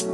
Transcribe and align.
Ya, 0.00 0.08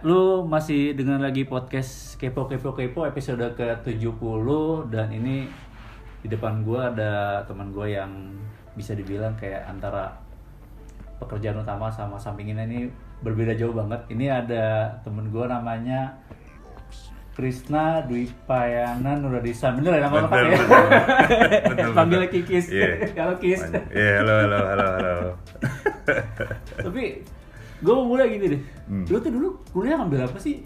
lu 0.00 0.48
masih 0.48 0.96
dengan 0.96 1.20
lagi 1.20 1.44
podcast 1.44 2.16
Kepo 2.16 2.48
Kepo 2.48 2.72
Kepo 2.72 3.04
episode 3.04 3.44
ke-70 3.52 4.48
dan 4.88 5.12
ini 5.12 5.44
di 6.24 6.28
depan 6.32 6.64
gua 6.64 6.88
ada 6.96 7.44
teman 7.44 7.68
gua 7.68 7.84
yang 7.84 8.32
bisa 8.80 8.96
dibilang 8.96 9.36
kayak 9.36 9.68
antara 9.68 10.08
pekerjaan 11.20 11.60
utama 11.60 11.92
sama 11.92 12.16
sampinginnya 12.16 12.64
ini 12.64 12.88
berbeda 13.20 13.52
jauh 13.52 13.76
banget. 13.76 14.08
Ini 14.08 14.40
ada 14.40 14.96
temen 15.04 15.28
gua 15.28 15.52
namanya 15.52 16.16
Krisna 17.36 18.00
Dwi 18.08 18.24
Payana 18.48 19.12
Nuradisa. 19.20 19.68
Bener 19.76 20.00
ya 20.00 20.08
nama? 20.08 20.24
Betul, 20.24 20.44
ya? 20.48 21.92
Panggil. 21.92 22.20
Kikis. 22.32 22.72
Iya. 22.72 22.88
Halo 23.20 23.36
Kis. 23.36 23.60
Iya, 23.92 24.24
halo, 24.24 24.34
halo, 24.40 24.58
halo, 24.64 24.86
halo. 24.96 25.14
Tapi 26.88 27.20
gue 27.84 27.92
mau 27.92 28.08
mulai 28.08 28.32
gini 28.32 28.56
deh. 28.56 28.62
Hmm. 28.88 29.04
Lu 29.04 29.20
tuh 29.20 29.28
dulu 29.28 29.48
kuliah 29.68 30.00
ngambil 30.00 30.32
apa 30.32 30.40
sih? 30.40 30.64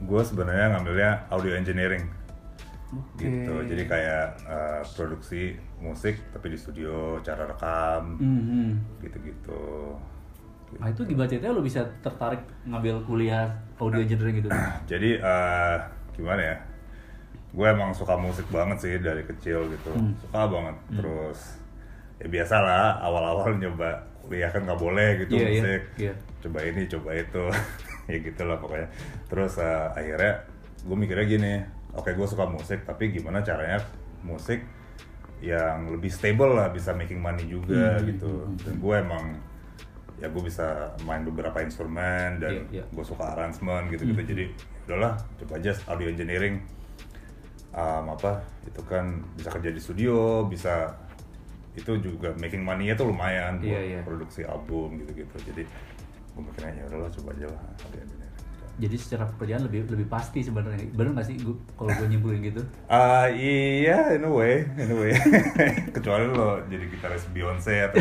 Gue 0.00 0.24
sebenarnya 0.24 0.72
ngambilnya 0.72 1.28
audio 1.28 1.52
engineering 1.52 2.08
Oke. 2.88 3.28
gitu. 3.28 3.52
Jadi 3.68 3.84
kayak 3.84 4.26
eh, 4.48 4.80
produksi 4.96 5.60
musik 5.84 6.16
tapi 6.32 6.56
di 6.56 6.58
studio, 6.58 7.20
cara 7.20 7.44
rekam, 7.44 8.16
Mhm. 8.16 8.96
gitu-gitu. 9.04 9.92
Nah 10.80 10.88
itu 10.88 11.04
gimana 11.04 11.28
ceritanya 11.28 11.52
lo 11.52 11.60
bisa 11.60 11.84
tertarik 12.00 12.40
ngambil 12.64 13.04
kuliah 13.04 13.52
audio 13.76 14.00
engineering 14.00 14.40
gitu? 14.40 14.48
Jadi 14.90 15.20
eh, 15.20 15.76
gimana 16.18 16.42
ya? 16.44 16.56
Gue 17.48 17.64
emang 17.64 17.90
suka 17.90 18.12
musik 18.14 18.44
banget 18.48 18.78
sih 18.78 18.94
dari 18.98 19.22
kecil 19.22 19.70
gitu, 19.70 19.90
Hmm. 19.90 20.12
suka 20.18 20.44
banget. 20.44 20.76
Terus 20.92 21.38
ya 22.18 22.26
biasalah 22.26 22.98
awal-awal 23.00 23.56
nyoba 23.56 23.94
kuliah 24.20 24.50
kan 24.50 24.60
nggak 24.60 24.76
boleh 24.76 25.08
gitu 25.18 25.32
Iya, 25.34 25.46
iya, 25.46 25.54
musik. 25.56 25.82
iya. 25.96 26.14
Coba 26.38 26.58
ini, 26.60 26.82
coba 26.86 27.10
itu, 27.14 27.44
ya 28.10 28.16
gitulah 28.18 28.58
pokoknya. 28.58 28.88
Terus 29.26 29.56
eh, 29.56 29.86
akhirnya 29.90 30.32
gue 30.78 30.96
mikirnya 30.96 31.26
gini, 31.26 31.54
oke 31.92 32.10
gue 32.10 32.26
suka 32.26 32.44
musik, 32.44 32.82
tapi 32.82 33.08
gimana 33.08 33.40
caranya 33.40 33.80
musik 34.20 34.60
yang 35.38 35.86
lebih 35.88 36.10
stable 36.10 36.52
lah, 36.52 36.68
bisa 36.68 36.90
making 36.92 37.16
money 37.16 37.46
juga 37.46 37.96
Hmm, 37.96 38.04
gitu. 38.04 38.26
hmm, 38.28 38.44
hmm, 38.44 38.58
Dan 38.60 38.74
gue 38.76 38.94
emang 38.98 39.24
ya 40.18 40.26
gue 40.26 40.42
bisa 40.42 40.66
main 41.00 41.22
beberapa 41.22 41.62
instrumen 41.62 42.42
dan 42.42 42.66
Iya, 42.68 42.82
iya. 42.82 42.84
gue 42.84 43.04
suka 43.06 43.32
arrangement 43.32 43.86
gitu-gitu 43.86 44.18
Hmm. 44.18 44.26
jadi 44.28 44.44
udahlah 44.88 45.12
coba 45.36 45.52
aja 45.56 45.72
audio 45.86 46.08
engineering 46.08 46.64
um, 47.70 48.08
apa 48.10 48.40
itu 48.64 48.80
kan 48.82 49.20
bisa 49.36 49.52
kerja 49.52 49.68
di 49.68 49.78
studio 49.78 50.16
bisa 50.44 50.96
itu 51.72 51.94
juga 52.00 52.34
making 52.34 52.64
money-nya 52.64 52.96
tuh 52.96 53.06
lumayan 53.06 53.60
buat 53.60 53.68
Iya, 53.68 53.80
iya. 53.84 54.00
produksi 54.02 54.42
album 54.42 54.98
gitu-gitu 54.98 55.36
jadi 55.46 55.62
gue 56.34 56.42
mikirnya 56.42 56.72
ya 56.74 56.84
udahlah 56.88 57.10
coba 57.12 57.28
aja 57.36 57.46
lah 57.46 57.62
audio 57.84 58.00
engineering 58.00 58.26
Jadi 58.78 58.94
secara 58.94 59.26
pekerjaan 59.26 59.66
lebih 59.66 59.90
lebih 59.90 60.06
pasti 60.06 60.38
sebenarnya. 60.38 60.86
Bener 60.94 61.10
nggak 61.10 61.26
sih 61.26 61.34
kalau 61.74 61.90
gue 61.90 62.06
nyimpulin 62.06 62.46
gitu? 62.46 62.62
Ah 62.86 63.26
iya, 63.26 64.14
in 64.14 64.22
a 64.22 64.30
way, 64.30 64.70
in 64.78 64.86
a 64.86 64.94
way. 64.94 65.18
Kecuali 65.98 66.30
lo 66.30 66.62
jadi 66.62 66.86
gitaris 66.86 67.26
Beyonce 67.34 67.90
atau 67.90 67.98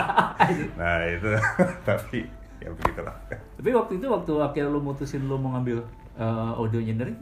nah 0.80 1.04
itu 1.04 1.28
tapi 1.88 2.24
ya 2.60 2.70
begitulah. 2.76 3.16
Tapi 3.28 3.70
waktu 3.72 3.92
itu 3.96 4.06
waktu 4.06 4.32
akhirnya 4.40 4.70
lo 4.70 4.80
mutusin 4.84 5.24
lo 5.24 5.40
mau 5.40 5.56
ngambil 5.56 5.80
eh, 6.20 6.52
audio 6.60 6.78
engineering, 6.80 7.16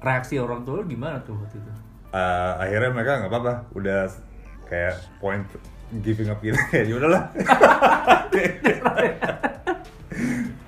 reaksi 0.00 0.40
orang 0.40 0.64
tua 0.64 0.80
lo 0.80 0.84
gimana 0.88 1.20
tuh 1.22 1.36
waktu 1.36 1.60
itu? 1.60 1.70
Ah, 2.14 2.56
akhirnya 2.62 2.90
mereka 2.94 3.12
nggak 3.24 3.30
apa-apa, 3.30 3.54
udah 3.76 4.08
kayak 4.70 4.96
point 5.20 5.44
giving 6.00 6.32
up 6.32 6.40
gitu 6.40 6.56
ya 6.76 6.82
ya 6.88 6.94
udahlah. 6.96 7.22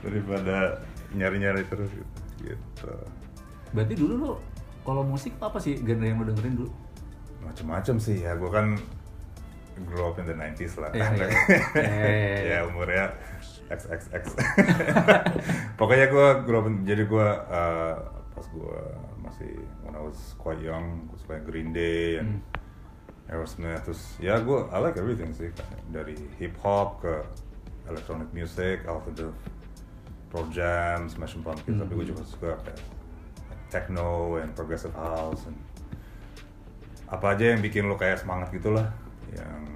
Daripada 0.05 0.57
nyari-nyari 1.17 1.65
terus 1.67 1.91
gitu. 1.91 2.13
gitu. 2.45 2.93
Berarti 3.73 3.95
dulu 3.97 4.15
lo 4.21 4.33
kalau 4.87 5.03
musik 5.03 5.35
apa 5.43 5.59
sih 5.59 5.81
genre 5.83 6.07
yang 6.07 6.21
lo 6.23 6.29
dengerin 6.31 6.55
dulu? 6.55 6.71
Macem-macem 7.43 7.97
sih 7.99 8.23
ya, 8.23 8.35
gue 8.39 8.51
kan 8.51 8.79
grow 9.85 10.11
up 10.13 10.19
in 10.19 10.27
the 10.27 10.37
90s 10.37 10.79
lah. 10.81 10.91
Iya. 10.95 11.27
Eh. 11.77 12.39
ya 12.55 12.59
umurnya 12.67 13.13
XXX. 13.67 14.25
Pokoknya 15.81 16.07
gue 16.09 16.27
jadi 16.87 17.03
gue 17.05 17.29
uh, 17.51 17.95
pas 18.07 18.47
gue 18.53 18.79
masih 19.27 19.53
when 19.83 19.99
I 19.99 20.03
was 20.03 20.37
quite 20.39 20.63
young, 20.63 21.11
gue 21.11 21.19
suka 21.19 21.43
Green 21.43 21.75
Day 21.75 22.23
and 22.23 22.41
Aerosmith. 23.27 23.83
Terus 23.87 24.03
ya 24.23 24.39
gue 24.39 24.71
I 24.71 24.79
like 24.79 24.97
everything 24.99 25.35
sih, 25.35 25.51
dari 25.91 26.15
hip 26.39 26.55
hop 26.63 27.03
ke 27.03 27.27
electronic 27.91 28.31
music, 28.31 28.87
alternative 28.87 29.35
pro 30.31 30.47
jam, 30.55 31.11
Smashing 31.11 31.43
Pumpkins. 31.43 31.83
Tapi 31.83 31.93
gue 31.95 32.07
juga 32.15 32.23
suka 32.23 32.51
kayak 32.63 32.81
techno 33.71 34.39
and 34.39 34.55
progressive 34.55 34.95
house 34.95 35.43
and 35.51 35.59
apa 37.07 37.39
aja 37.39 37.55
yang 37.55 37.63
bikin 37.63 37.87
lo 37.87 37.95
kayak 37.95 38.19
semangat 38.19 38.51
gitulah 38.51 38.91
yang 39.31 39.76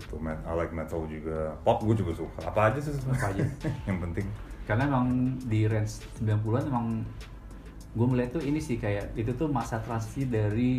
gitu. 0.00 0.16
Met 0.16 0.40
I 0.48 0.52
like 0.56 0.72
metal 0.72 1.04
juga. 1.04 1.52
Pop 1.60 1.84
gue 1.84 1.94
juga 1.94 2.12
suka. 2.16 2.48
Apa 2.48 2.72
aja 2.72 2.78
sih 2.80 2.96
sebenarnya 2.96 3.20
Apa 3.20 3.28
aja? 3.36 3.42
yang 3.88 3.98
penting. 4.00 4.26
Karena 4.64 4.82
emang 4.88 5.36
di 5.44 5.68
range 5.68 6.00
90-an 6.24 6.64
emang 6.72 6.86
gue 7.90 8.06
melihat 8.06 8.38
tuh 8.38 8.42
ini 8.46 8.62
sih 8.62 8.78
kayak 8.78 9.18
itu 9.18 9.34
tuh 9.34 9.50
masa 9.50 9.82
transisi 9.82 10.30
dari 10.30 10.78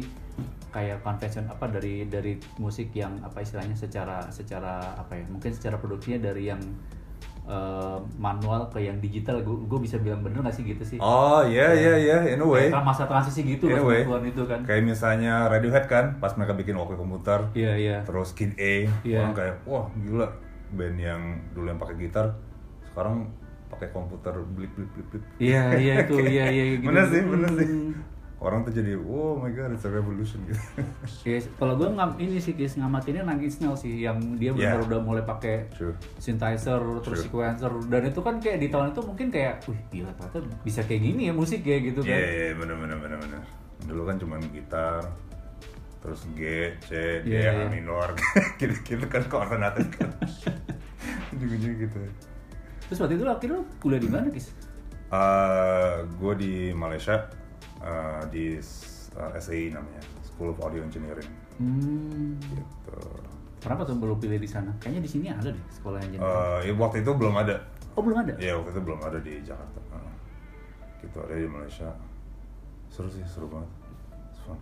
kayak 0.71 1.03
convention 1.03 1.43
apa 1.51 1.67
dari 1.67 2.07
dari 2.07 2.39
musik 2.55 2.95
yang 2.95 3.19
apa 3.19 3.43
istilahnya 3.43 3.75
secara 3.75 4.31
secara 4.31 4.95
apa 4.95 5.19
ya 5.19 5.27
mungkin 5.27 5.51
secara 5.51 5.75
produksinya 5.75 6.31
dari 6.31 6.47
yang 6.47 6.63
eh, 7.51 7.97
manual 8.15 8.63
ke 8.67 8.79
yang 8.79 8.95
digital. 8.97 9.43
Gue 9.43 9.67
gue 9.67 9.79
bisa 9.81 9.99
bilang 9.99 10.23
bener 10.23 10.39
gak 10.39 10.55
sih 10.55 10.63
gitu 10.63 10.79
sih? 10.81 10.97
Oh 10.97 11.43
iya 11.43 11.67
iya 11.73 11.93
iya. 11.97 12.17
In 12.31 12.39
a 12.39 12.47
way. 12.47 12.71
Kayak 12.71 12.87
masa 12.87 13.03
transisi 13.03 13.43
gitu 13.43 13.67
in 13.67 13.75
a 13.75 13.83
way 13.83 14.01
90-an 14.01 14.23
itu 14.25 14.43
kan. 14.45 14.59
kayak 14.63 14.83
misalnya 14.83 15.45
Radiohead 15.45 15.85
kan 15.85 16.05
pas 16.17 16.31
mereka 16.33 16.53
bikin 16.53 16.73
walkie 16.73 16.95
komputer 16.95 17.51
iya 17.51 17.75
iya. 17.75 17.97
terus 18.01 18.31
Kid 18.31 18.55
A 18.55 18.87
Iya. 19.03 19.19
orang 19.21 19.35
kayak 19.35 19.55
wah 19.63 19.85
gila. 19.93 20.27
Band 20.71 20.95
yang 20.97 21.21
dulu 21.51 21.67
yang 21.67 21.75
pakai 21.77 21.99
gitar 21.99 22.31
sekarang 22.87 23.27
pakai 23.67 23.87
komputer 23.89 24.31
blip 24.51 24.71
blip 24.71 24.87
blip 24.91 25.07
blip. 25.09 25.23
Iya 25.37 25.75
iya 25.75 25.93
itu 26.01 26.15
iya 26.21 26.45
iya 26.47 26.63
gitu. 26.79 26.87
bener 26.87 27.03
sih 27.07 27.21
bener 27.21 27.51
sih. 27.53 27.67
Hmm. 27.67 27.91
Orang 28.41 28.65
tuh 28.65 28.73
jadi 28.73 28.97
oh 28.97 29.37
my 29.37 29.49
god 29.49 29.69
it's 29.69 29.85
a 29.85 29.91
revolution 29.91 30.41
gitu 30.43 30.57
Yes, 31.29 31.45
kalau 31.55 31.77
gue 31.77 31.85
ngam 31.87 32.17
ini 32.17 32.37
sih 32.37 32.51
kis 32.51 32.73
ngamatinnya 32.73 33.21
Nine 33.21 33.45
Inch 33.45 33.61
Nails 33.61 33.79
sih 33.79 34.01
yang 34.01 34.17
dia 34.35 34.49
Yeah. 34.51 34.73
benar 34.73 34.81
udah 34.83 34.99
mulai 34.99 35.21
pakai 35.21 35.69
True. 35.71 35.93
synthesizer 36.17 36.81
terus 36.99 37.21
True. 37.21 37.29
sequencer 37.29 37.69
dan 37.85 38.01
itu 38.03 38.19
kan 38.19 38.35
kayak 38.37 38.57
di 38.57 38.67
tahun 38.67 38.91
itu 38.91 39.01
mungkin 39.01 39.27
kayak 39.29 39.61
wih 39.65 39.77
gila 39.89 40.09
ternyata 40.11 40.37
bisa 40.59 40.81
kayak 40.81 41.01
gini 41.03 41.29
ya 41.29 41.33
musik 41.33 41.61
ya 41.61 41.77
gitu 41.79 42.01
Iya, 42.01 42.09
kan. 42.09 42.17
iya, 42.17 42.29
iya, 42.33 42.53
bener, 42.57 42.75
bener, 42.75 42.97
bener, 42.97 43.17
bener. 43.21 43.41
Dulu 43.81 44.01
kan 44.03 44.15
cuma 44.17 44.35
gitar, 44.43 45.01
terus 45.97 46.21
G, 46.33 46.41
C, 46.81 46.89
D, 47.21 47.29
Iya, 47.29 47.39
iya. 47.45 47.65
A 47.65 47.69
minor, 47.69 48.13
gitu-gitu 48.57 49.05
kan 49.13 49.21
koordinatnya 49.25 49.85
kan. 49.91 50.09
Ujung-ujungnya 51.31 51.77
gitu. 51.85 51.97
Terus 52.85 52.97
waktu 52.99 53.15
itu 53.15 53.25
akhirnya 53.25 53.61
kuliah 53.77 54.01
di 54.01 54.09
mana 54.09 54.29
kis? 54.29 54.49
gue 56.17 56.33
di 56.35 56.53
Malaysia, 56.71 57.27
uh, 57.81 58.21
di 58.29 58.57
uh, 59.17 59.31
SAE 59.37 59.73
namanya, 59.73 60.01
School 60.23 60.53
of 60.53 60.57
Audio 60.61 60.81
Engineering. 60.85 61.29
Hmm. 61.61 62.37
Gitu. 62.41 62.97
Kenapa 63.61 63.85
tuh 63.85 63.93
belum 63.93 64.17
pilih 64.17 64.41
di 64.41 64.49
sana? 64.49 64.73
Kayaknya 64.81 65.01
di 65.05 65.09
sini 65.09 65.27
ada 65.29 65.53
deh 65.53 65.65
sekolah 65.69 66.01
engineering. 66.01 66.25
Uh, 66.25 66.59
ya, 66.65 66.73
waktu 66.73 67.05
itu 67.05 67.11
belum 67.13 67.35
ada. 67.37 67.55
oh 67.93 68.01
belum 68.01 68.17
ada? 68.25 68.33
Iya, 68.41 68.57
waktu 68.57 68.73
itu 68.73 68.81
belum 68.81 68.99
ada 69.05 69.17
di 69.21 69.33
Jakarta. 69.45 69.79
Uh, 69.93 70.13
gitu, 71.05 71.17
ada 71.21 71.35
di 71.37 71.45
Malaysia. 71.45 71.89
Seru 72.89 73.05
sih, 73.13 73.21
seru 73.29 73.45
banget. 73.53 73.69
Fun. 74.41 74.57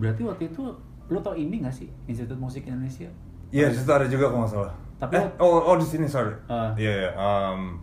Berarti 0.00 0.22
waktu 0.24 0.42
itu 0.48 0.72
lu 1.12 1.18
tau 1.20 1.36
ini 1.36 1.60
gak 1.60 1.74
sih 1.74 1.92
Institut 2.08 2.40
Musik 2.40 2.64
Indonesia? 2.64 3.12
Iya, 3.52 3.68
di 3.68 3.76
situ 3.76 3.90
ada 3.92 4.06
juga 4.08 4.30
kalau 4.32 4.46
nggak 4.46 4.52
salah. 4.56 4.74
Tapi- 5.02 5.16
eh, 5.18 5.26
oh, 5.42 5.60
oh 5.68 5.76
di 5.76 5.84
sini 5.84 6.06
sorry. 6.08 6.32
Ah. 6.46 6.72
Iya, 6.78 6.92
iya. 6.96 7.10
um, 7.18 7.82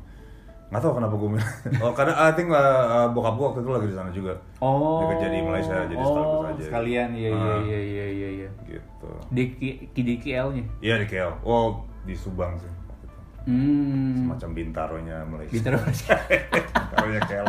nggak 0.67 0.81
tahu 0.83 0.93
kenapa 0.99 1.15
gue 1.15 1.29
milih. 1.31 1.49
oh, 1.83 1.91
karena 1.95 2.13
I 2.19 2.35
think 2.35 2.51
uh, 2.51 2.59
uh, 2.59 3.07
bokap 3.09 3.39
gue 3.39 3.45
waktu 3.47 3.59
itu 3.63 3.71
lagi 3.71 3.87
di 3.87 3.95
sana 3.95 4.09
juga. 4.11 4.33
Oh. 4.59 4.99
Dia 4.99 5.07
kerja 5.15 5.27
di 5.31 5.39
Malaysia, 5.39 5.75
jadi 5.87 5.95
oh, 5.95 6.05
sekaligus 6.05 6.43
aja. 6.43 6.63
sekalian 6.67 7.09
iya 7.15 7.29
iya 7.31 7.53
Ah. 7.55 7.59
iya 7.63 7.79
iya 7.79 8.05
iya 8.11 8.29
iya. 8.43 8.49
Gitu. 8.67 9.09
Di 9.31 9.43
di 9.95 10.13
KL-nya. 10.19 10.63
Iya 10.83 10.95
di 10.99 11.07
KL. 11.07 11.31
Oh, 11.41 11.87
di 12.03 12.13
Subang 12.13 12.59
sih. 12.59 12.71
Hmm. 13.47 14.27
Semacam 14.27 14.49
Bintaronya 14.51 15.23
Malaysia. 15.23 15.53
Bintaro 15.55 15.79
Bintaronya 15.87 17.21
KL. 17.23 17.47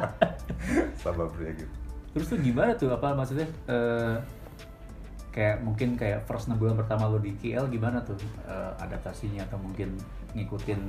Sababnya 0.95 1.51
gitu. 1.59 1.75
Terus 2.15 2.27
tuh 2.31 2.39
gimana 2.39 2.71
tuh 2.75 2.89
apa 2.91 3.15
maksudnya 3.15 3.47
eh, 3.67 4.15
kayak 5.39 5.63
mungkin 5.63 5.95
kayak 5.95 6.27
first 6.27 6.51
6 6.51 6.59
bulan 6.59 6.75
pertama 6.75 7.07
lo 7.07 7.23
di 7.23 7.31
KL 7.33 7.71
gimana 7.71 8.03
tuh 8.03 8.19
eh, 8.43 8.73
adaptasinya 8.77 9.47
atau 9.47 9.55
mungkin 9.55 9.95
ngikutin 10.35 10.81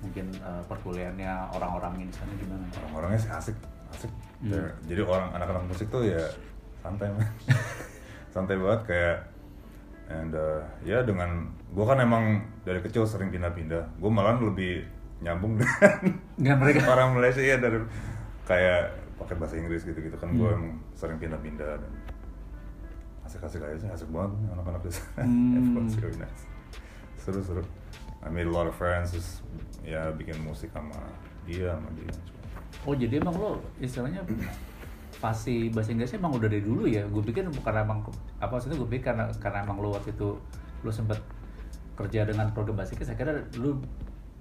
mungkin 0.00 0.26
eh, 0.32 0.62
perkuliahannya 0.64 1.52
orang-orangnya 1.52 2.08
di 2.08 2.14
sana 2.16 2.32
gimana? 2.34 2.64
Orang-orangnya 2.80 3.20
sih 3.20 3.30
asik, 3.30 3.56
asik. 3.92 4.08
Hmm. 4.40 4.72
Jadi 4.88 5.00
orang 5.02 5.28
anak-anak 5.32 5.68
musik 5.68 5.92
tuh 5.92 6.08
ya 6.08 6.24
santai 6.80 7.12
man 7.12 7.28
santai 8.34 8.56
banget 8.56 8.80
kayak 8.88 9.16
and 10.08 10.32
uh, 10.32 10.64
ya 10.82 11.04
dengan 11.04 11.46
gue 11.68 11.84
kan 11.84 11.96
emang 11.96 12.24
dari 12.64 12.80
kecil 12.80 13.04
sering 13.04 13.28
pindah-pindah 13.28 14.00
gue 14.00 14.10
malah 14.10 14.34
lebih 14.36 14.82
nyambung 15.20 15.54
dengan 15.60 16.00
Dengan 16.34 16.56
mereka. 16.58 16.88
orang 16.88 17.12
Malaysia 17.12 17.38
ya 17.38 17.56
dari 17.56 17.76
kayak 18.42 18.82
pakai 19.14 19.36
bahasa 19.36 19.54
Inggris 19.54 19.84
gitu-gitu 19.84 20.16
kan 20.16 20.32
gue 20.32 20.42
Hmm. 20.42 20.56
emang 20.58 20.72
sering 20.92 21.16
pindah-pindah 21.16 21.76
dan 21.76 21.92
asik-asik 23.32 23.64
aja 23.64 23.76
sih 23.80 23.88
asik 23.88 24.08
banget 24.12 24.36
anak-anak 24.52 24.82
di 24.84 24.92
sana 24.92 25.24
Hmm. 25.24 25.56
Everyone's 25.56 25.96
really 25.96 26.20
nice 26.20 26.42
seru-seru 27.16 27.64
I 28.20 28.28
made 28.28 28.44
a 28.44 28.52
lot 28.52 28.68
of 28.68 28.76
friends 28.76 29.16
terus 29.16 29.40
ya 29.80 30.12
bikin 30.12 30.36
musik 30.44 30.68
sama 30.76 31.00
dia 31.48 31.72
sama 31.72 31.88
dia 31.96 32.12
Oh 32.82 32.94
jadi 32.98 33.22
emang 33.22 33.36
lo 33.38 33.62
istilahnya 33.78 34.26
pasti 35.22 35.70
bahasa 35.70 35.94
Inggrisnya 35.94 36.18
emang 36.18 36.34
udah 36.34 36.50
dari 36.50 36.66
dulu 36.66 36.90
ya? 36.90 37.06
Gue 37.06 37.22
pikir 37.22 37.46
bukan 37.46 37.78
emang 37.78 38.02
apa 38.42 38.58
maksudnya 38.58 38.74
gue 38.74 38.88
pikir 38.90 39.14
karena 39.14 39.30
karena 39.38 39.62
emang 39.62 39.78
lo 39.78 39.94
waktu 39.94 40.10
itu 40.10 40.34
lo 40.82 40.90
sempet 40.90 41.14
kerja 41.94 42.26
dengan 42.26 42.50
program 42.50 42.74
bahasa 42.74 42.98
Inggris, 42.98 43.06
saya 43.06 43.18
kira 43.20 43.38
lu 43.60 43.78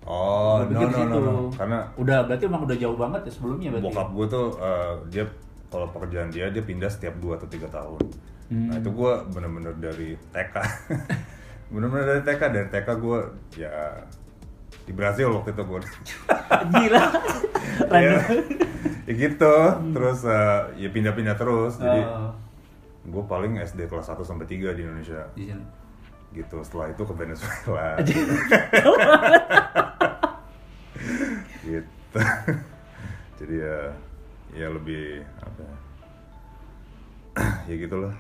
oh 0.10 0.66
no 0.66 0.74
no, 0.74 0.90
no 0.90 0.98
situ. 0.98 1.20
no 1.22 1.34
karena 1.54 1.78
udah 2.02 2.18
berarti 2.26 2.44
emang 2.50 2.66
udah 2.66 2.78
jauh 2.82 2.98
banget 2.98 3.22
ya 3.30 3.32
sebelumnya 3.38 3.70
berarti. 3.70 3.86
bokap 3.94 4.08
gue 4.10 4.26
tuh 4.26 4.48
eh, 4.58 4.94
dia 5.14 5.24
kalau 5.70 5.88
pekerjaan 5.94 6.30
dia 6.34 6.50
dia 6.50 6.64
pindah 6.66 6.90
setiap 6.90 7.14
2 7.22 7.38
atau 7.38 7.46
tiga 7.46 7.70
tahun 7.70 8.02
nah 8.52 8.76
Hmm. 8.76 8.84
itu 8.84 8.90
gue 8.92 9.14
bener-bener 9.32 9.72
dari 9.80 10.10
TK 10.36 10.56
bener-bener 11.72 12.06
dari 12.12 12.22
TK 12.28 12.42
dari 12.52 12.68
TK 12.68 12.90
gue 13.00 13.20
ya 13.56 13.72
di 14.84 14.92
Brazil 14.92 15.32
waktu 15.32 15.56
itu 15.56 15.64
gue 15.64 15.80
Gila. 16.76 17.04
ya, 17.96 18.20
ya 19.08 19.14
gitu. 19.16 19.56
Terus 19.96 20.20
eh, 20.28 20.60
ya 20.78 20.90
pindah-pindah 20.92 21.36
terus. 21.40 21.80
Jadi 21.80 22.02
Oh, 22.04 22.36
gue 23.08 23.24
paling 23.24 23.56
SD 23.58 23.88
kelas 23.88 24.12
1 24.12 24.20
sampai 24.22 24.46
3 24.46 24.76
di 24.76 24.82
Indonesia. 24.84 25.32
Gitu. 26.32 26.56
Setelah 26.62 26.92
itu 26.92 27.02
ke 27.02 27.14
Venezuela. 27.16 27.98
Gitu. 31.64 32.20
Jadi 33.42 33.56
ya 33.58 33.80
ya 34.54 34.68
lebih 34.70 35.24
apa 35.40 35.62
ya. 35.64 35.76
Ya 37.72 37.76
gitulah 37.80 38.12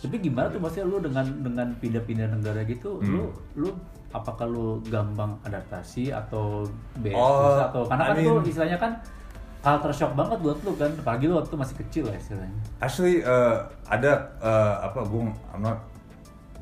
Tapi 0.00 0.16
gimana 0.18 0.46
tuh 0.48 0.58
maksudnya 0.58 0.86
lu 0.86 0.98
dengan 0.98 1.26
dengan 1.38 1.68
pindah-pindah 1.76 2.28
negara 2.30 2.60
gitu, 2.62 2.98
Hmm. 2.98 3.08
lu 3.10 3.24
lu 3.56 3.68
apakah 4.10 4.44
lu 4.44 4.78
gampang 4.84 5.34
adaptasi 5.42 6.08
atau 6.08 6.62
bebas 6.96 7.18
Oh, 7.18 7.58
atau 7.60 7.82
karena 7.84 8.04
I 8.04 8.08
kan 8.08 8.16
mean- 8.16 8.44
istilahnya 8.44 8.78
kan 8.78 8.92
culture 9.58 9.90
shock 9.92 10.12
banget 10.12 10.38
buat 10.38 10.58
lu 10.60 10.72
kan, 10.74 10.92
apalagi 10.94 11.24
lu 11.24 11.34
waktu 11.34 11.54
masih 11.54 11.76
kecil 11.80 12.04
lah 12.04 12.14
istilahnya. 12.14 12.60
actually 12.78 13.24
uh, 13.24 13.64
ada 13.84 14.12
uh, 14.38 14.84
apa 14.84 15.02
gue 15.02 15.24
I'm 15.50 15.60
not 15.60 15.82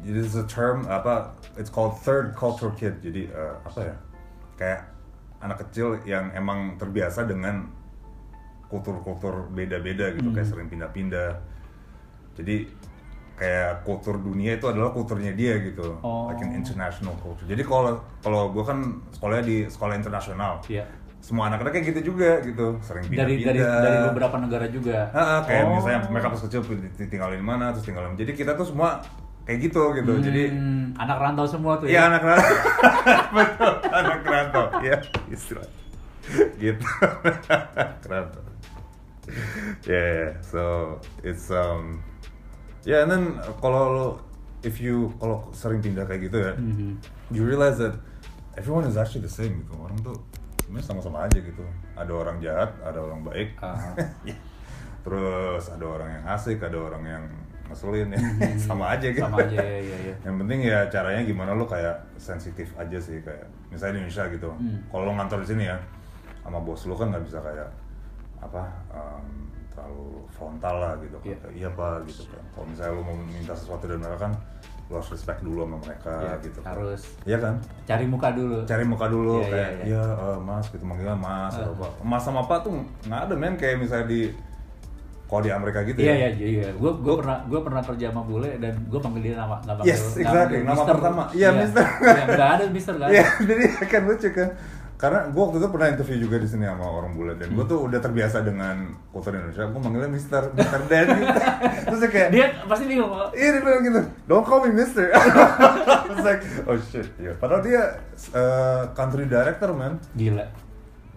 it 0.01 0.15
is 0.15 0.33
a 0.33 0.47
term 0.47 0.87
apa 0.87 1.31
it's 1.55 1.69
called 1.69 1.99
third 2.01 2.33
culture 2.33 2.71
kid 2.73 2.99
jadi 3.01 3.27
uh, 3.29 3.55
apa 3.65 3.81
ya 3.85 3.95
kayak 4.55 4.81
anak 5.39 5.59
kecil 5.61 5.99
yang 6.03 6.31
emang 6.33 6.79
terbiasa 6.79 7.23
dengan 7.23 7.67
kultur-kultur 8.67 9.51
beda-beda 9.51 10.15
gitu 10.15 10.31
kayak 10.31 10.49
sering 10.49 10.69
pindah-pindah 10.71 11.37
jadi 12.33 12.65
kayak 13.43 13.83
kultur 13.83 14.15
dunia 14.17 14.55
itu 14.55 14.71
adalah 14.71 14.95
kulturnya 14.95 15.35
dia 15.35 15.59
gitu. 15.59 15.99
Oh. 15.99 16.31
like 16.31 16.39
an 16.39 16.55
international 16.55 17.11
culture. 17.19 17.43
Jadi 17.43 17.67
kalau 17.67 17.99
kalau 18.23 18.55
gue 18.55 18.63
kan 18.63 18.79
sekolahnya 19.11 19.43
di 19.43 19.57
sekolah 19.67 19.99
internasional. 19.99 20.63
Iya. 20.71 20.87
semua 21.19 21.47
anak-anak 21.47 21.71
kayak 21.73 21.87
gitu 21.91 22.01
juga 22.11 22.43
gitu. 22.43 22.83
Sering 22.83 23.07
Dari 23.07 23.39
pindah-pindah. 23.39 23.47
Dari 23.47 23.87
dari 23.87 23.99
beberapa 24.11 24.37
negara 24.39 24.67
juga. 24.67 25.07
Heeh, 25.11 25.39
kayak 25.47 25.63
Oh. 25.63 25.75
misalnya 25.75 26.01
mereka 26.07 26.27
pas 26.31 26.43
kecil 26.43 26.61
tinggalin 26.99 27.39
di 27.39 27.47
mana 27.47 27.71
terus 27.71 27.87
tinggalin 27.87 28.15
jadi 28.15 28.35
kita 28.35 28.55
tuh 28.55 28.67
semua 28.67 29.03
kayak 29.43 29.59
gitu 29.61 29.83
gitu. 29.95 30.13
Jadi 30.19 30.43
Hmm, 30.51 30.91
anak 30.95 31.19
rantau 31.19 31.47
semua 31.47 31.79
tuh 31.79 31.87
iya 31.87 32.07
ya. 32.07 32.11
anak 32.11 32.23
rantau. 32.23 32.57
Betul 33.39 33.73
anak 33.91 34.19
rantau. 34.25 34.65
Iya 34.83 34.97
istilah 35.31 35.67
gitu. 36.59 36.87
Rantau. 38.11 38.43
Yeah 39.87 40.43
so 40.43 40.63
it's 41.23 41.51
um 41.51 42.03
yeah 42.85 43.03
and 43.03 43.11
then 43.11 43.25
kalau 43.59 43.83
lo 43.91 44.07
if 44.63 44.79
you 44.79 45.11
kalau 45.17 45.43
sering 45.51 45.79
pindah 45.79 46.05
kayak 46.05 46.27
gitu 46.27 46.39
ya 46.39 46.53
Mhm. 46.55 46.99
you 47.31 47.43
realize 47.43 47.77
that 47.77 47.95
everyone 48.55 48.85
is 48.85 48.95
actually 48.95 49.21
the 49.21 49.31
same 49.31 49.59
gitu 49.59 49.75
orang 49.77 49.99
tuh 49.99 50.15
sebenarnya 50.63 50.87
sama-sama 50.87 51.19
aja 51.25 51.39
gitu 51.39 51.63
ada 51.93 52.13
orang 52.13 52.37
jahat 52.39 52.71
ada 52.81 52.99
orang 52.99 53.21
baik. 53.23 53.59
Ya. 54.29 54.37
terus 55.03 55.67
ada 55.67 55.83
orang 55.85 56.11
yang 56.13 56.25
asik 56.29 56.63
ada 56.63 56.79
orang 56.79 57.03
yang 57.03 57.25
ngeselin 57.67 58.15
ya 58.15 58.21
sama 58.71 58.95
aja 58.95 59.11
gitu. 59.11 59.19
Sama 59.21 59.43
aja 59.43 59.59
ya 59.59 59.79
ya 59.83 59.97
ya. 59.99 60.15
yang 60.23 60.37
penting 60.39 60.61
ya 60.63 60.87
caranya 60.87 61.23
gimana 61.25 61.53
lo 61.53 61.67
kayak 61.67 61.99
sensitif 62.15 62.71
aja 62.77 62.99
sih 62.99 63.19
kayak 63.19 63.43
misalnya 63.67 63.99
di 63.99 64.07
Indonesia 64.07 64.25
gitu 64.31 64.51
Hmm. 64.55 64.79
kalau 64.87 65.11
lo 65.11 65.13
ngantor 65.17 65.43
di 65.43 65.49
sini 65.49 65.65
ya 65.67 65.79
sama 66.43 66.59
bos 66.59 66.87
lo 66.87 66.95
kan 66.95 67.11
nggak 67.11 67.25
bisa 67.25 67.39
kayak 67.39 67.67
apa 68.39 68.63
em, 68.91 69.42
terlalu 69.73 70.07
frontal 70.31 70.75
lah 70.77 70.93
gitu 70.99 71.17
kan 71.17 71.25
Iya. 71.25 71.37
Kayak, 71.39 71.53
iya 71.55 71.69
pak 71.71 71.95
gitu 72.05 72.23
kan 72.27 72.43
kalau 72.51 72.67
misalnya 72.67 72.93
lo 72.93 73.03
mau 73.03 73.17
minta 73.19 73.53
sesuatu 73.53 73.85
dari 73.85 73.99
mereka 73.99 74.19
kan 74.21 74.33
lo 74.85 74.95
harus 74.95 75.11
respect 75.11 75.41
dulu 75.41 75.61
sama 75.63 75.77
mereka 75.81 76.15
Iya, 76.19 76.35
gitu 76.41 76.59
kan. 76.59 76.67
harus. 76.71 77.03
iya 77.23 77.39
kan 77.39 77.55
Cari 77.83 78.05
muka 78.07 78.29
dulu. 78.31 78.59
cari 78.63 78.85
muka 78.85 79.07
dulu 79.07 79.35
Iya, 79.39 79.49
kayak 79.49 79.71
iya, 79.71 79.85
iya 79.89 80.03
eh, 80.05 80.39
mas 80.39 80.67
gitu 80.67 80.85
manggilnya 80.85 81.17
mas 81.17 81.53
Ah. 81.53 81.61
atau 81.63 81.73
apa 81.75 81.87
mas 82.03 82.21
sama 82.21 82.41
apa 82.41 82.55
tuh 82.61 82.73
nggak 83.03 83.21
ada 83.23 83.35
men 83.35 83.55
kayak 83.55 83.77
misalnya 83.79 84.07
di 84.07 84.23
kalau 85.25 85.41
di 85.41 85.49
Amerika 85.51 85.81
gitu 85.81 85.97
Iya 85.97 86.13
ya 86.15 86.29
iya 86.31 86.49
iya. 86.53 86.69
Gue 86.75 86.93
gue 86.95 87.15
pernah 87.17 87.41
gue 87.43 87.57
pernah 87.59 87.81
kerja 87.81 88.07
sama 88.07 88.21
bule 88.21 88.53
dan 88.59 88.77
gue 88.85 89.01
panggil 89.01 89.23
dia 89.25 89.35
nama 89.35 89.57
panggil. 89.59 89.89
Yes, 89.89 90.13
exactly. 90.15 90.61
Nama 90.61 90.77
Mister. 90.77 90.93
pertama. 90.95 91.23
Iya, 91.33 91.49
Mister. 91.57 91.85
Iya, 92.05 92.25
nggak 92.29 92.51
ada 92.53 92.65
Mister 92.69 92.95
nggak. 92.95 93.09
Iya, 93.11 93.25
jadi 93.41 93.65
kan 93.83 94.03
lucu 94.05 94.29
kan. 94.29 94.49
Karena 95.03 95.27
gue 95.27 95.43
waktu 95.43 95.59
itu 95.59 95.67
pernah 95.67 95.89
interview 95.91 96.19
juga 96.21 96.39
di 96.39 96.47
sini 96.47 96.63
sama 96.63 96.87
orang 96.87 97.11
bule 97.13 97.35
dan 97.35 97.51
Hmm. 97.51 97.59
gue 97.59 97.65
tuh 97.67 97.79
udah 97.83 97.99
terbiasa 97.99 98.39
dengan 98.41 98.77
kultur 99.11 99.35
Indonesia. 99.35 99.67
Gue 99.67 99.81
manggilnya 99.83 100.07
Mister, 100.09 100.43
Mister 100.49 100.81
Dan 100.87 101.07
gitu. 101.11 101.35
Terus 101.91 101.99
dia 101.99 102.11
kayak, 102.13 102.29
Dia 102.31 102.47
pasti 102.63 102.85
bingung. 102.87 103.11
iya 103.33 103.49
dia 103.51 103.61
bilang 103.61 103.83
gitu, 103.83 103.99
don't 104.25 104.47
call 104.47 104.63
me 104.63 104.71
Mister. 104.73 105.11
Was 106.07 106.23
like, 106.23 106.47
oh 106.63 106.79
shit. 106.79 107.11
Iya. 107.19 107.35
Padahal 107.35 107.61
dia 107.61 107.83
uh, 108.31 108.87
country 108.93 109.27
director 109.27 109.75
man. 109.75 109.99
Gila. 110.15 110.47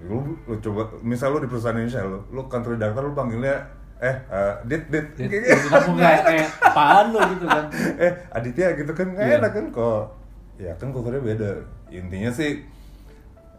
Lu, 0.01 0.17
lu 0.43 0.55
coba, 0.59 0.89
misal 0.99 1.29
lu 1.29 1.39
di 1.39 1.47
perusahaan 1.47 1.77
Indonesia, 1.77 2.01
lu, 2.01 2.25
lu 2.27 2.41
country 2.45 2.75
director 2.75 3.05
lu 3.05 3.13
panggilnya 3.13 3.69
eh 3.95 4.11
uh, 4.27 4.59
dit 4.63 4.81
dit 4.87 5.07
Kayak 5.13 5.29
gitu. 5.31 5.67
Kamu 5.69 5.95
kayak 5.95 6.21
kayak 6.25 6.47
apaan 6.59 7.05
lo 7.09 7.19
gitu 7.31 7.45
kan. 7.45 7.63
eh 8.04 8.11
Aditya 8.30 8.73
gitu 8.73 8.92
kan 8.92 9.07
nggak 9.07 9.23
Iya. 9.23 9.37
enak 9.39 9.51
kan 9.54 9.65
kok 9.71 10.04
ya 10.56 10.71
kan 10.75 10.87
kulturnya 10.89 11.21
beda 11.21 11.51
intinya 11.89 12.27
sih 12.27 12.59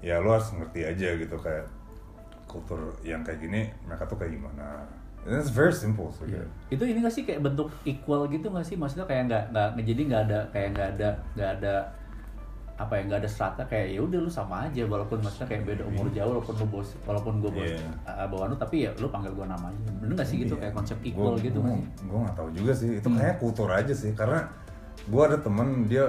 ya 0.01 0.19
lo 0.19 0.33
harus 0.33 0.49
ngerti 0.51 0.81
aja 0.83 1.09
gitu 1.15 1.37
kayak 1.37 1.67
kultur 2.47 2.79
yang 3.03 3.21
kayak 3.21 3.39
gini 3.39 3.69
mereka 3.83 4.05
tuh 4.05 4.17
kayak 4.17 4.33
gimana 4.33 4.87
And 5.27 5.35
it's 5.35 5.51
very 5.51 5.75
simple 5.75 6.07
so 6.09 6.23
Iya. 6.23 6.39
kayak, 6.39 6.49
Itu 6.71 6.85
ini 6.87 6.99
gak 7.01 7.11
sih 7.11 7.27
kayak 7.27 7.43
bentuk 7.43 7.67
equal 7.83 8.31
gitu 8.31 8.47
gak 8.47 8.63
sih? 8.63 8.79
Maksudnya 8.79 9.03
kayak 9.05 9.27
nggak 9.27 9.45
nggak 9.51 9.83
jadi 9.83 10.01
nggak 10.07 10.23
ada 10.23 10.39
kayak 10.49 10.69
nggak 10.71 10.89
ada 10.95 11.09
nggak 11.35 11.51
ada 11.59 11.75
apa 12.77 12.93
ya 12.93 13.03
nggak 13.03 13.21
ada 13.25 13.31
strata 13.33 13.63
kayak 13.65 13.89
ya 13.91 14.01
udah 14.01 14.21
lu 14.21 14.29
sama 14.29 14.69
aja 14.69 14.85
walaupun 14.85 15.19
maksudnya 15.19 15.49
kayak 15.49 15.65
beda 15.67 15.83
umur 15.83 16.07
jauh 16.13 16.31
walaupun 16.31 16.55
lu 16.55 16.67
bos 16.69 16.89
walaupun 17.03 17.41
gue 17.41 17.51
bos 17.51 17.67
Iya. 17.67 17.91
uh, 18.05 18.27
bawaan 18.29 18.53
lu 18.53 18.57
tapi 18.57 18.87
ya 18.87 18.91
lu 18.95 19.09
panggil 19.09 19.33
gue 19.33 19.47
namanya 19.49 19.75
bener 19.99 20.15
gak 20.15 20.29
sih 20.29 20.37
gitu 20.39 20.55
Iya. 20.55 20.63
kayak 20.63 20.75
konsep 20.77 20.99
equal 21.03 21.35
Gua- 21.35 21.43
gitu 21.43 21.59
gua, 21.59 21.67
gak 21.67 21.75
sih? 21.75 21.87
Gue 22.07 22.19
nggak 22.23 22.37
tahu 22.37 22.49
juga 22.55 22.73
sih. 22.77 22.91
Itu 22.95 23.09
Hmm. 23.09 23.17
kayaknya 23.19 23.37
kultur 23.41 23.69
aja 23.73 23.95
sih. 23.97 24.11
Karena 24.15 24.41
gue 25.03 25.23
ada 25.25 25.37
temen 25.37 25.69
dia 25.85 26.05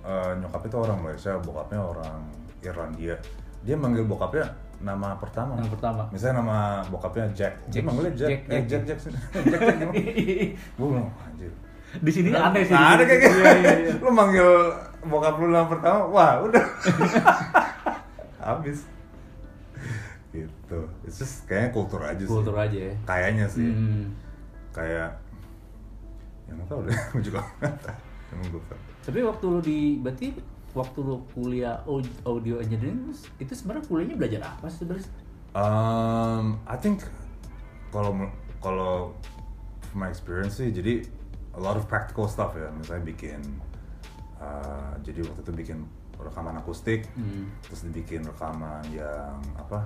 eh, 0.00 0.32
nyokap 0.34 0.62
itu 0.64 0.76
orang 0.80 0.98
Malaysia, 0.98 1.36
bokapnya 1.36 1.78
orang 1.78 2.18
Irlandia. 2.62 3.16
Dia 3.62 3.74
manggil 3.74 4.02
bokapnya 4.02 4.46
nama 4.78 5.14
pertama. 5.14 5.54
Yang 5.56 5.74
pertama. 5.74 6.02
Misalnya 6.08 6.34
nama 6.40 6.58
bokapnya 6.86 7.26
Jack. 7.32 7.54
Dia 7.66 7.72
Jack. 7.72 7.84
manggilnya 7.84 8.14
Jack. 8.14 8.30
Jack, 8.30 8.40
eh, 8.42 8.62
Jack. 8.64 8.82
Jack, 8.82 8.82
Jack. 8.82 8.98
Jack, 8.98 9.60
Jack, 9.60 9.76
gimana? 9.76 9.92
Gue 10.76 10.86
bilang, 10.88 11.06
"Wah, 11.06 11.26
anjir. 11.26 11.52
Di 11.94 12.10
sini 12.10 12.28
aneh 12.30 12.62
sih. 12.62 12.72
Nah, 12.72 12.96
ada 12.96 13.02
kayak 13.04 13.20
gitu. 13.20 13.36
Iya, 13.36 13.52
iya, 13.54 13.72
iya. 13.78 13.92
Lu 14.00 14.10
manggil 14.10 14.48
bokap 15.04 15.34
lu 15.36 15.46
nama 15.48 15.66
pertama, 15.66 16.00
wah 16.08 16.32
udah. 16.40 16.64
Habis. 18.42 18.78
Gitu. 20.32 20.78
It's 21.04 21.18
just 21.18 21.44
kayaknya 21.44 21.70
kultur 21.70 22.00
aja 22.00 22.18
sih. 22.18 22.30
Kultur 22.30 22.56
aja 22.56 22.78
ya. 22.80 22.94
Kayaknya 23.04 23.46
sih 23.46 23.68
Hmm. 23.68 24.08
kayak 24.72 25.12
ya 26.42 26.52
nggak 26.52 26.64
tahu 26.66 26.80
deh 26.82 26.96
gue 27.12 27.22
juga 27.22 27.40
nggak 27.60 27.76
tahu 27.78 27.96
emang 28.32 28.46
gue 28.50 28.62
tahu 28.66 28.80
Tapi 29.04 29.18
waktu 29.22 29.44
lu 29.46 29.60
di 29.60 29.78
berarti 30.00 30.26
waktu 30.72 30.98
lu 30.98 31.20
kuliah 31.30 31.84
au- 31.84 32.00
audio 32.24 32.58
engineering 32.58 33.10
itu 33.36 33.52
sebenarnya 33.52 33.84
kuliahnya 33.84 34.16
belajar 34.16 34.40
apa 34.46 34.66
sih 34.66 34.78
sebenarnya? 34.80 35.08
um, 35.52 36.56
I 36.64 36.76
think 36.76 37.04
kalau 37.88 38.16
kalau 38.58 39.12
from 39.84 39.98
my 39.98 40.08
experience 40.08 40.56
sih 40.56 40.68
jadi 40.68 41.04
a 41.52 41.60
lot 41.60 41.76
of 41.76 41.84
practical 41.84 42.24
stuff 42.24 42.54
ya 42.54 42.72
misalnya 42.72 43.04
bikin 43.06 43.40
uh, 44.38 44.96
jadi 45.00 45.20
waktu 45.22 45.40
itu 45.42 45.52
bikin 45.54 45.78
rekaman 46.16 46.56
akustik 46.56 47.04
Hmm. 47.12 47.50
terus 47.60 47.82
dibikin 47.82 48.22
rekaman 48.22 48.80
yang 48.88 49.36
apa 49.54 49.84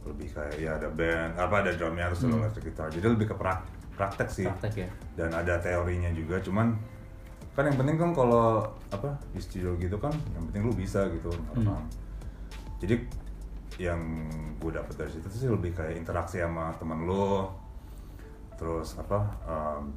lebih 0.00 0.32
kayak 0.32 0.56
ya 0.56 0.70
ada 0.74 0.88
band 0.88 1.36
apa 1.36 1.60
ada 1.60 1.72
drumnya 1.72 2.08
terus 2.08 2.22
ada 2.22 2.30
Hmm. 2.30 2.40
electric 2.40 2.64
guitar 2.66 2.88
jadi 2.88 3.06
lebih 3.06 3.26
ke 3.26 3.36
prak- 3.36 3.66
praktek 3.92 4.28
sih 4.30 4.46
Praktek 4.46 4.74
ya. 4.78 4.88
dan 5.14 5.30
ada 5.34 5.58
teorinya 5.58 6.08
juga 6.10 6.40
cuman 6.40 6.72
kan 7.50 7.66
yang 7.66 7.76
penting 7.76 7.96
kan 7.98 8.10
kalau 8.12 8.62
apa 8.88 9.18
di 9.34 9.40
studio 9.42 9.74
gitu 9.76 9.98
kan 9.98 10.14
yang 10.32 10.44
penting 10.48 10.62
lu 10.64 10.72
bisa 10.72 11.10
gitu 11.10 11.28
ngerekam. 11.28 11.82
jadi 12.78 12.96
yang 13.80 14.00
gue 14.60 14.70
dapet 14.70 14.94
dari 14.94 15.10
situ 15.10 15.26
sih 15.30 15.48
lebih 15.48 15.72
kayak 15.72 15.96
interaksi 15.96 16.38
sama 16.38 16.70
teman 16.76 17.04
lu 17.04 17.48
terus 18.54 18.94
apa 18.96 19.18
um, 19.44 19.90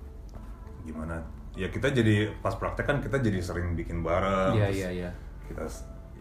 gimana 0.83 1.19
ya 1.53 1.67
kita 1.67 1.91
jadi 1.91 2.31
pas 2.39 2.55
praktek 2.55 2.86
kan 2.88 2.98
kita 3.03 3.19
jadi 3.19 3.43
sering 3.43 3.75
bikin 3.75 4.01
bareng 4.01 4.55
terus 4.55 4.74
iya 4.74 4.89
iya. 4.89 5.10
kita 5.45 5.67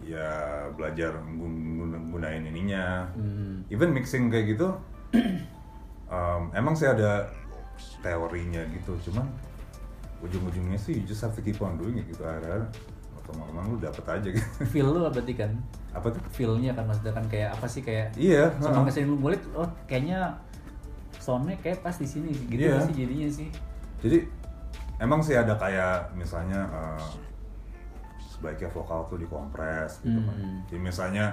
ya 0.03 0.31
belajar 0.75 1.15
gun- 1.23 1.79
gun- 1.79 2.11
gunain 2.11 2.43
ininya 2.43 3.07
Hmm. 3.15 3.63
even 3.71 3.95
mixing 3.95 4.27
kayak 4.29 4.59
gitu 4.59 4.75
um, 6.13 6.51
emang 6.53 6.75
sih 6.75 6.91
ada 6.91 7.31
teorinya 8.03 8.61
gitu 8.75 8.99
cuman 9.09 9.27
ujung-ujungnya 10.23 10.79
sih 10.79 10.97
you 10.97 11.05
just 11.05 11.21
have 11.21 11.33
to 11.33 11.43
keep 11.43 11.59
on 11.59 11.75
doing 11.75 11.99
it 11.99 12.07
gitu. 12.07 12.23
Akhirnya 12.23 12.71
teman-teman 13.23 13.63
lu 13.67 13.77
dapet 13.79 14.03
aja 14.05 14.29
gitu. 14.29 14.49
Feel 14.73 14.89
lu 14.89 15.03
berarti 15.03 15.35
kan? 15.35 15.51
Apa 15.93 16.11
tuh? 16.11 16.23
Feel-nya 16.31 16.73
kan 16.73 16.85
maksudnya 16.85 17.13
kan 17.13 17.25
kayak 17.27 17.51
apa 17.53 17.67
sih 17.67 17.81
kayak 17.81 18.15
iya 18.17 18.51
sama 18.59 18.81
heeh. 18.81 18.87
ke 18.87 18.93
sini 18.93 19.07
lu 19.07 19.17
ngulik 19.19 19.43
oh 19.53 19.69
kayaknya 19.85 20.35
soundnya 21.15 21.55
kayak 21.57 21.79
pas 21.81 21.95
di 21.95 22.05
sini 22.05 22.35
gitu 22.49 22.63
Iya. 22.65 22.83
sih 22.83 22.95
jadinya 22.97 23.29
sih. 23.29 23.49
Jadi 24.01 24.19
emang 24.99 25.21
sih 25.21 25.35
ada 25.35 25.55
kayak 25.55 26.15
misalnya 26.15 26.67
uh, 26.67 27.07
sebaiknya 28.19 28.67
vokal 28.69 29.07
tuh 29.07 29.19
dikompres 29.19 30.03
gitu 30.03 30.19
kan. 30.19 30.35
Hmm. 30.35 30.59
jadi 30.67 30.81
misalnya 30.81 31.27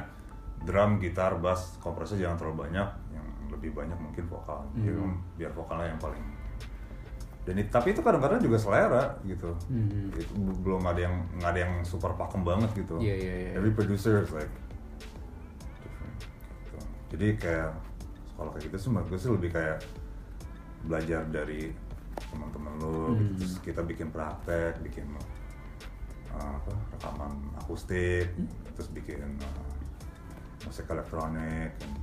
drum, 0.62 1.00
gitar, 1.00 1.39
bass 1.39 1.79
kompresnya 1.79 2.22
jangan 2.22 2.38
terlalu 2.38 2.69
banyak. 2.69 2.88
Yang 3.10 3.25
lebih 3.50 3.72
banyak 3.74 3.98
mungkin 3.98 4.24
vokal. 4.27 4.62
Jadi 4.75 4.93
Hmm. 4.93 5.17
biar 5.34 5.50
vokalnya 5.50 5.89
yang 5.89 5.98
paling 5.98 6.25
dan 7.50 7.58
it- 7.58 7.74
tapi 7.74 7.91
itu 7.91 8.00
kadang-kadang 8.00 8.38
juga 8.38 8.56
selera 8.56 9.18
gitu 9.25 9.58
Hmm. 9.65 10.13
itu 10.13 10.29
belum 10.62 10.86
ada 10.86 11.01
yang 11.01 11.15
nggak 11.34 11.50
ada 11.50 11.60
yang 11.60 11.74
super 11.82 12.13
pakem 12.13 12.46
banget 12.46 12.70
gitu 12.77 13.01
Iya, 13.01 13.15
iya, 13.15 13.34
iya. 13.36 13.50
every 13.58 13.74
producer 13.74 14.22
is 14.22 14.29
like 14.29 14.53
different 15.82 16.13
gitu. 16.62 16.77
jadi 17.10 17.27
kayak 17.36 17.70
kalau 18.36 18.50
kayak 18.53 18.63
gitu 18.65 18.77
sih 18.77 18.88
menurut 18.88 19.08
gue 19.10 19.18
sih 19.18 19.32
lebih 19.32 19.50
kayak 19.50 19.77
belajar 20.82 21.25
dari 21.27 21.74
teman-teman 22.29 22.74
lu 22.77 22.86
gitu. 22.86 23.01
Hmm. 23.18 23.36
terus 23.36 23.53
kita 23.60 23.82
bikin 23.82 24.08
praktek 24.10 24.77
bikin 24.79 25.10
uh, 26.29 26.53
apa 26.53 26.72
rekaman 26.94 27.34
akustik 27.58 28.29
Hmm. 28.32 28.46
terus 28.74 28.89
bikin 28.89 29.25
uh, 29.41 29.65
musik 30.62 30.86
elektronik 30.86 31.74
and, 31.74 31.82
yeah, 31.89 31.99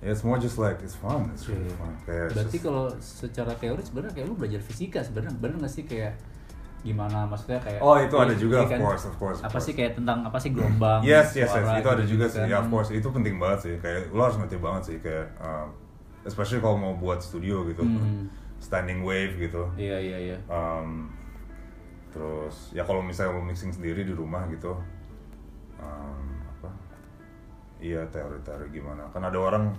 it's 0.00 0.22
more 0.22 0.38
just 0.38 0.56
like 0.56 0.78
it's 0.78 0.94
fun 0.94 1.26
it's 1.30 1.46
really 1.46 1.64
Iya. 1.64 1.74
fun 1.74 1.92
kayak 2.02 2.24
it's 2.24 2.34
berarti 2.34 2.56
just- 2.56 2.64
kalau 2.64 2.84
secara 2.98 3.52
teori 3.54 3.82
sebenarnya 3.82 4.12
kayak 4.14 4.26
lu 4.26 4.34
belajar 4.34 4.60
fisika 4.60 4.98
sebenarnya 5.00 5.34
bener 5.36 5.56
nggak 5.58 5.72
sih 5.72 5.84
kayak 5.84 6.14
gimana 6.78 7.26
maksudnya 7.26 7.58
kayak 7.58 7.82
Oh, 7.82 7.98
itu 7.98 8.14
ada 8.14 8.30
Iya, 8.30 8.38
juga, 8.38 8.56
iya 8.62 8.70
of 8.70 8.78
course, 8.78 9.04
of 9.04 9.14
course, 9.18 9.38
of 9.38 9.44
apa 9.44 9.52
course. 9.52 9.66
sih 9.66 9.74
kayak 9.74 9.92
tentang 9.94 10.22
apa 10.22 10.38
sih 10.38 10.50
gelombang 10.50 11.02
Yes, 11.02 11.34
yes, 11.34 11.50
yes. 11.50 11.66
Itu 11.74 11.90
ada 11.90 11.98
gitu-gitu 11.98 12.12
juga 12.14 12.24
sih. 12.28 12.38
kan. 12.38 12.46
Ya, 12.46 12.56
of 12.56 12.68
course. 12.68 12.88
Itu 12.90 13.10
penting 13.10 13.34
banget 13.36 13.58
sih. 13.60 13.74
Kayak 13.76 14.14
lo 14.14 14.22
harus 14.22 14.38
ngerti 14.38 14.56
banget 14.56 14.82
sih. 14.86 14.96
Kayak, 15.00 15.26
um, 15.38 15.74
especially 16.22 16.62
kalau 16.62 16.78
mau 16.78 16.94
buat 16.94 17.18
studio 17.18 17.66
gitu. 17.66 17.82
Hmm. 17.82 18.30
Standing 18.58 19.02
wave 19.02 19.34
gitu. 19.36 19.66
iya 19.74 19.98
iya 19.98 20.18
iya 20.24 20.38
Um, 20.46 21.10
terus, 22.08 22.70
ya 22.70 22.82
kalau 22.82 23.02
misalnya 23.02 23.34
lo 23.34 23.42
mixing 23.42 23.70
sendiri 23.70 24.02
di 24.02 24.14
rumah 24.14 24.46
gitu. 24.46 24.78
um, 25.76 26.22
apa? 26.48 26.70
Iya, 27.78 28.06
teori-teori 28.08 28.70
gimana. 28.72 29.02
Kan 29.08 29.22
ada 29.22 29.34
orang 29.36 29.74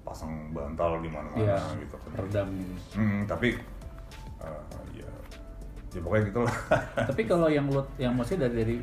pasang 0.00 0.32
bantal 0.50 0.98
di 1.04 1.08
mana-mana 1.12 1.38
iya 1.44 1.58
gitu 1.78 1.96
kan. 2.00 2.10
redam. 2.24 2.48
Gitu 2.50 2.96
Hmm, 2.96 3.20
tapi, 3.28 3.48
uh, 4.40 4.62
ya, 4.96 5.10
ya 5.92 6.00
pokoknya 6.00 6.24
gitu 6.32 6.40
lah. 6.42 6.56
tapi 7.12 7.22
kalau 7.28 7.48
yang 7.52 7.66
lu 7.68 7.82
yang 8.00 8.12
maksudnya 8.16 8.48
dari 8.48 8.54
dari 8.64 8.76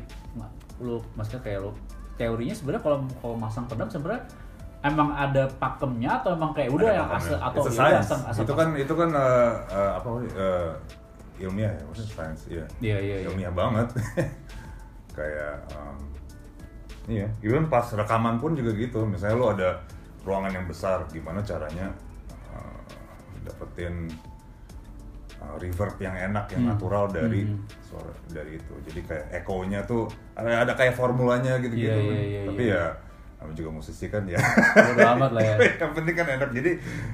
lu 0.78 1.02
maksudnya 1.18 1.42
kayak 1.42 1.60
lu 1.66 1.72
teorinya 2.18 2.54
sebenarnya 2.54 2.82
kalau 2.82 2.98
kalau 3.22 3.36
masang 3.38 3.66
pedang 3.66 3.90
sebenarnya 3.90 4.22
emang 4.82 5.10
ada 5.10 5.50
pakemnya 5.58 6.22
atau 6.22 6.38
emang 6.38 6.54
kayak 6.54 6.70
udah 6.70 6.86
Ada 6.86 6.98
yang 6.98 7.10
asal 7.10 7.38
atau 7.38 7.62
It's 7.66 7.74
ya 7.74 7.82
udah 7.82 8.02
asal 8.02 8.18
asal 8.30 8.42
itu 8.46 8.54
kan 8.54 8.68
itu 8.78 8.94
kan 8.94 9.10
uh, 9.10 9.52
uh, 9.66 9.90
apa 9.98 10.08
uh, 10.38 10.70
ilmiah 11.38 11.72
ya 11.74 11.82
maksudnya 11.86 12.10
science 12.10 12.42
iya. 12.50 12.64
Iya, 12.82 12.98
iya, 12.98 13.16
iya. 13.22 13.26
ilmiah 13.30 13.54
banget. 13.54 13.88
Kayak 15.18 15.54
um, 15.74 15.98
iya. 17.10 17.26
Even 17.42 17.66
pas 17.70 17.86
rekaman 17.90 18.38
pun 18.42 18.54
juga 18.58 18.74
gitu. 18.74 19.06
Misalnya 19.06 19.36
lo 19.38 19.46
ada 19.54 19.82
ruangan 20.28 20.52
yang 20.52 20.66
besar 20.66 21.00
gimana 21.08 21.40
caranya 21.40 21.88
uh, 22.46 22.80
dapetin 23.42 24.12
uh, 25.38 25.56
reverb 25.56 25.96
yang 25.98 26.12
enak 26.12 26.44
yang 26.50 26.62
Hmm. 26.62 26.70
natural 26.70 27.08
dari 27.08 27.42
Hmm. 27.42 27.64
suara 27.80 28.12
dari 28.28 28.54
itu 28.54 28.74
jadi 28.84 29.00
kayak 29.02 29.24
echonya 29.34 29.80
tuh 29.82 30.04
ada, 30.34 30.62
ada 30.62 30.72
kayak 30.72 30.92
formulanya 30.92 31.56
gitu 31.58 31.72
gitu 31.72 31.88
Iya, 31.88 31.96
iya, 31.96 32.20
iya, 32.22 32.40
tapi 32.44 32.64
iya. 32.64 32.76
ya 32.76 32.84
namanya 33.38 33.54
juga 33.56 33.70
musisi 33.72 34.06
kan 34.06 34.26
ya 34.26 34.34
Bodo 34.74 34.98
amat 35.14 35.30
lah 35.30 35.42
ya. 35.42 35.54
yang 35.80 35.92
penting 35.94 36.10
kan 36.12 36.26
enak 36.28 36.50
jadi 36.52 36.70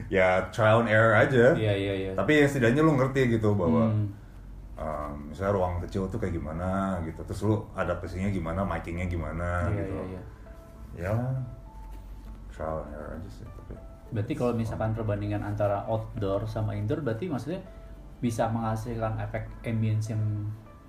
ya 0.08 0.28
trial 0.48 0.80
and 0.80 0.88
error 0.88 1.12
aja 1.14 1.52
iya 1.52 1.70
iya 1.70 1.94
iya 1.94 2.10
tapi 2.12 2.40
ya 2.40 2.48
setidaknya 2.48 2.80
lu 2.80 2.96
ngerti 2.96 3.28
gitu 3.30 3.52
bahwa 3.52 3.86
Hmm. 3.86 4.08
um, 4.74 5.12
misalnya 5.28 5.52
ruang 5.52 5.74
kecil 5.78 6.08
tuh 6.08 6.16
kayak 6.16 6.32
gimana 6.32 6.96
gitu 7.04 7.20
terus 7.22 7.44
lu 7.44 7.60
adaptasinya 7.72 8.26
gimana 8.28 8.64
micingnya 8.64 9.06
gimana 9.06 9.68
iya 9.68 9.76
gitu 9.78 9.94
iya 9.94 10.04
iya 10.08 10.22
ya 10.96 11.14
trial 12.54 12.86
and 12.86 12.94
error 12.94 13.10
aja 13.18 13.30
sih 13.30 13.44
tapi 13.44 13.74
berarti 14.14 14.32
kalau 14.32 14.52
misalkan 14.54 14.94
perbandingan 14.94 15.42
antara 15.42 15.82
outdoor 15.84 16.46
sama 16.46 16.78
indoor 16.78 17.02
berarti 17.02 17.26
maksudnya 17.26 17.58
bisa 18.22 18.46
menghasilkan 18.46 19.18
efek 19.20 19.50
ambience 19.66 20.08
yang 20.08 20.22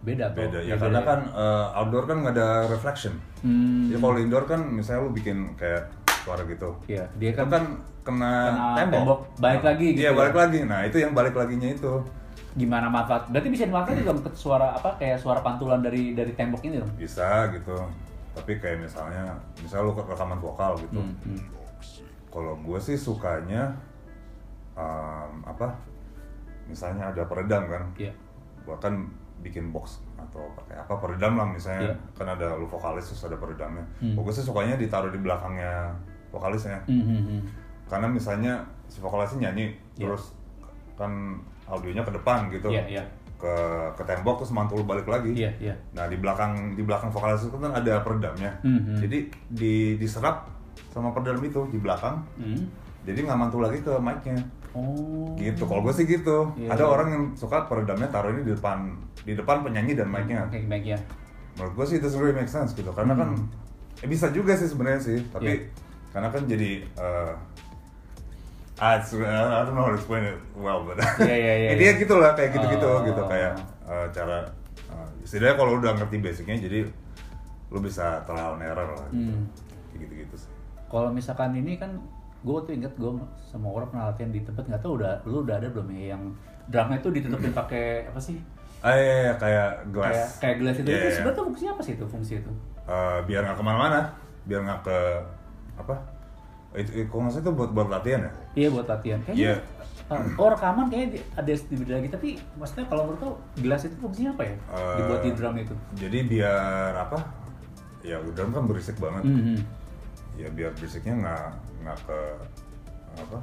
beda 0.05 0.29
atau 0.29 0.45
beda 0.45 0.59
ya 0.61 0.77
beda? 0.77 0.81
karena 0.85 0.99
kan 1.01 1.19
uh, 1.33 1.67
outdoor 1.81 2.05
kan 2.05 2.17
nggak 2.21 2.35
ada 2.37 2.49
reflection. 2.69 3.17
Hmm, 3.41 3.89
jadi 3.89 3.97
kalau 3.97 4.17
indoor 4.21 4.45
kan 4.45 4.61
misalnya 4.61 5.01
lu 5.01 5.11
bikin 5.11 5.57
kayak 5.57 5.89
suara 6.21 6.45
gitu. 6.45 6.69
Iya 6.85 7.09
dia 7.17 7.31
kan, 7.33 7.49
kan 7.49 7.63
kena, 8.05 8.33
kena 8.53 8.67
tembok. 8.77 8.93
tembok, 9.01 9.19
balik 9.41 9.61
Nah, 9.61 9.67
lagi 9.73 9.85
gitu 9.97 10.01
iya 10.05 10.11
ya. 10.13 10.15
balik 10.15 10.35
lagi. 10.37 10.59
Nah 10.61 10.79
itu 10.85 10.97
yang 11.01 11.11
balik 11.17 11.33
laginya 11.33 11.69
itu. 11.73 11.93
Gimana 12.55 12.87
manfaat? 12.87 13.27
Berarti 13.33 13.49
bisa 13.49 13.65
dimanfaatkan 13.65 14.05
ke 14.29 14.37
suara 14.37 14.77
apa? 14.77 14.89
Kayak 15.01 15.17
suara 15.19 15.41
pantulan 15.41 15.81
dari 15.81 16.13
dari 16.13 16.31
tembok 16.37 16.61
ini 16.63 16.77
dong? 16.77 16.91
Bisa 16.95 17.49
gitu 17.49 17.73
tapi 18.35 18.51
kayak 18.55 18.77
misalnya 18.81 19.31
misalnya 19.57 19.83
lu 19.85 19.93
rekaman 19.95 20.37
vokal 20.37 20.75
gitu 20.77 20.99
Hmm, 20.99 21.15
hmm. 21.23 21.39
kalau 22.27 22.53
gue 22.57 22.77
sih 22.77 22.93
sukanya 22.93 23.71
um, 24.73 25.41
apa 25.41 25.71
misalnya 26.65 27.09
ada 27.09 27.23
peredam 27.23 27.63
kan 27.65 27.83
iya 27.95 28.11
bahkan 28.65 29.07
bikin 29.39 29.69
box 29.69 30.01
atau 30.17 30.49
pakai 30.53 30.75
apa 30.77 30.93
peredam 30.97 31.37
lah 31.37 31.45
misalnya 31.45 31.91
Iya. 31.91 31.95
kan 32.13 32.27
ada 32.29 32.55
lu 32.55 32.65
vokalis 32.65 33.05
terus 33.05 33.23
ada 33.23 33.37
peredamnya 33.37 33.85
Hmm. 33.99 34.17
gue 34.17 34.33
sih 34.33 34.41
sukanya 34.41 34.75
ditaruh 34.75 35.09
di 35.09 35.19
belakangnya 35.19 35.93
vokalisnya 36.29 36.81
Hmm, 36.85 37.03
hmm, 37.03 37.41
karena 37.85 38.07
misalnya 38.09 38.53
si 38.85 38.99
vokalisnya 38.99 39.47
nyanyi 39.47 39.77
Iya. 39.95 40.09
terus 40.09 40.33
kan 40.95 41.11
audionya 41.65 42.01
ke 42.01 42.11
depan 42.11 42.49
gitu 42.49 42.67
Iya, 42.67 42.83
iya. 42.89 43.03
Ke 43.45 43.55
ke 43.93 44.03
tembok 44.09 44.41
terus 44.41 44.49
mantul 44.49 44.81
balik 44.81 45.05
lagi 45.05 45.29
iya 45.37 45.53
iya 45.61 45.75
Nah 45.93 46.09
di 46.09 46.17
belakang 46.17 46.73
di 46.73 46.81
belakang 46.81 47.13
vokalis 47.13 47.45
itu 47.45 47.53
kan 47.61 47.69
ada 47.69 48.01
peredamnya. 48.01 48.49
Mhm. 48.65 48.97
Jadi 49.05 49.17
di 49.53 49.73
diserap 50.01 50.49
sama 50.89 51.13
peredam 51.13 51.37
itu 51.45 51.61
di 51.69 51.77
belakang. 51.77 52.25
Hmm. 52.41 52.65
Jadi 53.05 53.21
nggak 53.21 53.37
mantul 53.37 53.61
lagi 53.61 53.85
ke 53.85 53.93
mic-nya. 54.01 54.41
oh 54.73 55.29
Gitu. 55.37 55.61
Kalau 55.61 55.85
gue 55.85 55.93
sih 55.93 56.09
gitu. 56.09 56.49
Iya, 56.57 56.73
ada 56.73 56.83
iya. 56.83 56.89
orang 56.89 57.07
yang 57.13 57.23
suka 57.37 57.69
peredamnya 57.69 58.09
taruh 58.09 58.33
ini 58.33 58.41
di 58.41 58.51
depan 58.57 58.89
di 59.21 59.37
depan 59.37 59.61
penyanyi 59.61 59.93
dan 59.93 60.09
mic-nya. 60.09 60.49
oke 60.49 60.57
baik 60.65 60.85
ya 60.89 60.99
Menurut 61.55 61.73
gue 61.77 61.85
sih 61.85 61.97
itu 62.01 62.07
really 62.17 62.33
make 62.33 62.49
sense 62.49 62.73
gitu. 62.73 62.89
Karena 62.91 63.13
kan 63.13 63.37
eh, 64.01 64.09
bisa 64.09 64.33
juga 64.33 64.57
sih 64.57 64.65
sebenarnya 64.65 64.99
sih. 64.99 65.19
Tapi 65.29 65.45
Hmm. 65.45 65.61
Iya. 65.61 65.83
karena 66.09 66.27
kan 66.31 66.41
jadi 66.47 66.71
eh 66.81 67.33
ah, 68.77 68.95
it's- 68.95 69.11
I 69.11 69.61
don't 69.61 69.73
know 69.73 69.83
how 69.83 69.91
to 69.91 69.97
explain 69.97 70.23
it 70.25 70.37
well, 70.53 70.81
but 70.81 70.99
Iya, 71.17 71.31
iya, 71.31 71.53
iya, 71.57 71.69
intinya 71.71 71.93
iya. 71.93 72.01
gitu 72.01 72.15
lah 72.15 72.31
kayak 72.33 72.51
gitu-gitu 72.53 72.85
Oh. 72.85 73.01
gitu 73.01 73.21
kayak 73.25 73.53
eh, 73.85 74.07
cara 74.09 74.37
uh, 74.87 75.07
setidaknya 75.21 75.55
kalau 75.55 75.71
udah 75.77 75.91
ngerti 75.93 76.17
basicnya 76.19 76.57
jadi 76.57 76.79
lu 77.67 77.79
bisa 77.79 78.19
trial 78.23 78.55
and 78.55 78.63
error 78.63 78.89
lah 78.89 79.07
gitu. 79.09 79.31
Hmm. 79.31 79.43
Kayak 79.89 79.99
gitu-gitu 80.03 80.35
sih. 80.37 80.49
kalau 80.85 81.09
misalkan 81.09 81.51
ini 81.51 81.75
kan 81.75 81.91
gue 82.41 82.57
tuh 82.61 82.71
inget 82.71 82.93
gue 82.93 83.11
sama 83.43 83.67
orang 83.69 83.89
pernah 83.89 84.05
latihan 84.07 84.29
di 84.29 84.39
tempat 84.39 84.63
nggak 84.63 84.79
tahu 84.79 85.01
udah 85.01 85.17
lu 85.23 85.41
udah 85.41 85.55
ada 85.55 85.67
belum 85.67 85.87
ya 85.89 86.13
yang 86.13 86.23
drumnya 86.65 86.99
tuh 86.99 87.11
ditutupin 87.11 87.51
pakai 87.51 88.05
apa 88.05 88.17
sih 88.17 88.37
Ah 88.79 88.93
iya, 88.93 89.01
iya, 89.01 89.33
kayak 89.33 89.69
kayak 89.81 89.89
glass. 89.89 90.37
kayak 90.37 90.55
gelas 90.59 90.75
itu 90.77 90.85
Iya, 90.85 90.93
itu 90.95 91.07
iya. 91.07 91.15
sebenarnya 91.15 91.41
fungsinya 91.41 91.71
apa 91.73 91.81
sih 91.81 91.93
itu 91.95 92.05
fungsi 92.05 92.33
itu 92.37 92.51
Eh, 92.85 93.19
biar 93.25 93.41
nggak 93.41 93.57
ke 93.57 93.63
mana-mana, 93.63 93.99
biar 94.45 94.61
nggak 94.61 94.81
ke 94.83 94.97
apa? 95.75 95.95
Itu, 96.75 96.91
kalau 97.05 97.21
nggak 97.21 97.33
salah 97.33 97.43
itu 97.43 97.51
buat 97.53 97.69
buat 97.71 97.87
latihan 97.89 98.21
ya. 98.21 98.31
iya 98.53 98.67
buat 98.67 98.83
latihan 98.85 99.19
kayaknya 99.21 99.41
Iya. 99.41 99.55
uh, 100.05 100.21
oh 100.35 100.47
rekaman 100.49 100.85
kayaknya 100.85 101.07
ada 101.33 101.49
di 101.49 101.75
beda 101.75 101.93
lagi 101.95 102.09
tapi 102.09 102.27
maksudnya 102.53 102.85
kalau 102.85 103.01
menurut 103.05 103.21
lo 103.21 103.31
gelas 103.57 103.81
itu 103.83 103.95
fungsinya 103.95 104.31
apa 104.31 104.43
ya 104.43 104.55
Eh, 104.69 104.95
dibuat 104.95 105.19
di 105.19 105.31
drum 105.31 105.55
itu 105.57 105.75
Jadi 105.95 106.17
biar 106.25 106.91
apa? 106.99 107.17
Ya 108.01 108.17
drum 108.21 108.51
kan 108.51 108.63
berisik 108.65 108.97
banget. 108.97 109.23
Mhm. 109.23 109.57
Ya 110.35 110.47
biar 110.49 110.71
berisiknya 110.71 111.13
nggak 111.17 111.43
nggak 111.81 111.97
ke 112.03 112.19
apa? 113.17 113.39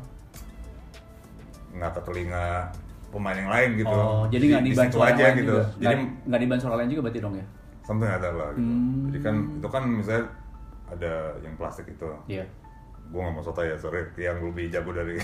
nggak 1.73 1.91
ke 1.91 2.01
telinga 2.03 2.47
pemain 3.09 3.35
yang 3.35 3.51
lain 3.51 3.71
gitu. 3.77 3.93
Oh, 3.95 4.25
jadi 4.27 4.41
Di- 4.41 4.51
nggak 4.51 4.62
di 4.62 4.71
diban 4.71 4.87
situ 4.87 4.95
suara 4.95 5.07
yang 5.07 5.15
aja 5.15 5.25
lain 5.25 5.37
gitu. 5.37 5.49
juga. 5.51 5.65
Jadi 5.75 5.85
Nggak- 5.95 6.12
nggak 6.23 6.41
diban 6.41 6.59
suara 6.61 6.75
lain 6.77 6.89
juga 6.89 7.03
berarti 7.03 7.21
dong 7.21 7.35
ya? 7.35 7.47
something 7.83 8.07
ada 8.09 8.29
lah 8.31 8.49
gitu. 8.53 8.62
Hmm. 8.62 9.03
Jadi 9.05 9.19
kan 9.21 9.35
itu 9.53 9.69
kan 9.69 9.83
misalnya 9.91 10.25
ada 10.87 11.12
yang 11.41 11.55
plastik 11.57 11.87
itu. 11.89 12.07
Iya. 12.29 12.45
Gue 13.12 13.21
gak 13.21 13.35
mau 13.37 13.45
soto 13.45 13.61
ya, 13.61 13.76
sorry. 13.76 14.00
Yang 14.16 14.49
lebih 14.49 14.73
jago 14.73 14.90
dari 14.97 15.21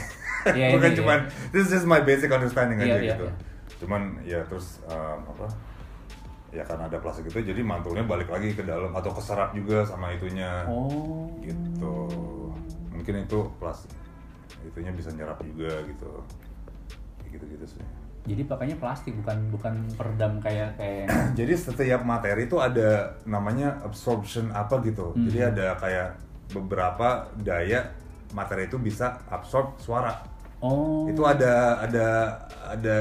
Iya, 0.52 0.66
Bukan 0.76 0.90
ini, 0.92 0.98
cuman, 1.00 1.18
iya. 1.24 1.50
this 1.50 1.72
is 1.72 1.88
my 1.88 2.04
basic 2.04 2.28
understanding 2.28 2.78
Iya, 2.78 2.84
aja 2.84 2.96
iya, 3.00 3.12
gitu. 3.16 3.24
iya. 3.24 3.34
Cuman 3.80 4.02
ya 4.22 4.40
terus 4.44 4.84
um, 4.86 5.24
apa? 5.32 5.48
Ya 6.52 6.64
karena 6.64 6.88
ada 6.88 7.00
plastik 7.00 7.28
itu, 7.28 7.44
jadi 7.44 7.60
mantulnya 7.60 8.04
balik 8.04 8.28
lagi 8.28 8.52
ke 8.56 8.64
dalam 8.64 8.92
atau 8.92 9.12
keserap 9.12 9.52
juga 9.56 9.84
sama 9.88 10.12
itunya. 10.12 10.68
Oh. 10.68 11.32
Gitu. 11.40 11.94
Mungkin 12.92 13.24
itu 13.24 13.38
plastik 13.56 13.92
itunya 14.64 14.92
bisa 14.92 15.08
nyerap 15.16 15.40
juga 15.40 15.80
gitu. 15.88 16.10
Kayak 17.24 17.30
gitu-gitu 17.40 17.66
sih. 17.76 17.84
Jadi 18.28 18.44
pakainya 18.44 18.76
plastik 18.76 19.16
bukan 19.24 19.48
bukan 19.48 19.74
peredam 19.96 20.36
kayak 20.44 20.76
kayak 20.76 21.08
Jadi 21.38 21.52
setiap 21.56 22.04
materi 22.04 22.44
itu 22.44 22.60
ada 22.60 23.16
namanya 23.24 23.80
absorption 23.80 24.52
apa 24.52 24.84
gitu. 24.84 25.16
Hmm. 25.16 25.24
Jadi 25.28 25.38
ada 25.40 25.76
kayak 25.80 26.08
beberapa 26.50 27.08
daya 27.36 27.84
materi 28.30 28.64
itu 28.64 28.76
bisa 28.76 29.20
absorb 29.26 29.76
suara. 29.78 30.12
Oh. 30.58 31.06
Itu 31.06 31.22
ada 31.22 31.78
ada 31.78 32.34
ada 32.66 32.98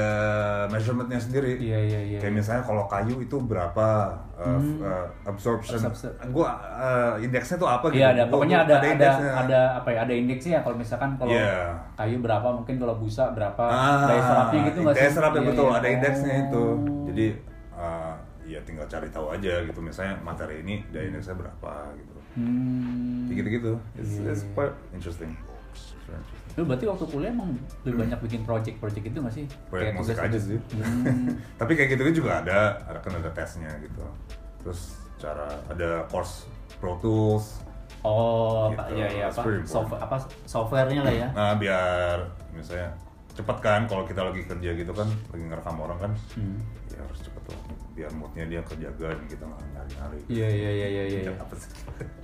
measurementnya 0.70 1.18
sendiri. 1.18 1.58
Iya 1.58 1.78
iya 1.82 2.00
iya. 2.06 2.18
Kayak 2.18 2.34
misalnya 2.36 2.62
kalau 2.62 2.86
kayu 2.86 3.18
itu 3.18 3.34
berapa 3.36 4.14
uh, 4.32 4.46
Hmm. 4.54 4.78
uh, 4.78 5.06
absorption. 5.26 5.74
Absorption. 5.76 6.14
Gua 6.30 6.54
uh, 6.54 7.18
indeksnya 7.18 7.58
tuh 7.58 7.66
apa 7.66 7.90
gitu. 7.90 7.98
Iya 7.98 8.14
ada 8.14 8.22
Gua- 8.22 8.32
pokoknya 8.32 8.56
gua- 8.56 8.64
ada 8.64 8.74
ada 8.76 8.86
indeksnya. 8.88 9.30
ada 9.34 9.60
apa 9.74 9.88
ya 9.90 9.98
ada 10.00 10.14
indeksnya 10.14 10.58
kalau 10.62 10.76
misalkan 10.76 11.10
kalau 11.18 11.34
Iya. 11.34 11.74
kayu 11.98 12.16
berapa 12.22 12.48
mungkin 12.52 12.74
kalau 12.78 12.94
busa 12.94 13.24
berapa 13.32 13.64
Ah, 13.64 14.06
daya 14.06 14.22
serapnya 14.22 14.60
gitu 14.64 14.78
nggak 14.78 14.94
sih? 14.94 15.00
Daya 15.02 15.10
serapnya 15.10 15.40
Iya, 15.42 15.48
betul, 15.50 15.66
iya. 15.66 15.74
ada 15.74 15.88
indeksnya 15.90 16.32
Oh. 16.32 16.42
itu. 16.44 16.64
Jadi 17.10 17.26
uh, 17.74 18.14
ya 18.46 18.60
tinggal 18.62 18.86
cari 18.86 19.08
tahu 19.10 19.26
aja 19.28 19.52
gitu. 19.60 19.80
Misalnya 19.82 20.14
materi 20.22 20.62
ini 20.62 20.86
daya 20.88 21.10
indeksnya 21.10 21.34
berapa 21.34 21.72
gitu. 21.92 22.17
Hmm. 22.38 23.26
Kayak 23.26 23.36
gitu-gitu. 23.40 23.72
It's, 23.94 24.12
Iya, 24.14 24.30
it's 24.30 24.42
iya. 24.42 24.52
quite 24.54 24.74
interesting. 24.90 25.32
Lu 26.54 26.62
berarti 26.64 26.86
waktu 26.86 27.04
kuliah 27.06 27.30
emang 27.30 27.54
lebih 27.82 27.98
banyak 28.00 28.18
bikin 28.20 28.40
project-project 28.42 29.04
itu 29.04 29.18
nggak 29.18 29.34
sih? 29.36 29.44
Proyek 29.68 29.92
musik 29.92 30.14
tugas- 30.14 30.26
aja 30.26 30.38
sih. 30.40 30.58
Hmm. 30.72 31.34
Tapi 31.60 31.72
kayak 31.74 31.88
gitu 31.92 32.02
juga 32.16 32.40
ada, 32.40 32.78
ada 32.82 32.98
kan 32.98 33.12
ada 33.12 33.30
tesnya 33.30 33.70
gitu. 33.78 34.02
Terus 34.58 34.80
cara 35.16 35.46
ada 35.66 36.06
course 36.06 36.46
Pro 36.78 36.98
Tools. 36.98 37.62
Oh, 38.00 38.70
Gitu. 38.70 38.78
apa 38.78 38.94
ya 38.94 39.06
ya 39.08 39.26
That's 39.26 39.38
apa 39.38 39.50
software 39.66 40.00
apa 40.00 40.16
softwarenya 40.46 41.02
lah 41.02 41.14
ya. 41.16 41.28
Nah, 41.38 41.52
biar 41.54 42.16
misalnya 42.50 42.94
cepet 43.30 43.58
kan 43.58 43.80
kalau 43.84 44.02
kita 44.02 44.18
lagi 44.20 44.42
kerja 44.44 44.70
gitu 44.72 44.90
kan, 44.90 45.06
lagi 45.28 45.44
ngerekam 45.44 45.76
orang 45.76 45.98
kan, 46.00 46.12
Hmm. 46.34 46.58
ya 46.88 46.98
harus 46.98 47.18
cepet 47.20 47.42
tuh. 47.44 47.58
Biar 47.92 48.10
moodnya 48.14 48.46
dia 48.46 48.62
kerjaga 48.62 49.10
dan 49.12 49.26
kita 49.26 49.42
nggak 49.42 49.62
nyari-nyari. 49.68 50.18
Iya 50.26 50.48
iya 50.48 50.70
iya 50.72 50.88
iya 50.88 51.02
iya. 51.20 51.32
Apa 51.36 51.54
sih? 51.54 51.70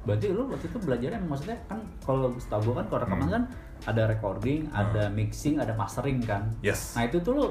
Berarti 0.00 0.26
lu 0.28 0.48
waktu 0.48 0.66
itu 0.66 0.78
belajarnya 0.80 1.20
maksudnya 1.22 1.58
kan 1.66 1.78
kalau 2.00 2.32
setahu 2.34 2.72
gua 2.72 2.80
kan 2.80 2.86
kalau 2.88 3.00
rekaman 3.04 3.26
Hmm. 3.28 3.34
kan 3.34 3.44
ada 3.84 4.02
recording, 4.06 4.60
ada 4.70 5.08
mixing, 5.08 5.56
ada 5.56 5.72
mastering 5.72 6.20
kan. 6.20 6.48
Yes. 6.60 6.96
Nah 6.96 7.04
itu 7.04 7.20
tuh 7.20 7.32
lu 7.32 7.46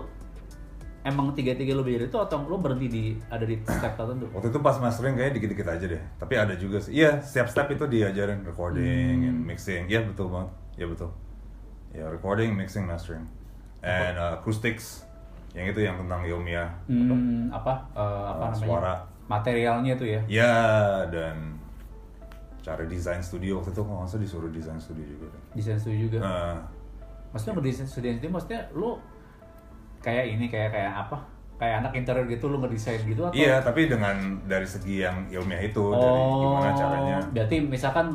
emang 0.99 1.31
tiga-tiga 1.31 1.71
lu 1.73 1.81
belajar 1.81 2.05
itu 2.05 2.17
atau 2.17 2.43
lu 2.43 2.57
berhenti 2.57 2.87
di 2.87 3.03
ada 3.29 3.45
di 3.45 3.55
step 3.61 3.93
tertentu? 3.95 4.25
Waktu 4.33 4.49
itu 4.49 4.59
pas 4.59 4.75
mastering 4.77 5.13
kayaknya 5.15 5.33
dikit-dikit 5.37 5.67
aja 5.67 5.85
deh. 5.87 6.03
Tapi 6.17 6.33
ada 6.35 6.53
juga 6.53 6.77
sih. 6.79 6.91
Iya, 6.95 7.21
setiap 7.21 7.47
step 7.49 7.67
itu 7.69 7.85
diajarin 7.85 8.41
recording 8.43 9.25
Hmm. 9.25 9.29
and 9.29 9.39
mixing. 9.45 9.85
Iya 9.85 10.03
betul 10.03 10.29
banget. 10.29 10.49
Iya 10.75 10.85
betul. 10.87 11.09
Ya 11.89 12.05
recording, 12.07 12.53
mixing, 12.53 12.85
mastering, 12.85 13.25
and 13.81 14.15
uh, 14.15 14.37
acoustics. 14.37 15.05
Yang 15.53 15.73
itu 15.73 15.79
yang 15.85 15.97
tentang 15.97 16.21
ilmiah. 16.21 16.69
Hmm, 16.85 17.49
apa 17.49 17.73
eh, 17.97 18.25
apa 18.29 18.45
Uh, 18.45 18.49
namanya? 18.53 18.61
suara. 18.61 18.93
Materialnya 19.25 19.93
tuh 19.97 20.07
ya. 20.09 20.21
Ya 20.29 20.53
dan 21.09 21.57
cara 22.59 22.83
desain 22.83 23.19
studio 23.19 23.57
waktu 23.57 23.71
itu 23.71 23.81
kalau 23.81 23.97
nggak 23.99 24.09
salah 24.09 24.23
disuruh 24.23 24.49
desain 24.49 24.77
studio 24.77 25.05
juga. 25.05 25.25
deh. 25.27 25.41
Desain 25.53 25.77
studio 25.77 25.99
juga. 26.05 26.17
Nah, 26.19 26.55
Maksudnya 27.29 27.55
berdesain 27.55 27.85
studio 27.85 28.09
itu 28.11 28.25
maksudnya 28.25 28.65
lu 28.71 28.97
kayak 29.99 30.25
ini 30.29 30.45
kayak 30.47 30.69
kayak 30.71 30.93
apa? 30.99 31.17
Kayak 31.55 31.75
anak 31.83 31.91
interior 31.93 32.25
gitu 32.25 32.47
lu 32.47 32.57
ngedesain 32.57 33.03
gitu 33.03 33.21
atau? 33.21 33.35
iya, 33.35 33.59
tapi 33.59 33.85
dengan 33.85 34.15
dari 34.43 34.63
segi 34.63 35.03
yang 35.03 35.27
ilmiah 35.27 35.59
itu, 35.61 35.83
dari 35.91 36.21
gimana 36.39 36.71
caranya. 36.71 37.17
Oh, 37.19 37.29
Berarti 37.29 37.55
misalkan 37.59 38.07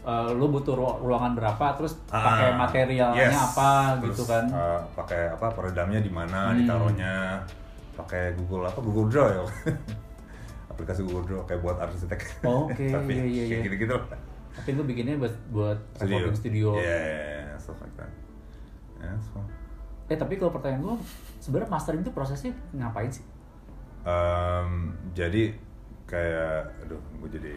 eh, 0.00 0.30
lu 0.32 0.46
butuh 0.48 0.72
ru- 0.72 0.98
ruangan 1.02 1.34
berapa, 1.34 1.66
terus 1.74 1.98
Ah, 2.08 2.22
pakai 2.22 2.48
materialnya 2.54 3.26
yes. 3.26 3.34
apa 3.50 3.98
Terus, 3.98 4.14
gitu 4.14 4.22
kan? 4.24 4.44
uh, 4.48 4.78
pakai 4.94 5.34
apa 5.34 5.50
peredamnya 5.50 5.98
di 5.98 6.08
mana, 6.08 6.54
Hmm. 6.54 6.62
ditaruhnya, 6.62 7.42
pakai 7.92 8.38
Google 8.38 8.64
apa 8.64 8.78
Google 8.78 9.10
Draw 9.10 9.28
ya. 9.34 9.42
Aplikasi 10.76 11.00
Google 11.02 11.24
Draw 11.24 11.42
kayak 11.44 11.60
buat 11.60 11.76
arsitek. 11.78 12.20
Oke, 12.42 12.86
Tapi 12.94 13.12
iya, 13.16 13.24
iya, 13.24 13.42
kayak 13.50 13.64
gitu-gitu. 13.66 13.96
Tapi 14.52 14.68
lu 14.70 14.84
bikinnya 14.84 15.16
buat 15.16 15.34
buat 15.48 15.78
recording 15.98 16.32
studio. 16.34 16.76
Iya, 16.76 16.84
yeah, 16.84 17.04
yeah, 17.42 17.56
stuff 17.56 17.76
like 17.78 17.96
that. 17.96 18.12
Yeah, 18.96 19.16
fun. 19.26 19.44
Eh 20.06 20.14
tapi 20.14 20.36
kalau 20.36 20.48
pertanyaan 20.50 20.80
gua, 20.82 20.96
sebenarnya 21.38 21.68
mastering 21.68 22.00
itu 22.00 22.08
prosesnya 22.10 22.52
ngapain 22.70 23.08
sih? 23.08 23.24
Um, 24.02 24.94
jadi 25.10 25.50
kayak 26.06 26.70
aduh 26.78 27.02
gue 27.18 27.28
jadi 27.32 27.52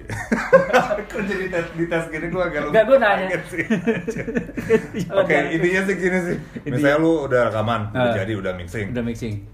kok 1.06 1.22
jadi 1.22 1.46
tes 1.48 1.66
di 1.72 1.86
tes 1.86 2.10
gini 2.10 2.28
gue 2.28 2.42
agak 2.42 2.66
lupa 2.66 2.82
gua 2.82 2.98
nanya. 2.98 3.38
sih. 3.46 3.62
oke 5.14 5.36
intinya 5.54 5.82
sih 5.86 5.96
gini 5.96 6.18
sih 6.20 6.38
misalnya 6.66 6.98
lu 6.98 7.30
udah 7.30 7.42
rekaman 7.46 7.94
udah 7.94 8.10
Ah. 8.10 8.18
jadi 8.18 8.34
udah 8.34 8.58
mixing 8.58 8.90
Udah 8.90 9.06
mixing. 9.06 9.46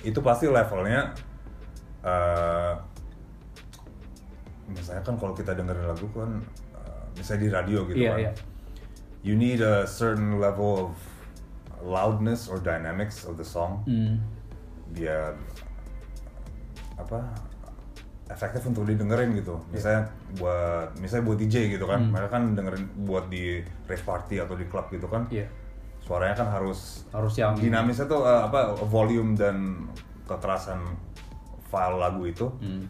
itu 0.00 0.18
pasti 0.20 0.46
levelnya 0.46 1.10
eh 2.06 2.72
misalnya 4.66 5.02
kan 5.02 5.14
kalau 5.14 5.32
kita 5.32 5.52
dengerin 5.52 5.84
lagu 5.84 6.06
kan 6.10 6.40
eh, 6.74 7.02
misalnya 7.14 7.40
di 7.40 7.50
radio 7.50 7.78
gitu 7.84 7.98
Iya, 7.98 8.10
kan 8.10 8.20
iya. 8.20 8.32
you 9.20 9.34
need 9.34 9.58
a 9.58 9.84
certain 9.84 10.36
level 10.36 10.88
of 10.88 10.92
loudness 11.80 12.46
or 12.46 12.56
dynamics 12.56 13.24
of 13.24 13.34
the 13.34 13.44
song 13.44 13.84
Hmm. 13.84 14.16
biar 14.90 15.36
apa 16.94 17.20
efektif 18.24 18.64
untuk 18.64 18.86
didengerin 18.86 19.36
gitu 19.36 19.60
misalnya 19.68 20.08
buat 20.34 20.96
misalnya 20.96 21.24
buat 21.26 21.38
DJ 21.38 21.76
gitu 21.76 21.84
kan 21.84 22.00
Hmm. 22.00 22.10
mereka 22.10 22.30
kan 22.32 22.44
dengerin 22.52 22.84
buat 23.04 23.28
di 23.28 23.60
rave 23.84 24.00
party 24.02 24.40
atau 24.40 24.54
di 24.54 24.64
club 24.64 24.88
gitu 24.88 25.04
kan 25.06 25.28
Iya. 25.28 25.44
suaranya 26.00 26.36
kan 26.36 26.48
harus 26.50 27.04
Harus 27.10 27.34
yang 27.36 27.52
dinamisnya 27.54 28.04
tuh 28.04 28.22
uh, 28.22 28.44
apa 28.44 28.72
volume 28.82 29.32
dan 29.34 29.88
kekerasan 30.24 30.80
file 31.66 31.96
lagu 31.96 32.24
itu 32.24 32.46
Hmm. 32.60 32.84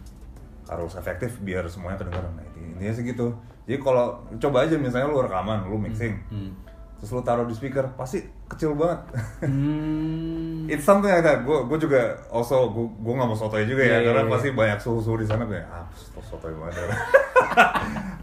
Harus 0.66 0.92
efektif 0.94 1.37
biar 1.38 1.64
semuanya 1.66 1.98
kedengeran 1.98 2.33
nah, 2.33 2.44
inti- 2.44 2.64
intinya 2.70 2.92
sih 2.92 3.05
gitu 3.05 3.27
jadi 3.62 3.79
kalau 3.79 4.07
coba 4.35 4.62
aja 4.62 4.74
misalnya 4.74 5.07
lu 5.07 5.20
rekaman 5.20 5.64
lu 5.64 5.77
mixing 5.77 6.16
Hmm. 6.27 6.53
terus 6.96 7.11
lu 7.11 7.20
taruh 7.20 7.42
di 7.42 7.53
speaker 7.53 7.92
pasti 7.92 8.20
kecil 8.46 8.72
banget 8.72 9.00
Hmm. 9.42 10.64
It's 10.72 10.81
something 10.83 11.07
like 11.07 11.20
that. 11.20 11.44
Gue 11.44 11.61
gue 11.66 11.77
juga 11.79 12.00
also 12.31 12.57
gue 12.66 12.87
gue 12.88 13.12
nggak 13.12 13.27
mau 13.27 13.37
sotoy 13.37 13.64
juga 13.64 13.85
ya 13.85 13.88
Iya, 13.90 13.96
iya, 13.98 14.07
karena 14.07 14.22
iya. 14.22 14.33
pasti 14.33 14.48
banyak 14.50 14.79
suhu-suhu 14.81 15.16
di 15.18 15.29
sana 15.29 15.44
kayak 15.44 15.68
ah 15.68 15.85
sotoy 16.18 16.57
banget. 16.57 16.88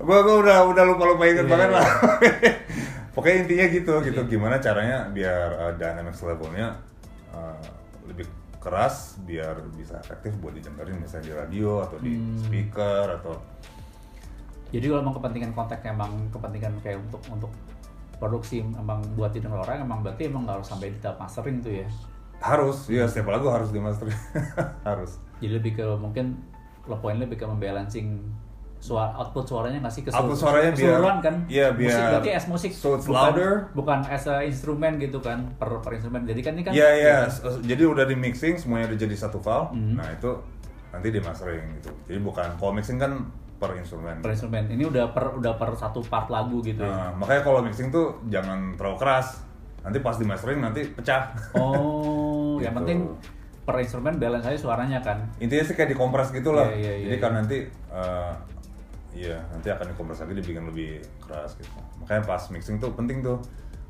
gue 0.02 0.18
gue 0.20 0.36
udah 0.42 0.58
udah 0.66 0.84
lupa 0.84 1.04
lupa 1.06 1.24
inget 1.24 1.46
Iya, 1.46 1.52
banget 1.52 1.70
iya. 1.70 1.78
lah. 1.78 1.88
Pokoknya 3.14 3.38
intinya 3.40 3.66
gitu 3.68 3.94
gitu 4.02 4.22
gimana 4.26 4.56
caranya 4.58 5.06
biar 5.06 5.48
uh, 5.54 5.74
dynamics 5.76 6.24
levelnya 6.24 6.74
uh, 7.30 7.54
lebih 8.08 8.26
keras 8.62 9.18
biar 9.26 9.58
bisa 9.74 9.98
efektif 9.98 10.38
buat 10.38 10.54
didengerin 10.54 11.02
misalnya 11.02 11.26
di 11.26 11.34
radio 11.34 11.70
atau 11.82 11.98
di 11.98 12.14
Hmm. 12.14 12.38
speaker 12.40 13.06
atau 13.18 13.34
Jadi 14.72 14.88
kalau 14.88 15.04
emang 15.04 15.16
kepentingan 15.20 15.52
kontak 15.52 15.84
emang 15.84 16.12
kepentingan 16.32 16.74
kayak 16.80 17.02
untuk 17.04 17.20
untuk 17.28 17.52
produksi 18.16 18.62
emang 18.64 19.04
buat 19.18 19.34
didengar 19.34 19.66
orang 19.66 19.84
emang 19.84 20.00
berarti 20.00 20.30
emang 20.30 20.46
nggak 20.46 20.62
harus 20.62 20.70
sampai 20.70 20.94
di 20.94 21.00
tahap 21.02 21.18
mastering 21.20 21.60
tuh 21.60 21.74
ya. 21.76 21.88
harus 22.40 22.88
ya 22.88 23.04
setiap 23.06 23.30
lagu 23.30 23.52
harus 23.52 23.70
di 23.70 23.78
master 23.78 24.08
harus 24.90 25.18
Jadi 25.38 25.52
lebih 25.58 25.72
ke 25.76 25.86
mungkin 25.98 26.40
lo 26.86 26.98
poinnya 26.98 27.26
lebih 27.26 27.38
ke 27.38 27.46
membalancing 27.46 28.18
suara 28.82 29.14
output 29.14 29.46
suaranya 29.46 29.78
nggak 29.78 29.94
sih 29.94 30.02
ke 30.02 30.10
Output 30.10 30.34
suaranya 30.36 30.74
biar- 30.74 30.90
keseluruhan 30.90 31.18
kan? 31.22 31.36
iya, 31.46 31.70
Musik 31.70 31.86
biar- 31.86 32.10
berarti 32.12 32.30
as 32.34 32.46
musik. 32.46 32.72
so 32.74 32.98
it's 32.98 33.06
bukan, 33.06 33.22
louder. 33.30 33.52
Bukan 33.72 34.00
as 34.04 34.26
a 34.26 34.42
instrumen 34.42 34.98
gitu 34.98 35.22
kan 35.22 35.38
per 35.56 35.70
per 35.80 35.94
instrumen. 35.94 36.26
Jadi 36.26 36.42
kan 36.42 36.52
ini 36.52 36.64
kan 36.64 36.74
Iya 36.74 36.90
iya, 36.92 37.16
S- 37.24 37.46
jadi 37.62 37.86
udah 37.86 38.04
di 38.04 38.16
mixing 38.16 38.58
semuanya 38.58 38.90
udah 38.90 39.00
jadi 39.00 39.14
satu 39.16 39.38
file. 39.38 39.70
Mhm. 39.72 39.96
Nah 39.96 40.10
itu 40.10 40.32
nanti 40.90 41.08
di 41.08 41.20
mastering 41.20 41.62
gitu. 41.78 41.94
Jadi 42.06 42.20
bukan 42.20 42.58
kalau 42.58 42.74
mixing 42.74 42.98
kan 42.98 43.22
per 43.56 43.78
instrumen. 43.78 44.18
per 44.18 44.34
instrumen. 44.34 44.66
Ini 44.68 44.84
udah 44.84 45.06
per 45.08 45.30
udah 45.36 45.54
per 45.54 45.70
satu 45.76 46.02
part 46.02 46.26
lagu 46.28 46.58
gitu. 46.60 46.82
ya. 46.82 46.90
Nah, 46.90 47.10
makanya 47.16 47.42
kalau 47.44 47.62
mixing 47.62 47.88
tuh 47.88 48.18
jangan 48.26 48.74
terlalu 48.74 48.98
keras. 48.98 49.46
Nanti 49.80 49.98
pas 50.00 50.14
di 50.14 50.26
mastering 50.26 50.58
nanti 50.60 50.82
pecah. 50.88 51.30
Oh, 51.54 52.58
yang 52.60 52.74
Gitu. 52.74 52.78
penting 52.82 53.00
per 53.62 53.78
instrumen 53.78 54.18
balance 54.18 54.42
aja 54.44 54.58
suaranya 54.60 54.98
kan. 55.00 55.22
Intinya 55.38 55.62
sih 55.62 55.76
kayak 55.76 55.90
dikompres 55.92 56.30
gitu 56.30 56.50
lah. 56.50 56.66
Iya, 56.68 56.74
iya, 56.74 56.94
iya, 56.96 57.06
jadi 57.08 57.16
iya. 57.16 57.24
kan 57.24 57.32
nanti 57.36 57.58
eh, 57.88 58.34
iya 59.14 59.38
nanti 59.48 59.68
akan 59.68 59.86
dikompres 59.88 60.20
lagi 60.20 60.34
dibikin 60.34 60.64
lebih 60.66 60.92
keras 61.20 61.54
gitu. 61.54 61.68
Makanya 62.00 62.24
pas 62.24 62.44
mixing 62.48 62.78
tuh 62.78 62.92
penting 62.92 63.20
tuh 63.20 63.38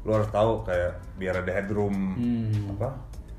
lu 0.02 0.12
harus 0.12 0.28
tahu 0.28 0.62
kayak 0.62 0.98
biar 1.16 1.38
ada 1.38 1.52
headroom 1.52 1.94
Hmm. 2.14 2.74
apa 2.74 2.90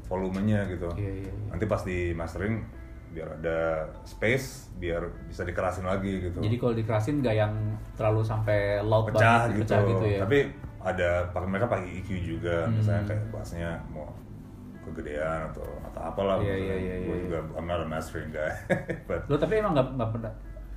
volumenya 0.05 0.63
gitu 0.67 0.87
Iya, 0.93 1.11
iya, 1.17 1.25
iya. 1.27 1.33
nanti 1.49 1.65
pas 1.65 1.83
di 1.83 2.13
mastering 2.13 2.63
biar 3.09 3.29
ada 3.35 3.59
space 4.03 4.73
biar 4.75 5.01
bisa 5.27 5.43
dikerasin 5.43 5.83
lagi 5.83 6.23
gitu 6.23 6.39
Jadi 6.39 6.57
kalau 6.57 6.73
dikerasin 6.73 7.19
nggak 7.19 7.35
yang 7.35 7.53
terlalu 7.93 8.23
sampai 8.23 8.59
loud 8.81 9.11
pecah 9.11 9.49
banget, 9.49 9.49
gitu. 9.53 9.63
pecah 9.65 9.81
gitu 9.85 10.05
ya. 10.07 10.19
Tapi 10.23 10.39
ada 10.81 11.11
pakai 11.29 11.49
mereka 11.49 11.67
pakai 11.69 11.87
EQ 11.95 12.09
juga, 12.19 12.57
Hmm. 12.65 12.75
misalnya 12.75 13.03
kayak 13.07 13.23
bassnya 13.29 13.71
mau 13.89 14.07
kegedean 14.83 15.47
atau 15.49 15.63
atau 15.85 16.01
apalah. 16.03 16.37
Iya, 16.39 16.55
misalnya. 16.55 16.75
iya, 16.75 16.77
iya, 16.77 16.95
Gua 17.05 17.15
iya. 17.15 17.23
juga 17.23 17.39
I'm 17.55 17.67
not 17.67 17.81
a 17.81 17.87
mastering 17.87 18.31
guy. 18.31 18.51
But 19.09 19.27
Lo 19.27 19.37
tapi 19.37 19.55
emang 19.57 19.73
nggak 19.73 20.11
pernah 20.11 20.33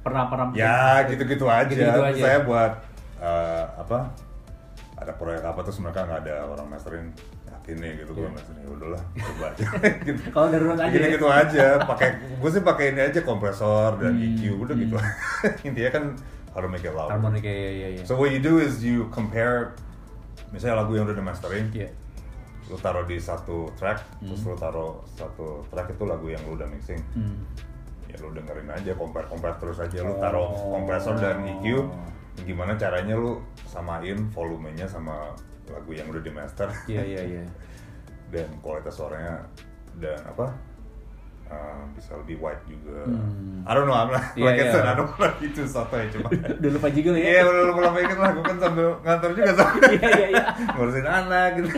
pernah 0.06 0.30
pernah 0.30 0.46
ya 0.54 1.02
gitu-gitu 1.10 1.46
aja. 1.46 1.66
Gitu-gitu 1.66 2.02
aja. 2.06 2.22
Saya 2.22 2.40
buat 2.42 2.72
eh, 3.18 3.64
apa? 3.76 4.00
Ada 4.96 5.12
proyek 5.12 5.42
apa 5.42 5.60
terus 5.60 5.82
mereka 5.82 6.06
nggak 6.06 6.20
ada 6.24 6.36
orang 6.46 6.68
mastering 6.70 7.10
yakin 7.46 7.76
nih 7.76 7.92
gitu 8.00 8.12
Iya. 8.14 8.20
gua 8.22 8.30
mastering 8.32 8.60
ya 8.62 8.70
udahlah 8.72 9.02
coba 9.26 9.46
aja 9.50 9.66
gitu. 10.00 10.20
Kalau 10.30 10.48
darurat 10.48 10.78
aja. 10.80 10.94
gitu 10.94 11.06
gitu 11.12 11.28
aja 11.28 11.66
pakai 11.82 12.08
gue 12.38 12.50
sih 12.50 12.62
pakai 12.62 12.86
ini 12.94 13.02
aja 13.04 13.20
kompresor 13.22 13.98
dan 13.98 14.14
Hmm, 14.14 14.24
EQ 14.32 14.42
udah 14.56 14.76
gitu 14.78 14.96
intinya 15.68 15.92
kan 15.92 16.04
harus 16.54 16.70
make 16.70 16.86
it 16.86 16.94
loud 16.94 17.10
Harmonik 17.10 17.44
ya 17.44 17.52
ya 17.52 17.88
ya. 17.92 18.04
So 18.06 18.16
what 18.16 18.30
you 18.30 18.40
do 18.40 18.58
is 18.58 18.80
you 18.80 19.10
compare 19.10 19.76
misalnya 20.48 20.80
lagu 20.80 20.94
yang 20.94 21.04
udah 21.04 21.18
di 21.18 21.26
mastering, 21.26 21.68
Iya. 21.74 21.92
lu 22.66 22.80
taruh 22.80 23.04
di 23.04 23.20
satu 23.20 23.68
track, 23.76 24.00
terus 24.20 24.42
lu 24.42 24.56
taruh 24.56 25.04
satu 25.12 25.68
track 25.68 25.92
itu 25.92 26.02
lagu 26.02 26.26
yang 26.26 26.40
lu 26.48 26.56
udah 26.56 26.66
mixing. 26.66 27.02
Hmm. 27.12 27.44
Ya 28.16 28.24
lu 28.24 28.32
dengerin 28.32 28.72
aja, 28.72 28.92
compare 28.96 29.28
compare 29.28 29.60
terus 29.60 29.76
aja. 29.78 30.00
Lu 30.00 30.16
Oh. 30.16 30.18
taruh 30.18 30.48
kompresor 30.72 31.20
dan 31.20 31.44
EQ, 31.44 31.84
gimana 32.42 32.80
caranya 32.80 33.12
lu 33.12 33.44
samain 33.68 34.16
volumenya 34.32 34.88
sama 34.88 35.36
lagu 35.68 35.92
yang 35.92 36.08
udah 36.08 36.22
di 36.22 36.30
master 36.30 36.72
Iya 36.86 37.04
iya 37.04 37.22
iya. 37.28 37.44
dan 38.34 38.48
kualitas 38.62 38.96
suaranya 38.96 39.44
dan 39.98 40.16
apa 40.24 40.48
uh, 41.48 41.84
bisa 41.92 42.16
lebih 42.16 42.40
wide 42.40 42.64
juga. 42.66 43.04
Hmm. 43.04 43.68
I 43.68 43.72
don't 43.72 43.84
know, 43.84 43.94
I'm 43.94 44.08
not, 44.08 44.32
Iya, 44.34 44.46
like 44.46 44.64
said, 44.64 44.86
I 44.86 44.94
don't 44.94 45.12
be 45.36 45.48
too 45.52 45.68
sotoy 45.68 46.08
cuma. 46.08 46.32
Udah 46.60 46.72
lupa 46.72 46.88
juga 46.88 47.10
lo 47.12 47.18
Iya, 47.20 47.32
ya. 47.32 47.42
belum 47.44 47.64
belum 47.68 47.78
lama 47.84 47.98
inget 48.00 48.18
lah, 48.18 48.30
gue 48.32 48.44
kan 48.46 48.58
sambil 48.58 48.88
ngantor 49.04 49.30
juga 49.36 49.52
sambil 49.54 49.82
Iya 50.00 50.10
iya 50.10 50.28
iya. 50.32 50.44
ngurusin 50.72 51.04
anak 51.06 51.50
gitu. 51.60 51.70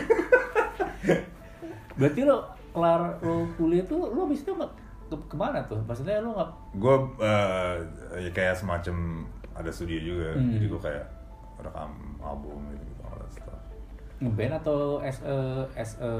Berarti 1.98 2.20
lo 2.22 2.36
kelar 2.70 3.00
lo 3.18 3.34
kuliah 3.56 3.84
tuh 3.84 4.06
lo 4.06 4.20
habis 4.24 4.40
itu 4.40 4.52
ke, 5.08 5.16
ke 5.24 5.36
mana 5.36 5.64
tuh? 5.64 5.80
Maksudnya 5.82 6.20
lo 6.20 6.36
nggak 6.36 6.50
gue 6.76 6.94
uh, 7.18 7.74
ya 8.16 8.30
kayak 8.30 8.54
semacam 8.54 9.24
ada 9.52 9.70
studio 9.70 9.98
juga, 9.98 10.28
Hmm. 10.36 10.54
jadi 10.54 10.64
gue 10.66 10.80
kayak 10.80 11.06
rekam 11.58 11.90
album 12.20 12.60
gitu 12.70 12.84
gitu 12.86 13.02
all 13.02 13.18
that 13.18 13.30
stuff. 13.32 13.60
ngeband 14.18 14.54
atau 14.54 14.78
as 15.00 15.18
a 15.22 15.36
as 15.74 15.90
a 15.98 16.10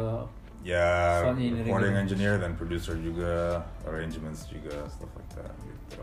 Ya, 0.58 1.22
engineering 1.22 1.70
recording 1.70 1.94
engineer 1.94 2.34
dan 2.34 2.58
producer 2.58 2.98
juga, 2.98 3.62
arrangements 3.86 4.50
juga, 4.50 4.74
stuff 4.90 5.06
like 5.14 5.30
that 5.38 5.54
gitu. 5.62 6.02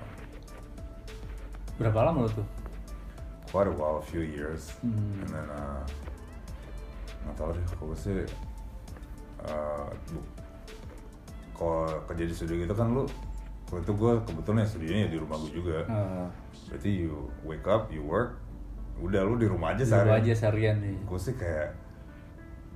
berapa 1.76 2.00
lama 2.08 2.24
lo 2.24 2.30
tuh? 2.32 2.48
Quite 3.52 3.68
a 3.68 3.76
while, 3.76 4.00
a 4.00 4.06
few 4.08 4.24
years, 4.24 4.72
Hmm. 4.80 4.96
and 5.20 5.30
then 5.30 5.48
uh, 5.52 5.84
nggak 7.28 7.36
tahu 7.36 7.50
deh, 7.52 7.64
kalau 7.76 7.96
sih 7.96 8.24
uh, 9.44 9.92
kalau 11.56 11.88
kerja 12.06 12.24
di 12.24 12.34
studio 12.34 12.56
gitu 12.60 12.72
kan 12.72 12.88
lu 12.90 13.04
waktu 13.66 13.82
itu 13.82 13.94
gue 13.94 14.12
kebetulan 14.24 14.62
ya 14.62 14.68
studionya 14.68 15.08
di 15.10 15.18
rumah 15.18 15.38
gue 15.40 15.52
juga. 15.52 15.78
Uh, 15.88 16.28
berarti 16.68 16.90
you 17.02 17.16
wake 17.42 17.66
up 17.66 17.90
you 17.90 18.02
work 18.02 18.38
udah 18.96 19.22
lu 19.22 19.36
di 19.36 19.46
rumah 19.46 19.72
aja 19.72 19.84
Dulu 19.84 19.92
sehari 19.92 20.12
aja 20.14 20.32
seharian 20.38 20.78
nih. 20.80 20.96
gue 20.96 21.20
sih 21.20 21.36
kayak 21.36 21.76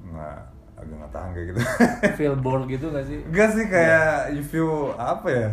nggak 0.02 0.38
agak 0.76 0.96
nggak 0.96 1.12
tahan 1.12 1.30
kayak 1.32 1.46
gitu. 1.48 1.60
Feel 2.20 2.36
bored 2.36 2.66
gitu 2.66 2.86
gak 2.90 3.06
sih? 3.06 3.20
enggak 3.22 3.50
sih 3.52 3.66
kayak 3.68 4.32
you 4.32 4.42
feel 4.42 4.96
apa 4.96 5.28
ya? 5.28 5.50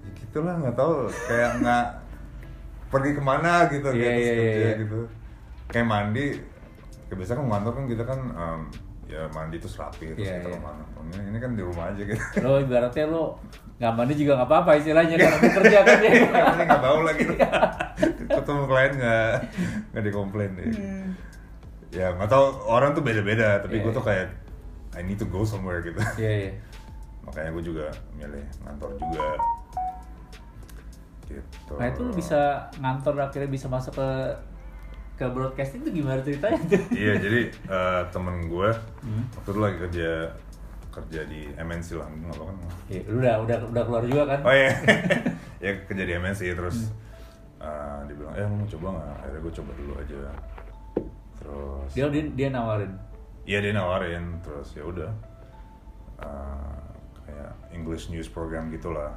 Ya 0.00 0.10
gitulah 0.14 0.54
nggak 0.56 0.72
tahu. 0.74 1.08
Kayak 1.24 1.50
nggak 1.60 1.86
pergi 2.90 3.10
ke 3.14 3.22
mana 3.22 3.68
gitu 3.68 3.86
Iya, 3.92 3.94
gitu 3.94 4.08
iya, 4.08 4.32
iya, 4.34 4.52
iya. 4.56 4.72
gitu. 4.82 5.00
Kayak 5.68 5.86
mandi 5.86 6.26
kayak 7.06 7.16
biasa 7.16 7.32
kan 7.34 7.44
ngantor 7.46 7.72
kan 7.74 7.84
kita 7.86 8.04
kan 8.04 8.20
em, 8.22 8.60
ya 9.10 9.26
mandi 9.34 9.58
terus 9.58 9.74
rapi 9.74 10.14
terus 10.14 10.22
Iya, 10.22 10.38
kita 10.38 10.48
iya. 10.54 10.56
ke 10.56 10.62
mana 10.62 10.82
ini, 10.86 11.34
ini 11.34 11.38
kan 11.42 11.50
di 11.58 11.62
rumah 11.66 11.84
aja 11.90 12.02
gitu. 12.06 12.22
Lo 12.46 12.62
ibaratnya 12.62 13.04
lo 13.10 13.24
nggak 13.82 13.92
mandi 13.96 14.14
juga 14.14 14.32
nggak 14.38 14.48
apa-apa 14.52 14.70
istilahnya 14.78 15.16
kan 15.18 15.30
habis 15.34 15.52
kerja 15.58 15.78
kan 15.82 15.98
ya. 15.98 16.10
Yang 16.14 16.30
penting 16.30 16.68
nggak 16.70 16.82
bau 16.84 17.00
lagi 17.02 17.24
ketemu 18.30 18.62
klien 18.70 18.92
nggak 18.94 19.32
nggak 19.90 20.04
dikomplain 20.06 20.50
deh. 20.54 20.66
Ya 21.90 22.06
nggak 22.14 22.30
tahu 22.30 22.44
orang 22.70 22.94
tuh 22.94 23.02
beda-beda 23.02 23.58
tapi 23.58 23.82
Iya, 23.82 23.84
gue 23.88 23.92
tuh 23.98 24.04
iya. 24.06 24.10
kayak 24.14 24.28
I 24.94 25.02
need 25.02 25.18
to 25.18 25.26
go 25.26 25.42
somewhere 25.42 25.82
gitu. 25.82 25.98
Iya 26.14 26.32
iya. 26.46 26.52
makanya 27.26 27.50
gue 27.52 27.64
juga 27.66 27.86
milih 28.14 28.46
ngantor 28.62 28.90
juga. 28.94 29.26
Gitu. 31.26 31.72
Nah 31.78 31.86
itu 31.90 32.00
lo 32.06 32.12
bisa 32.14 32.40
ngantor 32.78 33.14
akhirnya 33.18 33.50
bisa 33.50 33.66
masuk 33.66 33.98
ke 33.98 34.08
ke 35.20 35.28
broadcasting 35.28 35.80
tuh 35.82 35.92
gimana 35.92 36.18
ceritanya 36.18 36.56
tuh? 36.64 36.80
iya 36.96 37.12
jadi 37.14 37.40
eh, 37.52 38.02
temen 38.08 38.48
gue 38.48 38.70
Hmm. 39.00 39.24
waktu 39.34 39.48
itu 39.50 39.60
lagi 39.60 39.76
kerja 39.80 40.10
kerja 40.90 41.20
di 41.22 41.40
MNC 41.54 41.88
lah 41.94 42.08
nggak 42.08 42.32
apa 42.32 42.42
kan 42.42 42.56
Iya, 42.86 43.00
lu 43.06 43.16
udah 43.18 43.34
udah 43.40 43.56
udah 43.66 43.82
keluar 43.82 44.02
juga 44.02 44.22
kan? 44.26 44.40
oh 44.42 44.52
iya 44.52 44.72
ya 45.64 45.70
kerja 45.84 46.02
di 46.02 46.12
MNC 46.14 46.40
terus 46.54 46.88
eh, 47.58 47.98
dia 48.04 48.14
bilang 48.14 48.32
eh 48.34 48.46
mau 48.46 48.64
coba 48.66 48.86
nggak 48.90 49.08
akhirnya 49.14 49.40
gue 49.40 49.52
coba 49.54 49.70
dulu 49.74 49.92
aja 49.94 50.20
terus 51.36 51.90
Dia 51.90 52.04
dia, 52.08 52.24
dia 52.30 52.48
nawarin. 52.50 52.92
Iya 53.42 53.58
dia 53.60 53.72
nawarin 53.72 54.24
terus 54.40 54.68
ya 54.72 54.84
udah 54.84 55.10
eh, 56.18 56.76
kayak 57.18 57.50
English 57.70 58.08
news 58.08 58.26
program 58.26 58.68
gitulah 58.68 59.12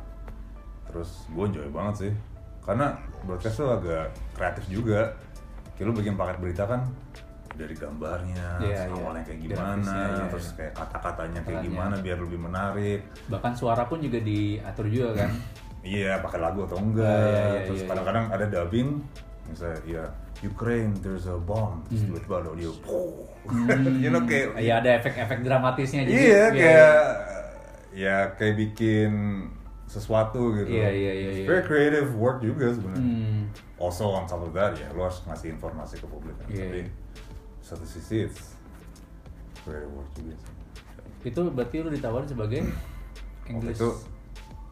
terus 0.86 1.28
gue 1.28 1.44
enjoy 1.46 1.68
banget 1.70 1.96
sih 1.98 2.14
karena 2.62 2.96
broadcast 3.22 3.58
tuh 3.58 3.70
agak 3.70 4.08
kreatif 4.32 4.64
juga 4.70 5.16
kayak 5.74 5.86
lu 5.90 5.94
bikin 5.94 6.16
paket 6.16 6.38
berita 6.40 6.64
kan 6.66 6.82
dari 7.54 7.76
gambarnya 7.78 8.50
terus 8.58 8.82
iya. 8.82 8.90
awalnya 8.90 9.24
kayak 9.30 9.40
Grafisnya, 9.46 9.54
gimana 9.54 9.94
iya, 9.94 10.26
terus 10.34 10.48
iya. 10.50 10.56
kayak 10.58 10.74
kata-katanya 10.74 11.42
kayak 11.46 11.62
gimana 11.62 11.96
biar 12.02 12.18
lebih 12.18 12.40
menarik 12.42 13.00
Bahkan 13.30 13.54
suara 13.54 13.84
pun 13.86 14.02
juga 14.02 14.18
diatur 14.18 14.86
juga 14.90 15.10
kan? 15.22 15.30
iya 15.86 16.18
pakai 16.18 16.40
lagu 16.42 16.66
atau 16.66 16.78
enggak 16.82 17.06
Ah, 17.06 17.30
iya, 17.30 17.46
iya, 17.46 17.60
terus 17.70 17.82
kadang-kadang 17.86 18.26
ada 18.34 18.46
dubbing 18.50 18.90
misalnya 19.46 19.80
ya 19.86 20.04
Ukraine 20.42 20.92
there's 21.00 21.30
a 21.30 21.38
bomb 21.38 21.84
terus 21.88 22.02
Hmm. 22.04 22.08
tiba-tiba 22.16 22.36
ada 22.42 22.50
audio 22.52 22.72
you 24.04 24.10
know 24.10 24.24
kayak 24.26 24.56
Iya 24.58 24.74
ada 24.80 24.90
efek-efek 25.04 25.44
dramatisnya. 25.44 26.08
Iya, 26.08 26.44
kayak 26.56 27.00
ya 27.94 28.18
kayak 28.40 28.56
bikin 28.58 29.12
sesuatu 29.94 30.42
gitu. 30.56 30.68
Iya, 30.68 30.90
iya, 30.90 31.12
iya, 31.14 31.30
It's 31.30 31.40
iya. 31.40 31.48
Very 31.48 31.64
creative 31.64 32.10
work 32.14 32.42
juga 32.42 32.74
sebenarnya. 32.74 33.06
Hmm. 33.06 33.42
Also 33.78 34.10
on 34.10 34.26
top 34.26 34.42
of 34.42 34.52
that 34.52 34.74
ya, 34.74 34.90
lo 34.90 35.06
harus 35.06 35.22
ngasih 35.24 35.54
informasi 35.54 36.02
ke 36.02 36.06
publik. 36.06 36.34
kan. 36.36 36.50
Iya, 36.50 36.66
Tapi 36.66 36.80
iya. 36.80 36.90
satu 37.60 37.86
sisi 37.86 38.26
it's 38.26 38.58
creative 39.62 39.92
work 39.92 40.10
juga 40.14 40.34
sih. 40.34 40.52
Itu 41.24 41.48
berarti 41.48 41.76
lu 41.80 41.90
ditawarin 41.90 42.26
sebagai 42.26 42.66
English 43.46 43.78
itu- 43.78 44.00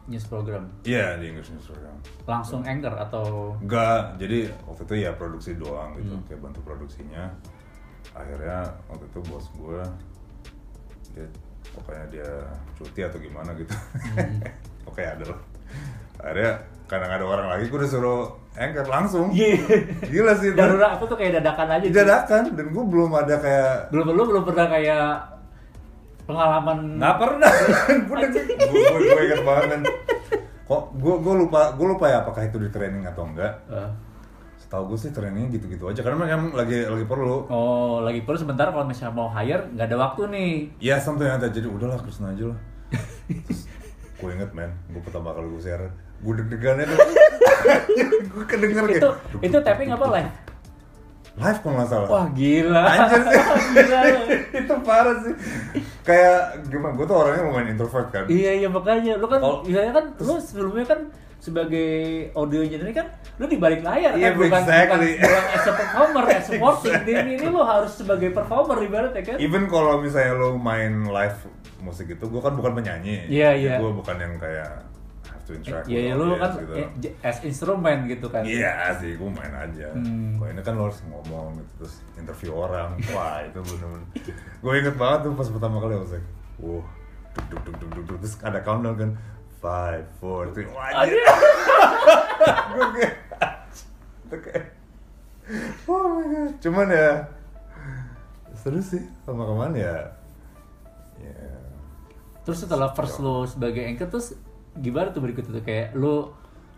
news 0.02 0.26
program. 0.26 0.66
Iya 0.82 1.14
di 1.16 1.30
English 1.30 1.48
News 1.48 1.62
Program. 1.64 1.94
Langsung 2.26 2.66
anchor 2.66 2.90
atau 2.92 3.54
Enggak, 3.56 4.18
jadi 4.18 4.50
waktu 4.66 4.82
itu 4.82 4.94
ya 4.98 5.14
produksi 5.14 5.54
doang 5.54 5.94
gitu, 5.94 6.10
Hmm. 6.10 6.26
kayak 6.26 6.40
bantu 6.42 6.58
produksinya. 6.60 7.30
Akhirnya 8.10 8.66
waktu 8.90 9.06
itu 9.06 9.18
bos 9.24 9.46
gue, 9.54 9.78
dia 11.08 11.26
pokoknya 11.70 12.04
dia 12.10 12.28
cuti 12.74 13.00
atau 13.00 13.16
gimana 13.16 13.54
gitu. 13.54 13.70
Hmm. 13.70 14.42
Oke 14.86 15.02
ada 15.02 15.24
loh. 15.24 15.40
Akhirnya 16.22 16.52
karena 16.86 17.06
ada 17.08 17.24
orang 17.24 17.46
lagi, 17.48 17.72
gue 17.72 17.78
udah 17.80 17.90
suruh 17.90 18.22
anchor 18.52 18.86
langsung. 18.86 19.32
Iya. 19.32 19.56
Gila 20.12 20.32
sih. 20.36 20.52
Darurat 20.52 21.00
aku 21.00 21.08
tuh 21.08 21.16
kayak 21.16 21.40
dadakan 21.40 21.68
aja. 21.80 21.86
Dadakan 21.88 22.42
dan 22.52 22.66
gue 22.68 22.84
belum 22.84 23.10
ada 23.16 23.34
kayak 23.40 23.88
Belum 23.90 24.06
lu 24.12 24.22
belum 24.28 24.44
pernah 24.44 24.66
kayak 24.68 25.06
pengalaman 26.22 26.78
nggak 27.02 27.16
pernah. 27.18 27.52
gue 28.06 28.28
gue 28.70 29.00
gue 29.08 29.22
inget 29.24 29.42
banget 29.42 29.64
kan. 29.72 29.80
Kok 30.68 30.82
gue 31.00 31.14
gue 31.20 31.34
lupa 31.44 31.60
gue 31.74 31.86
lupa 31.88 32.04
ya 32.08 32.16
apakah 32.22 32.42
itu 32.46 32.56
di 32.60 32.68
training 32.68 33.04
atau 33.08 33.24
enggak. 33.26 33.52
Eh, 33.72 33.90
Setahu 34.62 34.94
gue 34.94 34.98
sih 35.00 35.10
trainingnya 35.12 35.52
gitu-gitu 35.52 35.84
aja 35.84 36.00
karena 36.00 36.16
memang 36.22 36.54
lagi 36.54 36.86
lagi 36.86 37.04
perlu. 37.04 37.44
Oh, 37.50 38.00
lagi 38.00 38.24
perlu 38.24 38.38
sebentar 38.40 38.70
kalau 38.70 38.86
misalnya 38.86 39.12
mau 39.16 39.28
hire 39.28 39.68
nggak 39.74 39.86
ada 39.90 39.96
waktu 40.00 40.20
nih. 40.32 40.52
Ya 40.80 40.96
something 41.00 41.28
yang 41.28 41.40
jadi 41.40 41.68
udahlah 41.68 42.00
Krishna 42.00 42.32
aja 42.32 42.52
lah. 42.52 42.58
Terus 43.28 43.68
gue 44.22 44.30
inget 44.32 44.50
men, 44.52 44.70
gue 44.88 45.02
pertama 45.02 45.30
kali 45.30 45.46
gue 45.48 45.60
siaran, 45.60 45.90
gue 46.16 46.32
deg-degannya 46.38 46.84
tuh, 46.86 46.98
gue 48.32 48.44
kedenger 48.46 48.84
kayak 48.86 49.02
Itu 49.02 49.10
itu 49.42 49.58
tapping 49.58 49.90
apa 49.90 50.06
live? 50.08 50.32
live 51.32 51.58
kalau 51.58 51.74
nggak 51.74 51.88
salah. 51.88 52.08
Wah 52.08 52.26
gila. 52.30 52.82
Anjir 52.84 53.20
sih. 53.24 53.40
gila. 53.72 54.00
itu 54.60 54.74
parah 54.82 55.16
sih. 55.18 55.34
Kayak 56.02 56.38
gimana? 56.68 56.92
Gue 56.92 57.06
tuh 57.06 57.16
orangnya 57.16 57.42
lumayan 57.42 57.68
introvert 57.72 58.08
kan. 58.08 58.24
Iya 58.28 58.52
iya 58.54 58.68
makanya 58.68 59.16
lu 59.16 59.26
kan 59.26 59.40
Kalau- 59.40 59.64
misalnya 59.64 59.92
kan 59.92 60.04
lu 60.14 60.34
sebelumnya 60.38 60.84
kan 60.86 61.00
sebagai 61.40 61.90
audio 62.32 62.60
engineer 62.60 62.94
kan 62.94 63.08
lu 63.34 63.48
di 63.48 63.56
balik 63.56 63.82
layar 63.82 64.14
Iya, 64.14 64.30
kan 64.30 64.38
bukan 64.38 64.60
exactly. 64.62 65.10
bukan, 65.16 65.24
bukan 65.24 65.44
as 65.50 65.64
a 65.64 65.72
performer 65.72 66.24
as 66.28 66.44
supporting 66.46 66.94
ini, 67.02 67.32
ini 67.34 67.46
lu 67.48 67.60
harus 67.60 67.92
sebagai 67.92 68.30
performer 68.30 68.78
ibaratnya 68.78 69.22
kan 69.24 69.36
even 69.40 69.66
kalau 69.66 69.98
misalnya 69.98 70.36
lo 70.36 70.54
main 70.54 71.02
live 71.02 71.34
musik 71.82 72.06
itu 72.08 72.24
gue 72.24 72.40
kan 72.40 72.54
bukan 72.54 72.72
penyanyi 72.74 73.26
Iya, 73.26 73.50
iya. 73.52 73.74
gue 73.76 73.90
bukan 73.90 74.16
yang 74.16 74.38
kayak 74.38 74.70
have 75.22 75.42
to 75.42 75.52
interact 75.52 75.86
Iya, 75.86 75.98
with 75.98 76.06
ya, 76.06 76.14
lu 76.14 76.26
kan 76.34 76.50
gitu. 76.54 76.72
eh, 76.78 76.88
as 77.20 77.38
instrumen 77.42 77.98
gitu 78.06 78.26
kan. 78.26 78.42
Iya 78.42 78.94
sih, 78.96 79.14
gue 79.14 79.28
main 79.28 79.50
aja. 79.50 79.90
Hmm. 79.90 80.38
Kalau 80.38 80.50
ini 80.50 80.62
kan 80.62 80.72
lo 80.74 80.82
harus 80.86 81.02
ngomong 81.04 81.58
gitu, 81.58 81.72
terus 81.78 81.94
interview 82.14 82.50
orang. 82.54 82.94
Wah 83.10 83.42
itu 83.42 83.58
bener-bener. 83.58 84.06
gue 84.58 84.72
inget 84.78 84.94
banget 84.94 85.18
tuh 85.22 85.32
pas 85.34 85.48
pertama 85.48 85.76
kali 85.78 85.94
was 85.94 86.10
like, 86.10 86.26
wow, 86.58 86.82
duk 87.34 87.46
duk 87.50 87.62
duk 87.66 87.76
duk 87.78 87.90
duk, 87.92 88.04
duk. 88.06 88.16
terus 88.18 88.34
ada 88.40 88.62
countdown 88.62 88.94
kan, 88.94 89.10
five, 89.58 90.06
four, 90.18 90.46
three, 90.50 90.66
wah 90.70 90.90
anjir. 90.92 91.18
gue 92.72 92.86
kayak, 92.94 93.14
kayak, 94.30 94.64
oh 95.86 96.02
my 96.08 96.24
god. 96.24 96.50
Cuman 96.58 96.86
ya, 96.88 97.10
seru 98.54 98.78
sih, 98.78 99.02
sama 99.22 99.42
ke 99.42 99.54
mana 99.54 99.76
ya, 99.76 99.96
Terus 102.42 102.58
setelah 102.66 102.90
first 102.92 103.22
lu 103.22 103.46
sebagai 103.46 103.82
anchor 103.86 104.08
terus 104.10 104.34
gimana 104.78 105.14
tuh 105.14 105.22
berikut 105.22 105.46
itu? 105.46 105.60
Kayak 105.62 105.94
lu 105.94 106.30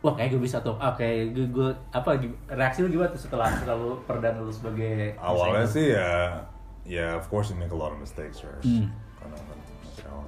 wah 0.04 0.12
kayak 0.12 0.36
gue 0.36 0.42
bisa 0.44 0.60
tuh 0.60 0.76
ah 0.76 0.92
kayak 0.92 1.32
gue, 1.32 1.48
gue 1.48 1.68
apa 1.88 2.20
reaksi 2.52 2.84
lu 2.84 2.92
gimana 2.92 3.08
tuh 3.08 3.24
setelah 3.24 3.48
setelah 3.56 3.80
lu 3.80 3.96
perdana 4.04 4.44
lu 4.44 4.52
sebagai 4.52 5.16
awalnya 5.16 5.64
sih 5.64 5.96
ya 5.96 6.44
ya 6.84 7.16
of 7.16 7.24
course 7.32 7.48
you 7.48 7.56
make 7.56 7.72
a 7.72 7.78
lot 7.78 7.88
of 7.88 7.96
mistakes 7.96 8.44
right? 8.44 8.60
Hmm. 8.60 8.92
karena 9.16 9.40
kan 9.40 9.58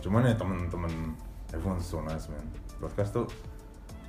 cuman 0.00 0.32
ya 0.32 0.34
temen-temen 0.40 0.92
everyone's 1.52 1.86
so 1.86 2.00
nice 2.02 2.26
man. 2.32 2.44
Broadcast 2.80 3.12
tuh 3.12 3.26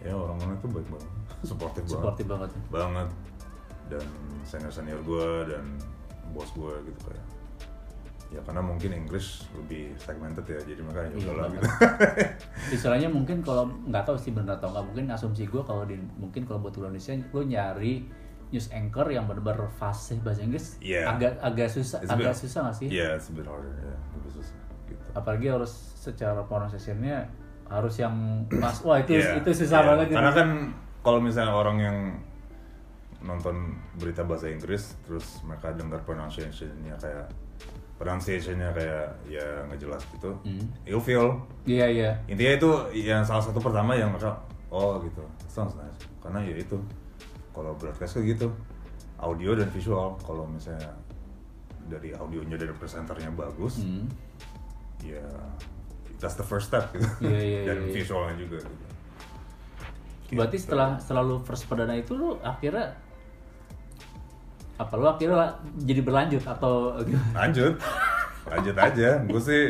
ya 0.03 0.13
orang-orang 0.13 0.55
itu 0.59 0.67
baik 0.71 0.87
banget. 0.87 1.11
Supportive 1.49 1.85
banget. 1.85 1.99
Supportive 1.99 2.27
banget. 2.29 2.49
banget. 2.71 3.09
Dan 3.87 4.05
senior 4.43 4.71
senior 4.71 4.99
gue 5.03 5.27
dan 5.51 5.65
bos 6.35 6.51
gue 6.55 6.73
gitu 6.91 6.99
kayak 7.07 7.26
ya 8.27 8.43
karena 8.43 8.59
mungkin 8.59 8.91
English 8.91 9.47
lebih 9.53 9.95
segmented 9.95 10.43
ya 10.43 10.59
jadi 10.59 10.81
makanya 10.81 11.09
ya 11.09 11.17
udahlah 11.23 11.47
gitu 11.49 11.67
Istilahnya 12.75 13.07
mungkin 13.07 13.39
kalau 13.39 13.71
nggak 13.83 14.03
tahu 14.03 14.17
sih 14.17 14.31
benar 14.31 14.57
atau 14.57 14.67
nggak 14.69 14.85
mungkin 14.85 15.05
asumsi 15.09 15.45
gue 15.45 15.63
kalau 15.63 15.83
di 15.83 15.95
mungkin 16.13 16.43
kalau 16.43 16.59
buat 16.59 16.75
Indonesia 16.75 17.15
lu 17.15 17.41
nyari 17.41 18.03
news 18.47 18.67
anchor 18.69 19.07
yang 19.07 19.25
benar-benar 19.25 19.67
fasih 19.73 20.19
bahasa 20.19 20.39
Inggris 20.41 20.75
Iya. 20.79 21.07
agak 21.09 21.39
agak 21.39 21.67
susah 21.69 21.99
It's 21.99 22.07
agak 22.09 22.31
bit- 22.31 22.41
susah 22.41 22.59
nggak 22.63 22.75
sih? 22.75 22.87
Iya, 22.89 23.07
it's 23.15 23.27
a 23.27 23.33
bit 23.33 23.43
harder 23.43 23.71
ya 23.77 23.95
lebih 24.13 24.31
susah 24.33 24.55
gitu 24.85 25.03
Apalagi 25.13 25.47
harus 25.47 25.71
secara 25.95 26.41
pronunciation-nya 26.43 27.17
harus 27.67 27.95
yang 27.95 28.15
pas 28.53 28.75
wah 28.81 28.97
itu 28.97 29.15
Iya, 29.15 29.39
itu 29.39 29.49
susah 29.57 29.79
iya. 29.81 29.87
banget 29.89 30.05
Karena 30.11 30.31
itu. 30.31 30.39
kan 30.39 30.49
kalau 30.99 31.19
misalnya 31.19 31.53
orang 31.53 31.77
yang 31.77 31.97
nonton 33.17 33.55
berita 33.95 34.21
bahasa 34.21 34.47
Inggris 34.47 34.95
terus 35.01 35.41
mereka 35.41 35.71
dengar 35.71 36.03
pronunciation-nya 36.03 36.95
kayak 36.97 37.27
pronunciation-nya 37.97 38.69
kayak 38.71 39.07
ya 39.25 39.45
nggak 39.65 39.79
jelas 39.79 40.01
gitu. 40.13 40.29
Hmm. 40.45 40.65
You 40.85 40.97
feel 40.97 41.33
Iya 41.65 41.85
iya. 41.89 42.11
intinya 42.25 42.53
itu 42.55 42.69
yang 43.03 43.21
salah 43.21 43.41
satu 43.41 43.57
pertama 43.57 43.93
yang 43.93 44.09
mereka 44.09 44.37
oh 44.69 45.01
gitu. 45.01 45.21
Sounds 45.47 45.73
nice. 45.73 45.97
Karena 46.21 46.39
ya 46.41 46.55
itu 46.55 46.77
kalau 47.51 47.73
broadcast 47.73 48.15
kayak 48.15 48.37
gitu 48.37 48.47
audio 49.17 49.57
dan 49.57 49.65
visual 49.69 50.13
kalau 50.21 50.45
misalnya 50.45 50.93
dari 51.89 52.13
audionya 52.13 52.53
dari 52.53 52.69
presenternya 52.71 53.31
bagus 53.31 53.81
Hmm. 53.81 54.05
ya 55.01 55.23
that's 56.19 56.35
the 56.35 56.43
first 56.43 56.69
step 56.69 56.89
gitu 56.93 57.07
Iya, 57.25 57.39
iya, 57.41 57.59
dan 57.71 57.77
iya, 57.81 57.87
iya. 57.89 57.93
visualnya 57.97 58.35
juga 58.37 58.57
gitu. 58.61 58.85
Berarti 60.37 60.57
Gitu. 60.59 60.65
setelah 60.67 60.99
setelah 60.99 61.23
lu 61.23 61.37
first 61.39 61.65
perdana 61.65 61.95
itu 61.95 62.13
lu 62.13 62.35
akhirnya 62.43 62.93
apa 64.77 64.93
lu 64.93 65.05
akhirnya 65.05 65.57
jadi 65.79 66.01
berlanjut 66.01 66.43
atau 66.43 66.73
gimana? 67.01 67.33
lanjut 67.35 67.73
lanjut 68.45 68.75
aja 68.75 69.09
gue 69.19 69.41
sih 69.43 69.63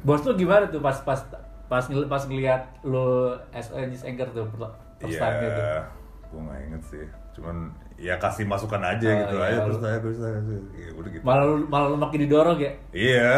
Bos 0.00 0.20
lu 0.22 0.32
gimana 0.34 0.64
tuh 0.66 0.78
pas 0.78 0.96
pas 0.98 1.20
pas 1.66 1.84
ngel- 1.84 2.06
pas 2.06 2.22
ngeliat 2.22 2.62
lu 2.82 3.04
as 3.50 3.68
a 3.70 3.80
news 3.82 4.00
anchor 4.02 4.28
tuh 4.30 4.48
first 4.96 5.12
ya 5.12 5.20
time 5.22 5.36
gitu. 5.42 5.62
gue 6.26 6.40
nggak 6.40 6.60
inget 6.62 6.82
sih 6.84 7.04
cuman 7.30 7.56
ya 7.96 8.16
kasih 8.16 8.44
masukan 8.44 8.80
aja 8.80 9.06
Oh, 9.06 9.16
gitu 9.18 9.34
iya, 9.34 9.46
aja 9.46 9.58
terus 9.62 9.78
saya 9.78 9.96
terus 9.98 10.16
saya 10.16 10.36
ya 10.72 10.88
udah 10.94 11.10
gitu 11.10 11.22
Malah 11.22 11.44
lu, 11.46 11.54
malah 11.66 11.86
lu 11.86 11.96
makin 11.96 12.18
didorong 12.22 12.58
ya. 12.58 12.72
iya 12.90 13.32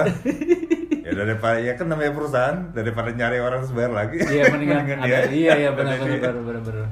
ya 1.05 1.13
daripada 1.13 1.59
ya 1.59 1.75
kan 1.75 1.87
namanya 1.87 2.13
perusahaan 2.13 2.57
daripada 2.71 3.11
nyari 3.11 3.39
orang 3.39 3.59
terus 3.61 3.75
bayar 3.75 3.91
lagi 3.93 4.17
Iya 4.19 4.43
mendingan 4.49 4.87
ada 4.97 5.03
dia. 5.03 5.19
iya 5.29 5.53
iya 5.59 5.71
benar 5.73 5.99
Mendingan 5.99 6.21
benar 6.21 6.43
benar 6.43 6.63
benar. 6.65 6.87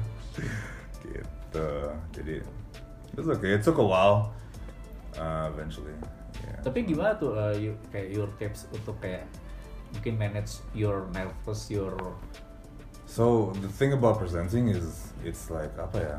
gitu 1.01 1.67
jadi 2.11 2.35
it's 3.21 3.29
okay 3.29 3.53
it 3.53 3.61
took 3.61 3.77
a 3.77 3.85
while 3.85 4.33
uh, 5.15 5.45
eventually 5.53 5.93
yeah. 6.41 6.57
Tapi 6.61 6.83
gimana 6.83 7.13
tuh 7.15 7.33
uh, 7.33 7.53
you, 7.53 7.73
kayak 7.89 8.09
your 8.09 8.29
tips 8.37 8.65
untuk 8.69 8.97
kayak 8.97 9.25
mungkin 9.93 10.17
manage 10.17 10.61
your 10.73 11.05
nervous 11.11 11.69
your 11.69 11.93
So 13.05 13.51
the 13.59 13.67
thing 13.67 13.91
about 13.91 14.17
presenting 14.17 14.71
is 14.71 15.11
it's 15.21 15.51
like 15.51 15.75
apa 15.75 15.97
ya? 15.99 16.17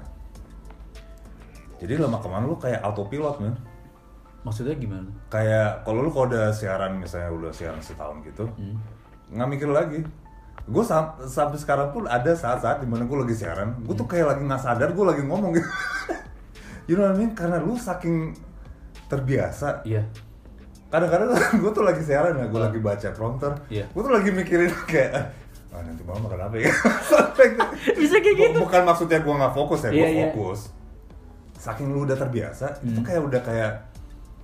Jadi 1.81 1.97
lama 1.97 2.21
kemarin 2.21 2.47
lu 2.47 2.55
kayak 2.55 2.85
autopilot 2.85 3.41
man. 3.41 3.57
maksudnya 4.43 4.75
gimana? 4.75 5.07
Kayak 5.31 5.87
kalau 5.87 6.03
lu 6.03 6.11
kalau 6.11 6.27
udah 6.29 6.51
siaran 6.51 6.99
misalnya 6.99 7.31
udah 7.31 7.49
siaran 7.49 7.79
setahun 7.79 8.21
gitu, 8.27 8.45
Hmm. 8.59 8.77
nggak 9.31 9.49
mikir 9.49 9.69
lagi. 9.71 10.03
Gue 10.67 10.83
sam- 10.83 11.15
sampai 11.23 11.57
sekarang 11.57 11.95
pun 11.95 12.05
ada 12.05 12.35
saat-saat 12.35 12.83
di 12.83 12.91
mana 12.91 13.07
gue 13.07 13.19
lagi 13.19 13.39
siaran, 13.39 13.79
gue 13.87 13.95
tuh 13.95 14.05
kayak 14.05 14.35
lagi 14.35 14.43
nggak 14.43 14.61
sadar 14.61 14.91
gue 14.93 15.05
lagi 15.07 15.23
ngomong 15.25 15.55
gitu. 15.55 15.65
you 16.85 16.95
know 16.95 17.05
what 17.05 17.15
I 17.15 17.19
mean? 17.19 17.33
Karena 17.33 17.59
lu 17.59 17.75
saking 17.75 18.35
terbiasa. 19.07 19.83
Iya. 19.83 20.03
Kadang-kadang 20.89 21.33
gue 21.63 21.71
tuh 21.71 21.83
lagi 21.83 22.01
siaran 22.01 22.35
ya, 22.35 22.47
gue 22.47 22.57
Oh. 22.57 22.63
lagi 22.63 22.79
baca 22.79 23.09
prompter, 23.11 23.53
Iya. 23.69 23.85
gue 23.87 24.03
tuh 24.03 24.13
lagi 24.13 24.31
mikirin 24.31 24.73
kayak 24.91 25.41
ah 25.73 25.81
nanti 25.81 26.05
malam 26.05 26.21
makan 26.23 26.41
apa 26.43 26.57
ya? 26.59 26.69
Bisa 28.01 28.17
kayak 28.21 28.37
gitu. 28.39 28.59
Bukan 28.61 28.83
maksudnya 28.85 29.19
gue 29.19 29.35
nggak 29.35 29.55
fokus 29.55 29.81
ya, 29.83 29.91
gue 29.91 29.99
Iya, 29.99 30.09
iya. 30.09 30.23
fokus. 30.29 30.61
Saking 31.57 31.89
lu 31.91 32.05
udah 32.05 32.15
terbiasa, 32.15 32.77
itu 32.83 33.01
Hmm. 33.01 33.07
kayak 33.07 33.23
udah 33.23 33.41
kayak 33.41 33.73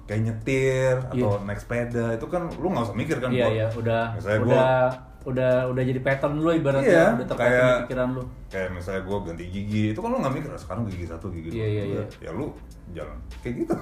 kayak 0.05 0.21
nyetir 0.25 0.97
atau 1.05 1.37
Iya. 1.37 1.45
naik 1.45 1.61
sepeda 1.61 2.17
itu 2.17 2.27
kan 2.27 2.49
lu 2.49 2.67
nggak 2.67 2.81
usah 2.83 2.97
mikir 2.97 3.17
kan 3.19 3.29
Iya 3.29 3.45
gua- 3.45 3.53
iya 3.53 3.67
udah 3.69 4.03
misalnya 4.17 4.39
udah 4.41 4.49
gua- 4.49 4.93
udah 5.29 5.53
udah 5.67 5.83
jadi 5.83 6.01
pattern 6.01 6.35
lu 6.39 6.51
ibaratnya 6.51 6.89
Iya, 6.89 7.07
udah 7.15 7.27
terpattern 7.27 7.53
kayak- 7.53 7.69
di 7.71 7.83
pikiran 7.85 8.09
lu. 8.11 8.23
kayak 8.49 8.69
misalnya 8.73 9.03
gue 9.03 9.17
ganti 9.23 9.45
gigi 9.47 9.85
itu 9.91 9.99
kan 9.99 10.09
lu 10.09 10.19
nggak 10.19 10.35
mikir 10.35 10.49
"Ah, 10.49 10.59
sekarang 10.59 10.83
gigi 10.85 11.05
satu 11.05 11.27
gigi 11.29 11.49
dua 11.49 11.59
iya, 11.61 11.83
Udah, 11.85 11.85
iya. 11.85 12.05
ya 12.21 12.31
lu 12.33 12.47
jalan 12.91 13.19
kayak 13.39 13.55
gitu 13.59 13.75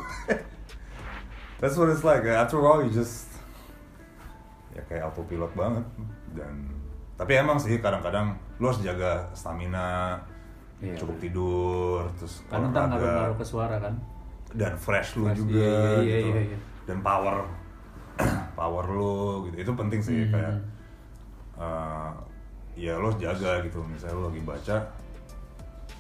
that's 1.61 1.75
what 1.75 1.89
it's 1.89 2.03
like 2.03 2.23
after 2.25 2.57
a 2.57 2.61
while 2.61 2.81
you 2.81 2.91
just 2.91 3.33
ya 4.71 4.83
kayak 4.85 5.03
autopilot 5.05 5.53
banget 5.55 5.85
dan 6.33 6.53
tapi 7.15 7.33
emang 7.35 7.57
sih 7.57 7.79
kadang-kadang 7.79 8.27
lu 8.57 8.67
harus 8.67 8.81
jaga 8.81 9.25
stamina 9.33 10.21
Iya. 10.77 10.93
cukup 10.95 11.17
tidur 11.19 12.05
terus 12.17 12.45
Kan 12.47 12.69
ntar 12.69 12.85
ngaruh-ngaruh 12.87 13.33
ke 13.35 13.47
suara 13.47 13.81
kan. 13.81 13.97
dan 14.53 14.77
fresh 14.77 15.17
lu 15.17 15.25
Fresh, 15.25 15.41
juga 15.41 15.57
iya, 15.57 15.73
iya, 15.99 16.17
gitu 16.19 16.29
iya, 16.31 16.43
iya. 16.53 16.59
dan 16.85 17.01
power 17.01 17.49
power 18.61 18.85
lu 18.87 19.17
gitu 19.47 19.57
itu 19.59 19.73
penting 19.73 20.01
sih 20.01 20.17
Hmm. 20.23 20.33
kayak 20.33 20.55
uh, 21.61 22.13
ya 22.77 22.97
lo 23.01 23.11
jaga 23.17 23.65
gitu 23.65 23.81
misalnya 23.85 24.17
lo 24.21 24.23
lagi 24.29 24.43
baca 24.45 24.77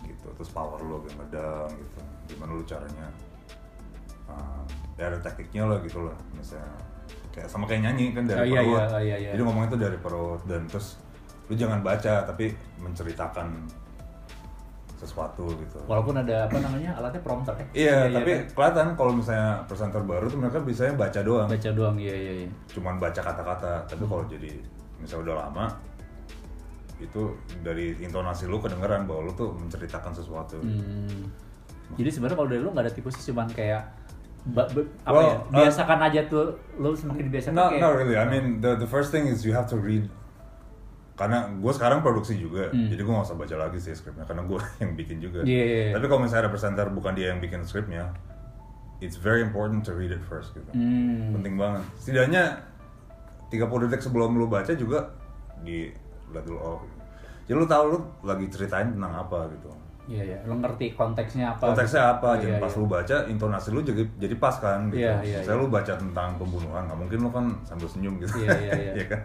gitu 0.04 0.26
terus 0.36 0.50
power 0.52 0.80
lo 0.84 1.00
agak 1.02 1.14
ngedang 1.16 1.70
gitu 1.76 2.00
gimana 2.34 2.50
lo 2.52 2.62
caranya 2.64 3.06
uh, 4.28 4.62
ya 5.00 5.08
ada 5.08 5.18
tekniknya 5.20 5.64
lah 5.64 5.78
gitu 5.80 6.04
lah 6.04 6.16
misalnya 6.36 6.72
kayak 7.32 7.48
sama 7.52 7.68
kayak 7.68 7.84
nyanyi 7.88 8.16
kan 8.16 8.24
dari 8.24 8.40
Oh, 8.40 8.46
iya, 8.48 8.60
perut 8.64 8.80
iya, 8.80 9.00
iya, 9.00 9.16
iya. 9.20 9.30
jadi 9.36 9.42
ngomongnya 9.44 9.68
tuh 9.76 9.80
dari 9.80 9.98
perut 10.00 10.40
dan 10.48 10.62
terus 10.68 10.96
lu 11.46 11.54
jangan 11.54 11.80
baca 11.84 12.26
tapi 12.26 12.50
menceritakan 12.80 13.48
sesuatu 14.96 15.44
gitu 15.60 15.76
Walaupun 15.84 16.16
ada 16.16 16.48
apa 16.48 16.56
namanya 16.56 16.96
alatnya 16.96 17.20
prompter 17.20 17.52
ya. 17.60 17.66
Iya, 17.76 17.98
tapi 18.16 18.30
kan? 18.32 18.48
kelihatan 18.56 18.86
kalau 18.96 19.12
misalnya 19.12 19.60
presenter 19.68 20.00
baru 20.00 20.24
tuh 20.24 20.40
mereka 20.40 20.58
biasanya 20.64 20.96
baca 20.96 21.20
doang, 21.20 21.48
baca 21.52 21.70
doang 21.76 21.96
iya 22.00 22.16
iya 22.16 22.32
iya. 22.44 22.48
cuman 22.72 22.96
baca 22.96 23.20
kata-kata. 23.20 23.84
Tapi 23.84 24.02
kalau 24.08 24.24
jadi 24.24 24.56
misalnya 24.98 25.22
udah 25.24 25.36
lama, 25.42 25.66
itu 26.96 27.22
dari 27.60 27.92
intonasi 27.98 28.44
lu 28.44 28.56
kedengeran 28.56 29.04
bahwa 29.04 29.28
lu 29.28 29.32
tuh 29.32 29.52
menceritakan 29.52 30.12
sesuatu. 30.12 30.56
Hmm. 30.58 31.28
Jadi 31.92 32.08
sebenarnya 32.08 32.36
kalau 32.36 32.48
dari 32.48 32.60
lu 32.60 32.70
nggak 32.70 32.84
ada 32.84 32.92
tipe 32.92 33.08
sih 33.10 33.30
cuman 33.30 33.46
kayak 33.48 33.86
ba- 34.46 34.66
ba- 34.66 34.90
apa 35.02 35.12
Well, 35.12 35.22
ya 35.22 35.36
uh, 35.36 35.42
biasakan 35.54 35.98
aja 36.02 36.20
tuh 36.26 36.44
lu 36.76 36.90
semakin 36.92 37.26
biasa 37.28 37.48
No, 37.50 37.68
kayak 37.68 37.78
not 37.78 37.92
really. 37.94 38.16
I 38.16 38.24
mean, 38.24 38.58
the 38.58 38.74
the 38.76 38.86
first 38.86 39.10
thing 39.10 39.24
is 39.24 39.42
you 39.42 39.52
have 39.52 39.68
to 39.68 39.76
read. 39.76 40.08
Karena 41.16 41.48
gue 41.48 41.72
sekarang 41.72 42.00
produksi 42.00 42.36
juga, 42.36 42.68
Hmm. 42.68 42.92
jadi 42.92 43.00
gue 43.00 43.08
gak 43.10 43.24
usah 43.24 43.38
baca 43.38 43.56
lagi 43.58 43.80
sih 43.80 43.92
skripnya, 43.92 44.24
karena 44.24 44.44
gue 44.44 44.60
yang 44.84 44.92
bikin 44.92 45.16
juga. 45.16 45.40
Iya, 45.42 45.64
iya, 45.64 45.80
iya. 45.88 45.92
Tapi 45.96 46.04
kalau 46.06 46.20
misalnya 46.20 46.44
ada 46.44 46.52
presenter 46.52 46.86
bukan 46.88 47.12
dia 47.16 47.32
yang 47.32 47.40
bikin 47.40 47.64
skripnya, 47.64 48.12
it's 48.98 49.16
very 49.16 49.40
important 49.40 49.80
to 49.80 49.92
read 49.92 50.08
it 50.08 50.20
first 50.22 50.52
gitu. 50.52 50.68
Hmm. 50.72 51.32
penting 51.32 51.56
banget 51.56 51.84
setidaknya 52.00 52.64
30 53.48 53.84
detik 53.86 54.02
sebelum 54.02 54.34
lu 54.34 54.46
baca 54.46 54.72
juga 54.72 55.10
di 55.60 55.88
lihat 56.28 56.44
dulu 56.44 56.58
oh 56.58 56.78
jadi 57.46 57.56
lu 57.56 57.66
tahu 57.66 57.84
lu 57.94 57.98
lagi 58.22 58.46
ceritain 58.50 58.90
tentang 58.92 59.14
apa 59.16 59.46
gitu 59.52 59.70
Iya 60.06 60.22
iya, 60.22 60.38
lo 60.46 60.54
ngerti 60.54 60.94
konteksnya 60.94 61.50
apa? 61.50 61.66
konteksnya 61.66 61.98
gitu. 61.98 62.12
apa 62.14 62.28
Iya, 62.30 62.38
jadi 62.38 62.52
pas 62.62 62.70
iya. 62.70 62.78
lu 62.78 62.86
baca 62.86 63.16
intonasi 63.26 63.68
lu 63.74 63.80
jadi 63.82 64.02
jadi 64.22 64.34
pas 64.38 64.54
kan 64.54 64.86
gitu 64.86 65.02
Iya, 65.02 65.14
iya, 65.26 65.38
saya 65.42 65.58
iya. 65.58 65.62
lu 65.62 65.66
baca 65.66 65.92
tentang 65.98 66.30
pembunuhan 66.38 66.86
nggak 66.86 66.98
mungkin 67.02 67.18
lu 67.26 67.30
kan 67.34 67.46
sambil 67.66 67.90
senyum 67.90 68.14
gitu 68.22 68.38
Iya, 68.38 68.54
iya, 68.54 68.72
iya. 68.94 69.04
kan 69.10 69.20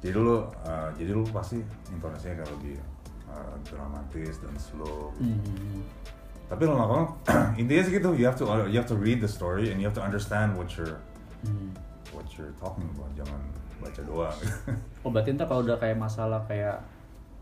jadi 0.00 0.16
lu 0.16 0.40
uh, 0.64 0.88
jadi 0.96 1.12
lu 1.12 1.22
pasti 1.28 1.60
intonasinya 1.92 2.40
kayak 2.40 2.50
lebih 2.56 2.74
uh, 3.28 3.52
dramatis 3.68 4.40
dan 4.40 4.54
slow 4.56 5.12
gitu. 5.20 5.28
Hmm. 5.52 5.84
tapi 6.48 6.62
lama-lama 6.64 7.12
intinya 7.60 7.82
sih 7.84 7.92
gitu 7.92 8.16
you 8.16 8.24
have 8.24 8.36
to 8.36 8.48
you 8.72 8.80
have 8.80 8.88
to 8.88 8.96
read 8.96 9.20
the 9.20 9.28
story 9.28 9.68
and 9.68 9.76
you 9.76 9.84
have 9.84 9.96
to 9.96 10.00
understand 10.00 10.56
what 10.56 10.72
you're 10.72 10.96
Hmm. 11.42 11.71
What 12.22 12.30
you're 12.38 12.54
talking 12.54 12.86
about 12.94 13.10
jangan 13.18 13.40
baca 13.82 14.00
doang. 14.06 14.38
Oh 15.02 15.10
berarti 15.10 15.34
ntar 15.34 15.50
kalau 15.50 15.66
udah 15.66 15.74
kayak 15.82 15.98
masalah 15.98 16.38
kayak 16.46 16.78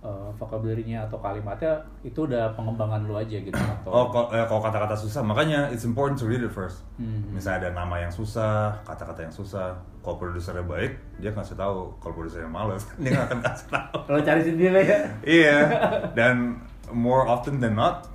uh, 0.00 0.32
vocabulary-nya 0.40 1.04
atau 1.04 1.20
kalimatnya 1.20 1.84
itu 2.00 2.24
udah 2.24 2.56
pengembangan 2.56 3.04
lu 3.04 3.12
aja 3.12 3.36
gitu 3.36 3.52
atau? 3.52 3.92
Oh 3.92 4.04
kalau 4.08 4.32
eh, 4.32 4.48
kalau 4.48 4.64
kata-kata 4.64 4.96
susah 4.96 5.20
makanya 5.20 5.68
it's 5.68 5.84
important 5.84 6.16
to 6.16 6.24
read 6.24 6.40
it 6.40 6.48
first. 6.48 6.80
Hmm. 6.96 7.28
misalnya 7.28 7.68
ada 7.68 7.84
nama 7.84 8.00
yang 8.00 8.12
susah 8.12 8.80
kata-kata 8.88 9.28
yang 9.28 9.34
susah 9.36 9.76
kalau 10.00 10.16
produsernya 10.16 10.64
baik 10.64 10.96
dia 11.20 11.36
kasih 11.36 11.60
tahu 11.60 11.92
kalau 12.00 12.14
produsernya 12.16 12.48
males 12.48 12.88
dia 13.04 13.12
nggak 13.12 13.26
akan 13.28 13.40
kasih 13.44 13.66
tahu. 13.68 13.96
Kalau 14.08 14.20
cari 14.24 14.40
sendiri 14.40 14.80
ya. 14.80 15.00
iya. 15.28 15.58
Dan 16.18 16.64
more 16.88 17.28
often 17.28 17.60
than 17.60 17.76
not 17.76 18.08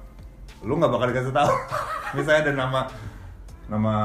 lu 0.66 0.82
nggak 0.82 0.90
bakal 0.90 1.06
dikasih 1.14 1.30
tahu. 1.30 1.54
Misalnya 2.18 2.50
ada 2.50 2.54
nama 2.58 2.80
nama 3.70 3.96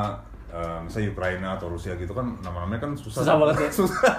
eh, 0.50 0.78
misalnya 0.80 1.08
Ukraina 1.08 1.48
atau 1.54 1.66
Rusia 1.68 1.94
gitu 1.94 2.10
kan 2.10 2.36
nama-namanya 2.38 2.80
kan 2.80 2.92
susah 2.94 3.22
Susah 3.22 3.36
banget 3.36 3.56
ya. 3.60 3.70
susah 3.80 4.14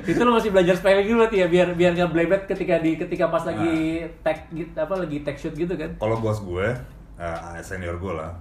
itu 0.00 0.18
lo 0.18 0.32
masih 0.32 0.50
belajar 0.50 0.74
spelling 0.74 1.04
dulu 1.04 1.18
berarti 1.20 1.36
ya 1.36 1.46
biar 1.46 1.68
biar 1.72 1.90
nggak 1.92 2.10
blebet 2.10 2.42
ketika 2.46 2.78
di 2.78 2.94
ketika 2.96 3.26
pas 3.26 3.42
lagi 3.42 3.74
tag 4.20 4.46
gitu 4.48 4.72
apa 4.74 4.94
lagi 4.96 5.16
tag 5.20 5.36
shoot 5.36 5.52
gitu 5.52 5.74
kan. 5.74 5.90
kalau 5.96 6.16
bos 6.16 6.38
gue 6.38 6.66
eh, 7.14 7.60
senior 7.60 7.96
gue 7.96 8.12
lah 8.12 8.32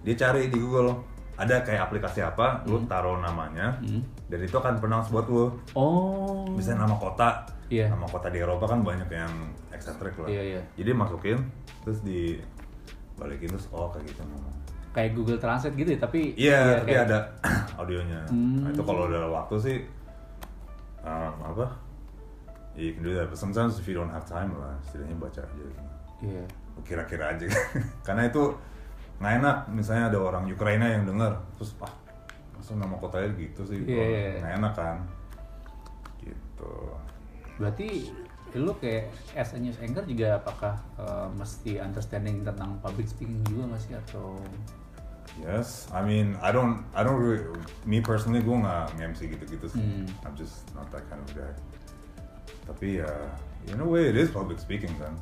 dia 0.00 0.14
cari 0.14 0.46
di 0.46 0.56
Google 0.56 0.94
ada 1.34 1.60
kayak 1.60 1.90
aplikasi 1.90 2.20
apa 2.20 2.62
lu 2.64 2.78
Hmm. 2.78 2.86
taruh 2.86 3.18
namanya 3.18 3.82
dan 4.24 4.38
itu 4.38 4.54
akan 4.54 4.78
pronounce 4.78 5.10
buat 5.10 5.26
lu 5.26 5.50
Oh. 5.74 6.46
misalnya 6.48 6.84
nama 6.84 6.94
kota 6.94 7.42
Iya. 7.66 7.88
nama 7.88 8.04
kota 8.04 8.28
di 8.28 8.38
Eropa 8.38 8.68
kan 8.68 8.80
banyak 8.80 9.08
yang 9.08 9.32
eksentrik 9.68 10.14
lah 10.14 10.28
Iya, 10.28 10.42
iya. 10.44 10.60
jadi 10.74 10.90
masukin 10.92 11.42
terus 11.82 11.98
di 12.00 12.38
balikin 13.14 13.48
terus 13.48 13.66
oh 13.68 13.88
kayak 13.88 14.06
gitu 14.06 14.22
ngomong 14.22 14.54
Kayak 14.94 15.10
Google 15.12 15.36
Translate 15.36 15.74
gitu 15.74 15.90
ya, 15.90 15.98
tapi 15.98 16.20
iya 16.34 16.58
tapi 16.78 16.86
kayak- 16.88 17.04
ada 17.04 17.18
audionya 17.82 18.20
Hmm. 18.30 18.62
nah, 18.62 18.70
itu 18.70 18.82
kalau 18.82 19.02
udah 19.04 19.26
waktu 19.28 19.54
sih 19.58 19.76
um, 21.02 21.34
apa 21.44 21.66
you 22.74 22.90
can 22.90 23.02
do 23.02 23.10
that 23.10 23.26
but 23.26 23.34
sometimes 23.34 23.76
if 23.76 23.84
you 23.84 23.92
don't 23.92 24.08
have 24.08 24.22
time 24.24 24.54
lah 24.54 24.74
setidaknya 24.82 25.14
baca 25.16 25.40
aja 25.40 25.62
gitu. 25.64 25.82
Iya. 26.24 26.44
kira-kira 26.82 27.24
aja 27.30 27.46
karena 28.06 28.22
itu 28.24 28.54
nggak 29.14 29.32
enak 29.36 29.56
misalnya 29.68 30.04
ada 30.08 30.18
orang 30.20 30.44
Ukraina 30.46 30.86
yang 30.88 31.04
dengar 31.04 31.38
terus 31.54 31.74
ah 31.78 31.90
masa 32.52 32.74
nama 32.74 32.94
kotanya 32.96 33.30
gitu 33.34 33.62
sih 33.64 33.78
Iya, 33.80 33.94
Wah, 33.94 34.06
iya, 34.08 34.18
iya. 34.20 34.38
nggak 34.38 34.54
enak 34.56 34.72
kan 34.74 34.96
gitu 36.20 36.74
Berarti 37.54 37.88
lu 38.54 38.70
kayak 38.74 39.10
as 39.34 39.50
a 39.50 39.58
news 39.58 39.78
anchor 39.78 40.02
juga 40.02 40.38
apakah 40.38 40.74
uh, 40.94 41.26
mesti 41.28 41.74
understanding 41.76 42.42
tentang 42.42 42.78
public 42.78 43.04
speaking 43.04 43.42
juga 43.44 43.66
nggak 43.68 43.82
sih 43.82 43.94
atau 43.96 44.38
yes. 45.40 45.88
I 45.90 46.00
mean 46.04 46.38
I 46.38 46.52
don't 46.52 46.84
I 46.94 47.02
don't 47.02 47.18
really 47.18 47.42
me 47.88 47.98
personally 48.00 48.42
gue 48.44 48.54
nggak 48.54 48.94
MC 48.98 49.20
gitu-gitu 49.34 49.66
sih. 49.66 49.80
Hmm. 49.80 50.06
I'm 50.22 50.34
just 50.38 50.68
not 50.76 50.90
that 50.94 51.06
kind 51.10 51.22
of 51.22 51.30
guy. 51.34 51.52
Tapi 52.70 53.02
ya 53.02 53.10
in 53.70 53.80
a 53.80 53.86
way 53.86 54.12
it 54.12 54.16
is 54.16 54.30
public 54.30 54.60
speaking 54.62 54.92
kan. 55.00 55.14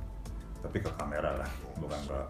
Tapi 0.61 0.83
ke 0.83 0.91
kamera 0.99 1.43
lah 1.43 1.51
bukan 1.81 2.01
ke 2.07 2.21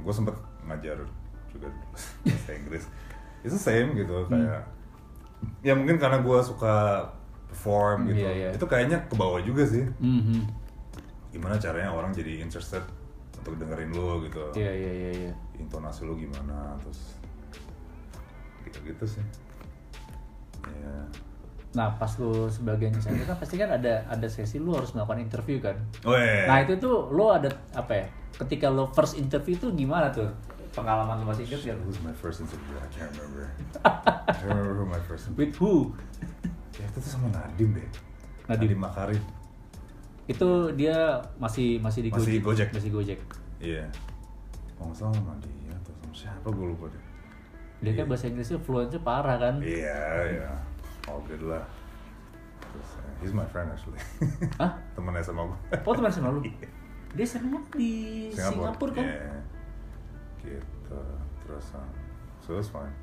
gue 0.00 0.14
sempet 0.16 0.36
ngajar 0.64 1.04
juga 1.52 1.68
bahasa 2.24 2.50
Inggris. 2.56 2.84
It's 3.44 3.56
the 3.56 3.62
same 3.62 3.96
gitu 3.96 4.28
kayak 4.28 4.64
ya 5.64 5.72
mungkin 5.72 5.96
karena 5.96 6.20
gue 6.20 6.38
suka 6.44 7.08
perform 7.48 8.12
gitu. 8.12 8.22
Iya, 8.22 8.30
iya. 8.32 8.48
itu 8.54 8.64
kayaknya 8.68 9.08
ke 9.08 9.14
bawah 9.16 9.40
juga 9.42 9.66
sih. 9.66 9.84
Mhm. 10.00 10.62
gimana 11.30 11.54
caranya 11.62 11.94
orang 11.94 12.10
jadi 12.10 12.42
interested 12.42 12.82
untuk 13.38 13.54
dengerin 13.54 13.94
lu 13.94 14.26
gitu. 14.26 14.50
Iya 14.58 14.72
iya 14.74 14.92
iya 14.92 15.10
iya. 15.14 15.32
Intonasi 15.60 16.08
lu 16.08 16.16
gimana 16.16 16.74
terus 16.80 17.20
gitu-gitu 18.64 19.04
sih 19.18 19.24
ya 20.66 20.96
Nah 21.70 21.94
pas 21.94 22.10
lu 22.18 22.50
sebagai 22.50 22.90
anchor 22.90 23.14
kan 23.14 23.38
pasti 23.38 23.54
kan 23.54 23.70
ada 23.70 24.02
ada 24.10 24.26
sesi 24.26 24.58
lu 24.58 24.74
harus 24.74 24.90
melakukan 24.90 25.22
interview 25.22 25.62
kan. 25.62 25.78
Weh. 26.02 26.46
Nah 26.50 26.66
itu 26.66 26.74
tuh 26.82 27.14
lu 27.14 27.30
ada 27.30 27.46
apa 27.78 27.92
ya? 27.94 28.06
Ketika 28.42 28.66
lu 28.66 28.90
first 28.90 29.14
interview 29.14 29.54
tuh 29.54 29.70
gimana 29.70 30.10
tuh? 30.10 30.26
Pengalaman 30.74 31.22
lu 31.22 31.30
masih 31.30 31.46
inget 31.46 31.74
gak? 31.74 31.78
Who's 31.86 32.02
my 32.02 32.14
first 32.14 32.42
interview? 32.42 32.74
I 32.74 32.90
can't 32.90 33.10
remember. 33.14 33.46
I 33.86 34.34
can't 34.34 34.50
remember 34.50 34.82
who 34.82 34.86
my 34.86 35.02
first 35.06 35.30
interview. 35.30 35.46
With 35.46 35.54
who? 35.62 35.74
Ya 36.74 36.86
itu 36.90 36.98
tuh 36.98 37.10
sama 37.10 37.30
Nadim 37.30 37.70
deh. 37.78 37.88
Nadim. 38.50 38.66
Nadim 38.74 38.80
Makarim. 38.82 39.22
Itu 40.26 40.74
dia 40.74 41.22
masih 41.38 41.78
masih 41.78 42.06
di 42.06 42.10
Masih 42.10 42.42
Gojek. 42.42 42.68
Masih 42.74 42.90
Gojek. 42.90 43.18
Iya. 43.62 43.86
Kalau 44.80 44.94
salah 44.96 45.12
sama 45.12 45.36
dia 45.44 45.76
atau 45.76 45.92
sama 45.92 46.14
siapa 46.16 46.48
gue 46.48 46.66
lupa 46.72 46.88
deh. 46.88 47.04
Dia 47.84 47.92
kan 48.00 48.08
bahasa 48.08 48.32
Inggrisnya 48.32 48.56
fluentnya 48.64 49.00
parah 49.04 49.36
kan? 49.36 49.60
Iya, 49.60 50.00
iya. 50.32 50.50
All 51.04 51.20
good 51.28 51.44
lah. 51.44 51.64
Terus, 52.64 52.90
eh, 52.96 53.12
he's 53.20 53.36
my 53.36 53.44
friend 53.52 53.68
actually. 53.68 54.00
Hah? 54.60 54.72
Temennya 54.96 55.20
sama 55.20 55.52
gue. 55.52 55.58
Oh 55.84 55.92
teman 55.92 56.08
sama 56.08 56.32
lu? 56.32 56.40
Dia 57.16 57.26
sama 57.28 57.60
di 57.76 58.32
Singapura, 58.32 58.96
kan? 58.96 59.04
Iya. 59.04 59.36
Gitu. 60.40 61.00
Terus, 61.44 61.66
uh, 61.76 61.88
so 62.40 62.56
it's 62.56 62.72
fine. 62.72 62.94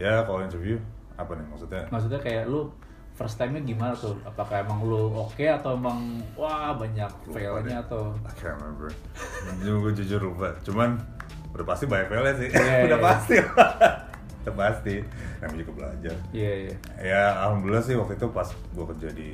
Ya 0.00 0.24
kalau 0.24 0.40
interview 0.40 0.80
apa 1.20 1.36
nih 1.36 1.44
maksudnya? 1.52 1.84
Maksudnya 1.92 2.20
kayak 2.24 2.48
lu 2.48 2.72
first 3.16 3.40
time-nya 3.40 3.64
gimana 3.64 3.96
tuh? 3.96 4.14
Apakah 4.22 4.62
emang 4.62 4.84
lu 4.84 5.08
oke 5.10 5.40
atau 5.40 5.74
emang 5.74 6.20
wah 6.36 6.76
banyak 6.76 7.08
fail-nya 7.32 7.80
atau 7.82 8.12
I 8.22 8.32
can't 8.36 8.60
remember. 8.60 8.92
Gue 9.64 9.92
jujur 9.96 10.20
lupa. 10.20 10.52
Cuman 10.62 11.00
udah 11.56 11.64
pasti 11.64 11.88
banyak 11.88 12.12
failnya 12.12 12.34
sih. 12.36 12.48
Iya, 12.52 12.76
udah 12.92 12.98
iya. 13.00 13.06
pasti. 13.08 13.36
udah 14.44 14.54
pasti. 14.54 14.94
Namanya 15.40 15.58
juga 15.64 15.72
belajar. 15.72 16.16
Iya 16.30 16.52
iya. 16.68 16.74
Ya 17.00 17.22
alhamdulillah 17.42 17.82
sih 17.82 17.96
waktu 17.96 18.20
itu 18.20 18.26
pas 18.28 18.48
gue 18.52 18.84
kerja 18.94 19.08
di 19.16 19.28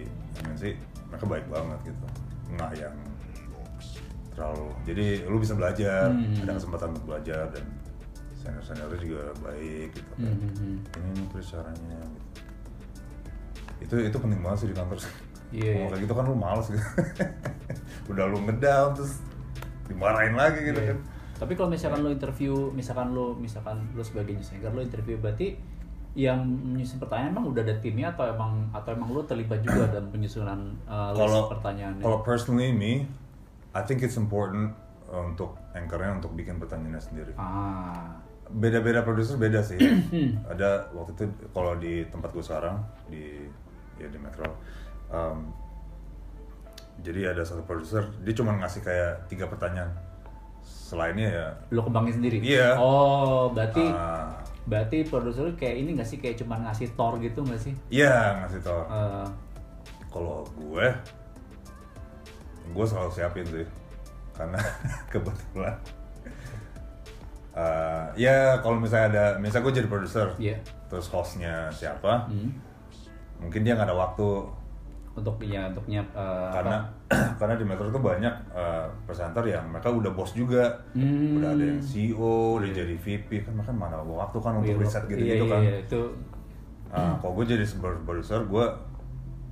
MNC 0.47 0.63
mereka 1.11 1.25
baik 1.27 1.47
banget 1.51 1.79
gitu. 1.91 2.07
Nggak 2.55 2.71
yang 2.79 2.97
terlalu. 4.33 4.69
Jadi 4.89 5.07
lu 5.29 5.37
bisa 5.37 5.53
belajar, 5.53 6.09
Hmm. 6.09 6.41
ada 6.41 6.57
kesempatan 6.57 6.89
untuk 6.97 7.05
belajar 7.05 7.53
dan 7.53 7.65
senior 8.41 8.65
seniornya 8.65 8.99
juga 8.99 9.23
baik 9.45 9.93
gitu. 9.93 10.13
Hmm, 10.19 10.35
hmm, 10.35 10.53
hmm. 10.57 10.77
Ini 10.99 11.23
nih 11.31 11.45
caranya 11.47 11.99
gitu. 12.01 12.22
Itu 13.81 13.95
itu 13.97 14.17
penting 14.17 14.41
banget 14.41 14.59
sih 14.59 14.69
di 14.69 14.77
kantor. 14.77 14.99
Iya, 15.53 15.71
Ngomong 15.71 15.79
iya. 15.79 15.89
kayak 15.91 16.03
gitu 16.03 16.13
kan 16.13 16.25
lu 16.25 16.35
males 16.35 16.67
gitu. 16.67 16.85
Udah 18.13 18.25
lu 18.27 18.39
ngedown 18.43 18.91
terus 18.93 19.21
dimarahin 19.87 20.35
lagi 20.35 20.61
gitu 20.65 20.77
Iya. 20.77 20.91
kan. 20.93 20.99
Tapi 21.39 21.53
kalau 21.55 21.69
misalkan 21.69 22.01
lo 22.01 22.09
interview, 22.09 22.53
misalkan 22.71 23.09
lo 23.11 23.35
misalkan 23.35 23.77
lo 23.93 24.03
sebagai 24.03 24.33
news 24.33 24.51
anchor 24.51 24.71
lo 24.71 24.81
interview 24.81 25.17
berarti 25.17 25.59
yang 26.13 26.45
menyusun 26.45 27.01
pertanyaan 27.01 27.33
emang 27.33 27.49
udah 27.49 27.63
ada 27.63 27.75
timnya 27.75 28.13
atau 28.13 28.29
emang 28.29 28.69
atau 28.71 28.93
emang 28.93 29.11
lo 29.11 29.25
terlibat 29.25 29.59
juga 29.59 29.89
dalam 29.89 30.09
penyusunan 30.09 30.61
uh, 30.85 31.09
list 31.11 31.19
Kalau 31.19 31.41
pertanyaannya? 31.49 32.05
kalau 32.05 32.19
personally 32.21 32.69
me, 32.69 33.09
I 33.73 33.81
think 33.81 34.01
it's 34.01 34.15
important 34.15 34.77
uh, 35.09 35.25
untuk 35.25 35.57
anchornya 35.73 36.13
untuk 36.15 36.33
bikin 36.33 36.57
pertanyaannya 36.57 37.01
sendiri. 37.01 37.33
ah, 37.35 38.13
Beda-beda 38.47 39.01
produser 39.01 39.35
beda 39.35 39.65
sih. 39.65 39.81
Hmm. 39.81 40.37
Ada 40.53 40.93
waktu 40.93 41.13
itu 41.15 41.25
kalau 41.51 41.75
di 41.75 42.05
tempat 42.07 42.29
gue 42.31 42.45
sekarang 42.45 42.77
di 43.09 43.49
ya 44.03 44.09
di 44.09 44.19
Metro. 44.19 44.45
um, 45.09 45.55
jadi 46.99 47.33
ada 47.33 47.43
satu 47.43 47.63
produser 47.63 48.05
dia 48.21 48.35
cuma 48.35 48.53
ngasih 48.55 48.83
kayak 48.83 49.27
tiga 49.27 49.47
pertanyaan. 49.47 49.91
Selainnya 50.63 51.29
ya 51.29 51.47
lo 51.71 51.83
kembangin 51.83 52.21
sendiri? 52.21 52.39
Iya. 52.39 52.77
Oh, 52.77 53.49
berarti 53.49 53.81
ah, 53.83 54.37
berarti 54.63 55.03
produser 55.03 55.51
kayak 55.57 55.77
ini 55.79 55.97
nggak 55.97 56.07
sih 56.07 56.19
kayak 56.19 56.39
cuma 56.39 56.61
ngasih 56.61 56.93
tor 56.93 57.17
gitu 57.19 57.43
nggak 57.43 57.59
sih? 57.59 57.75
Iya 57.89 58.45
ngasih 58.45 58.61
tau. 58.61 58.83
Eh, 58.87 59.27
Kalau 60.13 60.45
gue, 60.53 60.87
gue 62.69 62.85
selalu 62.85 63.11
siapin 63.11 63.47
sih, 63.49 63.65
karena 64.37 64.61
kebetulan. 65.13 65.75
eh, 67.53 68.05
ya 68.17 68.61
kalau 68.61 68.77
misalnya 68.77 69.07
ada, 69.09 69.25
misalnya 69.41 69.65
gue 69.65 69.75
jadi 69.81 69.89
produser, 69.89 70.29
Iya. 70.37 70.57
terus 70.89 71.09
hostnya 71.09 71.73
siapa, 71.73 72.29
hmm. 72.29 72.53
Mungkin 73.43 73.61
dia 73.61 73.75
nggak 73.75 73.85
ada 73.85 73.97
waktu 73.99 74.29
Untuk 75.13 75.37
ya 75.45 75.69
untuk 75.69 75.85
nyiap 75.85 76.09
eh, 76.09 76.49
karena 76.51 76.81
apa? 77.05 77.37
karena 77.37 77.55
di 77.61 77.65
Metro 77.69 77.85
itu 77.85 78.01
banyak 78.01 78.35
eh, 78.49 78.87
presenter 79.05 79.45
yang 79.45 79.69
mereka 79.69 79.93
udah 79.93 80.09
bos 80.11 80.33
juga, 80.33 80.73
Hmm. 80.97 81.37
udah 81.37 81.53
ada 81.53 81.65
yang 81.67 81.77
CEO, 81.79 82.57
udah 82.57 82.71
jadi 82.71 82.95
VP 82.97 83.45
kan, 83.45 83.53
makan 83.53 83.77
mana 83.77 84.01
waktu 84.01 84.39
kan 84.39 84.57
untuk 84.57 84.73
Iya, 84.73 84.81
riset 84.81 85.05
iya, 85.05 85.11
gitu-gitu 85.11 85.45
iya, 85.45 85.53
kan. 85.53 85.61
iya, 85.61 85.75
itu 85.81 86.01
Ah, 86.89 87.17
kalau 87.19 87.33
gue 87.35 87.45
jadi 87.47 87.65
produser, 88.05 88.45
gue 88.45 88.65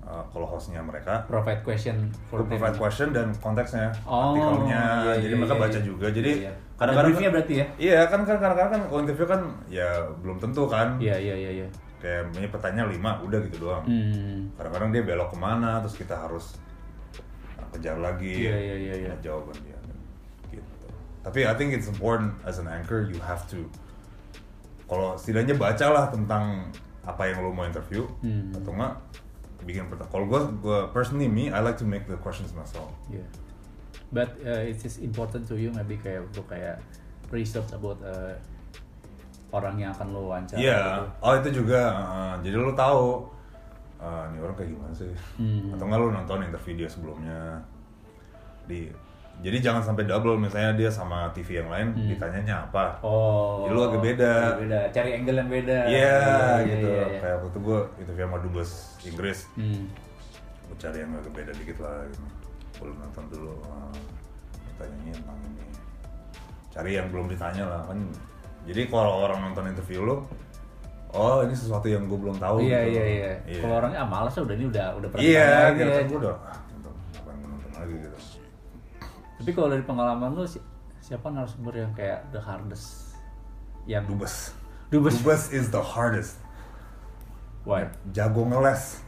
uh, 0.02 0.24
kalau 0.28 0.44
hostnya 0.46 0.76
mereka 0.78 1.24
Provide 1.24 1.60
question 1.60 1.96
for 2.28 2.40
provide 2.40 2.72
them. 2.72 2.80
question 2.80 3.08
dan 3.12 3.32
konteksnya, 3.34 3.88
Oh, 4.04 4.32
artikelnya, 4.32 4.82
iya, 5.08 5.12
jadi 5.18 5.32
iya, 5.32 5.40
mereka 5.40 5.56
iya, 5.56 5.62
baca 5.64 5.78
iya. 5.78 5.84
juga. 5.84 6.06
Jadi 6.08 6.30
Iya, 6.36 6.42
iya. 6.42 6.52
Ada 6.76 6.96
kadang-kadang 6.96 7.32
berarti 7.32 7.54
ya? 7.56 7.66
Iya 7.76 7.98
kan 8.06 8.20
kan 8.22 8.36
kadang-kadang 8.36 8.70
kan 8.72 8.80
kalau 8.88 9.00
interview 9.00 9.26
kan 9.26 9.40
ya 9.68 9.88
belum 10.20 10.36
tentu 10.36 10.64
kan. 10.64 10.96
Iya 10.96 11.16
iya 11.16 11.34
iya 11.34 11.50
iya. 11.60 11.66
Kayak 12.00 12.32
punya 12.32 12.48
pertanyaan 12.48 12.88
lima 12.88 13.20
udah 13.20 13.38
gitu 13.44 13.68
doang. 13.68 13.84
Hmm. 13.84 14.48
Kadang-kadang 14.56 14.90
dia 14.90 15.02
belok 15.04 15.36
ke 15.36 15.38
mana 15.38 15.84
terus 15.84 15.96
kita 16.00 16.16
harus 16.16 16.56
uh, 17.60 17.68
kejar 17.76 18.00
lagi. 18.00 18.48
Iya, 18.48 18.56
iya, 18.56 18.76
iya, 18.76 18.94
iya. 19.08 19.12
Jawaban 19.20 19.56
dia. 19.60 19.76
Gitu. 20.48 20.72
Tapi 21.20 21.44
I 21.44 21.54
think 21.54 21.76
it's 21.76 21.86
important 21.86 22.32
as 22.48 22.56
an 22.56 22.66
anchor 22.66 23.04
you 23.04 23.20
have 23.20 23.44
to 23.52 23.68
kalau 24.90 25.14
setidaknya 25.14 25.54
bacalah 25.54 26.10
tentang 26.10 26.66
apa 27.06 27.22
yang 27.30 27.46
lo 27.46 27.54
mau 27.54 27.62
interview 27.62 28.02
Hmm. 28.26 28.50
atau 28.58 28.74
enggak 28.74 28.98
bikin 29.62 29.86
pertanyaan. 29.86 30.10
Kalau 30.10 30.26
gue, 30.26 30.40
gue 30.66 30.78
personally 30.90 31.28
me, 31.30 31.46
I 31.52 31.60
like 31.62 31.78
to 31.78 31.86
make 31.86 32.08
the 32.10 32.18
questions 32.18 32.50
myself. 32.56 32.90
Yeah. 33.06 33.22
But 34.10 34.34
uh, 34.42 34.66
it 34.66 34.82
is 34.82 34.98
important 34.98 35.46
to 35.46 35.54
you 35.54 35.70
maybe 35.70 35.94
kayak 36.02 36.26
untuk 36.26 36.50
kayak 36.50 36.82
research 37.30 37.70
about 37.70 38.02
uh, 38.02 38.34
orang 39.50 39.74
yang 39.76 39.90
akan 39.90 40.06
lo 40.10 40.20
wawancara. 40.26 40.58
Iya, 40.58 40.78
gitu. 40.78 41.02
oh 41.20 41.32
itu 41.36 41.48
juga. 41.62 41.80
uh, 41.90 42.34
jadi 42.40 42.54
lo 42.54 42.72
tahu 42.72 43.04
uh, 43.98 44.24
ini 44.30 44.38
orang 44.38 44.54
kayak 44.54 44.70
gimana 44.70 44.92
sih? 44.94 45.10
Hmm. 45.36 45.74
Atau 45.74 45.84
enggak 45.86 46.00
lo 46.00 46.08
nonton 46.10 46.38
interview 46.42 46.74
dia 46.76 46.88
sebelumnya 46.88 47.38
di. 48.64 48.86
Jadi 49.40 49.56
jangan 49.64 49.80
sampai 49.80 50.04
double 50.04 50.36
misalnya 50.36 50.76
dia 50.76 50.92
sama 50.92 51.32
TV 51.32 51.64
yang 51.64 51.72
lain 51.72 51.96
Hmm. 51.96 52.12
ditanyanya 52.12 52.68
apa. 52.68 53.00
Oh. 53.00 53.64
Jadi 53.64 53.72
lu 53.72 53.82
agak 53.82 54.02
beda. 54.04 54.32
agak 54.52 54.60
beda. 54.68 54.78
Cari 54.92 55.10
angle 55.16 55.36
yang 55.40 55.48
beda. 55.48 55.78
Iya 55.88 55.96
Iya, 55.96 56.68
gitu. 56.68 56.88
iya, 56.92 57.04
iya. 57.08 57.18
Kayak 57.24 57.36
waktu 57.40 57.58
gue 57.58 57.78
interview 57.98 58.24
sama 58.28 58.38
dubes 58.44 58.70
Inggris. 59.00 59.38
Hmm. 59.56 59.84
Gue 60.68 60.76
cari 60.76 60.98
yang 61.00 61.10
agak 61.16 61.32
beda 61.32 61.52
dikit 61.56 61.78
lah. 61.80 62.04
Gitu. 62.04 62.20
Belum 62.84 62.96
nonton 63.00 63.24
dulu. 63.32 63.54
Uh, 63.64 63.96
tanyanya 64.76 65.12
tentang 65.16 65.38
ini. 65.40 65.64
Cari 66.68 66.90
yang 66.94 67.08
belum 67.08 67.26
ditanya 67.32 67.64
lah 67.64 67.80
kan. 67.88 67.98
Jadi 68.68 68.82
kalau 68.88 69.24
orang 69.24 69.40
nonton 69.50 69.64
interview 69.68 70.04
lo, 70.04 70.16
oh 71.10 71.40
ini 71.42 71.54
sesuatu 71.56 71.88
yang 71.88 72.04
gue 72.06 72.18
belum 72.18 72.36
tahu. 72.36 72.60
Iya 72.62 72.80
gitu. 72.86 72.92
iya 72.92 73.04
iya. 73.48 73.60
Kalau 73.64 73.74
orangnya 73.80 73.98
ah 74.04 74.08
malas 74.08 74.34
udah 74.36 74.54
ini 74.54 74.66
udah 74.68 74.86
udah 75.00 75.08
pernah 75.10 75.24
Iya, 75.24 75.46
ditanya 75.48 75.72
gitu. 75.74 75.90
Gue 76.06 76.18
udah, 76.22 76.34
ah, 76.38 76.58
nonton, 76.70 76.92
lagi 77.74 77.94
gitu. 77.96 78.18
Tapi 79.40 79.50
kalau 79.56 79.68
dari 79.72 79.84
pengalaman 79.84 80.30
lu 80.36 80.44
si- 80.44 80.64
siapa 81.00 81.26
narasumber 81.32 81.74
yang 81.74 81.92
kayak 81.96 82.28
the 82.30 82.38
hardest? 82.38 83.16
Yang 83.88 84.04
Dubes. 84.12 84.34
Dubes. 84.92 85.14
Dubes 85.18 85.44
is 85.50 85.72
the 85.72 85.80
hardest. 85.80 86.36
Why? 87.64 87.88
Jago 88.12 88.44
ngeles. 88.44 89.00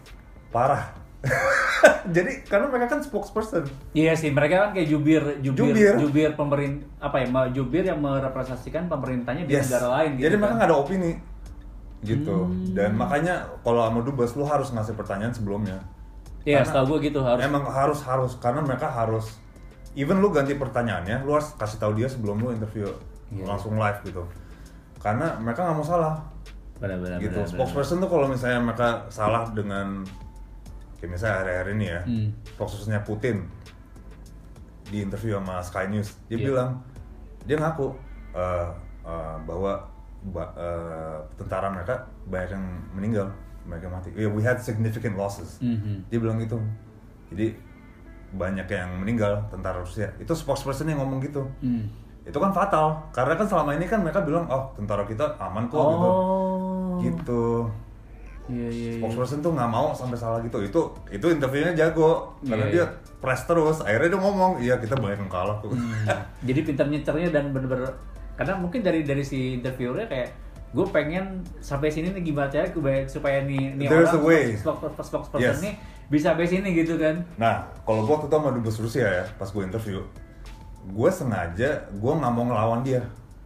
Parah. 0.48 0.92
Jadi 2.16 2.32
karena 2.46 2.66
mereka 2.70 2.86
kan 2.94 3.00
spokesperson. 3.02 3.64
Iya 3.92 4.12
sih, 4.14 4.30
mereka 4.30 4.68
kan 4.68 4.70
kayak 4.74 4.88
jubir, 4.88 5.22
jubir, 5.40 5.72
Jubir. 5.74 5.94
jubir, 5.98 6.30
pemerin 6.34 6.82
apa 6.98 7.22
ya, 7.22 7.26
jubir 7.50 7.82
yang 7.82 7.98
merepresentasikan 7.98 8.86
pemerintahnya 8.86 9.46
di 9.46 9.54
Yes. 9.54 9.70
negara 9.70 10.00
lain 10.00 10.10
gitu. 10.18 10.24
Jadi 10.26 10.34
kan. 10.34 10.40
mereka 10.40 10.54
nggak 10.58 10.68
ada 10.70 10.78
opini. 10.78 11.12
Gitu. 12.02 12.34
Hmm. 12.34 12.74
Dan 12.74 12.98
makanya 12.98 13.34
kalau 13.62 13.86
sama 13.86 14.02
Dubes 14.02 14.34
lu 14.34 14.42
harus 14.42 14.74
ngasih 14.74 14.98
pertanyaan 14.98 15.30
sebelumnya. 15.30 15.78
Iya, 16.42 16.66
setahu 16.66 16.98
gue 16.98 17.14
gitu 17.14 17.22
harus. 17.22 17.38
Emang 17.38 17.62
harus 17.70 18.02
harus 18.02 18.34
karena 18.42 18.58
mereka 18.58 18.90
harus 18.90 19.38
even 19.94 20.18
lu 20.18 20.34
ganti 20.34 20.58
pertanyaannya, 20.58 21.22
lu 21.22 21.38
harus 21.38 21.54
kasih 21.54 21.78
tahu 21.78 21.94
dia 21.94 22.10
sebelum 22.10 22.42
lu 22.42 22.50
interview 22.50 22.90
Iya. 23.30 23.46
langsung 23.46 23.78
live 23.78 24.02
gitu. 24.02 24.26
Karena 24.98 25.38
mereka 25.38 25.62
nggak 25.62 25.76
mau 25.78 25.86
salah. 25.86 26.18
Benar-benar. 26.82 27.22
gitu. 27.22 27.38
Spokesperson 27.46 28.02
tuh 28.02 28.10
kalau 28.10 28.26
misalnya 28.26 28.58
mereka 28.58 29.06
salah 29.06 29.46
dengan 29.54 30.02
kayak 31.02 31.10
misalnya 31.10 31.36
hari-hari 31.42 31.70
ini 31.74 31.86
ya, 31.88 32.00
Hmm. 32.06 32.28
spokespersonnya 32.46 33.02
Putin 33.02 33.42
di 34.86 35.02
interview 35.02 35.34
sama 35.34 35.58
Sky 35.58 35.90
News, 35.90 36.14
dia 36.28 36.38
Iya. 36.38 36.46
bilang 36.46 36.70
dia 37.42 37.58
ngaku 37.58 37.90
eh, 38.32 38.68
eh, 39.02 39.36
bahwa 39.44 39.82
ba- 40.24 40.54
eh, 40.54 41.18
tentara 41.34 41.68
mereka 41.68 42.00
banyak 42.24 42.50
yang 42.50 42.64
meninggal, 42.94 43.26
banyak 43.66 43.82
yang 43.82 43.92
mati. 43.92 44.08
Yeah, 44.14 44.30
we 44.30 44.40
had 44.40 44.56
significant 44.56 45.18
losses. 45.18 45.58
Mhm. 45.58 46.06
Dia 46.08 46.16
bilang 46.16 46.38
gitu. 46.38 46.56
Jadi 47.28 47.52
banyak 48.32 48.64
yang 48.64 48.96
meninggal 48.96 49.44
tentara 49.50 49.82
Rusia. 49.82 50.08
Itu 50.16 50.32
spokesperson 50.32 50.88
yang 50.88 51.02
ngomong 51.02 51.20
gitu. 51.20 51.44
Hmm. 51.60 51.90
Itu 52.22 52.38
kan 52.38 52.54
fatal 52.54 53.04
karena 53.10 53.34
kan 53.34 53.44
selama 53.44 53.74
ini 53.74 53.84
kan 53.84 54.00
mereka 54.00 54.22
bilang 54.22 54.48
oh 54.48 54.72
tentara 54.72 55.04
kita 55.04 55.36
aman 55.36 55.66
kok 55.68 55.76
gitu. 55.76 56.08
Oh. 56.08 56.96
Gitu. 56.96 57.42
Iya 57.68 57.91
iya 58.50 58.68
iya. 58.70 58.90
Spokesperson 58.98 59.38
tuh 59.38 59.52
nggak 59.54 59.70
mau 59.70 59.94
sampai 59.94 60.18
salah 60.18 60.42
gitu. 60.42 60.58
Itu 60.62 60.80
itu 61.10 61.26
interviewnya 61.30 61.74
jago 61.78 62.34
karena 62.42 62.66
Iya, 62.66 62.72
dia 62.72 62.84
iya. 62.84 62.86
press 63.22 63.46
terus. 63.46 63.78
Akhirnya 63.82 64.16
dia 64.16 64.20
ngomong, 64.20 64.52
iya 64.58 64.74
kita 64.78 64.98
banyak 64.98 65.22
yang 65.22 65.30
kalah 65.30 65.62
tuh. 65.62 65.70
Hmm. 65.70 65.94
Jadi 66.42 66.60
pintar 66.66 66.86
nyecernya 66.90 67.28
dan 67.30 67.54
bener-bener 67.54 67.94
karena 68.34 68.56
mungkin 68.58 68.80
dari 68.80 69.04
dari 69.04 69.22
si 69.22 69.60
interviewernya 69.60 70.08
kayak 70.08 70.28
gue 70.72 70.86
pengen 70.88 71.44
sampai 71.60 71.92
sini 71.92 72.16
nih 72.16 72.32
gimana 72.32 72.64
gue 72.64 72.94
supaya 73.04 73.44
nih 73.44 73.76
nih 73.76 73.86
There's 73.92 74.08
orang 74.08 74.56
spokesperson 74.96 75.36
Yes. 75.38 75.60
nih 75.60 75.74
bisa 76.08 76.32
sampai 76.32 76.48
sini 76.48 76.72
gitu 76.72 76.96
kan. 76.96 77.24
Nah, 77.36 77.68
kalau 77.88 78.04
gua 78.04 78.20
waktu 78.20 78.28
itu 78.28 78.36
sama 78.36 78.48
dubes 78.52 78.76
Rusia 78.80 79.04
ya, 79.04 79.24
pas 79.36 79.48
gue 79.48 79.62
interview, 79.64 80.00
gue 80.84 81.10
sengaja 81.12 81.88
gue 81.88 82.12
nggak 82.12 82.32
mau 82.32 82.44
ngelawan 82.48 82.80
dia, 82.84 83.00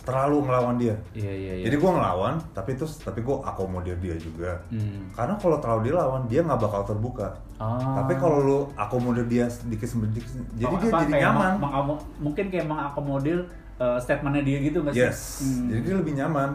terlalu 0.06 0.36
ngelawan 0.40 0.78
dia. 0.78 0.94
Iya 1.10 1.28
iya 1.28 1.52
iya. 1.58 1.64
Jadi 1.66 1.76
gue 1.76 1.90
ngelawan, 1.90 2.34
tapi 2.54 2.70
terus 2.72 2.96
tapi 2.96 3.20
gue 3.20 3.36
akomodir 3.36 3.98
dia 3.98 4.14
juga. 4.14 4.54
Hmm. 4.68 5.10
Karena 5.10 5.34
kalau 5.34 5.58
terlalu 5.58 5.90
dilawan, 5.90 6.22
dia 6.24 6.40
nggak 6.40 6.56
bakal 6.56 6.86
terbuka. 6.86 7.34
Ah. 7.58 7.98
Tapi 7.98 8.14
kalau 8.14 8.38
lu 8.40 8.58
akomodir 8.72 9.26
dia 9.26 9.44
sedikit 9.44 9.84
sedikit, 9.84 10.22
jadi 10.54 10.64
Oh, 10.64 10.78
dia 10.78 10.88
apa, 10.88 10.98
jadi 11.02 11.12
kayak 11.12 11.24
nyaman. 11.26 11.52
meng- 11.58 12.04
mungkin 12.22 12.44
kayak 12.46 12.66
mengakomodir 12.66 13.38
uh, 13.76 13.98
statementnya 13.98 14.40
dia 14.40 14.58
gitu 14.62 14.78
nggak 14.80 14.94
sih? 14.94 15.02
Yes, 15.02 15.20
Hmm. 15.42 15.66
jadi 15.68 15.80
dia 15.82 15.94
lebih 15.96 16.14
nyaman. 16.14 16.50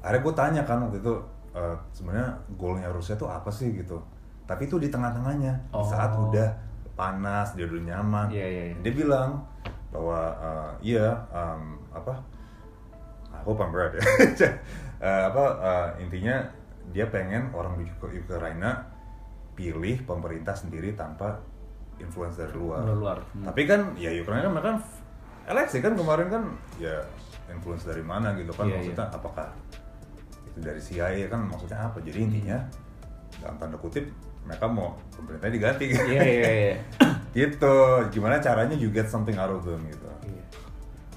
Akhirnya 0.00 0.20
gue 0.20 0.34
tanya 0.34 0.62
kan 0.64 0.78
waktu 0.80 0.98
itu 0.98 1.14
eh, 1.50 1.76
sebenarnya 1.90 2.28
goalnya 2.54 2.88
Rusia 2.88 3.14
tuh 3.14 3.26
apa 3.26 3.50
sih 3.50 3.74
gitu. 3.74 3.98
Tapi 4.44 4.64
itu 4.64 4.78
di 4.78 4.88
tengah-tengahnya 4.88 5.52
di 5.68 5.84
saat 5.84 6.14
Oh. 6.14 6.30
udah 6.30 6.48
panas 6.94 7.52
dia 7.52 7.66
udah 7.66 7.82
nyaman. 7.84 8.26
Iya, 8.30 8.46
iya, 8.46 8.62
iya. 8.70 8.76
Dia 8.80 8.92
bilang 8.94 9.42
bahwa 9.88 10.18
eh, 10.38 10.70
iya 10.86 11.08
em, 11.28 11.76
apa? 11.90 12.14
Hope 13.48 13.64
I'm 13.64 13.72
right 13.72 13.96
ya. 13.96 14.04
Eh, 14.98 15.22
apa 15.30 15.44
eh, 15.62 16.04
intinya 16.04 16.42
dia 16.90 17.06
pengen 17.06 17.48
orang 17.54 17.78
di 17.78 17.86
Uk- 17.88 18.10
Ukraina 18.12 18.82
pilih 19.54 20.04
pemerintah 20.04 20.52
sendiri 20.52 20.92
tanpa 20.92 21.40
influence 21.96 22.36
dari 22.36 22.52
luar. 22.52 22.82
Luar, 22.84 22.98
luar. 22.98 23.18
Hmm. 23.32 23.46
Tapi 23.46 23.62
kan 23.64 23.96
ya 23.96 24.10
Ukraina 24.12 24.52
mereka 24.52 24.76
kan 24.76 24.78
eleksi 25.48 25.80
kan 25.80 25.96
kemarin 25.96 26.28
kan 26.28 26.42
ya 26.76 26.98
influence 27.48 27.88
dari 27.88 28.04
mana 28.04 28.36
gitu 28.36 28.52
kan 28.52 28.68
Iya, 28.68 28.84
maksudnya 28.84 29.06
apakah 29.08 29.48
itu 30.44 30.58
dari 30.60 30.80
CIA 30.82 31.26
kan 31.26 31.40
maksudnya 31.46 31.78
apa? 31.78 31.98
Jadi 32.04 32.18
intinya 32.18 32.58
dalam 33.38 33.56
tanda 33.56 33.78
kutip 33.78 34.04
mereka 34.44 34.66
mau 34.66 34.98
pemerintah 35.14 35.48
diganti 35.48 35.84
gitu. 35.88 36.04
Iya 36.04 36.22
iya 36.26 36.50
iya. 36.52 36.74
gitu. 37.38 37.76
Gimana 38.10 38.42
caranya 38.42 38.74
you 38.74 38.90
get 38.90 39.08
something 39.08 39.38
out 39.38 39.48
of 39.48 39.62
them 39.62 39.80
gitu. 39.86 40.04
Iya. 40.26 40.37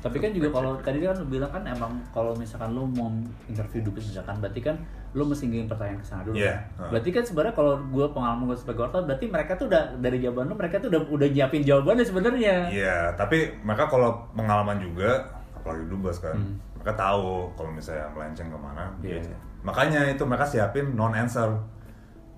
Tapi 0.01 0.17
kan 0.17 0.33
juga 0.33 0.49
kalau 0.49 0.71
tadi 0.81 0.97
kan 0.97 1.13
lu 1.13 1.29
bilang 1.29 1.51
kan 1.53 1.61
emang 1.61 1.93
kalau 2.09 2.33
misalkan 2.33 2.73
lu 2.73 2.89
mau 2.89 3.13
interview 3.45 3.85
dubes 3.85 4.09
misalkan 4.09 4.41
berarti 4.41 4.59
kan 4.59 4.75
lu 5.13 5.27
mesti 5.27 5.45
ngirim 5.45 5.69
pertanyaan 5.69 6.01
ke 6.01 6.07
sana 6.07 6.21
dulu. 6.25 6.35
Iya, 6.39 6.57
kan? 6.73 6.89
Berarti 6.89 7.09
kan 7.13 7.23
sebenarnya 7.23 7.53
kalau 7.53 7.73
gua 7.91 8.07
pengalaman 8.09 8.49
gue 8.49 8.57
sebagai 8.57 8.81
wartawan 8.87 9.05
berarti 9.05 9.25
mereka 9.29 9.51
tuh 9.53 9.69
udah 9.69 9.83
dari 9.99 10.17
jawaban 10.17 10.49
lu 10.49 10.55
mereka 10.57 10.81
tuh 10.81 10.89
udah 10.89 11.01
udah 11.05 11.27
nyiapin 11.29 11.61
jawabannya 11.61 12.05
sebenarnya. 12.07 12.55
Iya, 12.71 12.97
tapi 13.13 13.53
mereka 13.61 13.85
kalau 13.85 14.25
pengalaman 14.33 14.79
juga, 14.79 15.21
apalagi 15.53 15.85
dubes 15.85 16.17
kan, 16.17 16.33
Hmm. 16.33 16.57
mereka 16.79 16.97
tahu 16.97 17.51
kalau 17.53 17.69
misalnya 17.69 18.07
melenceng 18.09 18.49
ke 18.49 18.57
mana. 18.57 18.89
Dia- 19.03 19.19
iya. 19.19 19.37
Makanya 19.61 20.01
itu 20.09 20.23
mereka 20.25 20.47
siapin 20.47 20.95
non 20.95 21.13
answer 21.13 21.53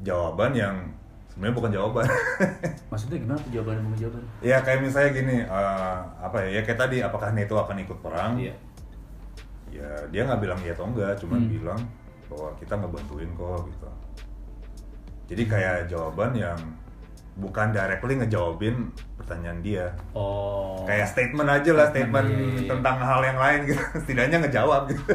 jawaban 0.01 0.51
yang 0.51 0.76
sebenarnya 1.34 1.55
bukan 1.55 1.71
jawaban. 1.71 2.05
Maksudnya 2.93 3.17
gimana 3.19 3.39
tuh 3.39 3.51
jawaban 3.51 3.81
mau 3.81 3.97
jawaban? 3.97 4.21
ya 4.39 4.57
kayak 4.59 4.79
misalnya 4.81 5.11
gini, 5.11 5.36
eh, 5.41 5.97
apa 6.19 6.38
ya? 6.39 6.49
Ya 6.51 6.61
kayak 6.61 6.79
tadi, 6.79 6.97
apakah 6.99 7.29
NATO 7.29 7.57
akan 7.57 7.77
ikut 7.79 7.97
perang? 7.99 8.38
Iya. 8.38 8.53
Ya 9.69 9.89
dia 10.07 10.21
nggak 10.23 10.39
bilang 10.39 10.59
iya 10.61 10.71
atau 10.71 10.86
enggak, 10.86 11.17
cuman 11.17 11.39
Hmm. 11.39 11.49
bilang 11.49 11.81
bahwa 12.29 12.49
kita 12.55 12.73
ngebantuin 12.75 13.31
kok 13.34 13.61
gitu. 13.65 13.88
Jadi 15.25 15.43
kayak 15.43 15.77
jawaban 15.88 16.31
yang 16.34 16.59
bukan 17.34 17.73
directly 17.73 18.13
ngejawabin 18.15 18.93
pertanyaan 19.17 19.59
dia. 19.59 19.86
Oh. 20.13 20.86
kayak 20.86 21.07
statement 21.07 21.49
aja 21.49 21.71
lah 21.73 21.88
statement 21.89 22.27
Iya, 22.27 22.38
iya, 22.38 22.53
iya. 22.59 22.69
tentang 22.69 22.97
hal 22.99 23.21
yang 23.23 23.39
lain 23.39 23.59
gitu 23.65 23.81
setidaknya 24.03 24.38
ngejawab 24.43 24.81
gitu 24.91 25.09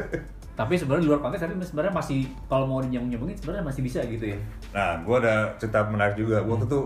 Tapi 0.59 0.74
sebenarnya 0.74 1.02
di 1.02 1.09
luar 1.09 1.20
konteks 1.20 1.38
tapi 1.38 1.54
sebenarnya 1.62 1.94
masih 1.94 2.18
kalau 2.44 2.66
mau 2.66 2.82
nyambung 2.82 3.06
nyambungin 3.09 3.38
sebenarnya 3.38 3.62
masih 3.62 3.80
bisa 3.80 4.02
gitu 4.02 4.26
ya. 4.26 4.38
nah 4.68 4.98
gue 4.98 5.16
ada 5.16 5.54
cerita 5.54 5.86
menarik 5.86 6.18
juga 6.18 6.42
waktu 6.42 6.66
itu 6.66 6.80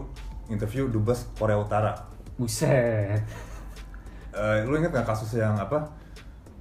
interview 0.46 0.84
dubes 0.86 1.24
Korea 1.32 1.56
Utara 1.56 1.96
Buset. 2.36 3.16
Eh, 4.30 4.56
lu 4.62 4.74
inget 4.74 4.88
gak 4.90 5.04
kasus 5.06 5.36
yang 5.36 5.52
apa 5.54 5.88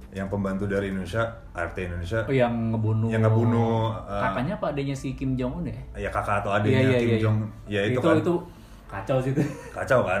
yang 0.08 0.28
pembantu 0.28 0.64
dari 0.64 0.88
Indonesia 0.88 1.24
RT 1.52 1.76
Indonesia 1.86 2.20
Oh, 2.22 2.32
yang 2.32 2.52
ngebunuh. 2.70 3.08
Yang 3.08 3.22
ngebunuh, 3.24 3.76
uh, 3.98 4.20
kakaknya 4.22 4.54
apa 4.54 4.66
adanya 4.68 4.92
si 4.92 5.12
Kim 5.12 5.32
Jong 5.34 5.52
Un 5.58 5.64
ya? 5.66 5.76
ya 5.98 6.08
kakak 6.08 6.40
atau 6.40 6.52
adiknya 6.54 6.96
Kim 6.96 7.16
Jong 7.18 7.36
ya 7.66 7.80
itu, 7.82 7.96
itu 7.96 8.00
kan 8.02 8.16
itu 8.18 8.34
kacau 8.84 9.16
sih 9.18 9.32
itu. 9.32 9.40
kacau 9.70 10.04
kan 10.04 10.20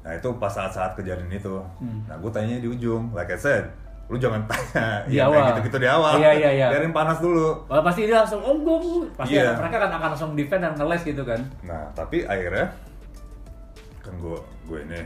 nah 0.00 0.12
itu 0.12 0.28
pas 0.34 0.48
saat-saat 0.48 0.92
kejadian 0.94 1.28
itu 1.30 1.56
Hmm. 1.76 2.00
nah 2.04 2.16
gue 2.16 2.30
tanya 2.30 2.56
di 2.56 2.66
ujung 2.66 3.12
like 3.12 3.28
I 3.28 3.36
said 3.36 3.68
lu 4.06 4.16
jangan 4.16 4.42
tanya 4.44 4.86
Di 5.04 5.16
yang 5.18 5.28
awal. 5.28 5.38
kayak 5.38 5.50
gitu-gitu 5.54 5.78
di 5.78 5.88
awal 5.88 6.12
Iya, 6.16 6.30
iya, 6.34 6.50
iya. 6.52 6.66
biarin 6.68 6.92
panas 6.92 7.18
dulu 7.18 7.48
Wah, 7.64 7.80
pasti 7.80 8.04
dia 8.04 8.18
langsung 8.18 8.40
oh 8.40 8.54
gue 8.54 8.76
pasti 9.14 9.34
Iya. 9.34 9.54
mereka 9.54 9.76
kan 9.78 9.90
akan 9.92 10.08
langsung 10.12 10.30
defend 10.32 10.62
dan 10.62 10.74
ngeles 10.74 11.02
gitu 11.02 11.22
kan. 11.22 11.40
nah 11.62 11.82
tapi 11.92 12.22
akhirnya 12.22 12.66
kan 14.00 14.14
gue 14.14 14.36
gue 14.64 14.78
ini 14.82 15.00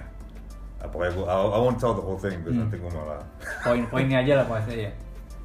ah, 0.78 0.88
pokoknya 0.88 1.12
gue 1.12 1.24
I, 1.24 1.36
I 1.36 1.58
won't 1.58 1.76
tell 1.76 1.92
the 1.92 2.00
whole 2.00 2.16
thing 2.16 2.40
because 2.40 2.52
Hmm. 2.52 2.64
nanti 2.64 2.76
gue 2.76 2.90
malah 2.90 3.20
Poin-poinnya 3.62 4.18
aja 4.20 4.32
lah 4.36 4.46
pasti 4.46 4.74
ya. 4.82 4.92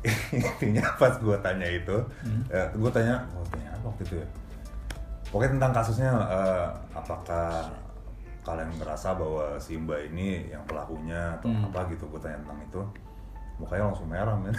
intinya 0.33 0.81
pas 0.95 1.13
gue 1.13 1.37
tanya 1.39 1.67
itu 1.67 1.97
Hmm. 2.23 2.41
ya, 2.47 2.65
gue 2.71 2.89
tanya 2.89 3.21
gue 3.27 3.45
tanya 3.51 3.69
apa 3.71 3.85
waktu 3.85 4.03
itu 4.03 4.15
ya 4.17 4.27
pokoknya 5.27 5.51
tentang 5.55 5.71
kasusnya 5.71 6.11
eh, 6.27 6.67
apakah 6.91 7.69
kalian 8.41 8.73
merasa 8.75 9.13
bahwa 9.13 9.53
si 9.55 9.77
Mbak 9.77 10.09
ini 10.09 10.49
yang 10.49 10.65
pelakunya 10.65 11.37
atau 11.37 11.47
Hmm. 11.47 11.69
apa 11.69 11.85
gitu 11.87 12.09
gue 12.09 12.19
tanya 12.19 12.41
tentang 12.41 12.57
itu 12.59 12.81
mukanya 13.61 13.93
langsung 13.93 14.09
merah 14.09 14.33
men 14.41 14.51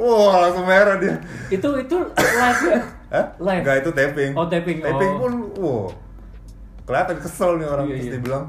wah 0.00 0.34
langsung 0.48 0.64
merah 0.64 0.96
dia 0.96 1.16
Itu 1.52 1.68
itu 1.80 1.96
live 2.16 2.62
ya. 2.68 2.80
Hah? 3.12 3.26
Live. 3.38 3.62
Enggak, 3.62 3.76
itu 3.84 3.90
taping 3.92 4.32
Oh, 4.34 4.46
taping, 4.48 4.78
taping 4.80 5.12
oh. 5.12 5.20
pun 5.20 5.32
wow 5.60 5.84
kelihatan 6.84 7.16
kesel 7.16 7.56
nih 7.60 7.68
orang 7.68 7.86
Iya, 7.88 7.96
terus 7.96 8.08
iya. 8.08 8.20
bilang 8.20 8.44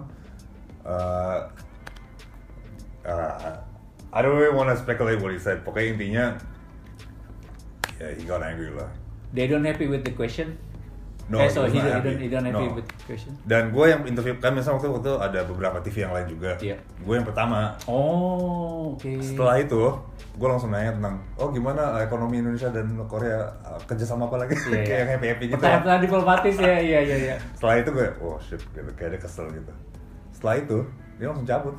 eh 0.86 1.40
uh, 3.08 3.54
I 4.16 4.20
don't 4.24 4.40
really 4.40 4.56
wanna 4.56 4.76
speculate 4.80 5.20
what 5.20 5.36
he 5.36 5.40
said 5.40 5.64
pokoknya 5.68 5.88
intinya 5.96 6.26
ya 8.00 8.08
he 8.16 8.24
got 8.24 8.44
angry 8.44 8.72
lah 8.72 8.88
They 9.36 9.52
don't 9.52 9.68
happy 9.68 9.92
with 9.92 10.08
the 10.08 10.16
question. 10.16 10.56
No, 11.26 11.42
eh, 11.42 11.50
so 11.50 11.66
he 11.66 11.82
don't, 11.82 12.06
he 12.22 12.30
don't, 12.30 12.46
happy 12.46 12.70
No. 12.70 12.78
with 12.78 12.86
question. 13.02 13.34
dan 13.44 13.74
gue 13.74 13.82
yang 13.84 14.06
interview 14.06 14.38
kan 14.38 14.54
misalnya 14.54 14.78
waktu 14.78 15.02
itu 15.02 15.14
ada 15.18 15.40
beberapa 15.42 15.78
TV 15.82 16.06
yang 16.06 16.14
lain 16.14 16.28
juga 16.30 16.54
Iya. 16.62 16.78
gue 16.78 17.14
yang 17.14 17.26
pertama 17.26 17.74
Oh, 17.90 18.94
oke. 18.94 19.10
setelah 19.18 19.58
itu 19.58 19.82
gue 20.32 20.46
langsung 20.46 20.70
nanya 20.70 20.94
tentang 20.94 21.18
oh 21.36 21.50
gimana 21.50 21.98
ekonomi 22.00 22.40
Indonesia 22.40 22.70
dan 22.70 22.94
Korea 23.06 23.42
uh, 23.62 23.82
kerjasama 23.84 24.30
apa 24.30 24.38
lagi 24.38 24.54
Iya, 24.54 24.70
kayak 24.70 24.86
iya. 24.86 24.98
yang 25.00 25.10
happy 25.12 25.28
happy 25.28 25.46
gitu. 25.50 25.58
Pertanyaan 25.58 26.02
diplomatis 26.04 26.56
ya, 26.56 26.76
iya 26.78 27.00
iya 27.02 27.16
iya. 27.18 27.36
setelah 27.58 27.76
itu 27.80 27.90
gue 27.90 28.08
oh 28.20 28.38
shit 28.38 28.62
gitu 28.62 28.92
kayak 28.94 29.18
dia 29.18 29.22
kesel 29.22 29.50
gitu 29.50 29.74
setelah 30.30 30.56
itu 30.58 30.78
dia 31.16 31.26
langsung 31.26 31.48
cabut 31.48 31.74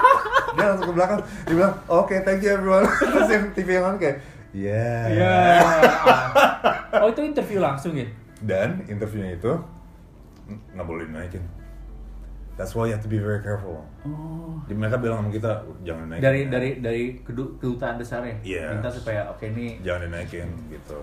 dia 0.54 0.64
langsung 0.70 0.86
ke 0.86 0.94
belakang 0.94 1.18
dia 1.42 1.54
bilang 1.56 1.74
oke 1.90 2.14
thank 2.22 2.40
you 2.40 2.50
everyone 2.52 2.86
terus 3.10 3.26
yang 3.26 3.44
TV 3.50 3.68
yang 3.74 3.84
lain 3.84 3.98
kayak 3.98 4.16
yeah 4.54 5.02
Iya. 5.10 5.34
Oh 6.94 7.10
itu 7.10 7.20
interview 7.20 7.58
langsung 7.58 7.90
ya? 7.92 8.06
Dan 8.40 8.82
interviewnya 8.86 9.36
itu 9.36 9.52
nggak 10.72 10.84
boleh 10.84 11.06
dinaikin 11.06 11.44
that's 12.54 12.72
why 12.72 12.86
you 12.86 12.92
have 12.92 13.02
to 13.02 13.08
be 13.08 13.18
very 13.18 13.38
careful 13.40 13.82
Oh. 14.04 14.60
Jadi 14.64 14.76
mereka 14.76 14.96
bilang 14.96 15.20
sama 15.20 15.30
kita 15.30 15.50
jangan 15.82 16.08
dinaikin 16.08 16.22
Dari 16.22 16.40
dari 16.46 16.70
dari 16.78 17.02
kedu- 17.20 17.56
kedutaan 17.56 17.96
besar 17.96 18.20
ya? 18.22 18.36
Iya. 18.40 18.66
Minta 18.76 18.88
supaya 18.88 19.28
oke 19.28 19.44
ini 19.44 19.80
jangan 19.80 20.08
dinaikin 20.08 20.48
gitu 20.68 21.00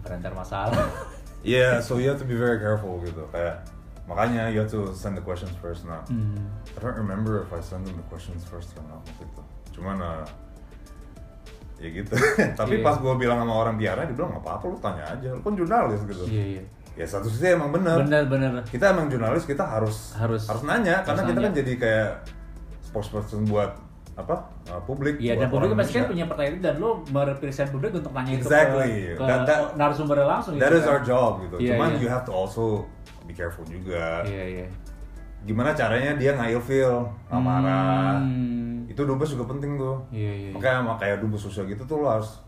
perantar 0.00 0.30
masalah. 0.32 0.86
yeah 1.42 1.78
so 1.78 1.96
you 1.96 2.06
have 2.06 2.18
to 2.18 2.26
be 2.26 2.34
very 2.34 2.58
careful 2.58 2.98
gitu 3.00 3.22
kayak 3.30 3.62
makanya 4.04 4.46
you 4.46 4.58
have 4.58 4.68
to 4.68 4.90
send 4.92 5.14
the 5.14 5.22
questions 5.22 5.54
first 5.58 5.86
nah 5.86 6.02
Hmm. 6.06 6.38
I 6.74 6.78
don't 6.78 6.94
remember 6.96 7.38
if 7.40 7.50
I 7.50 7.58
send 7.58 7.86
them 7.86 7.94
the 7.94 8.06
questions 8.06 8.42
first 8.42 8.74
or 8.74 8.82
not 8.84 9.02
waktu 9.04 9.24
itu. 9.24 9.42
Cuman 9.72 9.98
uh, 9.98 10.26
ya 11.82 11.90
gitu. 11.90 12.14
Tapi 12.60 12.78
Iya. 12.78 12.84
pas 12.86 12.96
gue 12.96 13.14
bilang 13.18 13.36
sama 13.36 13.54
orang 13.58 13.74
biara, 13.74 14.06
dia 14.06 14.14
bilang 14.14 14.30
nggak 14.30 14.44
apa-apa 14.46 14.64
lu 14.64 14.76
tanya 14.78 15.04
aja, 15.04 15.28
lu 15.28 15.42
kan 15.42 15.52
jurnalis 15.52 16.00
gitu. 16.06 16.24
Iya 16.26 16.44
iya. 16.54 16.62
Ya 16.92 17.04
satu 17.04 17.26
sisi 17.26 17.50
emang 17.50 17.68
bener. 17.68 17.98
Benar 18.00 18.24
benar. 18.26 18.50
Kita 18.64 18.92
emang 18.92 19.08
jurnalis, 19.08 19.42
kita 19.42 19.66
harus 19.66 20.14
Harus- 20.14 20.46
harus 20.46 20.62
nanya 20.62 21.02
karena 21.02 21.20
harus 21.20 21.28
kita 21.28 21.40
kan 21.40 21.50
nanya. 21.50 21.58
jadi 21.58 21.72
kayak 21.74 22.10
spokesperson 22.82 23.42
buat 23.44 23.72
apa 24.12 24.36
uh, 24.68 24.76
publik. 24.84 25.16
Iya 25.16 25.34
dan 25.36 25.48
publik 25.48 25.72
pasti 25.72 25.96
kan 25.96 26.06
punya 26.06 26.28
pertanyaan 26.28 26.54
itu 26.54 26.62
dan 26.62 26.74
lo 26.76 27.00
merepresent 27.08 27.68
publik 27.72 27.92
untuk 27.92 28.12
nanya 28.12 28.32
itu 28.34 28.44
Exactly. 28.44 28.92
ke, 29.10 29.16
ke 29.16 29.24
That- 29.24 29.44
that- 29.48 29.72
narasumbernya 29.74 30.26
langsung 30.28 30.52
That 30.54 30.68
gitu 30.68 30.76
is 30.76 30.84
kan. 30.84 30.92
our 30.92 31.02
job 31.02 31.30
gitu. 31.42 31.56
Iya, 31.58 31.68
Cuman 31.72 31.88
iya. 31.90 31.98
you 31.98 32.08
have 32.08 32.22
to 32.22 32.32
also 32.32 32.84
be 33.24 33.32
careful 33.32 33.64
juga. 33.64 34.20
Iya 34.22 34.44
iya. 34.54 34.66
Gimana 35.42 35.72
caranya 35.72 36.14
dia 36.14 36.36
nggak 36.36 36.50
ilfeel, 36.52 37.02
nggak 37.26 37.40
marah. 37.42 38.20
Hmm. 38.20 38.61
Itu 38.92 39.02
dubes 39.02 39.32
juga 39.32 39.48
penting 39.48 39.74
tuh. 39.74 39.96
Iya 40.12 40.32
iya. 40.32 40.50
makanya 40.52 40.76
sama 40.84 40.94
kayak 40.96 41.16
dubes 41.18 41.40
sosial 41.40 41.64
gitu 41.64 41.82
tuh 41.82 41.98
lo 41.98 42.08
harus 42.10 42.44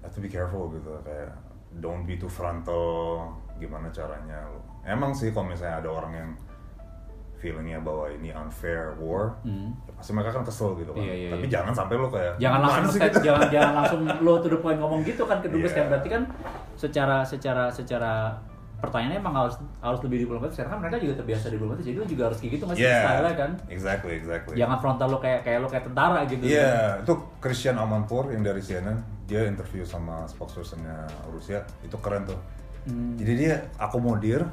have 0.00 0.10
to 0.10 0.20
be 0.20 0.28
careful 0.28 0.68
gitu 0.68 0.88
kayak 1.00 1.32
don't 1.78 2.04
be 2.04 2.16
too 2.16 2.28
frontal 2.28 3.28
gimana 3.56 3.88
caranya 3.88 4.46
lo 4.46 4.60
emang 4.84 5.10
sih 5.10 5.30
kalau 5.30 5.48
misalnya 5.48 5.80
ada 5.80 5.90
orang 5.90 6.12
yang 6.12 6.30
feelingnya 7.34 7.76
bahwa 7.80 8.08
ini 8.08 8.30
unfair 8.30 8.96
war 8.96 9.36
ya 9.44 9.92
pasti 9.92 10.12
mereka 10.12 10.32
kan 10.32 10.44
kesel 10.44 10.76
gitu 10.76 10.92
kan 10.92 11.02
Iya, 11.02 11.14
iya, 11.14 11.28
tapi 11.32 11.44
iya. 11.44 11.52
jangan 11.60 11.72
sampai 11.74 11.94
lo 11.96 12.08
kayak 12.08 12.34
jangan 12.36 12.56
"Gimana 12.56 12.66
langsung 12.72 12.92
sih 12.94 13.00
gitu?" 13.02 13.18
jangan 13.20 13.42
jangan 13.52 13.72
langsung 13.76 14.00
lo 14.20 14.32
to 14.38 14.48
the 14.48 14.58
point 14.58 14.78
ngomong 14.78 15.00
gitu 15.02 15.22
kan 15.24 15.38
ke 15.40 15.48
dubes 15.48 15.70
Iya. 15.70 15.76
kan 15.76 15.84
berarti 15.92 16.08
kan 16.08 16.22
secara 16.74 17.16
secara 17.22 17.64
secara 17.68 18.12
pertanyaannya 18.80 19.18
emang 19.18 19.34
harus 19.34 19.54
harus 19.80 20.00
lebih 20.04 20.28
diplomatis 20.28 20.54
karena 20.54 20.76
kan 20.76 20.78
mereka 20.84 20.96
juga 21.00 21.14
terbiasa 21.22 21.46
diplomatis 21.48 21.84
jadi 21.86 21.96
lo 21.96 22.06
juga 22.06 22.22
harus 22.28 22.38
kayak 22.42 22.52
gitu 22.58 22.62
nggak 22.68 22.76
sih 22.76 22.84
yeah 22.84 23.02
style 23.04 23.28
kan 23.32 23.50
exactly 23.72 24.12
exactly 24.16 24.54
jangan 24.54 24.76
frontal 24.82 25.08
lo 25.08 25.18
kayak 25.20 25.40
kayak 25.40 25.58
lo 25.64 25.68
kayak 25.72 25.84
tentara 25.88 26.20
gitu 26.28 26.42
Iya, 26.44 27.00
itu 27.00 27.12
Christian 27.40 27.76
Amanpour 27.80 28.28
yang 28.32 28.44
dari 28.44 28.60
CNN, 28.60 28.98
dia 29.24 29.44
interview 29.48 29.84
sama 29.84 30.28
spokespersonnya 30.28 31.08
Rusia, 31.32 31.64
itu 31.80 31.96
keren 32.00 32.28
tuh. 32.28 32.36
Hmm. 32.84 33.16
Jadi 33.16 33.32
dia 33.40 33.54
akomodir, 33.80 34.44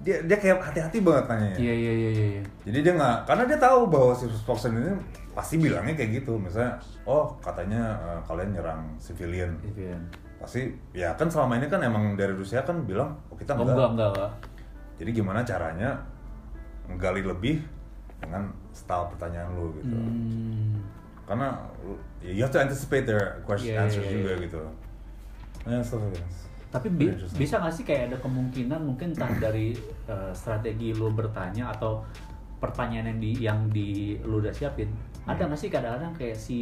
dia 0.00 0.22
dia 0.22 0.36
kayak 0.38 0.62
hati-hati 0.62 1.02
banget 1.02 1.24
nanyanya. 1.26 1.58
iya 1.58 1.74
iya 1.74 1.92
iya 1.92 2.10
iya 2.10 2.26
iya. 2.38 2.42
Jadi 2.66 2.78
dia 2.86 2.92
nggak, 2.94 3.16
karena 3.26 3.42
dia 3.50 3.58
tahu 3.58 3.80
bahwa 3.90 4.12
si 4.14 4.24
spokesman 4.30 4.78
ini 4.78 4.92
pasti 5.34 5.54
bilangnya 5.58 5.94
kayak 5.98 6.10
gitu, 6.22 6.38
misalnya, 6.38 6.78
oh 7.06 7.34
katanya 7.42 7.82
eh, 7.98 8.20
kalian 8.26 8.50
nyerang 8.54 8.82
civilian, 9.02 9.50
Iya. 9.74 9.98
Pasti 10.40 10.62
ya 10.90 11.12
kan 11.14 11.28
selama 11.28 11.54
ini 11.54 11.68
kan 11.68 11.80
emang 11.80 12.16
dari 12.16 12.32
Rusia 12.32 12.64
kan 12.64 12.82
bilang, 12.82 13.12
oh 13.28 13.36
kita 13.36 13.52
Oh, 13.52 13.60
enggak. 13.60 13.76
enggak 13.76 13.90
enggak 13.90 14.10
enggak 14.10 14.32
Jadi 14.96 15.10
gimana 15.12 15.40
caranya 15.42 15.90
menggali 16.84 17.22
lebih 17.22 17.60
dengan 18.16 18.48
style 18.70 19.08
pertanyaan 19.08 19.52
lu 19.52 19.72
gitu. 19.76 19.92
Hmm. 19.92 20.76
Karena 21.24 21.48
ya, 22.20 22.32
you 22.32 22.42
have 22.42 22.50
to 22.50 22.58
anticipate 22.58 23.04
their 23.04 23.40
question 23.42 23.70
Iya, 23.70 23.76
iya, 23.76 23.84
answers 23.86 24.04
iya, 24.04 24.12
juga 24.12 24.30
iya. 24.30 24.44
gitu. 24.44 24.60
Ya, 25.62 25.78
stuff 25.80 26.00
like 26.02 26.16
that. 26.16 26.28
Tapi 26.70 26.86
bi- 26.88 27.16
bisa 27.34 27.58
nggak 27.58 27.74
sih 27.74 27.82
kayak 27.82 28.02
ada 28.08 28.16
kemungkinan 28.18 28.80
mungkin 28.80 29.12
entah 29.12 29.32
dari 29.44 29.72
eh, 30.06 30.32
strategi 30.32 30.92
lo 30.92 31.08
bertanya 31.10 31.70
atau 31.70 32.04
pertanyaan 32.56 33.08
yang 33.08 33.18
di 33.18 33.30
yang 33.40 33.58
di 33.68 33.88
lo 34.20 34.36
udah 34.38 34.52
siapin, 34.52 34.92
ada 35.24 35.36
Hmm. 35.38 35.48
nggak 35.48 35.58
sih 35.58 35.68
kadang-kadang 35.68 36.12
kayak 36.12 36.36
si 36.36 36.58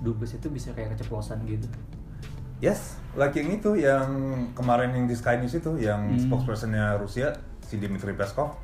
dubes 0.00 0.32
itu 0.32 0.48
bisa 0.48 0.72
kayak 0.72 0.92
keceplosan 0.92 1.40
gitu? 1.44 1.64
Yes, 2.58 2.98
like 3.14 3.38
yang 3.38 3.54
itu 3.54 3.78
yang 3.78 4.08
kemarin 4.52 4.90
yang 4.90 5.06
di 5.06 5.14
Sky 5.14 5.38
News 5.38 5.54
itu 5.54 5.78
yang 5.78 6.10
Hmm. 6.10 6.18
spokespersonnya 6.18 6.98
Rusia 6.98 7.30
si 7.62 7.78
Dmitry 7.78 8.18
Peskov, 8.18 8.58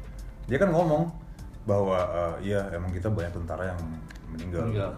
dia 0.47 0.59
kan 0.59 0.75
ngomong 0.75 1.15
bahwa 1.63 1.97
eh, 2.43 2.51
iya 2.51 2.67
emang 2.75 2.91
kita 2.91 3.07
banyak 3.07 3.31
tentara 3.33 3.71
yang 3.71 3.79
meninggal. 4.35 4.67
Meninggal. 4.67 4.93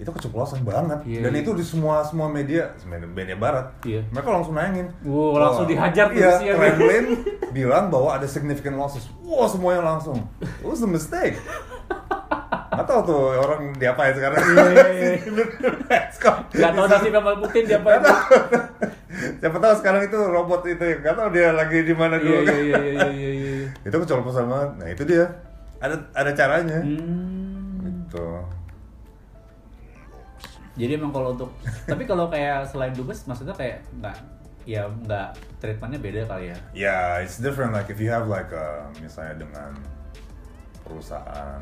Itu 0.00 0.10
keceplosan 0.10 0.64
banget. 0.64 1.04
Iya, 1.04 1.28
Dan 1.28 1.36
iya. 1.36 1.44
itu 1.44 1.52
di 1.52 1.60
semua 1.60 2.00
semua 2.00 2.26
media, 2.26 2.72
media, 3.12 3.36
barat. 3.36 3.68
Iya. 3.84 4.00
Mereka 4.08 4.28
langsung 4.32 4.56
nanyangin. 4.56 4.88
Wow, 5.04 5.36
langsung 5.36 5.68
dihajar 5.68 6.08
tuh 6.08 6.16
Iya, 6.16 6.30
Rusia. 6.40 6.52
Kremlin 6.56 7.04
bilang 7.52 7.92
bahwa 7.92 8.16
ada 8.16 8.24
significant 8.24 8.80
losses. 8.80 9.04
Wah, 9.20 9.44
semuanya 9.44 9.84
langsung. 9.84 10.24
It 10.40 10.64
was 10.64 10.80
a 10.80 10.88
mistake. 10.88 11.36
Gak 12.70 12.86
tau 12.86 13.00
tuh 13.02 13.34
orang 13.34 13.74
diapain 13.76 14.14
sekarang. 14.14 14.38
Iya, 14.38 14.66
iya, 14.94 15.10
iya. 15.18 16.00
Gak 16.54 16.72
tau 16.74 16.86
sih 17.02 17.10
sama 17.10 17.34
Putin 17.42 17.62
dia 17.66 17.82
apa? 17.82 17.98
Gak 17.98 18.02
tau. 18.06 18.20
Siapa 19.42 19.58
tahu 19.58 19.74
sekarang 19.82 20.02
itu 20.06 20.18
robot 20.18 20.62
itu 20.70 20.78
ya. 20.78 20.96
Gak 21.02 21.14
tau 21.18 21.28
dia 21.34 21.50
lagi 21.50 21.82
di 21.82 21.94
mana 21.94 22.16
Iya 22.16 22.24
dulu. 22.24 22.40
iya 22.46 22.54
iya 22.54 22.78
iya 22.78 23.08
iya 23.10 23.30
iya. 23.34 23.68
itu 23.82 23.96
kecolposan 23.98 24.46
banget. 24.46 24.70
Nah 24.78 24.88
itu 24.88 25.02
dia. 25.02 25.26
Ada 25.82 25.96
ada 26.14 26.30
caranya. 26.30 26.78
Hmm. 26.78 27.82
Gitu. 27.82 28.28
Jadi 30.78 30.92
emang 30.94 31.10
kalau 31.10 31.34
untuk 31.34 31.50
tapi 31.90 32.06
kalau 32.06 32.30
kayak 32.30 32.70
selain 32.70 32.94
dubes 32.94 33.26
maksudnya 33.26 33.52
kayak 33.52 33.82
nggak 33.98 34.16
ya 34.64 34.86
nggak 34.86 35.34
treatmentnya 35.58 35.98
beda 35.98 36.20
kali 36.30 36.54
ya. 36.54 36.58
Ya, 36.70 36.98
it's 37.18 37.42
different. 37.42 37.74
Like 37.74 37.90
if 37.90 37.98
you 37.98 38.08
have 38.14 38.30
like 38.30 38.48
uh, 38.54 38.86
misalnya 39.02 39.42
dengan 39.42 39.74
perusahaan 40.86 41.60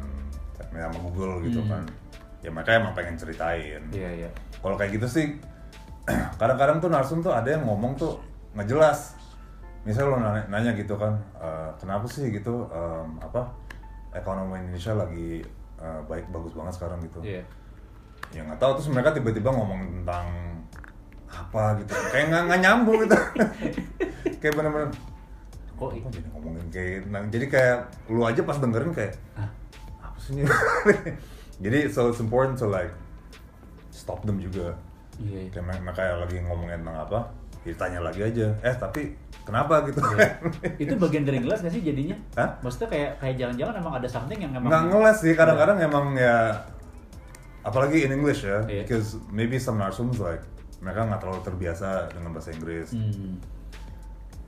sama 0.61 0.99
Google 1.01 1.43
gitu 1.43 1.61
Hmm. 1.61 1.71
kan. 1.71 1.83
Ya 2.39 2.51
mereka 2.51 2.71
emang 2.75 2.93
pengen 2.93 3.15
ceritain. 3.15 3.83
Iya 3.91 4.11
iya. 4.17 4.31
Kalau 4.59 4.75
kayak 4.75 4.95
gitu 4.95 5.07
sih 5.07 5.27
kadang-kadang 6.41 6.79
tuh 6.79 6.89
narsum 6.89 7.19
tuh 7.19 7.31
ada 7.31 7.51
yang 7.51 7.65
ngomong 7.65 7.95
tuh 7.95 8.19
nggak 8.55 8.67
jelas. 8.67 9.15
Misalnya 9.83 10.09
lo 10.09 10.17
nanya, 10.19 10.43
nanya 10.49 10.73
gitu 10.75 10.95
kan, 10.95 11.17
"Eh, 11.35 11.71
kenapa 11.79 12.05
sih 12.07 12.29
gitu 12.29 12.67
em, 12.69 13.19
apa 13.19 13.49
ekonomi 14.11 14.59
Indonesia 14.59 14.95
lagi 14.95 15.45
uh, 15.79 16.01
baik 16.05 16.27
bagus 16.29 16.51
banget 16.53 16.75
sekarang 16.75 16.99
gitu 17.01 17.21
Iya. 17.23 17.43
ya 18.31 18.41
nggak 18.43 18.59
tahu 18.59 18.73
terus 18.75 18.89
mereka 18.89 19.13
tiba-tiba 19.13 19.47
ngomong 19.49 19.79
tentang 19.95 20.27
apa 21.29 21.79
gitu 21.79 21.93
kayak 22.11 22.27
nggak 22.27 22.43
nggak 22.49 22.61
nyambung 22.61 22.99
gitu 23.05 23.15
kayak 24.41 24.55
bener-bener 24.57 24.91
Kok 25.79 25.95
kok 25.95 26.11
jadi 26.11 26.29
ngomongin 26.35 26.67
kayak 26.69 27.07
tentang 27.07 27.25
jadi 27.31 27.47
kayak 27.47 27.77
lu 28.11 28.23
aja 28.25 28.41
pas 28.43 28.59
dengerin 28.59 28.91
kayak 28.91 29.15
Hah? 29.37 29.49
jadi 31.65 31.79
so 31.89 32.09
it's 32.09 32.19
important 32.19 32.55
to 32.55 32.67
like 32.67 32.93
stop 33.91 34.23
them 34.23 34.39
juga 34.39 34.77
Iya. 35.19 35.39
iya. 35.45 35.51
kayak 35.51 35.83
mereka 35.83 36.03
lagi 36.17 36.39
ngomongin 36.41 36.79
tentang 36.79 36.99
apa 37.03 37.21
ditanya 37.67 38.01
lagi 38.01 38.23
aja 38.23 38.55
eh 38.63 38.71
tapi 38.73 39.19
kenapa 39.43 39.83
gitu 39.85 39.99
Iya. 40.15 40.31
itu 40.87 40.95
bagian 40.95 41.27
dari 41.27 41.43
ngeles 41.43 41.59
nggak 41.59 41.75
sih 41.75 41.83
jadinya? 41.83 42.15
Hah? 42.39 42.55
Maksudnya 42.63 42.89
kayak 42.89 43.11
kayak 43.19 43.35
jangan-jangan 43.37 43.75
emang 43.77 43.95
ada 43.99 44.09
something 44.09 44.39
yang 44.39 44.53
emang 44.55 44.71
nggak 44.71 44.85
ngeles 44.89 45.19
sih 45.19 45.35
kadang-kadang 45.35 45.79
emang 45.81 46.15
ya 46.15 46.55
apalagi 47.61 48.07
in 48.07 48.15
English 48.15 48.47
ya 48.47 48.63
Iya. 48.65 48.87
because 48.87 49.19
maybe 49.29 49.59
some 49.59 49.77
narsums 49.77 50.23
like 50.23 50.41
mereka 50.79 51.03
nggak 51.03 51.19
terlalu 51.19 51.41
terbiasa 51.43 52.07
dengan 52.15 52.31
bahasa 52.31 52.55
Inggris 52.55 52.95
Hmm. 52.95 53.43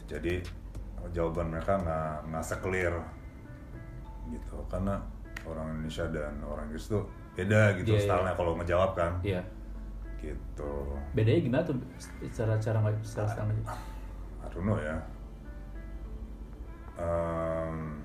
jadi 0.07 0.47
jawaban 1.11 1.51
mereka 1.51 1.75
nggak 1.77 2.31
nggak 2.31 2.45
se-clear 2.47 2.95
gitu 4.31 4.57
karena 4.71 5.03
orang 5.45 5.67
Indonesia 5.73 6.05
dan 6.09 6.35
orang 6.43 6.69
Inggris 6.69 6.87
tuh 6.87 7.05
beda 7.33 7.79
gitu 7.79 7.93
Iya, 7.93 7.99
iya. 7.99 8.05
stylenya 8.05 8.35
kalau 8.35 8.53
ngejawab 8.57 8.91
kan 8.93 9.13
Iya. 9.23 9.43
gitu 10.19 10.73
Bedanya 11.13 11.41
gimana 11.41 11.63
tuh 11.65 11.75
secara 12.29 12.55
cara 12.57 12.77
nggak 12.81 12.95
secara 13.01 13.27
style 13.29 13.49
I 14.41 14.47
don't 14.53 14.65
know 14.65 14.77
ya 14.77 14.97
um, 16.99 18.05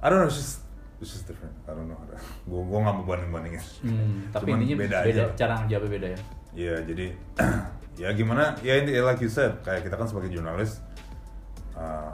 I 0.00 0.06
don't 0.08 0.18
know 0.18 0.28
it's 0.28 0.36
just 0.36 0.54
it's 1.00 1.12
just 1.12 1.26
different 1.26 1.52
I 1.68 1.74
don't 1.74 1.86
know 1.86 1.98
gue 2.00 2.60
gue 2.70 2.78
nggak 2.80 2.94
mau 2.96 3.04
banding 3.04 3.30
bandingin 3.30 3.62
Hmm, 3.82 4.30
tapi 4.30 4.48
Cuman 4.48 4.58
intinya 4.62 4.76
beda 4.80 4.98
beda, 5.04 5.22
aja. 5.22 5.34
cara 5.36 5.52
ngejawabnya 5.60 5.90
beda 5.90 6.08
ya. 6.08 6.20
Iya, 6.52 6.74
jadi 6.84 7.06
ya 8.02 8.08
gimana? 8.12 8.44
Ya 8.60 8.74
ini 8.78 8.92
like 9.00 9.18
you 9.18 9.28
said, 9.28 9.56
kayak 9.60 9.82
kita 9.82 9.96
kan 9.96 10.04
sebagai 10.04 10.28
jurnalis, 10.28 10.80
uh, 11.72 12.12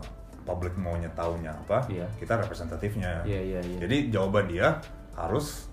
publik 0.49 0.73
maunya 0.81 1.13
taunya 1.13 1.53
apa, 1.53 1.85
Iya. 1.87 2.09
kita 2.17 2.41
representatifnya. 2.41 3.21
Iya, 3.23 3.41
iya, 3.45 3.61
iya. 3.61 3.79
Jadi 3.85 4.09
jawaban 4.09 4.49
dia 4.49 4.81
harus 5.13 5.69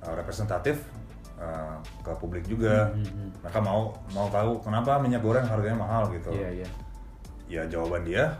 uh, 0.00 0.14
representatif 0.14 0.78
uh, 1.36 1.74
ke 2.00 2.12
publik 2.16 2.46
juga. 2.46 2.94
Hmm, 2.94 3.02
hmm, 3.02 3.10
hmm. 3.10 3.28
Mereka 3.42 3.58
mau 3.58 3.90
mau 4.14 4.30
tahu 4.30 4.62
kenapa 4.62 5.02
minyak 5.02 5.20
goreng 5.20 5.42
harganya 5.42 5.74
mahal 5.76 6.06
gitu. 6.14 6.30
Iya, 6.30 6.62
iya. 6.62 6.68
Ya 7.50 7.62
jawaban 7.66 8.06
dia 8.06 8.38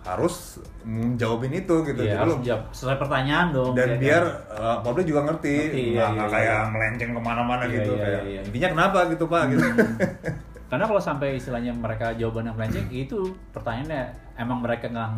harus 0.00 0.56
menjawabin 0.80 1.52
itu 1.54 1.74
gitu. 1.84 2.00
Iya, 2.00 2.16
Jadi 2.16 2.20
harus 2.24 2.34
jawab 2.40 2.62
sesuai 2.72 2.96
pertanyaan 2.96 3.46
dong. 3.52 3.76
dan 3.76 3.84
ya 3.84 3.92
kan? 3.92 4.00
biar 4.00 4.24
uh, 4.48 4.76
publik 4.80 5.04
juga 5.04 5.28
ngerti, 5.28 5.56
iya, 5.92 6.08
nggak 6.08 6.10
iya, 6.10 6.24
iya. 6.24 6.32
kayak 6.32 6.60
melenceng 6.72 7.10
ke 7.12 7.20
mana-mana 7.20 7.62
Iya, 7.68 7.74
gitu. 7.78 7.92
iya, 7.92 8.02
kayak, 8.02 8.22
iya. 8.24 8.40
Intinya 8.48 8.68
kenapa 8.72 8.98
gitu 9.12 9.24
pak? 9.28 9.42
Gitu. 9.52 9.60
Karena 10.70 10.86
kalau 10.86 10.96
sampai 10.96 11.34
istilahnya 11.34 11.74
mereka 11.74 12.14
jawaban 12.14 12.46
yang 12.46 12.54
melenceng 12.54 12.86
itu 12.88 13.18
pertanyaannya 13.50 14.06
emang 14.36 14.62
mereka 14.62 14.86
nggak 14.86 15.10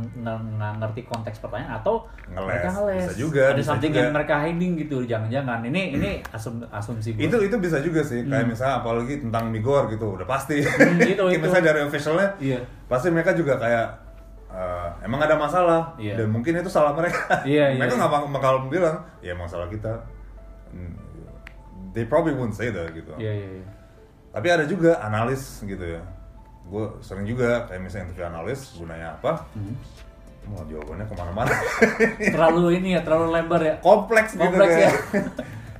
ngerti 0.80 1.00
konteks 1.05 1.38
pertanyaan 1.38 1.76
atau 1.76 2.09
Ngeles. 2.26 2.48
mereka 2.48 2.68
ngeles. 2.72 3.05
Bisa 3.05 3.14
juga, 3.14 3.42
Ada 3.44 3.55
bisa 3.55 3.68
something 3.68 3.92
juga. 3.92 4.00
yang 4.00 4.12
mereka 4.12 4.34
hiding 4.40 4.72
gitu. 4.78 4.96
Jangan-jangan 5.05 5.61
ini 5.62 5.82
ini 5.92 6.11
asum, 6.26 6.64
asumsi 6.66 7.12
gue. 7.12 7.22
itu 7.22 7.36
itu 7.42 7.57
bisa 7.59 7.78
juga 7.78 8.00
sih 8.00 8.24
kayak 8.24 8.48
misalnya 8.48 8.80
apalagi 8.80 9.20
tentang 9.20 9.44
migor 9.46 9.86
gitu 9.86 10.16
udah 10.16 10.24
pasti 10.24 10.64
Hmm, 10.64 10.96
itu, 10.98 11.20
itu. 11.30 11.38
misalnya 11.38 11.64
dari 11.68 11.80
officialnya 11.82 12.28
Iya. 12.38 12.59
pasti 12.86 13.09
mereka 13.09 13.30
juga 13.32 13.55
kayak 13.57 13.86
eh, 14.48 14.88
emang 15.03 15.20
ada 15.20 15.36
masalah 15.36 15.92
Iya. 15.96 16.16
dan 16.16 16.28
mungkin 16.28 16.53
itu 16.55 16.68
salah 16.68 16.92
mereka 16.92 17.44
Iya, 17.44 17.72
iya, 17.72 17.78
mereka 17.78 17.92
iya. 17.94 18.00
nggak 18.00 18.12
bak- 18.14 18.30
bakal 18.32 18.55
bilang 18.66 18.96
ya 19.20 19.32
masalah 19.32 19.68
kita 19.68 20.00
Hmm, 20.68 20.96
they 21.92 22.03
probably 22.03 22.32
won't 22.32 22.53
say 22.53 22.68
that 22.68 22.88
gitu 22.90 23.12
Iya, 23.14 23.28
iya, 23.30 23.48
iya. 23.61 23.66
Tapi 24.33 24.47
ada 24.49 24.64
juga 24.64 24.97
analis 24.99 25.61
gitu 25.62 25.85
ya 25.85 26.03
gue 26.62 26.85
sering 27.01 27.24
juga 27.24 27.68
kayak 27.68 27.80
misalnya 27.80 28.05
interview 28.09 28.26
analis 28.26 28.61
gunanya 28.74 29.09
apa 29.14 29.45
Hmm. 29.53 29.76
mau 30.43 30.64
jawabannya 30.66 31.07
ke 31.07 31.14
mana-mana 31.14 31.55
Terlalu 32.35 32.83
ini 32.83 32.89
ya, 32.97 33.01
terlalu 33.07 33.30
lebar 33.30 33.62
ya. 33.62 33.74
kompleks, 33.78 34.35
gitu 34.35 34.43
Kompleks 34.43 34.74
kayak. 34.74 34.91
ya. 34.91 34.93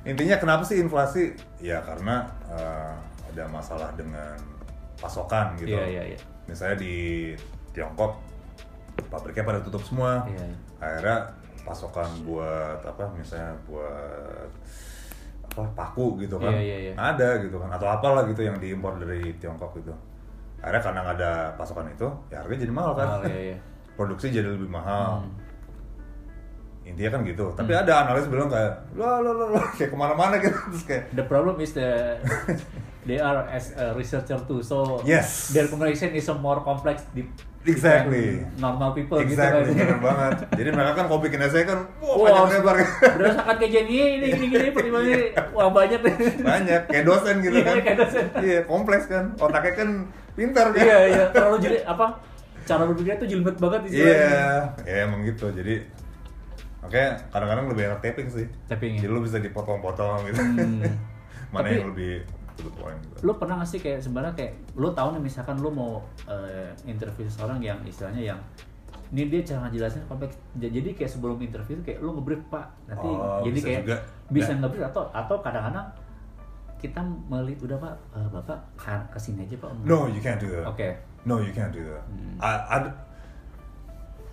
Intinya 0.15 0.35
kenapa 0.39 0.63
sih 0.63 0.79
inflasi? 0.79 1.35
Ya 1.59 1.83
karena 1.83 2.31
eh, 2.47 2.93
ada 3.27 3.43
masalah 3.51 3.91
dengan 3.91 4.39
pasokan 4.95 5.59
gitu. 5.59 5.75
Iya, 5.75 5.83
iya, 5.89 6.03
iya. 6.15 6.19
Misalnya 6.47 6.79
di 6.79 6.95
Tiongkok 7.75 8.23
pabriknya 9.11 9.43
pada 9.43 9.59
tutup 9.59 9.83
semua. 9.83 10.23
Iya. 10.31 10.47
Akhirnya 10.79 11.17
pasokan 11.63 12.07
buat 12.23 12.79
apa 12.83 13.03
misalnya 13.19 13.59
buat 13.67 14.47
apa 15.53 15.63
paku 15.77 16.17
gitu 16.17 16.41
kan. 16.41 16.49
Iya, 16.57 16.77
iya. 16.89 16.91
nggak 16.97 17.09
ada 17.17 17.29
gitu 17.45 17.55
kan. 17.61 17.69
Atau 17.77 17.87
apalah 17.87 18.25
gitu 18.25 18.41
yang 18.41 18.57
diimpor 18.57 18.97
dari 18.97 19.37
Tiongkok 19.37 19.77
gitu. 19.77 19.93
Akhirnya 20.59 20.81
karena 20.81 20.99
nggak 21.05 21.15
ada 21.21 21.31
pasokan 21.53 21.93
itu 21.93 22.07
ya 22.33 22.41
harganya 22.41 22.61
jadi 22.65 22.73
mahal 22.73 22.91
kan. 22.97 23.07
Mahal, 23.07 23.21
iya, 23.29 23.39
iya. 23.53 23.57
produksi 23.93 24.33
jadi 24.33 24.49
lebih 24.49 24.69
mahal. 24.73 25.21
Hmm. 25.21 25.41
intinya 26.83 27.15
kan 27.15 27.21
gitu. 27.23 27.47
Tapi 27.55 27.71
ada 27.71 27.93
analis 28.03 28.27
bilang 28.27 28.51
kayak 28.51 28.75
lo 28.99 29.23
lo 29.23 29.31
lo 29.31 29.59
kayak 29.79 29.87
ke 29.87 29.95
mana-mana 29.95 30.35
gitu. 30.35 30.51
Terus 30.51 30.83
kayak 30.83 31.03
The 31.15 31.23
problem 31.23 31.55
is 31.63 31.71
the 31.71 32.19
they 33.03 33.17
are 33.17 33.43
as 33.47 33.71
a 33.73 33.91
researcher 33.91 34.39
too, 34.41 34.59
so 34.59 34.99
Yes. 35.03 35.49
their 35.49 35.65
communication 35.65 36.11
is 36.11 36.25
a 36.25 36.35
more 36.35 36.59
complex 36.59 37.03
di 37.09 37.23
Exactly. 37.63 38.43
normal 38.57 38.91
people 38.91 39.15
exactly 39.17 39.71
gitu 39.71 39.87
kan. 39.87 39.99
banget 40.11 40.31
jadi 40.51 40.69
mereka 40.69 40.91
kan 40.93 41.05
kalau 41.07 41.21
bikin 41.21 41.39
essay 41.39 41.63
kan 41.63 41.79
wah 41.97 42.11
Wah, 42.13 42.43
panjang 42.43 42.59
lebar 42.59 42.75
berdasarkan 43.15 43.55
kejadian 43.57 44.07
ini 44.13 44.27
gini 44.29 44.45
gini 44.49 44.67
pertimbangan 44.69 45.07
ini 45.09 45.27
wah 45.49 45.71
banyak 45.71 45.95
deh. 45.97 46.15
banyak 46.43 46.81
kayak 46.85 47.05
dosen 47.07 47.35
gitu 47.39 47.55
Iya, 47.55 47.63
kan 47.63 47.75
kayak 47.79 47.97
dosen. 47.97 48.25
iya 48.37 48.59
kompleks 48.63 49.05
kan 49.07 49.31
otaknya 49.37 49.71
kan 49.73 49.89
pintar 50.33 50.65
kan 50.69 50.83
iya 50.83 50.97
iya 51.07 51.23
terlalu 51.31 51.55
jadi 51.61 51.77
apa 51.85 52.05
cara 52.63 52.83
berpikirnya 52.83 53.15
tuh 53.17 53.27
jelimet 53.29 53.55
banget 53.57 53.79
istilahnya. 53.85 54.11
iya 54.11 54.43
ya 54.83 54.95
emang 55.03 55.23
gitu 55.23 55.47
jadi 55.49 55.75
Oke, 56.83 56.99
kadang-kadang 57.31 57.71
lebih 57.71 57.83
enak 57.87 58.03
taping 58.03 58.27
sih. 58.27 58.43
Tapping, 58.67 58.99
ya? 58.99 59.07
Jadi 59.07 59.11
lu 59.15 59.23
bisa 59.23 59.39
dipotong-potong 59.39 60.27
gitu. 60.27 60.35
Hmm. 60.35 60.83
Mana 61.55 61.63
Tapi- 61.63 61.79
yang 61.79 61.87
lebih 61.89 62.27
to 62.55 62.61
the 62.61 62.73
point 62.73 62.97
gitu. 62.99 63.23
lu 63.23 63.33
pernah 63.33 63.55
gak 63.57 63.67
sih 63.67 63.79
kayak 63.79 63.99
sebenarnya 63.99 64.33
kayak 64.33 64.53
lu 64.73 64.89
tahu 64.89 65.07
nih 65.11 65.23
misalkan 65.23 65.55
lu 65.57 65.69
mau 65.69 65.99
eh, 66.25 66.69
interview 66.83 67.25
seseorang 67.25 67.59
yang 67.59 67.79
istilahnya 67.83 68.23
yang 68.27 68.39
ini 69.09 69.29
dia 69.29 69.41
cara 69.43 69.67
ngejelasin 69.67 70.01
kompleks 70.03 70.33
Ja- 70.55 70.69
jadi 70.69 70.89
kayak 70.91 71.07
sebelum 71.07 71.37
interview 71.37 71.77
kayak 71.79 71.99
lu 71.99 72.13
ngebrief 72.13 72.41
pak 72.47 72.65
nanti 72.87 73.05
Oh, 73.05 73.41
jadi 73.41 73.51
bisa 73.51 73.65
kayak 73.67 73.81
juga. 73.83 73.97
bisa 74.27 74.51
Nah. 74.51 74.59
ngebrief 74.59 74.83
atau 74.87 75.03
atau 75.07 75.35
kadang-kadang 75.39 75.87
kita 76.79 76.99
melihat 77.23 77.59
udah 77.63 77.77
pak 77.79 77.93
eh, 78.11 78.27
bapak 78.29 78.57
ke- 78.75 79.07
ke 79.07 79.17
sini 79.17 79.43
aja 79.43 79.55
pak 79.55 79.69
No, 79.83 80.05
you 80.05 80.19
can't 80.19 80.37
do 80.37 80.49
that. 80.49 80.65
oke 80.65 80.89
No, 81.23 81.39
you 81.39 81.51
can't 81.51 81.71
do 81.71 81.79
that. 81.79 82.03
Hmm. 82.03 82.35
I, 82.37 82.51
I, 82.51 82.77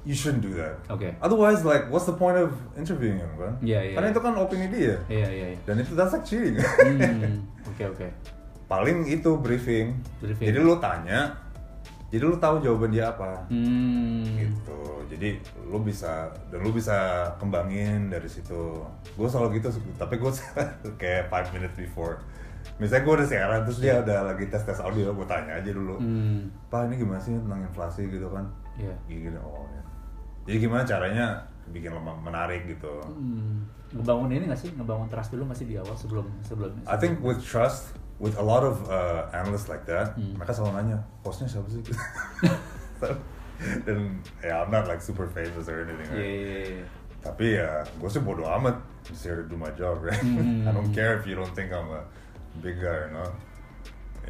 you 0.05 0.17
shouldn't 0.17 0.41
do 0.41 0.53
that. 0.57 0.81
Oke. 0.89 1.13
Otherwise, 1.21 1.61
like, 1.63 1.89
what's 1.93 2.09
the 2.09 2.17
point 2.17 2.37
of 2.37 2.57
interviewing 2.75 3.21
him, 3.21 3.29
kan? 3.37 3.53
Iya, 3.61 3.81
iya, 3.85 3.95
Karena 3.97 4.09
itu 4.11 4.21
kan 4.21 4.33
opini 4.37 4.67
dia. 4.73 4.97
iya 5.13 5.29
iya 5.29 5.47
iya 5.53 5.61
Dan 5.69 5.81
itu 5.81 5.93
that's 5.93 6.17
like 6.17 6.25
cheating. 6.25 6.57
Hmm, 6.57 7.45
oke 7.71 7.85
oke 7.93 8.07
Paling 8.65 9.05
itu 9.07 9.31
briefing. 9.37 9.99
Briefing. 10.23 10.47
Jadi 10.47 10.59
lu 10.63 10.79
tanya, 10.79 11.35
jadi 12.09 12.23
lu 12.25 12.37
tahu 12.39 12.63
jawaban 12.63 12.91
dia 12.91 13.11
apa. 13.11 13.45
hmm 13.51 14.25
gitu 14.39 14.81
jadi 15.11 15.37
lu 15.67 15.83
bisa 15.83 16.31
dan 16.51 16.63
lu 16.63 16.71
bisa 16.71 17.27
kembangin 17.37 18.09
dari 18.09 18.31
situ 18.31 18.79
gue 19.19 19.29
selalu 19.29 19.59
gitu 19.59 19.69
tapi 19.99 20.17
gue 20.17 20.31
kayak 21.03 21.27
five 21.29 21.51
minutes 21.51 21.75
before 21.75 22.23
misalnya 22.79 23.03
gue 23.05 23.15
udah 23.19 23.29
siaran 23.29 23.61
terus 23.67 23.79
dia 23.83 23.99
udah 24.01 24.23
lagi 24.33 24.47
tes 24.47 24.63
tes 24.63 24.79
audio 24.79 25.11
gue 25.11 25.27
tanya 25.27 25.59
aja 25.59 25.71
dulu 25.71 25.99
hmm 25.99 26.71
pak 26.71 26.87
ini 26.87 27.03
gimana 27.03 27.19
sih 27.19 27.35
tentang 27.35 27.63
inflasi 27.63 28.07
gitu 28.07 28.31
kan 28.31 28.47
iya 28.79 28.95
gini 29.07 29.35
oh 29.37 29.67
ya 29.67 29.83
jadi 30.45 30.57
gimana 30.59 30.83
caranya 30.85 31.27
bikin 31.71 31.93
lemah 31.93 32.17
menarik 32.19 32.67
gitu 32.67 32.91
Hmm, 33.07 33.63
ngebangun 33.95 34.31
ini 34.31 34.45
gak 34.47 34.59
sih 34.59 34.71
ngebangun 34.75 35.07
trust 35.07 35.31
dulu 35.31 35.47
masih 35.47 35.67
di 35.67 35.75
awal 35.79 35.95
sebelum 35.95 36.27
sebelum 36.43 36.75
I 36.87 36.97
think 36.97 37.23
with 37.23 37.43
trust 37.43 37.95
with 38.19 38.35
a 38.37 38.45
lot 38.45 38.61
of 38.63 38.83
uh, 38.91 39.31
analysts 39.33 39.67
like 39.67 39.87
that 39.87 40.15
Hmm. 40.19 40.35
mereka 40.35 40.51
selalu 40.53 40.83
nanya 40.83 40.99
hostnya 41.23 41.47
siapa 41.47 41.69
sih 41.71 41.83
dan 43.87 43.99
ya 44.41 44.65
I'm 44.65 44.73
not 44.73 44.89
like 44.89 45.05
super 45.05 45.29
famous 45.29 45.69
or 45.69 45.85
anything 45.85 46.09
right? 46.11 46.25
iya, 46.25 46.59
iya. 46.81 46.85
tapi 47.21 47.45
ya 47.61 47.85
gue 48.01 48.09
sih 48.09 48.23
bodo 48.25 48.49
amat 48.49 48.81
just 49.05 49.21
here 49.23 49.37
to 49.37 49.45
do 49.45 49.55
my 49.55 49.69
job 49.77 50.01
right 50.01 50.17
Hmm. 50.21 50.65
I 50.69 50.73
don't 50.73 50.91
care 50.91 51.21
if 51.21 51.29
you 51.29 51.37
don't 51.37 51.53
think 51.53 51.69
I'm 51.71 51.93
a 51.93 52.03
big 52.65 52.81
guy 52.81 53.07
or 53.07 53.13
not 53.13 53.33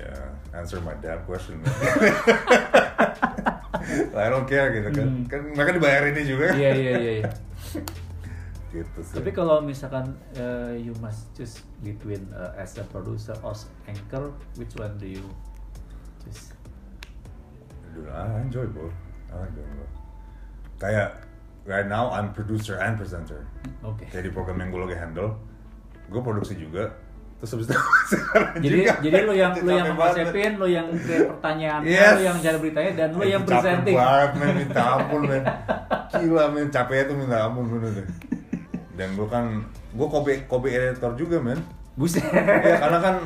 yeah 0.00 0.56
answer 0.56 0.80
my 0.80 0.96
damn 0.98 1.20
question. 1.24 1.60
I 4.14 4.28
don't 4.28 4.46
care 4.46 4.70
gitu 4.72 4.88
kan 4.92 5.06
Hmm. 5.08 5.24
kan 5.26 5.40
mereka 5.50 5.70
dibayar 5.74 6.02
ini 6.08 6.22
juga 6.24 6.52
iya 6.52 6.72
iya 6.72 6.92
iya 6.96 7.12
iya. 7.22 7.30
gitu 8.70 8.98
sih 9.02 9.16
Tapi 9.18 9.30
kalau 9.32 9.58
misalkan 9.58 10.14
uh, 10.38 10.70
you 10.70 10.94
must 11.02 11.26
choose 11.34 11.58
between 11.80 12.22
uh, 12.30 12.54
as 12.54 12.78
a 12.78 12.84
producer 12.86 13.34
or 13.42 13.50
as 13.50 13.66
anchor, 13.84 14.30
which 14.54 14.70
one 14.78 14.94
do 14.94 15.10
you 15.10 15.24
choose? 16.22 16.54
Dude, 17.90 18.06
I 18.06 18.38
enjoy 18.38 18.70
both. 18.70 18.94
I 19.34 19.42
like 19.42 19.50
doing 19.52 19.74
both. 19.74 19.94
Kayak 20.78 21.26
right 21.66 21.90
now 21.90 22.14
I'm 22.14 22.30
producer 22.30 22.78
and 22.78 22.94
presenter. 22.94 23.42
Oke. 23.82 24.06
Kayak 24.06 24.30
di 24.30 24.32
program 24.32 24.62
yang 24.62 24.70
gue 24.70 24.80
lagi 24.86 24.96
handle, 25.02 25.34
gue 26.06 26.20
produksi 26.22 26.54
juga. 26.54 26.94
Terus 27.40 27.50
habis 27.50 27.66
itu 27.66 27.76
Jadi 28.62 28.76
juga. 28.78 28.92
jadi 29.00 29.16
lu 29.22 29.32
yang 29.32 29.52
lu 29.56 29.70
yang 29.70 29.88
Capek 29.88 29.96
ngonsepin, 29.96 30.52
lu 30.54 30.66
yang 30.68 30.86
kirim 30.94 31.22
pertanyaan, 31.30 31.80
Yes. 31.82 32.12
lu 32.12 32.22
yang 32.22 32.38
cari 32.38 32.56
beritanya 32.58 32.92
dan 32.94 33.08
lu 33.10 33.18
Eh, 33.18 33.28
yang 33.28 33.42
capek 33.42 33.54
presenting. 33.56 33.96
banget 33.96 34.30
men, 34.34 34.52
minta 34.62 34.82
ampun 34.92 35.20
men 35.24 35.42
Gila 36.12 36.44
men, 36.48 36.66
capeknya 36.68 37.04
tuh 37.06 37.16
minta 37.16 37.36
ampun 37.42 37.64
bener 37.66 37.90
deh 37.94 38.06
Dan 38.92 39.08
gue 39.14 39.24
kan, 39.26 39.44
gue 39.90 40.06
copy, 40.06 40.32
copy 40.44 40.68
editor 40.70 41.12
juga 41.14 41.36
men 41.38 41.60
Buset. 41.92 42.20
Ya 42.28 42.76
karena 42.78 42.98
kan 42.98 43.16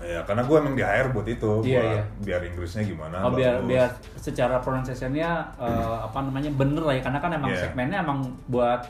Ya 0.00 0.20
karena 0.22 0.40
gue 0.42 0.56
emang 0.56 0.72
di 0.72 0.80
hire 0.80 1.08
buat 1.08 1.26
itu 1.26 1.52
Iya, 1.62 1.72
buat 1.74 1.88
iya. 1.90 2.02
Biar 2.22 2.40
Inggrisnya 2.46 2.82
gimana 2.82 3.16
Oh, 3.20 3.30
biar 3.30 3.58
bagus. 3.58 3.66
biar 3.66 3.88
secara 4.14 4.56
pronunciation-nya 4.58 5.30
eh, 5.56 5.96
apa 6.02 6.18
namanya 6.22 6.48
bener 6.50 6.80
lah 6.80 6.94
ya 6.94 7.02
karena 7.02 7.18
kan 7.18 7.30
emang 7.30 7.50
Yeah. 7.50 7.62
segmennya 7.62 7.98
emang 7.98 8.18
buat 8.46 8.84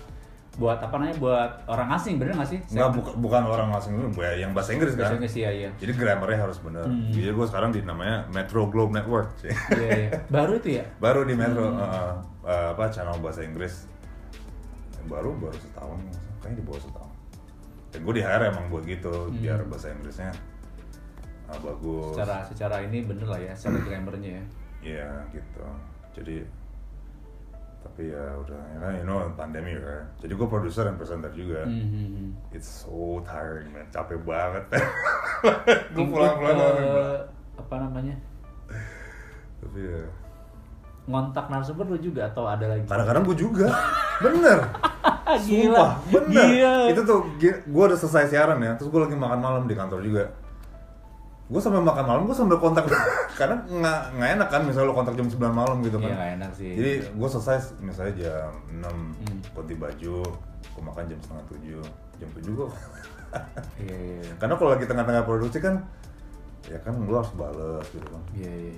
buat 0.58 0.74
apa 0.76 0.90
namanya 0.92 1.16
buat 1.16 1.50
orang 1.66 1.88
asing 1.94 2.18
bener 2.18 2.34
nggak 2.34 2.50
sih? 2.50 2.58
Enggak, 2.66 2.74
Segmen- 2.84 2.96
buka- 2.98 3.16
bukan 3.16 3.42
orang 3.46 3.68
asing 3.72 3.92
dulu, 3.94 4.08
bu- 4.12 4.26
yang 4.34 4.50
bahasa 4.50 4.74
Inggris 4.74 4.92
kan 4.92 5.06
Bahasa 5.06 5.14
Inggris 5.16 5.34
iya 5.36 5.50
iya. 5.54 5.70
Jadi 5.74 5.92
grammarnya 5.94 6.38
harus 6.40 6.58
bener 6.58 6.82
Hmm. 6.82 7.08
Jadi 7.08 7.30
gue 7.30 7.46
sekarang 7.46 7.70
di 7.70 7.80
namanya 7.80 8.26
Metro 8.28 8.66
Globe 8.66 8.90
Network 8.90 9.38
Iya 9.40 9.54
iya. 9.96 10.10
Baru 10.28 10.52
itu 10.56 10.68
ya? 10.76 10.84
Baru 10.98 11.22
di 11.22 11.32
Metro, 11.32 11.62
Hmm. 11.64 11.78
eh, 11.78 12.12
eh, 12.44 12.66
apa 12.72 12.84
channel 12.88 13.16
bahasa 13.18 13.40
Inggris 13.40 13.86
Baru, 15.06 15.32
baru 15.34 15.54
setahun, 15.54 15.98
kayaknya 16.38 16.56
di 16.56 16.64
bawah 16.64 16.82
setahun 16.82 17.12
Dan 17.88 18.00
gue 18.02 18.14
di 18.14 18.22
hire 18.22 18.44
emang 18.48 18.66
buat 18.66 18.84
gitu, 18.84 19.14
Hmm. 19.24 19.38
biar 19.38 19.60
bahasa 19.64 19.88
Inggrisnya 19.88 20.34
ah, 21.46 21.58
bagus 21.58 22.12
Secara 22.12 22.36
secara 22.44 22.76
ini 22.82 22.98
bener 23.02 23.24
lah 23.24 23.38
ya, 23.38 23.54
secara 23.54 23.78
grammarnya 23.80 24.30
ya. 24.32 24.44
Iya 24.80 25.08
gitu, 25.32 25.64
jadi 26.14 26.44
tapi 27.78 28.10
ya 28.10 28.24
udah, 28.42 28.60
ya 28.74 28.78
kan, 28.82 28.92
you 28.98 29.06
know 29.06 29.22
pandemi 29.38 29.74
kan 29.78 30.06
Jadi 30.18 30.32
gue 30.34 30.48
produser 30.50 30.86
dan 30.86 30.98
presenter 30.98 31.30
juga. 31.30 31.62
Hmm, 31.66 31.86
hmm, 31.86 32.08
hmm. 32.14 32.30
It's 32.54 32.86
so 32.86 33.22
tiring 33.22 33.70
man, 33.70 33.86
capek 33.94 34.18
banget. 34.22 34.64
Gue 35.94 36.06
pulang-pulang 36.10 36.58
eh, 36.58 37.18
apa 37.54 37.74
namanya? 37.78 38.14
Tapi 39.62 39.78
ya. 39.78 40.02
Ngontak 41.08 41.46
narasumber 41.48 41.86
lu 41.88 41.98
juga 42.02 42.26
atau 42.28 42.50
ada 42.50 42.66
lagi? 42.66 42.84
Kadang-kadang 42.84 43.24
gue 43.30 43.38
juga, 43.38 43.66
bener. 44.22 44.58
Ah, 45.28 45.36
Sumpah, 45.36 46.00
bener. 46.08 46.32
Gila. 46.32 46.88
Itu 46.88 47.00
tuh, 47.04 47.20
gue 47.36 47.84
udah 47.84 48.00
selesai 48.00 48.32
siaran 48.32 48.64
ya. 48.64 48.80
Terus 48.80 48.88
gue 48.88 48.96
lagi 48.96 49.12
makan 49.12 49.44
malam 49.44 49.68
di 49.68 49.76
kantor 49.76 50.00
juga 50.00 50.24
Gue 51.48 51.56
sambil 51.58 51.80
makan 51.80 52.04
malam, 52.04 52.22
gue 52.24 52.36
sambil 52.36 52.60
kontak 52.60 52.84
Karena 53.40 53.56
nggak 53.62 54.00
nggak 54.14 54.30
enak 54.36 54.48
kan, 54.48 54.60
misalnya 54.62 54.92
lo 54.92 54.94
kontak 54.94 55.16
jam 55.16 55.24
9 55.24 55.40
malam 55.48 55.80
gitu 55.80 55.96
kan 55.96 56.06
Iya 56.06 56.16
nggak 56.16 56.32
enak 56.36 56.50
sih. 56.52 56.70
Jadi 56.76 56.92
gue 57.08 57.28
selesai 57.30 57.56
misalnya 57.80 58.14
jam 58.18 58.52
6 58.68 58.84
Hmm. 58.84 59.38
ganti 59.54 59.74
baju 59.74 60.16
Gue 60.68 60.82
makan 60.84 61.04
jam 61.06 61.18
setengah 61.18 61.44
7 61.48 62.20
Jam 62.20 62.28
7 62.36 62.52
gue 62.52 62.68
Iya 63.84 63.96
iya. 63.96 64.32
Karena 64.36 64.54
kalau 64.54 64.70
lagi 64.70 64.84
tengah-tengah 64.84 65.24
produksi 65.24 65.58
kan 65.58 65.80
Ya 66.68 66.76
kan 66.78 67.00
lo 67.00 67.16
harus 67.16 67.32
bales 67.32 67.86
gitu 67.88 68.04
kan 68.04 68.22
Iya 68.32 68.52
iya. 68.68 68.74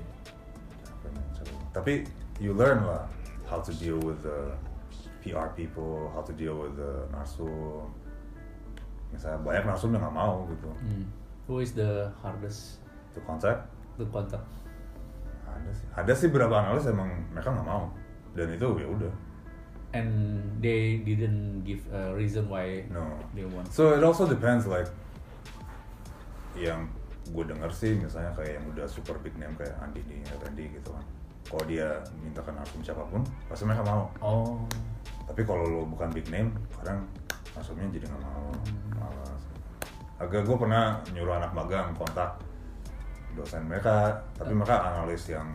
Tapi 1.71 2.07
you 2.39 2.53
learn 2.53 2.83
lah 2.83 3.07
How 3.47 3.59
to 3.59 3.75
deal 3.75 3.99
with 3.99 4.23
the 4.23 4.55
PR 5.21 5.51
people 5.53 6.07
How 6.11 6.23
to 6.23 6.33
deal 6.33 6.55
with 6.57 6.75
the 6.75 7.07
narsum 7.11 7.91
Misalnya 9.11 9.43
banyak 9.43 9.65
narsum 9.67 9.91
yang 9.91 10.03
gak 10.03 10.15
mau 10.15 10.47
gitu 10.47 10.71
Hmm. 10.81 11.07
Who 11.51 11.59
is 11.59 11.75
the 11.75 12.15
hardest? 12.23 12.79
Itu 13.11 13.27
konsep 13.27 13.67
to 13.99 14.07
contact? 14.15 14.47
ada 15.51 15.71
sih. 15.75 15.87
Ada 15.99 16.13
sih 16.15 16.29
beberapa 16.31 16.63
analis 16.63 16.87
emang 16.87 17.11
mereka 17.35 17.51
nggak 17.51 17.67
mau. 17.67 17.91
Dan 18.39 18.55
itu 18.55 18.71
ya 18.79 18.87
udah. 18.87 19.13
And 19.91 20.11
they 20.63 21.03
didn't 21.03 21.67
give 21.67 21.83
a 21.91 22.15
reason 22.15 22.47
why 22.47 22.87
no. 22.95 23.19
they 23.35 23.43
want. 23.43 23.67
so 23.75 23.91
it 23.99 24.07
also 24.07 24.23
depends 24.31 24.71
like 24.71 24.87
yang 26.55 26.87
gue 27.35 27.43
denger 27.43 27.71
sih 27.75 27.99
misalnya 27.99 28.31
kayak 28.39 28.63
yang 28.63 28.67
udah 28.71 28.87
super 28.87 29.19
big 29.19 29.35
name 29.35 29.51
kayak 29.59 29.75
Andi 29.83 30.07
nih 30.07 30.23
Randy 30.39 30.71
gitu 30.71 30.95
kan. 30.95 31.03
Kalau 31.51 31.67
dia 31.67 31.99
mintakan 32.23 32.63
narsum 32.63 32.79
siapa 32.87 33.03
pun 33.11 33.27
pasti 33.51 33.67
mereka 33.67 33.83
mau. 33.83 34.07
Oh. 34.23 34.63
tapi 35.27 35.47
kalau 35.47 35.63
lo 35.63 35.83
bukan 35.87 36.11
big 36.11 36.27
name 36.27 36.51
kadang 36.75 37.07
narsumnya 37.55 37.87
jadi 37.91 38.07
nggak 38.07 38.23
mau 38.23 38.51
malas 38.99 39.50
agak 40.21 40.45
gue 40.45 40.53
pernah 40.55 40.85
nyuruh 41.09 41.35
anak 41.35 41.51
magang 41.51 41.91
kontak 41.93 42.37
dosen 43.33 43.65
mereka 43.65 44.13
tapi 44.35 44.53
mereka 44.53 44.77
analis 44.87 45.23
yang 45.27 45.49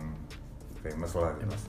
famous 0.80 1.14
lah 1.14 1.30
gitu. 1.36 1.46
Famous. 1.46 1.64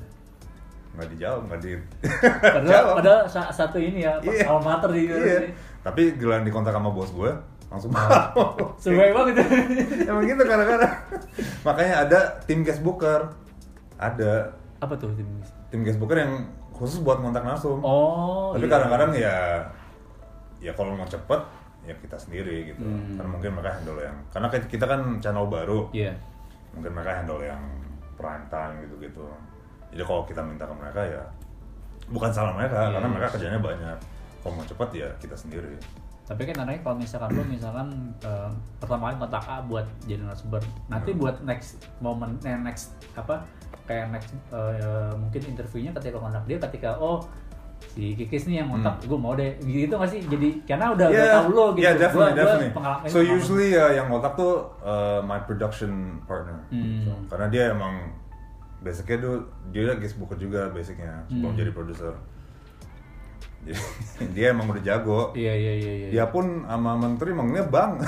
nggak 0.93 1.09
dijawab 1.13 1.41
nggak 1.45 1.61
di 1.61 1.73
Padahal, 2.57 2.85
padahal 2.97 3.21
sa- 3.27 3.53
satu 3.53 3.77
ini 3.77 4.01
ya, 4.01 4.17
Iya. 4.19 4.49
alma 4.49 4.63
mater 4.75 4.91
di 4.91 5.03
iya 5.07 5.45
tapi 5.83 6.17
giliran 6.17 6.41
dikontak 6.41 6.73
sama 6.73 6.89
bos 6.89 7.13
gue 7.13 7.29
langsung 7.67 7.91
mau 7.91 8.01
Sebaik 8.81 9.13
banget 9.13 9.35
itu. 9.35 9.43
emang 10.09 10.25
gitu 10.25 10.41
kadang-kadang 10.41 10.95
makanya 11.63 11.95
ada 12.01 12.19
tim 12.43 12.63
guest 12.63 12.81
booker 12.81 13.29
ada 13.95 14.57
Apa 14.79 14.97
tuh 14.97 15.13
tim? 15.13 15.29
tim 15.69 15.81
guest 15.83 15.99
booker 15.99 16.17
yang 16.17 16.49
khusus 16.73 17.01
buat 17.01 17.19
kontak 17.19 17.43
narsum 17.43 17.77
Oh. 17.81 18.57
tapi 18.57 18.65
iya. 18.65 18.73
kadang-kadang 18.73 19.11
ya 19.13 19.37
ya 20.59 20.73
kalau 20.73 20.93
mau 20.93 21.05
cepet 21.05 21.41
ya 21.87 21.95
kita 21.97 22.19
sendiri 22.19 22.75
gitu 22.75 22.83
Hmm. 22.83 23.15
karena 23.15 23.31
mungkin 23.31 23.51
mereka 23.55 23.71
handle 23.73 23.99
yang 23.99 24.17
karena 24.29 24.47
kita- 24.51 24.89
kan 24.89 25.01
channel 25.19 25.47
baru 25.47 25.87
Iya. 25.91 26.13
mungkin 26.75 26.91
mereka 26.93 27.13
handle 27.17 27.41
yang 27.41 27.63
prime 28.15 28.45
time 28.47 28.75
gitu-gitu 28.83 29.25
jadi 29.89 30.03
kalau 30.03 30.27
kita 30.27 30.43
minta 30.43 30.67
ke 30.67 30.75
mereka 30.75 31.01
ya 31.01 31.23
bukan 32.07 32.31
salah 32.31 32.53
mereka 32.53 32.75
Iya, 32.77 32.93
karena 32.93 33.07
iya. 33.07 33.15
mereka 33.15 33.29
kerjanya 33.33 33.61
banyak 33.61 33.99
kalau 34.39 34.53
mau 34.53 34.65
cepet 34.65 34.89
ya 34.95 35.09
kita 35.17 35.35
sendiri 35.35 35.75
Tapi 36.27 36.43
kan 36.43 36.59
anaknya 36.59 36.83
kalau 36.83 36.99
misalkan 36.99 37.31
lu 37.31 37.43
misalkan 37.47 37.87
eh, 38.19 38.51
pertama 38.83 39.07
kali 39.07 39.17
kontak 39.17 39.47
A 39.47 39.63
buat 39.63 39.87
jadi 40.03 40.27
narasumber, 40.27 40.59
nanti 40.91 41.15
Hmm. 41.15 41.23
buat 41.23 41.37
next 41.47 41.79
momen, 42.03 42.35
eh, 42.43 42.59
next 42.59 42.99
apa 43.15 43.47
kayak 43.87 44.11
next 44.11 44.35
eh, 44.51 45.15
mungkin 45.15 45.39
interviewnya 45.47 45.95
ketika 45.95 46.19
kontak 46.19 46.43
dia 46.51 46.59
ketika 46.59 46.99
oh 46.99 47.23
si 47.89 48.13
Kikis 48.13 48.45
nih 48.45 48.61
yang 48.61 48.69
kontak, 48.69 49.01
gue 49.01 49.17
mau 49.17 49.33
deh 49.33 49.57
gitu 49.59 49.89
nggak 49.91 50.09
sih? 50.09 50.21
Jadi 50.23 50.49
karena 50.63 50.93
udah 50.93 51.07
udah 51.07 51.27
tahu 51.35 51.49
lo 51.51 51.65
gitu. 51.71 51.81
yeah, 51.81 51.93
Gua- 51.93 52.03
definitely, 52.03 52.29
gua 52.29 52.39
definitely. 52.39 52.71
pengalaman- 52.71 53.05
So 53.05 53.17
pengalaman. 53.17 53.37
usually 53.37 53.69
uh, 53.75 53.93
yang 53.95 54.07
otak 54.11 54.33
tuh 54.35 54.53
uh, 54.81 55.21
my 55.21 55.41
production 55.41 55.93
partner, 56.23 56.61
Hmm. 56.67 56.85
gitu. 57.01 57.13
karena 57.27 57.47
dia 57.49 57.65
emang 57.71 57.95
basicnya 58.79 59.17
tuh 59.19 59.35
dia 59.67 59.93
guest 59.95 60.15
booker 60.15 60.37
juga 60.37 60.69
basicnya 60.69 61.25
sebelum 61.27 61.51
Hmm. 61.51 61.59
jadi 61.59 61.71
produser. 61.71 62.15
Dia 64.31 64.55
emang 64.55 64.71
udah 64.71 64.79
jago. 64.81 65.35
Iya 65.35 65.51
iya 65.51 65.73
iya 65.75 65.93
iya. 65.97 66.09
Dia 66.13 66.25
pun 66.29 66.63
sama 66.63 66.95
menteri 66.95 67.35
manggilnya 67.35 67.67
bang, 67.67 67.99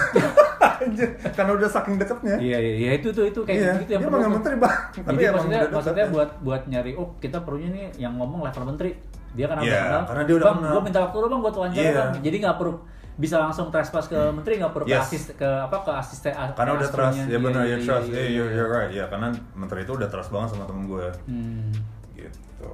karena 1.37 1.53
udah 1.53 1.67
saking 1.69 1.99
deketnya. 1.99 2.39
Iya 2.39 2.59
iya 2.59 2.75
iya 2.79 2.91
itu 2.95 3.11
tuh 3.11 3.27
itu 3.27 3.41
kayak 3.43 3.59
Iya, 3.59 3.73
gitu 3.75 3.83
dia 3.85 3.95
yang 3.97 4.03
manggil 4.05 4.15
perlu 4.15 4.23
tuh. 4.23 4.35
menteri 4.39 4.55
bang, 4.57 4.77
tapi 4.95 5.03
Jadi 5.09 5.23
emang 5.25 5.35
maksudnya 5.35 5.61
maksudnya 5.69 6.05
ya. 6.05 6.13
buat 6.15 6.31
buat 6.41 6.63
nyari 6.65 6.93
oh 6.95 7.09
kita 7.19 7.39
perlunya 7.43 7.69
nih 7.69 7.85
yang 7.99 8.15
ngomong 8.15 8.41
level 8.41 8.65
menteri. 8.65 8.91
Dia 9.33 9.47
kan 9.47 9.57
Iya, 9.59 9.67
udah 9.67 9.81
kenal. 9.83 10.03
karena 10.07 10.23
dia 10.25 10.35
udah 10.35 10.47
bang, 10.47 10.57
kenal. 10.59 10.73
Gue 10.73 10.83
minta 10.85 10.99
waktu 11.03 11.17
lu 11.17 11.27
bang 11.29 11.41
buat 11.43 11.55
wawancara 11.55 11.83
Iya. 11.83 11.93
bang. 11.95 12.11
Jadi 12.23 12.37
nggak 12.39 12.57
perlu 12.57 12.73
bisa 13.19 13.37
langsung 13.37 13.67
trespass 13.69 14.07
ke 14.07 14.21
menteri 14.31 14.53
nggak 14.57 14.71
perlu 14.71 14.87
ke 14.87 14.95
Yes. 14.95 15.11
asis 15.11 15.35
ke 15.35 15.43
apa 15.45 15.83
ke 15.83 15.91
asisten 15.93 16.31
karena 16.55 16.73
udah 16.73 16.87
trust, 16.87 17.19
ya 17.27 17.39
benar 17.39 17.63
ya 17.65 17.77
trust, 17.77 18.07
iya, 18.09 18.17
eh 18.17 18.29
you're, 18.31 18.47
you're 18.49 18.71
right, 18.71 18.95
ya 18.95 19.11
karena 19.11 19.27
menteri 19.53 19.83
itu 19.83 19.91
udah 19.91 20.07
trust 20.07 20.31
banget 20.31 20.55
sama 20.55 20.65
temen 20.65 20.87
gue, 20.87 21.07
Hmm. 21.27 21.75
gitu. 22.15 22.73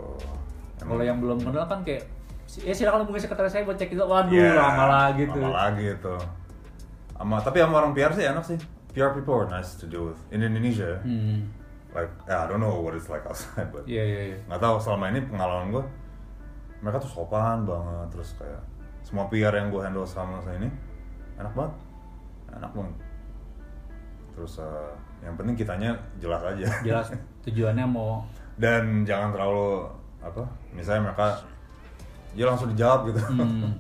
Kalau 0.77 1.01
yang 1.01 1.17
belum 1.17 1.41
kenal 1.41 1.65
kan 1.65 1.81
kayak 1.81 2.05
ya 2.61 2.71
silakan 2.71 3.03
hubungi 3.03 3.25
sekretaris 3.25 3.51
saya 3.51 3.65
buat 3.65 3.75
cek 3.75 3.89
itu. 3.91 4.05
Waduh, 4.05 4.29
Iya, 4.29 4.53
lama 4.53 4.85
lagi 4.87 5.23
tuh. 5.27 5.41
Lama 5.41 5.57
lagi 5.65 5.85
itu. 5.91 6.15
Sama 7.15 7.37
tapi 7.41 7.57
sama 7.59 7.75
orang 7.79 7.93
PR 7.93 8.13
sih 8.13 8.23
enak 8.23 8.45
sih. 8.45 8.59
PR 8.93 9.11
people 9.11 9.35
are 9.35 9.49
nice 9.49 9.75
to 9.75 9.89
deal 9.89 10.07
with 10.07 10.21
in 10.29 10.39
Indonesia. 10.39 11.01
Hmm. 11.01 11.49
Like, 11.91 12.13
yeah, 12.25 12.45
I 12.45 12.47
don't 12.47 12.59
know 12.59 12.75
what 12.77 12.93
it's 12.93 13.09
like 13.09 13.25
outside, 13.25 13.71
but 13.71 13.87
Iya 13.87 14.05
iya 14.05 14.21
iya. 14.29 14.39
nggak 14.45 14.61
tahu 14.61 14.77
selama 14.77 15.09
ini 15.09 15.25
pengalaman 15.25 15.73
gue, 15.73 15.85
mereka 16.85 17.01
tuh 17.01 17.11
sopan 17.17 17.65
banget, 17.65 18.13
terus 18.13 18.37
kayak 18.37 18.61
semua 19.01 19.25
PR 19.33 19.57
yang 19.57 19.73
gue 19.73 19.81
handle 19.81 20.05
selama 20.05 20.45
saya 20.45 20.61
ini 20.61 20.69
enak 21.41 21.53
banget, 21.57 21.75
enak 22.53 22.73
banget. 22.77 22.97
Terus 24.37 24.53
eh, 24.61 24.93
yang 25.25 25.35
penting 25.41 25.57
kitanya 25.57 25.97
jelas 26.21 26.45
aja. 26.45 26.69
Jelas 26.85 27.09
tujuannya 27.41 27.89
mau 27.89 28.21
Dan 28.63 29.09
jangan 29.09 29.33
terlalu 29.33 29.89
apa, 30.21 30.45
misalnya 30.77 31.09
mereka 31.09 31.41
dia 32.37 32.45
langsung 32.45 32.69
dijawab 32.69 33.09
gitu. 33.09 33.21
hmm. 33.33 33.73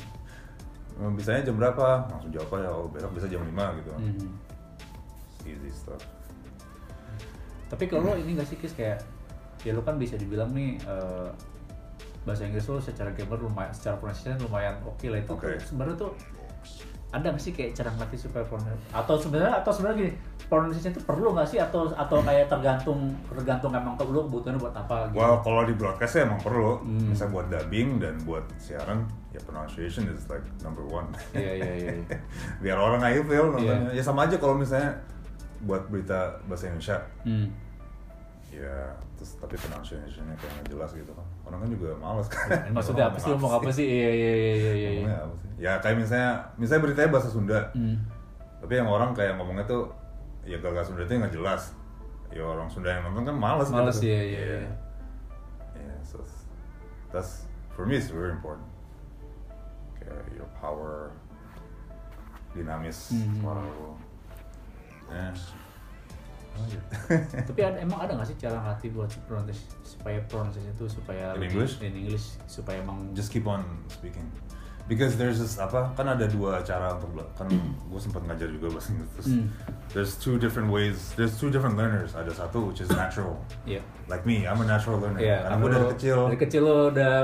Bisanya 1.20 1.44
jam 1.44 1.60
berapa? 1.60 2.08
Langsung 2.08 2.32
jawab 2.32 2.54
aja, 2.56 2.70
oh 2.70 2.86
besok 2.86 3.18
bisa 3.18 3.26
jam 3.26 3.42
5 3.42 3.50
gitu. 3.82 3.90
hmm. 3.92 4.30
Easy 5.44 5.70
stuff. 5.74 6.00
Tapi 7.68 7.84
kalau 7.90 8.14
lo 8.14 8.16
ini 8.16 8.38
gak 8.38 8.48
sih 8.48 8.56
Kis 8.56 8.72
kayak 8.72 9.02
ya 9.66 9.74
lo 9.74 9.82
kan 9.82 9.98
bisa 9.98 10.14
dibilang 10.14 10.54
nih 10.54 10.78
eh, 10.80 11.28
bahasa 12.24 12.48
Inggris 12.48 12.64
lo 12.68 12.80
secara 12.80 13.12
grammar 13.12 13.38
lumayan 13.40 13.72
secara 13.72 14.00
pronunciation 14.00 14.40
lumayan 14.40 14.74
oke 14.84 15.06
lah 15.08 15.20
itu 15.20 15.32
tuh 15.32 15.60
sebenarnya 15.60 15.96
tuh 15.96 16.12
ada 17.14 17.30
nggak 17.30 17.42
sih 17.46 17.52
kayak 17.54 17.78
cara 17.78 17.94
ngelatih 17.94 18.18
supaya 18.18 18.42
pronunciation 18.42 18.90
atau 18.90 19.14
sebenarnya 19.14 19.52
atau 19.62 19.70
sebenarnya 19.70 19.96
gini 20.02 20.12
pronunciation 20.50 20.92
itu 20.92 21.02
perlu 21.06 21.28
nggak 21.30 21.48
sih 21.48 21.58
atau 21.62 21.86
atau 21.94 22.18
kayak 22.20 22.50
tergantung 22.50 23.14
tergantung 23.30 23.70
emang 23.70 23.94
ke 23.94 24.04
lu 24.04 24.26
kebutuhannya 24.26 24.60
buat 24.60 24.74
apa 24.74 24.96
gitu 25.14 25.22
Well, 25.22 25.36
kalau 25.40 25.62
di 25.64 25.74
broadcast 25.78 26.12
sih 26.18 26.22
emang 26.26 26.42
perlu. 26.42 26.82
Hmm. 26.82 27.14
Misalnya 27.14 27.32
buat 27.32 27.46
dubbing 27.48 27.88
dan 28.02 28.14
buat 28.28 28.44
siaran, 28.60 29.08
ya 29.32 29.40
pronunciation 29.46 30.10
is 30.10 30.26
like 30.28 30.44
number 30.60 30.84
one. 30.84 31.08
Iya, 31.32 31.52
iya, 31.58 31.72
iya, 31.80 31.92
iya. 32.02 32.18
Biar 32.62 32.76
orang 32.76 32.98
nggak 33.00 33.14
ilfeel 33.22 33.46
nontonnya. 33.54 33.94
Iya. 33.94 33.98
Ya 33.98 34.02
sama 34.04 34.28
aja 34.28 34.36
kalau 34.36 34.58
misalnya 34.58 34.92
buat 35.64 35.88
berita 35.88 36.36
bahasa 36.44 36.68
Indonesia, 36.68 36.98
hmm. 37.24 37.48
ya 38.52 38.92
terus 39.16 39.40
tapi 39.40 39.56
pronunciation-nya 39.56 40.36
kayak 40.36 40.52
nggak 40.60 40.66
jelas 40.76 40.90
gitu 40.92 41.12
kan. 41.16 41.26
Orang 41.44 41.58
kan 41.60 41.68
juga 41.68 41.90
males 41.96 42.26
kan. 42.26 42.48
maksudnya 42.76 43.04
apa 43.08 43.18
sih 43.18 43.30
mau 43.36 43.52
apa 43.52 43.68
sih 43.68 43.84
iya 43.84 44.10
iya 44.10 44.32
iya 44.32 44.54
iya 44.54 44.72
iya 44.72 44.88
Ngomongnya 44.90 45.18
apa 45.20 45.34
sih? 45.36 45.48
Ya 45.60 45.72
kayak 45.78 45.96
misalnya, 45.98 46.30
misalnya 46.56 46.82
beritanya 46.82 47.10
bahasa 47.12 47.28
Sunda, 47.28 47.60
Hmm. 47.72 47.96
tapi 48.58 48.72
yang 48.74 48.88
orang 48.88 49.12
kayak 49.12 49.36
ngomongnya 49.36 49.64
tuh 49.64 49.92
ya 50.42 50.56
gagak 50.58 50.84
Sunda 50.84 51.04
itu 51.04 51.12
nggak 51.14 51.32
jelas. 51.32 51.72
Ya 52.32 52.42
orang 52.42 52.66
Sunda 52.66 52.90
yang 52.90 53.06
nonton 53.06 53.22
kan 53.24 53.36
males. 53.36 53.68
Males, 53.68 53.96
gitu. 54.00 54.10
iya, 54.10 54.20
iya, 54.24 54.40
iya. 54.40 54.58
Yeah, 55.74 55.98
so 56.02 56.18
that's 57.12 57.46
for 57.72 57.84
me 57.84 57.94
it's 57.94 58.08
very 58.08 58.32
important. 58.32 58.66
Kayak 59.94 60.24
your 60.34 60.48
power, 60.58 61.12
dinamis 62.52 63.12
Mhm. 63.12 63.38
suara 63.38 63.62
lo. 63.62 63.94
Ya. 65.12 65.30
Oh, 66.54 66.64
iya. 66.64 66.80
tapi 67.48 67.60
ada, 67.60 67.76
emang 67.76 67.98
ada 67.98 68.14
nggak 68.14 68.26
sih 68.26 68.38
cara 68.38 68.54
ngelatih 68.56 68.90
buat 68.90 69.10
pronunciation 69.26 69.74
supaya 69.82 70.18
pronunciation 70.24 70.70
itu 70.70 70.86
supaya 70.88 71.34
In 71.34 71.42
English? 71.44 71.74
in 71.80 71.94
English 71.96 72.38
supaya 72.46 72.78
emang 72.78 73.10
Just 73.10 73.28
keep 73.28 73.44
on 73.44 73.62
speaking. 73.88 74.22
Because 74.84 75.16
there's 75.16 75.40
this 75.40 75.56
apa 75.56 75.96
kan 75.96 76.04
ada 76.06 76.28
dua 76.28 76.60
cara 76.60 76.92
untuk 76.92 77.16
kan 77.32 77.48
gue 77.48 77.96
sempat 77.96 78.20
ngajar 78.22 78.52
juga 78.52 78.68
bahasa 78.70 78.92
Inggris 78.92 79.10
terus 79.10 79.26
Hmm. 79.26 79.48
there's 79.90 80.12
two 80.14 80.36
different 80.36 80.68
ways 80.68 81.16
there's 81.16 81.32
two 81.34 81.48
different 81.48 81.74
learners 81.74 82.12
ada 82.12 82.28
satu 82.28 82.68
which 82.68 82.78
is 82.78 82.92
natural 82.92 83.40
Iya. 83.64 83.80
like 84.06 84.22
me 84.22 84.44
I'm 84.44 84.60
a 84.60 84.68
natural 84.68 85.00
learner 85.00 85.18
Iya, 85.18 85.40
karena 85.42 85.56
gue 85.56 85.70
dari 85.72 85.86
kecil 85.96 86.18
Dari 86.28 86.38
kecil 86.38 86.62
lu 86.62 86.76
udah 86.92 87.14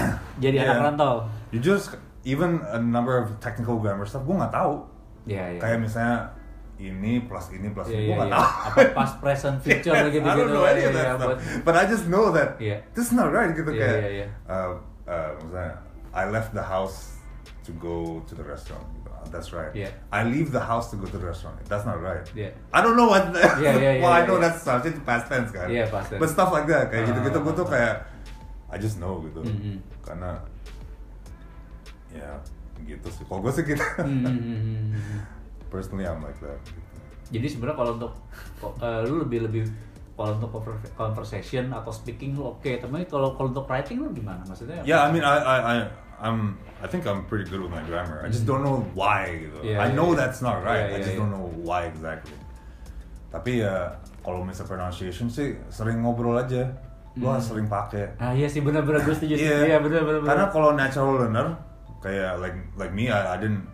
jadi 0.42 0.56
Iya. 0.56 0.64
anak 0.66 0.78
rantau. 0.88 1.14
jujur 1.52 1.76
even 2.24 2.56
a 2.66 2.80
number 2.80 3.12
of 3.14 3.28
technical 3.36 3.76
grammar 3.76 4.08
stuff 4.08 4.24
gue 4.24 4.32
nggak 4.32 4.50
tahu 4.50 4.80
Iya, 5.28 5.44
iya. 5.46 5.60
kayak 5.60 5.76
misalnya 5.78 6.24
ini 6.80 7.28
plus 7.28 7.52
ini 7.52 7.68
plus 7.70 7.86
Iya, 7.86 7.98
ini 8.00 8.04
iya, 8.08 8.16
gue 8.16 8.24
iya. 8.24 8.32
tahu 8.32 8.48
Apa 8.64 8.80
past 8.96 9.14
present 9.20 9.56
future 9.64 9.92
Yes, 9.92 10.08
gitu 10.08 10.24
I 10.24 10.32
gitu. 10.32 10.38
don't 10.40 10.50
know 10.50 10.64
any 10.64 10.80
Iya, 10.80 10.88
of 10.88 10.94
that 10.96 11.04
iya, 11.04 11.12
stuff. 11.14 11.28
buat- 11.28 11.40
But 11.62 11.74
I 11.76 11.84
just 11.84 12.06
know 12.08 12.24
that 12.32 12.50
Iya. 12.56 12.76
this 12.96 13.04
is 13.06 13.12
not 13.12 13.28
right 13.28 13.52
gitu 13.52 13.68
Iya, 13.68 13.78
kayak 13.78 13.98
iya, 14.00 14.10
iya. 14.16 14.26
uh, 14.48 14.68
uh, 15.04 15.30
misalnya 15.38 15.74
I 16.10 16.24
left 16.26 16.50
the 16.50 16.64
house 16.64 17.20
to 17.62 17.70
go 17.76 18.24
to 18.24 18.32
the 18.32 18.42
restaurant. 18.42 18.82
gitu. 18.90 19.08
That's 19.28 19.52
right. 19.52 19.70
Iya. 19.76 19.92
I 20.08 20.24
leave 20.24 20.48
the 20.48 20.64
house 20.64 20.88
to 20.90 20.96
go 20.96 21.04
to 21.04 21.14
the 21.14 21.28
restaurant. 21.28 21.60
That's 21.68 21.84
not 21.84 22.00
right. 22.00 22.24
Iya. 22.32 22.56
I 22.72 22.80
don't 22.80 22.96
know 22.96 23.06
what. 23.06 23.30
The, 23.30 23.38
Iya, 23.60 23.72
iya, 23.76 23.90
iya, 23.94 24.02
well, 24.02 24.10
I 24.10 24.24
iya, 24.24 24.26
know 24.26 24.40
iya. 24.40 24.48
that's 24.48 24.64
harusnya 24.64 24.90
itu 24.90 25.02
past 25.04 25.28
tense 25.28 25.50
kan. 25.52 25.68
Iya, 25.68 25.84
past 25.86 26.08
tense. 26.10 26.18
But 26.18 26.32
stuff 26.32 26.50
like 26.50 26.64
that 26.66 26.88
kayak 26.88 27.04
Ah, 27.04 27.08
gitu-gitu 27.12 27.38
gue 27.38 27.54
tuh 27.54 27.66
kayak 27.68 27.94
I 28.72 28.76
just 28.80 28.96
know 28.96 29.20
gitu. 29.22 29.44
Mhm. 29.44 29.76
Karena 30.00 30.40
ya 32.10 32.30
gitu 32.80 33.08
sih. 33.12 33.22
Kalau 33.28 33.44
gue 33.44 33.52
sih 33.52 33.62
gitu. 33.62 33.84
Hmm, 34.00 34.24
hmm, 34.24 34.24
hmm, 34.24 34.40
hmm, 34.40 34.88
hmm. 34.90 35.20
Personally 35.70 36.04
I'm 36.04 36.20
like 36.20 36.36
that. 36.42 36.58
Gitu. 36.66 36.90
Jadi 37.30 37.46
sebenarnya 37.46 37.76
kalau 37.78 37.92
untuk 37.96 38.12
eh, 38.82 39.00
lu 39.06 39.22
lebih 39.22 39.46
lebih 39.46 39.64
kalau 40.18 40.36
untuk 40.36 40.50
conver- 40.52 40.92
conversation 40.98 41.72
atau 41.72 41.88
speaking 41.88 42.36
lu 42.36 42.52
oke, 42.52 42.68
tapi 42.68 43.08
kalau 43.08 43.32
kalau 43.38 43.48
untuk 43.48 43.64
writing 43.64 44.04
lu 44.04 44.12
gimana? 44.12 44.44
Maksudnya? 44.44 44.84
Yeah, 44.84 45.00
I 45.00 45.08
mean, 45.08 45.24
I, 45.24 45.36
I, 45.40 45.56
I, 45.56 45.76
I'm, 46.20 46.60
I 46.84 46.86
think 46.90 47.08
I'm 47.08 47.24
pretty 47.24 47.48
good 47.48 47.64
with 47.64 47.72
my 47.72 47.80
grammar. 47.88 48.20
I 48.20 48.28
just 48.28 48.44
don't 48.44 48.60
know 48.60 48.84
why. 48.92 49.32
Gitu. 49.48 49.64
Yeah, 49.64 49.80
I 49.80 49.88
know 49.96 50.12
yeah. 50.12 50.20
that's 50.26 50.44
not 50.44 50.60
right. 50.60 50.92
Yeah, 50.92 50.96
I 50.96 50.98
just 51.00 51.16
yeah. 51.16 51.24
don't 51.24 51.32
know 51.32 51.48
why 51.64 51.88
exactly. 51.88 52.36
Tapi 53.32 53.64
ya, 53.64 53.96
kalau 54.20 54.44
misal 54.44 54.68
pronunciation 54.68 55.32
sih 55.32 55.56
sering 55.72 56.04
ngobrol 56.04 56.36
aja. 56.36 56.68
Lo 57.16 57.32
Hmm. 57.32 57.40
sering 57.40 57.66
pakai. 57.66 58.20
Ah 58.20 58.30
iya 58.36 58.46
sih 58.46 58.60
benar-benar 58.60 59.02
gue 59.02 59.14
setuju. 59.16 59.34
sih. 59.34 59.42
Iya, 59.48 59.72
Iya 59.72 59.78
benar 59.80 60.04
benar. 60.04 60.20
Karena 60.28 60.46
kalau 60.52 60.70
natural 60.76 61.14
learner, 61.16 61.46
kayak 61.98 62.38
like 62.38 62.56
like 62.76 62.92
me, 62.92 63.08
I, 63.08 63.34
I 63.34 63.36
didn't, 63.40 63.64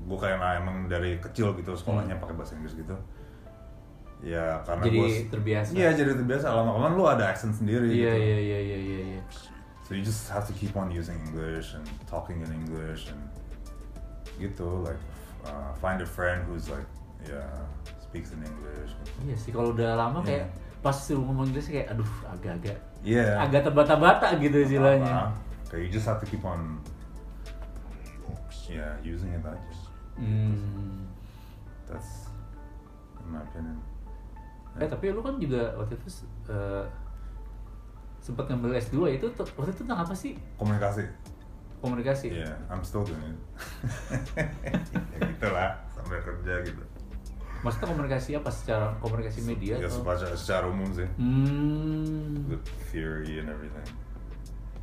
gue 0.00 0.18
kayak 0.18 0.36
nah, 0.36 0.56
emang 0.56 0.86
dari 0.86 1.18
kecil 1.18 1.52
gitu 1.54 1.72
sekolahnya 1.72 2.16
pakai 2.16 2.34
bahasa 2.34 2.54
Inggris 2.54 2.74
gitu. 2.74 2.96
Ya 4.20 4.60
karena 4.64 4.84
Hmm. 4.84 4.88
Jadi 4.92 4.98
gua- 5.00 5.28
terbiasa. 5.32 5.70
Iya 5.72 5.88
jadi 5.94 6.10
terbiasa. 6.14 6.46
Lama-lama 6.50 6.88
lu 6.92 7.04
ada 7.04 7.24
accent 7.26 7.54
sendiri. 7.54 7.88
Iya 7.88 8.12
gitu. 8.12 8.20
iya 8.20 8.38
iya 8.38 8.58
iya 8.60 8.78
iya. 8.78 9.00
iya. 9.16 9.22
So 9.84 9.96
you 9.96 10.04
just 10.04 10.28
have 10.28 10.44
to 10.44 10.52
keep 10.52 10.72
on 10.74 10.88
using 10.88 11.16
English 11.26 11.72
and 11.74 11.82
talking 12.06 12.38
in 12.38 12.50
English 12.52 13.08
and 13.08 13.18
gitu 14.36 14.84
like 14.84 15.00
uh, 15.42 15.72
find 15.76 15.98
a 15.98 16.06
friend 16.06 16.46
who's 16.46 16.68
like 16.68 16.86
yeah 17.24 17.48
speaks 17.98 18.30
in 18.30 18.40
English. 18.40 18.92
Iya 19.24 19.34
sih 19.34 19.50
kalau 19.50 19.72
udah 19.72 19.98
lama 19.98 20.20
kayak 20.22 20.46
Iya. 20.46 20.78
pas 20.80 20.94
suruh 20.94 21.20
ngomong 21.22 21.50
Inggris 21.50 21.66
kayak 21.66 21.90
aduh 21.90 22.08
agak-agak 22.28 22.78
Yeah. 23.00 23.40
agak 23.40 23.64
terbata-bata 23.66 24.36
gitu 24.36 24.60
istilahnya. 24.60 25.32
Kayak 25.66 25.82
you 25.84 25.90
just 25.90 26.04
have 26.04 26.20
to 26.20 26.28
keep 26.28 26.44
on 26.44 26.78
yeah 28.68 28.94
using 29.02 29.32
it 29.32 29.42
aja. 29.42 29.70
Hmm. 30.20 31.08
That's 31.88 32.28
in 33.24 33.26
my 33.32 33.40
opinion. 33.40 33.80
Eh 34.78 34.86
tapi 34.86 35.10
lu 35.10 35.24
kan 35.24 35.40
juga 35.40 35.74
waktu 35.80 35.96
itu 35.96 36.08
eh, 36.52 36.84
sempat 38.20 38.46
ngambil 38.52 38.76
S2 38.78 39.16
itu 39.16 39.26
waktu 39.32 39.70
itu 39.72 39.80
tentang 39.82 40.04
apa 40.04 40.14
sih? 40.14 40.36
Komunikasi. 40.60 41.08
Komunikasi. 41.80 42.28
Yeah, 42.44 42.54
I'm 42.68 42.84
still 42.84 43.02
doing 43.08 43.24
it. 43.24 43.38
ya 45.16 45.18
gitu 45.24 45.48
lah 45.48 45.80
sambil 45.96 46.20
kerja 46.20 46.60
gitu. 46.68 46.84
Maksudnya 47.60 47.88
komunikasi 47.92 48.30
apa 48.36 48.50
secara 48.52 48.86
komunikasi 49.04 49.40
media 49.44 49.76
Ya 49.76 49.88
atau? 49.88 50.00
secara, 50.00 50.36
secara 50.36 50.64
umum 50.68 50.88
sih. 50.92 51.08
Hmm. 51.16 52.48
With 52.48 52.64
theory 52.92 53.40
and 53.40 53.48
everything. 53.52 53.88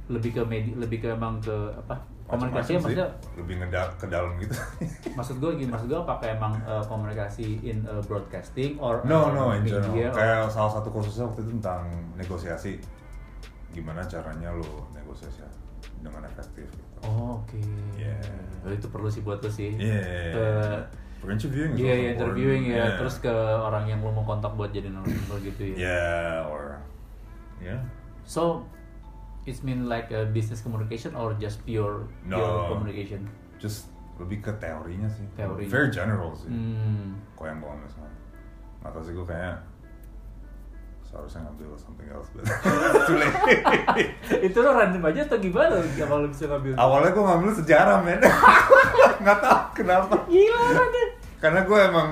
Lebih 0.09 0.29
ke 0.37 0.41
media, 0.45 0.73
lebih 0.77 0.97
ke 1.05 1.07
emang 1.13 1.41
ke 1.41 1.53
apa? 1.73 2.16
Komunikasi 2.27 2.67
sih. 2.67 2.75
maksudnya 2.77 3.07
lebih 3.33 3.55
ngeda- 3.57 3.95
ke 3.95 4.05
dalam 4.05 4.35
gitu. 4.35 4.51
maksud 5.17 5.35
gue 5.37 5.51
gini, 5.55 5.69
maksud 5.69 5.87
gue 5.87 5.95
apakah 5.97 6.27
emang 6.29 6.53
eh, 6.59 6.83
komunikasi 6.83 7.47
in 7.61 7.81
eh, 7.81 8.03
broadcasting 8.03 8.75
or 8.77 8.99
No, 9.01 9.19
eh, 9.23 9.31
no, 9.31 9.43
in 9.53 9.63
general. 9.63 9.87
media 9.89 10.07
or- 10.07 10.13
Kayak 10.13 10.39
salah 10.49 10.71
satu 10.73 10.89
kursusnya 10.89 11.23
waktu 11.23 11.39
itu 11.41 11.51
tentang 11.55 11.87
negosiasi. 12.13 12.83
Gimana 13.69 14.03
caranya 14.03 14.51
lo 14.51 14.87
negosiasi 14.91 15.39
dengan 15.97 16.23
efektif 16.23 16.67
gitu. 16.67 16.85
Oh, 17.01 17.39
oke. 17.39 17.61
Yeah. 17.95 18.19
Oh, 18.61 18.71
itu 18.71 18.87
perlu 18.87 19.07
sih 19.07 19.21
buat 19.21 19.39
lo 19.39 19.47
sih. 19.47 19.71
Yeah. 19.73 20.33
Ke 20.33 20.45
For 21.17 21.29
interviewing 21.29 21.73
Iya, 21.73 21.81
iya, 21.81 21.93
important. 22.11 22.13
interviewing 22.13 22.63
ya, 22.67 22.75
Yeah. 22.77 22.97
terus 22.97 23.15
ke 23.17 23.33
orang 23.57 23.85
yang 23.85 23.99
lo 23.99 24.11
mau 24.11 24.21
kontak 24.23 24.53
buat 24.53 24.69
jadi 24.69 24.91
narasumber 24.91 25.37
gitu 25.41 25.61
ya. 25.71 25.75
Yeah, 25.79 26.35
or 26.45 26.77
yeah. 27.57 27.81
So, 28.21 28.61
it's 29.47 29.63
mean 29.63 29.87
like 29.87 30.11
a 30.11 30.27
business 30.27 30.59
communication 30.59 31.15
or 31.15 31.31
just 31.39 31.63
pure 31.63 32.05
No. 32.27 32.35
pure 32.37 32.75
communication? 32.75 33.25
Just 33.57 33.87
lebih 34.19 34.43
ke 34.43 34.51
teorinya 34.59 35.07
sih. 35.07 35.23
Teori. 35.33 35.65
Very 35.65 35.89
general 35.89 36.35
sih. 36.35 36.51
Hmm. 36.51 37.15
Kok 37.33 37.45
yang 37.47 37.57
gue 37.63 37.69
ambil. 37.71 37.89
Nggak 38.77 38.91
tahu 38.93 39.03
sih 39.03 39.13
gue 39.15 39.25
kayaknya 39.25 39.55
seharusnya 41.07 41.39
ngambil 41.47 41.71
something 41.79 42.09
else 42.11 42.27
but 42.35 42.43
too 43.07 43.15
late. 43.15 43.31
itu 44.51 44.57
lo 44.59 44.75
random 44.75 44.99
aja 45.07 45.23
atau 45.23 45.39
gimana 45.39 45.79
kalau 45.95 46.19
lo 46.19 46.27
bisa 46.27 46.51
ngambil? 46.51 46.75
Awalnya 46.75 47.11
gue 47.15 47.23
ngambil 47.23 47.49
sejarah 47.55 47.97
men 48.03 48.19
Nggak 49.23 49.37
tahu 49.39 49.61
kenapa 49.73 50.13
Gila 50.27 50.61
random. 50.75 51.09
Karena 51.39 51.59
gue 51.63 51.79
emang 51.79 52.09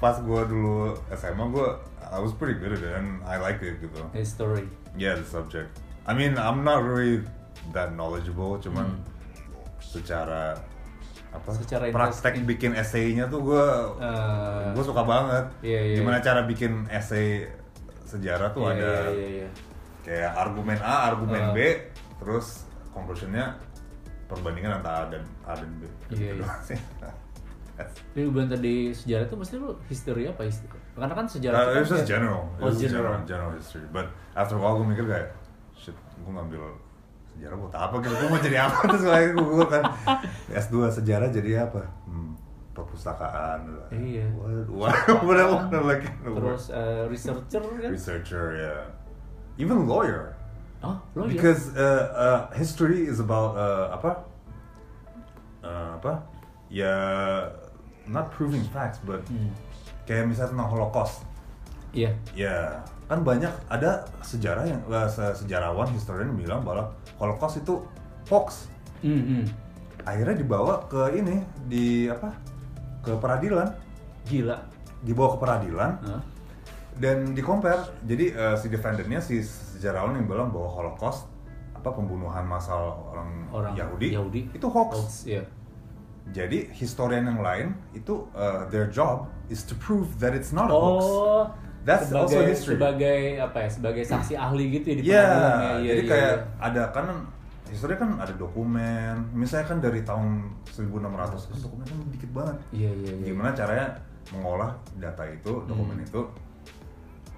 pas 0.00 0.16
gue 0.16 0.40
dulu 0.48 0.96
SMA 1.12 1.44
gue 1.52 1.68
I 2.10 2.18
was 2.18 2.32
pretty 2.32 2.56
good 2.58 2.72
at 2.72 2.80
it 2.80 2.90
and 2.96 3.20
I 3.28 3.36
like 3.36 3.60
it 3.60 3.76
gitu 3.78 4.00
History. 4.16 4.64
Yeah 4.96 5.20
the 5.20 5.26
subject 5.28 5.76
I 6.06 6.12
mean 6.12 6.36
I'm 6.36 6.62
not 6.62 6.80
really 6.80 7.20
that 7.72 7.92
knowledgeable 7.92 8.56
cuman 8.58 9.00
secara 9.80 10.56
apa 11.30 11.46
Hmm. 11.46 11.62
Secara 11.62 11.84
praktek 11.94 12.42
bikin 12.42 12.74
essay-nya 12.74 13.30
tuh 13.30 13.38
gue 13.44 13.66
Eh, 14.02 14.74
gue 14.74 14.84
suka 14.84 15.06
banget 15.06 15.46
Iya, 15.62 15.80
iya, 15.86 15.96
gimana 16.02 16.18
iya. 16.18 16.26
cara 16.26 16.40
bikin 16.42 16.90
essay 16.90 17.46
sejarah 18.02 18.50
tuh 18.50 18.66
iya, 18.66 18.74
ada 18.74 18.90
Iya, 18.90 19.10
iya, 19.14 19.28
iya. 19.44 19.48
kayak 20.02 20.30
argumen 20.34 20.78
A, 20.82 21.06
argumen 21.06 21.42
Uh. 21.42 21.54
B, 21.54 21.58
terus 22.18 22.66
conclusionnya 22.90 23.54
perbandingan 24.26 24.82
antara 24.82 25.06
A 25.06 25.10
dan 25.10 25.22
A 25.46 25.54
dan 25.54 25.70
B. 25.78 25.82
Iya, 26.10 26.34
Gitu 26.34 26.42
iya. 26.42 26.80
Jadi 28.10 28.18
lu 28.26 28.30
bilang 28.34 28.50
tadi 28.50 28.90
sejarah 28.90 29.24
itu 29.24 29.36
mesti 29.38 29.54
lu 29.56 29.70
history 29.86 30.26
apa 30.26 30.42
history? 30.42 30.78
Karena 30.98 31.14
kan 31.14 31.26
sejarah 31.30 31.56
Uh, 31.56 31.62
itu 31.62 31.70
kan 31.70 31.84
just 31.86 32.08
general. 32.10 32.42
Oh, 32.58 32.68
general. 32.68 32.74
general, 32.74 33.14
general 33.24 33.50
history. 33.54 33.86
But 33.88 34.10
after 34.34 34.58
a 34.58 34.60
while 34.60 34.74
gue 34.76 34.88
mikir 34.90 35.06
kayak, 35.06 35.28
gue 36.30 36.38
ngambil 36.38 36.62
sejarah 37.26 37.56
buat 37.58 37.74
apa 37.74 37.94
gitu? 37.98 38.14
Gue 38.14 38.28
mau 38.28 38.38
jadi 38.38 38.58
apa? 38.62 38.78
Terus 38.94 39.04
akhirnya 39.04 39.42
gue 39.42 39.66
kan, 39.66 39.82
S2 40.54 40.74
sejarah 40.92 41.28
jadi 41.28 41.50
apa? 41.66 41.82
Hmm, 42.06 42.38
perpustakaan. 42.70 43.60
Iya. 43.90 44.30
What? 44.38 44.70
What? 44.70 44.94
What? 45.26 45.74
Like, 45.82 46.06
Terus 46.22 46.70
eh, 46.70 47.02
researcher 47.10 47.62
kan? 47.66 47.90
researcher, 47.90 48.44
yeah. 48.54 48.80
Even 49.58 49.90
lawyer. 49.90 50.38
Oh, 50.80 50.96
ya? 51.12 51.26
Because 51.26 51.74
uh, 51.74 51.82
uh, 52.14 52.40
history 52.54 53.04
is 53.04 53.18
about 53.18 53.52
uh, 53.52 53.90
apa? 53.92 54.10
Uh, 55.60 55.98
apa? 55.98 56.14
ya 56.70 56.94
not 58.06 58.30
proving 58.30 58.62
facts 58.70 59.02
but 59.02 59.26
Hmm. 59.26 59.50
kayak 60.06 60.30
misalnya 60.30 60.54
tentang 60.54 60.70
Holocaust 60.70 61.26
Iya. 61.90 62.14
ya 62.30 62.78
kan 63.10 63.20
banyak 63.20 63.50
ada 63.66 64.06
sejarah 64.22 64.64
yang 64.64 64.80
eh, 64.86 65.08
se- 65.10 65.34
sejarawan 65.36 65.90
historian 65.90 66.30
yang 66.30 66.38
bilang 66.38 66.60
bahwa 66.62 66.94
Holocaust 67.18 67.58
itu 67.58 67.82
hoax 68.30 68.70
Hmm, 69.00 69.16
hmm. 69.18 69.44
akhirnya 70.04 70.36
dibawa 70.36 70.84
ke 70.84 71.16
ini 71.16 71.40
di 71.64 72.04
apa 72.06 72.36
ke 73.00 73.16
peradilan 73.16 73.72
Gila. 74.24 74.60
dibawa 75.00 75.28
ke 75.34 75.38
peradilan 75.40 75.90
Hah? 76.04 76.22
dan 76.96 77.32
di 77.32 77.40
compare 77.40 77.80
jadi 78.04 78.24
eh, 78.30 78.56
si 78.56 78.68
defendernya 78.68 79.18
si 79.18 79.40
sejarawan 79.40 80.14
yang 80.14 80.28
bilang 80.28 80.52
bahwa 80.52 80.68
Holocaust 80.70 81.24
apa 81.72 81.90
pembunuhan 81.90 82.44
massal 82.44 82.92
orang, 83.08 83.30
Orang 83.50 83.72
Yahudi, 83.72 84.12
Yahudi. 84.12 84.40
itu 84.52 84.68
hoax. 84.68 84.90
Hoax, 84.92 85.12
iya. 85.24 85.42
Jadi 86.28 86.68
historian 86.70 87.24
yang 87.24 87.40
lain 87.40 87.72
itu 87.90 88.28
uh, 88.36 88.68
their 88.68 88.84
job 88.86 89.24
is 89.48 89.64
to 89.64 89.72
prove 89.80 90.12
that 90.20 90.36
it's 90.36 90.52
not 90.52 90.68
a 90.68 90.76
hoax. 90.76 91.00
That's 91.80 92.08
sebagai, 92.08 92.28
also 92.28 92.38
history. 92.44 92.74
Sebagai 92.76 93.18
apa 93.38 93.58
ya? 93.64 93.68
Sebagai 93.68 94.04
saksi 94.04 94.34
ahli 94.36 94.64
gitu 94.70 94.86
ya 94.86 94.96
di 94.96 95.02
Iya, 95.02 95.24
pengadilan 95.24 95.40
ya. 95.40 95.70
Iya, 95.80 95.88
jadi 95.88 96.02
iya, 96.02 96.10
kayak 96.10 96.32
iya. 96.32 96.44
ada 96.60 96.82
kan 96.90 97.06
histori 97.66 97.94
kan 97.94 98.10
ada 98.16 98.34
dokumen. 98.34 99.14
Misalnya 99.32 99.66
kan 99.66 99.78
dari 99.78 100.00
tahun 100.02 100.28
1600 100.66 101.00
kan 101.46 101.58
dokumen 101.58 101.84
kan 101.84 101.98
dikit 102.10 102.30
banget. 102.30 102.56
Iya, 102.70 102.90
iya, 102.92 103.12
iya. 103.16 103.26
Gimana 103.26 103.50
caranya 103.50 103.86
mengolah 104.30 104.70
data 104.96 105.24
itu, 105.26 105.52
dokumen 105.64 105.96
Hmm. 105.96 106.06
itu? 106.06 106.22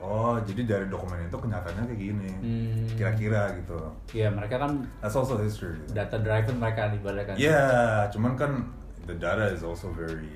Oh, 0.03 0.34
jadi 0.43 0.66
dari 0.66 0.86
dokumen 0.90 1.14
itu 1.22 1.36
kenyataannya 1.38 1.86
kayak 1.86 2.01
gini. 2.03 2.30
Hmm. 2.34 2.86
Kira-kira 2.93 3.55
gitu. 3.55 3.78
Iya, 4.11 4.34
mereka 4.34 4.59
kan 4.59 4.82
That's 4.99 5.14
also 5.14 5.38
history. 5.38 5.78
gitu. 5.78 5.95
data 5.95 6.18
driven 6.18 6.59
mereka 6.59 6.90
ibaratkan. 6.90 7.38
Yeah, 7.38 8.11
cuman 8.11 8.34
kan 8.34 8.66
the 9.07 9.14
data 9.14 9.47
is 9.49 9.62
also 9.62 9.95
very 9.95 10.26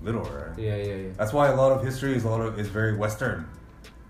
little, 0.00 0.22
right? 0.22 0.54
Iya, 0.54 0.76
iya, 0.76 0.94
iya. 1.00 1.10
That's 1.14 1.32
why 1.32 1.48
a 1.48 1.54
lot 1.54 1.70
of 1.70 1.80
history 1.80 2.14
is 2.14 2.22
a 2.22 2.30
lot 2.30 2.40
of 2.40 2.54
is 2.54 2.68
very 2.68 2.94
Western. 2.94 3.44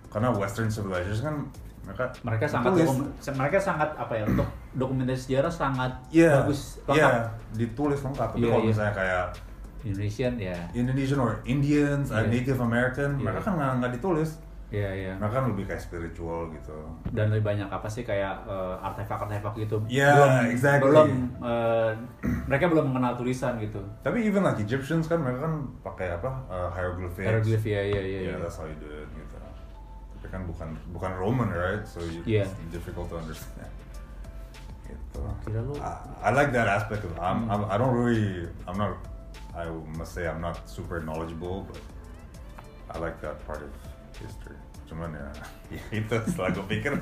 Karena 0.09 0.29
Western 0.31 0.69
civilization 0.69 1.21
kan 1.23 1.37
mereka 1.85 2.05
Mereka 2.21 2.45
sangat 2.47 2.71
tulis. 2.75 2.85
dokum- 2.87 3.11
mereka 3.35 3.59
sangat 3.59 3.91
apa 3.95 4.13
ya 4.13 4.25
untuk 4.27 4.49
dokumentasi 4.75 5.21
sejarah 5.25 5.49
sangat 5.51 5.93
Iya, 6.11 6.45
bagus 6.45 6.77
iya, 6.87 7.09
lengkap. 7.09 7.13
ditulis 7.55 8.01
lengkap. 8.03 8.29
Tapi 8.31 8.39
Iya, 8.39 8.49
kalau 8.51 8.61
iya. 8.61 8.69
misalnya 8.69 8.95
kayak 8.95 9.25
Indonesian 9.79 10.33
ya. 10.37 10.59
Indonesian 10.75 11.19
or 11.19 11.39
Indians, 11.45 12.11
uh, 12.11 12.19
Iya. 12.19 12.29
Native 12.29 12.59
American, 12.59 13.11
Iya. 13.15 13.25
mereka 13.25 13.41
kan 13.43 13.53
nggak 13.79 13.93
ditulis. 13.95 14.31
Iya, 14.69 14.91
iya. 14.93 15.13
Mereka 15.17 15.33
kan 15.33 15.45
lebih 15.49 15.65
kayak 15.65 15.81
spiritual 15.81 16.53
gitu. 16.53 16.77
dan 17.09 17.33
lebih 17.33 17.41
banyak 17.43 17.65
apa 17.67 17.89
sih 17.89 18.05
kayak 18.05 18.45
eh, 18.45 18.77
artefak-artefak 18.79 19.57
gitu 19.57 19.81
Yeah, 19.89 20.13
belum 20.15 20.33
exactly. 20.53 20.85
belum 20.87 21.09
eh, 21.41 21.91
mereka 22.45 22.65
belum 22.69 22.85
mengenal 22.87 23.17
tulisan 23.17 23.57
gitu 23.57 23.81
Tapi 24.03 24.23
even 24.23 24.45
like 24.45 24.61
Egyptians 24.61 25.05
kan 25.05 25.19
mereka 25.19 25.45
kan 25.45 25.55
pakai 25.83 26.13
apa 26.13 26.31
uh, 26.47 26.69
hieroglyphics. 26.71 27.25
hieroglif 27.25 27.63
ya 27.65 27.81
iya 27.81 27.97
iya 27.97 28.19
Yeah, 28.21 28.23
iya 28.29 28.35
that's 28.39 28.57
how 28.57 28.69
you 28.69 28.77
do 28.77 28.93
it 28.93 29.09
gitu. 29.09 29.37
Tapi 30.15 30.27
kan 30.29 30.45
bukan 30.45 30.69
bukan 30.91 31.11
Roman 31.17 31.49
right, 31.49 31.83
so 31.83 32.05
you, 32.05 32.21
Yeah. 32.29 32.45
it's 32.45 32.53
difficult 32.69 33.09
to 33.09 33.17
understand. 33.17 33.73
Gitu. 34.85 35.21
Kira 35.45 35.61
lu- 35.61 35.81
I, 35.81 36.29
I 36.29 36.31
like 36.33 36.53
that 36.53 36.65
aspect 36.67 37.05
of 37.05 37.13
it. 37.13 37.21
I'm, 37.21 37.45
Hmm. 37.45 37.53
I'm, 37.53 37.63
I 37.69 37.77
don't 37.77 37.93
really, 37.93 38.45
I'm 38.65 38.77
not, 38.77 39.01
I 39.53 39.65
must 39.97 40.13
say 40.13 40.29
I'm 40.29 40.41
not 40.41 40.61
super 40.65 41.01
knowledgeable, 41.01 41.65
but 41.65 41.81
I 42.89 42.97
like 42.99 43.17
that 43.21 43.41
part 43.45 43.61
of 43.61 43.69
history. 44.21 44.59
Cuman 44.91 45.15
ya, 45.15 45.29
ya 45.79 45.85
itu 45.95 46.15
setelah 46.27 46.51
gue 46.55 46.67
pikir, 46.67 46.93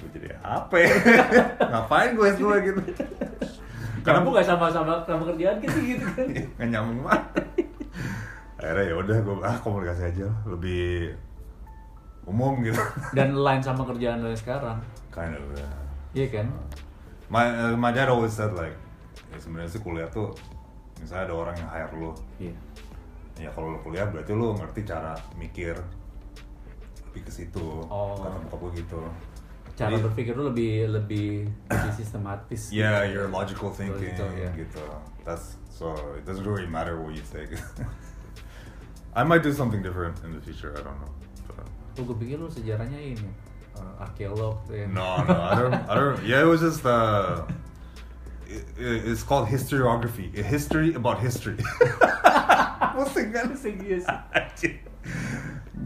gue 0.00 0.08
jadi 0.16 0.36
apa 0.40 0.74
ya? 0.80 0.92
Ngapain 1.70 2.16
gue 2.16 2.26
S2 2.36 2.44
gitu? 2.66 2.80
karena 4.00 4.24
gak 4.24 4.46
sama-sama 4.46 4.92
sama 5.04 5.22
kerjaan 5.28 5.56
gitu 5.60 5.78
gitu 5.84 6.06
kan 6.16 6.26
nggak 6.56 6.68
nyambung 6.72 7.00
banget 7.04 7.24
akhirnya 8.60 8.84
ya 8.92 8.94
udah 8.96 9.16
gue 9.24 9.36
ah 9.44 9.56
komunikasi 9.60 10.02
aja 10.12 10.28
lebih 10.48 11.16
umum 12.28 12.60
gitu 12.64 12.80
dan 13.16 13.32
line 13.36 13.64
sama 13.64 13.84
kerjaan 13.88 14.20
lo 14.20 14.28
yang 14.32 14.40
sekarang 14.40 14.78
kind 15.08 15.32
of 15.32 15.44
ya. 15.56 15.68
iya 16.12 16.26
kan 16.28 16.46
my 17.32 17.44
uh, 17.48 17.76
my 17.76 17.92
dad 17.92 18.08
always 18.08 18.32
said 18.32 18.52
like 18.56 18.76
ya 19.32 19.36
sebenarnya 19.40 19.70
sih 19.72 19.80
kuliah 19.80 20.08
tuh 20.12 20.32
misalnya 21.00 21.32
ada 21.32 21.34
orang 21.36 21.54
yang 21.56 21.70
hire 21.72 21.94
lo 21.96 22.12
iya 22.36 22.54
ya 23.40 23.48
kalau 23.56 23.72
lo 23.72 23.78
kuliah 23.80 24.04
berarti 24.08 24.32
lo 24.36 24.56
ngerti 24.56 24.80
cara 24.84 25.16
mikir 25.40 25.76
lebih 27.10 27.26
ke 27.26 27.32
situ 27.34 27.66
Oh. 27.90 28.14
kata 28.14 28.38
bokap 28.46 28.58
gue 28.62 28.70
gitu 28.86 29.00
cara 29.74 29.90
Jadi- 29.96 30.04
berpikir 30.06 30.32
lu 30.38 30.52
lebih 30.54 30.86
lebih 30.88 31.28
lebih 31.66 31.92
sistematis 31.92 32.70
yeah 32.70 33.02
gitu. 33.02 33.18
your 33.18 33.26
logical 33.28 33.70
thinking 33.74 34.14
Logical, 34.14 34.30
yeah. 34.38 34.52
gitu 34.54 34.84
that's 35.26 35.58
so 35.66 35.92
it 36.14 36.22
doesn't 36.22 36.46
really 36.46 36.68
matter 36.70 37.00
what 37.02 37.10
you 37.12 37.24
think 37.24 37.50
I 39.18 39.24
might 39.26 39.42
do 39.42 39.50
something 39.50 39.82
different 39.82 40.22
in 40.22 40.30
the 40.30 40.42
future 40.42 40.70
I 40.78 40.82
don't 40.86 40.98
know 41.02 41.12
But- 41.50 41.66
Tuh 41.98 42.06
gue 42.06 42.16
pikir 42.22 42.38
lu 42.38 42.46
sejarahnya 42.46 42.94
ini 43.00 43.26
eh, 43.74 44.02
arkeolog 44.04 44.62
tuh 44.70 44.78
ya 44.78 44.86
No, 44.86 45.26
no, 45.26 45.34
I 45.34 45.52
don't. 45.58 45.74
I 45.74 45.92
don't. 45.98 46.18
Yeah, 46.30 46.46
it 46.46 46.48
was 46.50 46.62
just. 46.62 46.86
Uh, 46.86 47.42
it, 48.46 48.62
it- 48.78 49.02
it's 49.10 49.22
called 49.26 49.46
historiography. 49.50 50.30
A 50.38 50.42
history 50.46 50.94
about 50.94 51.18
history. 51.18 51.58
Pusing 52.94 53.30
kan? 53.34 53.54
Serius. 53.58 54.06
Anjir. 54.34 54.82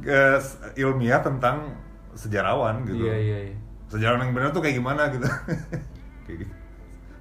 Guys, 0.03 0.59
ilmiah 0.75 1.21
tentang 1.23 1.77
sejarawan 2.15 2.83
gitu. 2.87 3.05
iya 3.05 3.17
iya 3.19 3.39
iya 3.51 3.57
Sejarawan 3.91 4.27
yang 4.27 4.35
benar 4.35 4.51
tuh 4.51 4.63
kayak 4.63 4.79
gimana 4.79 5.11
gitu. 5.13 5.27
kayak 6.27 6.39
gitu. 6.47 6.55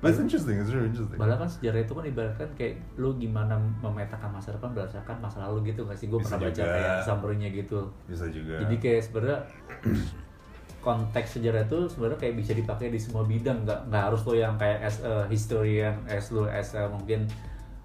But 0.04 0.12
it's 0.12 0.20
interesting. 0.20 0.60
It's 0.60 0.68
really 0.68 0.92
interesting. 0.92 1.16
Padahal 1.16 1.48
kan 1.48 1.50
sejarah 1.50 1.80
itu 1.80 1.94
kan 1.96 2.04
ibaratkan 2.04 2.50
kayak 2.60 2.76
lu 3.00 3.16
gimana 3.16 3.56
memetakan 3.80 4.36
masa 4.36 4.52
depan 4.52 4.76
berdasarkan 4.76 5.16
masa 5.24 5.48
lalu 5.48 5.72
gitu 5.72 5.88
nggak 5.88 5.96
sih? 5.96 6.12
Gue 6.12 6.20
pernah 6.20 6.44
baca 6.44 6.52
juga. 6.52 6.76
kayak 6.76 6.94
summary-nya 7.08 7.50
gitu. 7.56 7.80
Bisa 8.12 8.26
juga. 8.28 8.60
Jadi 8.68 8.76
kayak 8.84 9.02
sebenarnya 9.08 9.40
konteks 10.88 11.40
sejarah 11.40 11.64
itu 11.64 11.80
sebenarnya 11.88 12.20
kayak 12.20 12.36
bisa 12.36 12.52
dipakai 12.52 12.92
di 12.92 13.00
semua 13.00 13.24
bidang, 13.24 13.64
nggak 13.64 13.80
nggak 13.88 14.04
harus 14.12 14.22
lo 14.28 14.34
yang 14.36 14.60
kayak 14.60 14.84
as 14.84 15.00
a 15.00 15.24
historian, 15.32 15.96
as 16.12 16.28
lo 16.36 16.52
as 16.52 16.76
a 16.76 16.92
mungkin 16.92 17.24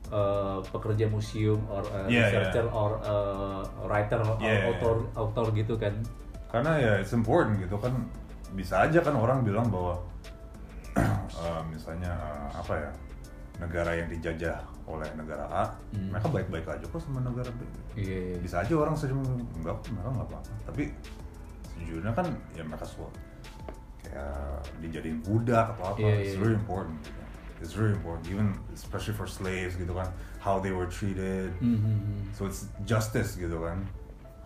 uh, 0.09 0.59
pekerja 0.64 1.06
museum 1.06 1.61
or 1.66 1.80
a 1.86 2.06
Yeah, 2.06 2.28
researcher 2.28 2.64
yeah. 2.64 2.76
or 2.76 2.90
a 3.00 3.16
writer 3.84 4.18
or 4.18 4.36
Yeah, 4.38 4.48
yeah, 4.54 4.68
author 4.70 4.96
author 5.14 5.46
gitu 5.52 5.74
kan. 5.74 5.94
karena 6.48 6.72
ya 6.76 6.92
it's 6.96 7.12
important 7.12 7.61
gitu 7.61 7.76
kan 7.76 7.92
bisa 8.52 8.80
aja 8.82 9.00
kan 9.00 9.12
orang 9.12 9.44
bilang 9.44 9.68
bahwa 9.68 10.00
eh, 10.96 11.62
misalnya 11.68 12.09
eh, 12.09 12.48
apa 12.56 12.72
ya 12.74 12.90
negara 13.59 13.90
yang 13.92 14.09
dijajah 14.09 14.56
oleh 14.88 15.04
negara 15.12 15.44
A 15.44 15.64
Hmm. 15.92 16.09
mereka 16.09 16.28
baik-baik 16.30 16.66
aja 16.66 16.84
kok 16.84 17.00
sama 17.00 17.20
negara 17.20 17.52
B 17.52 17.61
Iya. 17.94 18.32
iya. 18.32 18.36
bisa 18.40 18.62
aja 18.62 18.72
orang 18.72 18.96
sejauh 18.96 19.20
enggak 19.61 19.76
mereka 19.90 20.09
nggak 20.09 20.26
apa-apa 20.26 20.38
tapi 20.64 20.82
sejujurnya 21.74 22.12
kan 22.14 22.26
ya 22.54 22.62
mereka 22.64 22.86
suka 22.86 23.09
kayak 24.00 24.64
dijadiin 24.80 25.20
budak 25.20 25.76
atau 25.76 25.84
apa 25.92 26.00
Iya, 26.00 26.14
it's 26.22 26.32
iya, 26.32 26.40
very 26.40 26.54
iya. 26.54 26.61
important 26.61 26.96
gitu. 27.02 27.20
It's 27.61 27.74
very 27.74 27.92
important 27.92 28.24
even 28.30 28.54
especially 28.74 29.14
for 29.14 29.26
slaves 29.26 29.74
gitu 29.76 29.90
kan 29.94 30.06
how 30.38 30.59
they 30.62 30.70
were 30.70 30.86
treated 30.86 31.50
Hmm, 31.59 31.76
hmm, 31.76 31.98
hmm. 31.98 32.18
So 32.32 32.46
it's 32.46 32.70
justice 32.86 33.34
gitu 33.34 33.59
kan. 33.59 33.82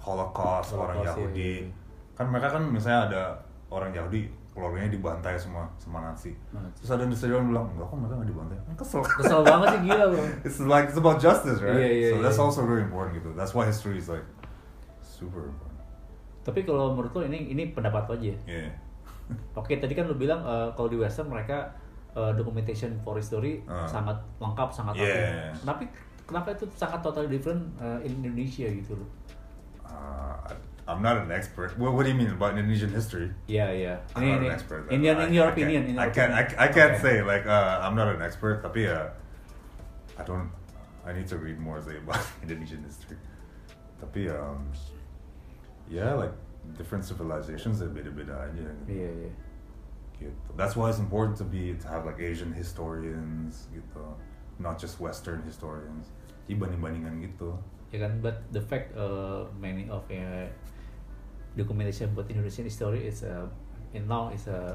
Holocaust, 0.03 0.75
orang 0.75 0.99
Holocaust, 0.99 1.15
Yahudi. 1.15 1.39
iya, 1.39 1.69
iya. 1.69 1.71
Kan 2.19 2.27
mereka 2.33 2.59
kan 2.59 2.63
misalnya 2.67 3.01
ada 3.13 3.23
orang 3.71 3.95
Yahudi 3.95 4.27
keluarganya 4.53 4.91
dibantai 4.93 5.39
semua 5.39 5.65
sama 5.79 6.03
Nazi. 6.03 6.35
Nazi. 6.51 6.83
Terus 6.83 6.91
ada 6.93 7.05
historian 7.09 7.47
bilang, 7.49 7.71
enggak 7.73 7.87
kok 7.89 7.97
mereka 7.97 8.15
nggak 8.19 8.31
dibantai. 8.33 8.57
Kan 8.67 8.75
kesel. 8.77 9.01
Kesel 9.05 9.41
banget 9.47 9.69
sih 9.77 9.81
gila 9.87 10.05
bro. 10.11 10.25
It's 10.49 10.59
like 10.61 10.87
it's 10.91 10.99
about 10.99 11.19
justice, 11.23 11.59
right? 11.63 11.79
Iya, 11.79 11.91
iya, 11.93 12.09
so 12.11 12.17
that's 12.21 12.41
iya. 12.41 12.45
also 12.45 12.61
very 12.67 12.83
important 12.83 13.17
gitu. 13.17 13.31
That's 13.33 13.55
why 13.55 13.65
history 13.65 14.03
is 14.03 14.11
like 14.11 14.27
super 15.01 15.47
important. 15.49 15.81
Tapi 16.43 16.67
kalau 16.67 16.99
menurut 16.99 17.13
lo 17.15 17.23
ini 17.23 17.55
ini 17.55 17.71
pendapat 17.71 18.11
lo 18.11 18.19
aja. 18.19 18.35
ya? 18.35 18.37
Yeah. 18.49 18.73
Oke, 19.57 19.79
tadi 19.79 19.95
kan 19.95 20.11
lu 20.11 20.19
bilang 20.19 20.43
eh, 20.43 20.69
kalau 20.75 20.91
di 20.91 20.99
Western 20.99 21.31
mereka 21.31 21.73
eh, 22.13 22.33
documentation 22.35 22.97
for 23.01 23.17
history 23.17 23.61
Ah. 23.65 23.85
sangat 23.85 24.17
lengkap, 24.37 24.69
sangat 24.69 24.95
Yeah. 24.97 25.53
Tapi 25.61 25.89
kenapa 26.23 26.53
itu 26.53 26.65
sangat 26.73 27.01
totally 27.01 27.29
different 27.29 27.73
eh, 27.79 28.05
in 28.05 28.21
Indonesia 28.21 28.69
gitu 28.69 28.97
loh? 28.97 29.09
Uh, 29.83 30.37
I'm 30.83 30.99
not 30.99 31.15
an 31.17 31.31
expert. 31.31 31.79
What, 31.79 31.95
what 31.95 32.03
do 32.03 32.11
you 32.11 32.19
mean 32.19 32.35
about 32.35 32.59
Indonesian 32.59 32.91
history? 32.91 33.31
Iya, 33.47 33.67
iya. 33.71 33.95
I'm 34.19 34.27
Ini, 34.27 34.31
not 34.35 34.43
an 34.43 34.51
expert. 34.51 34.83
in 34.91 34.99
your, 35.01 35.15
I- 35.15 35.31
in 35.31 35.33
your 35.33 35.47
I 35.47 35.53
opinion. 35.55 35.83
in 35.87 35.95
your 35.95 36.03
I 36.03 36.11
can't, 36.11 36.33
I. 36.35 36.43
I 36.59 36.69
can't 36.75 36.99
Okay. 36.99 37.05
say 37.07 37.17
like 37.23 37.47
uh, 37.47 37.87
I'm 37.87 37.95
not 37.95 38.11
an 38.11 38.19
expert. 38.19 38.67
Tapi 38.67 38.91
uh, 38.91 39.07
I 40.19 40.23
don't. 40.27 40.51
I 41.07 41.15
need 41.15 41.31
to 41.31 41.39
read 41.39 41.59
more 41.59 41.79
say 41.79 41.99
about 41.99 42.19
Indonesian 42.45 42.83
history. 42.83 43.15
Tapi 44.03 44.27
um, 44.31 44.67
yeah, 45.87 46.19
like 46.19 46.35
different 46.75 47.07
civilizations 47.07 47.79
are 47.79 47.91
beda-beda 47.91 48.35
aja. 48.51 48.67
Gitu. 48.67 48.83
Iya, 48.91 49.11
iya. 49.23 49.31
Gitu. 50.23 50.49
That's 50.55 50.75
why 50.75 50.87
it's 50.87 50.99
important 50.99 51.35
to 51.39 51.47
be 51.47 51.75
to 51.75 51.87
have 51.89 52.05
like 52.05 52.19
Asian 52.19 52.55
historians 52.55 53.67
gitu, 53.71 54.05
not 54.59 54.77
just 54.77 55.03
Western 55.03 55.43
historians. 55.43 56.13
Jadi 56.47 56.59
banding-bandingan 56.59 57.15
gitu. 57.23 57.57
Ya 57.91 58.05
kan, 58.05 58.21
but 58.21 58.41
the 58.51 58.61
fact 58.61 58.95
uh, 58.95 59.45
many 59.57 59.87
of 59.87 60.07
uh, 60.09 60.47
documentation 61.53 62.09
about 62.09 62.29
Indonesian 62.29 62.65
history 62.65 63.05
is 63.05 63.21
uh, 63.23 63.45
in 63.93 64.09
now 64.09 64.33
is 64.33 64.49
uh, 64.49 64.73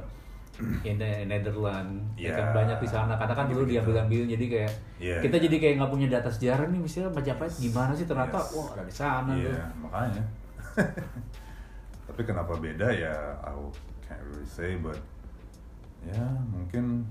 in 0.82 0.98
the 0.98 1.26
Netherlands 1.26 2.02
ya 2.18 2.34
kan 2.34 2.50
Yeah. 2.50 2.54
banyak 2.54 2.78
di 2.82 2.90
sana 2.90 3.14
karena 3.14 3.34
kan 3.34 3.46
dulu 3.46 3.62
Gitu-gitu. 3.62 3.94
diambil 3.94 4.06
ambilin 4.06 4.30
jadi 4.30 4.46
kayak 4.50 4.72
Iya, 4.98 5.16
kita 5.22 5.36
iya. 5.38 5.44
jadi 5.46 5.56
kayak 5.58 5.74
nggak 5.78 5.92
punya 5.94 6.08
data 6.10 6.30
sejarah 6.30 6.66
nih 6.66 6.82
misalnya 6.82 7.10
Majapahit 7.14 7.54
gimana 7.58 7.92
sih 7.94 8.06
ternyata 8.06 8.38
Yes. 8.42 8.54
wah 8.54 8.70
dari 8.74 8.94
sana 8.94 9.32
Iya, 9.34 9.54
tuh 9.54 9.78
makanya. 9.82 10.24
Tapi 12.08 12.22
kenapa 12.24 12.54
beda 12.58 12.88
ya, 12.90 13.14
I 13.44 13.52
can't 14.02 14.24
really 14.24 14.48
say, 14.48 14.78
but 14.80 14.98
ya 16.08 16.24
mungkin 16.48 17.04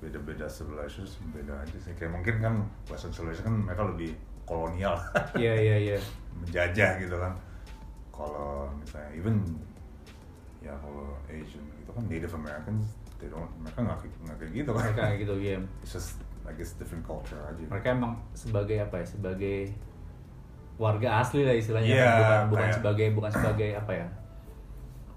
beda-beda 0.00 0.48
civilizations 0.48 1.20
beda 1.30 1.52
aja 1.58 1.76
sih. 1.76 1.92
Kayak 1.92 2.12
mungkin 2.14 2.34
kan 2.38 2.54
Western 2.86 3.12
civilization 3.12 3.44
kan 3.46 3.56
mereka 3.62 3.82
lebih 3.86 4.10
kolonial, 4.42 4.96
iya 5.38 5.54
iya 5.54 5.76
iya 5.78 5.98
menjajah 6.36 6.98
gitu 6.98 7.14
kan. 7.14 7.32
Kalau 8.10 8.72
misalnya 8.74 9.10
even 9.14 9.36
ya 10.60 10.72
kalau 10.76 11.16
Asian 11.26 11.64
gitu 11.76 11.90
kan 11.90 12.02
Native 12.04 12.34
Americans, 12.34 12.84
they 13.16 13.28
don't, 13.28 13.48
mereka 13.56 13.80
nggak 13.80 13.98
kayak- 13.98 14.18
nggak 14.22 14.36
kayak 14.36 14.52
gitu 14.54 14.70
kan. 14.70 14.82
mereka 14.82 15.04
gitu 15.16 15.34
ya 15.36 15.56
It's 15.84 15.92
just 15.92 16.16
I 16.42 16.52
guess 16.52 16.72
different 16.74 17.04
culture 17.04 17.38
aja. 17.38 17.62
mereka 17.62 17.92
emang 17.92 18.16
sebagai 18.32 18.80
apa 18.80 18.98
ya 18.98 19.06
sebagai 19.06 19.58
warga 20.76 21.20
asli 21.20 21.44
lah 21.44 21.52
istilahnya 21.52 21.92
Iya, 21.92 22.00
kan? 22.00 22.16
bukan 22.16 22.40
bukan 22.48 22.60
kayak- 22.64 22.76
sebagai 22.76 23.06
bukan 23.12 23.30
sebagai 23.30 23.70
apa 23.76 23.92
ya 23.94 24.06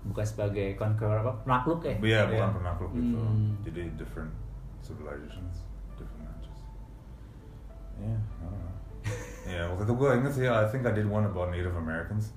bukan 0.04 0.26
sebagai 0.28 0.76
conqueror 0.76 1.24
apa 1.24 1.32
penakluk 1.48 1.80
ya 1.88 1.96
Iya, 1.96 2.22
bukan 2.28 2.50
penakluk 2.60 2.92
gitu. 2.92 3.16
Hmm. 3.16 3.56
Jadi 3.64 3.82
different 3.96 4.32
civilizations, 4.84 5.64
different 5.96 6.28
languages. 6.28 6.60
Yeah, 7.96 8.20
I 8.20 8.46
don't 8.48 8.60
know. 8.60 8.72
Ya, 9.44 9.68
waktu 9.68 9.84
itu 9.84 9.94
gue 10.00 10.10
inget 10.16 10.34
sih, 10.40 10.46
I 10.48 10.64
think 10.72 10.88
I 10.88 10.96
did 10.96 11.04
one 11.04 11.28
about 11.28 11.52
Native 11.52 11.76
Americans. 11.76 12.32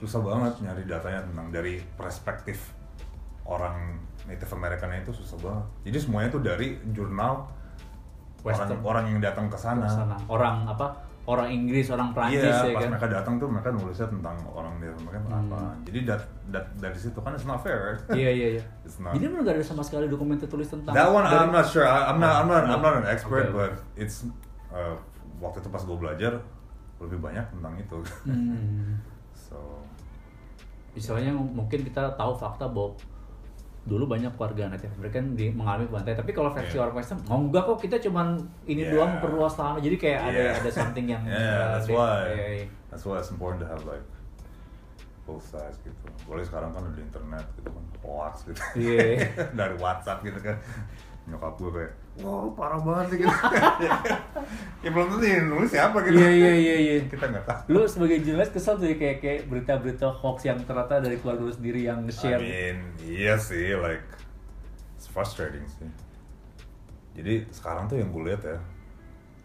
Susah 0.00 0.24
banget 0.24 0.64
nyari 0.64 0.88
datanya 0.88 1.20
tentang 1.28 1.52
dari 1.52 1.84
perspektif 1.96 2.72
orang 3.44 4.00
Native 4.24 4.52
American 4.56 4.96
itu 4.96 5.12
susah 5.12 5.36
banget. 5.40 5.66
Jadi 5.92 5.98
semuanya 6.00 6.28
tuh 6.32 6.40
dari 6.40 6.80
jurnal 6.96 7.44
orang 8.42 8.48
Western. 8.48 8.80
orang 8.82 9.04
yang 9.12 9.20
datang 9.20 9.46
ke. 9.52 9.56
Sana. 9.60 9.86
orang 10.26 10.66
apa 10.66 10.96
orang 11.22 11.48
Inggris 11.48 11.86
orang 11.86 12.10
Prancis 12.10 12.42
Iya, 12.42 12.66
ya 12.66 12.74
pas 12.74 12.82
kan 12.82 12.90
mereka 12.90 13.08
datang 13.08 13.34
tuh 13.38 13.46
mereka 13.46 13.70
nulisnya 13.70 14.10
tentang 14.10 14.34
orang 14.48 14.74
Native 14.76 14.98
American 15.00 15.30
Hmm. 15.30 15.42
apa. 15.46 15.58
Jadi 15.86 15.98
dat, 16.02 16.22
dat, 16.48 16.64
dari 16.76 16.98
situ 16.98 17.14
kan 17.16 17.30
it's 17.30 17.44
not 17.44 17.62
fair, 17.62 17.94
iya 18.10 18.26
iya 18.28 18.46
iya 18.58 18.62
It's 18.86 18.98
not. 18.98 19.14
jadi 19.14 19.30
emang 19.30 19.42
gak 19.42 19.54
ada 19.54 19.62
sama 19.62 19.80
sekali 19.80 20.06
dokumen 20.06 20.34
tertulis 20.36 20.66
tentang 20.66 20.90
That 20.90 21.06
one 21.06 21.22
dari- 21.22 21.38
I'm 21.38 21.50
not 21.50 21.64
sure. 21.64 21.86
I, 21.86 22.10
I'm 22.10 22.18
not 22.18 22.42
I'm 22.42 22.48
not 22.48 22.62
I'm 22.66 22.82
not 22.82 22.94
an 22.98 23.06
expert, 23.06 23.48
okay. 23.48 23.54
but 23.54 23.70
it's 23.94 24.26
uh, 24.68 24.98
waktu 25.38 25.58
itu 25.58 25.68
pas 25.68 25.80
gue 25.80 25.94
belajar 25.94 26.42
lebih 26.98 27.18
banyak 27.18 27.46
tentang 27.48 27.74
itu. 27.76 27.98
Hmm. 28.26 28.98
so 29.46 29.58
Misalnya 30.92 31.32
mungkin 31.32 31.80
kita 31.82 32.12
tahu 32.14 32.36
fakta 32.36 32.68
bahwa 32.68 32.92
dulu 33.82 34.06
banyak 34.06 34.30
warga 34.38 34.70
Native 34.70 34.94
American 34.94 35.34
di 35.34 35.50
mengalami 35.50 35.90
bantai 35.90 36.14
tapi 36.14 36.30
kalau 36.30 36.54
versi 36.54 36.78
Yeah. 36.78 36.86
orang 36.86 37.02
Western 37.02 37.18
oh 37.26 37.38
enggak 37.42 37.66
kok 37.66 37.78
kita 37.82 37.96
cuman 37.98 38.38
ini 38.62 38.86
Yeah. 38.86 38.94
doang 38.94 39.12
perluas 39.18 39.58
tanah 39.58 39.82
jadi 39.82 39.96
kayak 39.98 40.20
ada 40.30 40.38
Yeah. 40.38 40.60
ada 40.62 40.70
something 40.70 41.06
yang 41.10 41.22
yeah, 41.26 41.34
uh, 41.34 41.66
that's 41.74 41.90
di- 41.90 41.96
why 41.98 42.22
iya, 42.30 42.46
iya. 42.62 42.66
that's 42.86 43.02
why 43.02 43.18
it's 43.18 43.34
important 43.34 43.58
to 43.58 43.66
have 43.66 43.82
like 43.82 44.06
both 45.22 45.42
sides 45.46 45.78
gitu. 45.86 46.02
Boleh 46.26 46.42
sekarang 46.42 46.74
kan 46.74 46.82
ada 46.82 46.98
internet 46.98 47.46
gitu 47.54 47.70
kan, 47.70 47.84
hoax 48.02 48.42
gitu. 48.42 48.58
Iya. 48.74 49.22
Dari 49.58 49.78
WhatsApp 49.78 50.18
gitu 50.26 50.34
kan. 50.42 50.58
Nyokap 51.22 51.54
gue 51.54 51.70
kayak, 51.70 51.92
wow 52.18 52.50
parah 52.50 52.82
banget 52.82 53.06
nih 53.14 53.18
gitu. 53.22 53.36
ya 54.84 54.90
belum 54.90 55.06
tentu 55.14 55.26
yang 55.26 55.46
nulis 55.54 55.70
siapa 55.70 56.02
gitu. 56.02 56.18
Iya 56.18 56.30
iya 56.34 56.52
iya 56.58 56.76
iya. 56.82 56.94
Kita 57.06 57.30
nggak 57.30 57.44
tahu. 57.46 57.60
Lu 57.70 57.80
sebagai 57.86 58.18
jurnalis 58.26 58.50
kesel 58.50 58.74
tuh 58.74 58.90
ya 58.90 58.96
kayak 58.98 59.18
kayak 59.22 59.40
berita-berita 59.46 60.10
hoax 60.10 60.42
yang 60.50 60.58
ternyata 60.66 60.98
dari 60.98 61.16
keluarga 61.22 61.46
lu 61.46 61.54
sendiri 61.54 61.86
yang 61.86 62.02
I 62.02 62.10
share. 62.10 62.42
mean, 62.42 62.78
iya 63.06 63.38
sih, 63.38 63.78
like 63.78 64.02
it's 64.98 65.06
frustrating 65.06 65.62
sih. 65.78 65.86
Jadi 67.14 67.46
sekarang 67.54 67.86
tuh 67.86 68.02
yang 68.02 68.10
gue 68.10 68.22
lihat 68.26 68.42
ya, 68.42 68.58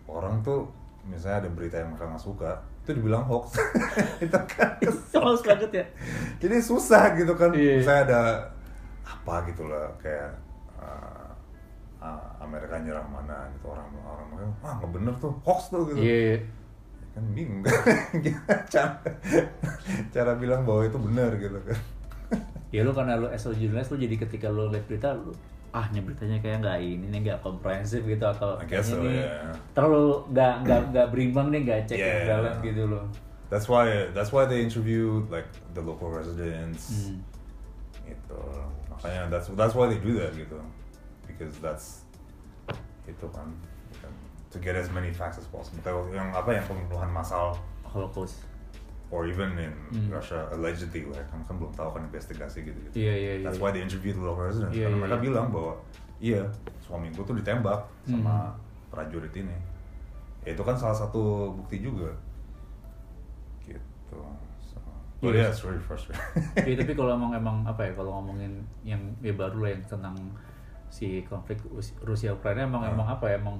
orang 0.09 0.41
tuh 0.41 0.65
misalnya 1.05 1.45
ada 1.45 1.49
berita 1.53 1.77
yang 1.77 1.93
mereka 1.93 2.09
nggak 2.09 2.23
suka, 2.25 2.51
itu 2.83 2.97
dibilang 2.97 3.21
hoax. 3.29 3.53
itu 4.25 4.39
kan. 4.49 4.81
Hoax 5.13 5.45
banget 5.45 5.71
ya. 5.71 5.85
Jadi 6.41 6.57
susah 6.57 7.13
gitu 7.13 7.37
kan. 7.37 7.53
Iya. 7.53 7.85
Misalnya 7.85 8.03
ada 8.09 8.21
apa 9.05 9.45
gitu 9.45 9.69
lah, 9.69 9.87
kayak 10.01 10.46
Amerika 12.47 12.75
nyerang 12.79 13.09
mana 13.11 13.51
gitu 13.53 13.65
orang 13.69 13.87
orang 14.01 14.27
orang 14.33 14.49
wah 14.63 14.73
nggak 14.79 14.91
bener 14.95 15.13
tuh 15.19 15.33
hoax 15.43 15.69
tuh 15.69 15.83
gitu. 15.91 15.99
Iya. 15.99 16.41
Kan 17.13 17.23
bingung 17.35 17.61
kan 17.65 17.75
cara 18.73 18.91
cara 20.15 20.31
bilang 20.39 20.63
bahwa 20.63 20.87
itu 20.87 20.99
benar 21.01 21.31
gitu 21.35 21.59
kan. 21.61 21.79
Ya 22.71 22.83
lu 22.83 22.91
karena 22.91 23.15
lu 23.15 23.27
as 23.31 23.47
a 23.47 23.55
jurnalis 23.55 23.91
lu 23.91 23.97
jadi 23.99 24.15
ketika 24.19 24.47
lu 24.51 24.67
lihat 24.71 24.85
berita 24.87 25.15
lu 25.15 25.31
ah 25.75 25.85
ini 25.91 25.99
beritanya 26.01 26.39
kayak 26.39 26.63
nggak 26.63 26.79
ini 26.79 27.05
nih 27.11 27.19
nggak 27.27 27.39
komprehensif 27.43 28.01
gitu 28.01 28.23
atau 28.23 28.55
I 28.57 28.65
guess 28.65 28.89
so, 28.89 29.03
nih 29.03 29.27
yeah. 29.27 29.53
terlalu 29.75 30.25
nggak 30.31 30.53
nggak 30.63 30.81
nggak 30.95 31.07
berimbang 31.11 31.47
nih 31.51 31.59
nggak 31.67 31.79
cek 31.91 31.97
Yeah. 31.99 32.25
dalam 32.25 32.55
gitu 32.63 32.83
loh. 32.87 33.05
That's 33.47 33.67
why 33.71 34.11
that's 34.11 34.31
why 34.31 34.43
they 34.47 34.63
interview 34.63 35.23
like 35.31 35.47
the 35.75 35.83
local 35.83 36.11
residents. 36.11 37.11
Hmm. 37.11 37.23
Gitu. 38.03 38.39
Makanya 38.91 39.31
that's 39.31 39.47
that's 39.55 39.75
why 39.75 39.87
they 39.87 39.99
do 39.99 40.17
that 40.19 40.35
gitu. 40.35 40.59
Because 41.27 41.55
that's 41.61 42.06
itu 43.07 43.25
kan 43.31 43.47
to 44.47 44.59
get 44.59 44.75
as 44.75 44.87
many 44.89 45.09
facts 45.09 45.39
as 45.39 45.47
possible. 45.47 45.79
Kayak 45.81 46.03
yang 46.13 46.29
apa 46.31 46.53
yang 46.53 46.63
pembunuhan 46.63 47.09
massal 47.09 47.55
Holocaust. 47.83 48.43
or 49.07 49.23
even 49.23 49.55
in 49.55 49.71
Hmm. 49.87 50.11
Russia 50.11 50.51
allegedly 50.51 51.07
like, 51.07 51.23
kan 51.27 51.39
kan 51.41 51.55
belum 51.55 51.71
tahu 51.71 51.95
kan 51.95 52.03
investigasi 52.03 52.61
gitu 52.61 52.75
gitu. 52.85 52.95
Iya 52.99 53.13
iya 53.15 53.31
iya. 53.39 53.45
That's 53.47 53.55
why 53.57 53.71
they 53.71 53.79
interview 53.79 54.11
the 54.11 54.19
local 54.19 54.43
residents 54.43 54.75
Iya, 54.75 54.91
karena 54.91 54.95
iya, 54.95 55.03
mereka 55.07 55.15
iya. 55.15 55.23
bilang 55.23 55.47
bahwa 55.47 55.73
iya 56.19 56.41
suami 56.83 57.07
gue 57.09 57.23
tuh 57.23 57.35
ditembak 57.35 57.87
sama 58.03 58.51
Hmm. 58.51 58.59
prajurit 58.91 59.31
ini. 59.31 59.55
Ya, 60.43 60.51
itu 60.51 60.59
kan 60.61 60.75
salah 60.75 60.95
satu 60.95 61.51
bukti 61.53 61.79
juga. 61.79 62.11
Gitu. 63.63 64.19
So, 64.67 64.79
but 65.19 65.31
Iya. 65.31 65.39
yeah, 65.39 65.49
it's 65.51 65.63
really 65.63 65.79
frustrating. 65.79 66.23
Iya 66.59 66.75
tapi 66.77 66.91
kalau 66.99 67.11
emang 67.13 67.31
emang 67.31 67.57
apa 67.63 67.81
ya 67.83 67.91
kalau 67.93 68.11
ngomongin 68.19 68.59
yang 68.83 68.99
ya 69.19 69.31
baru 69.31 69.57
lah 69.63 69.71
yang 69.71 69.83
tentang 69.87 70.15
si 70.89 71.21
konflik 71.23 71.59
Us- 71.69 71.93
Rusia 72.01 72.31
Ukraina 72.31 72.63
emang 72.63 72.83
Ah. 72.83 72.91
emang 72.91 73.07
apa 73.07 73.27
ya 73.27 73.37
emang 73.37 73.59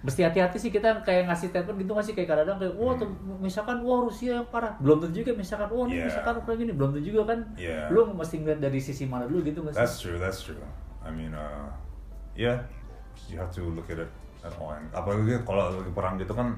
mesti 0.00 0.20
hati-hati 0.20 0.60
sih 0.60 0.68
kita 0.68 1.00
kayak 1.00 1.24
ngasih 1.24 1.48
statement 1.48 1.80
gitu 1.80 1.90
nggak 1.90 2.04
sih 2.04 2.12
kayak 2.12 2.28
kadang-kadang 2.28 2.58
kayak 2.60 2.74
wah 2.76 2.92
tuh, 2.92 3.08
misalkan 3.40 3.80
wah 3.80 4.04
Rusia 4.04 4.36
yang 4.36 4.48
parah 4.48 4.76
belum 4.76 5.00
tentu 5.00 5.24
juga 5.24 5.32
misalkan 5.32 5.72
wah 5.72 5.84
ini 5.84 5.88
Hmm. 5.88 5.96
Yeah. 5.96 6.06
misalkan 6.12 6.34
Ukraina 6.38 6.58
gini 6.60 6.72
belum 6.76 6.88
tentu 6.92 7.04
juga 7.08 7.22
kan 7.32 7.38
Yeah. 7.56 7.88
lu 7.88 8.00
mesti 8.12 8.34
ngeliat 8.36 8.60
dari 8.60 8.78
sisi 8.78 9.08
mana 9.08 9.24
dulu 9.24 9.40
gitu 9.42 9.64
nggak 9.64 9.72
sih 9.72 9.80
That's 9.80 9.96
true. 9.98 10.18
That's 10.20 10.40
true. 10.40 10.60
I 11.00 11.08
mean, 11.08 11.32
uh, 11.32 11.68
yeah, 12.32 12.64
you 13.28 13.36
have 13.36 13.48
to 13.52 13.64
look 13.64 13.88
at 13.88 13.96
it 13.96 14.08
at 14.40 14.52
all. 14.56 14.72
And 14.72 14.88
apalagi 14.90 15.40
kalau 15.42 15.72
lagi 15.72 15.92
perang 15.92 16.16
gitu 16.16 16.32
kan, 16.32 16.56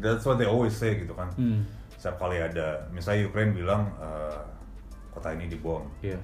that's 0.00 0.24
what 0.24 0.36
they 0.36 0.44
always 0.44 0.72
say 0.72 0.96
gitu 0.96 1.12
kan. 1.12 1.28
Hmm. 1.36 1.64
Setiap 1.96 2.16
kali 2.18 2.40
ada, 2.40 2.84
misalnya 2.88 3.24
Ukraine 3.24 3.52
bilang 3.52 3.88
uh, 3.96 4.40
kota 5.12 5.32
ini 5.32 5.48
dibom, 5.48 5.84
Iya. 6.00 6.16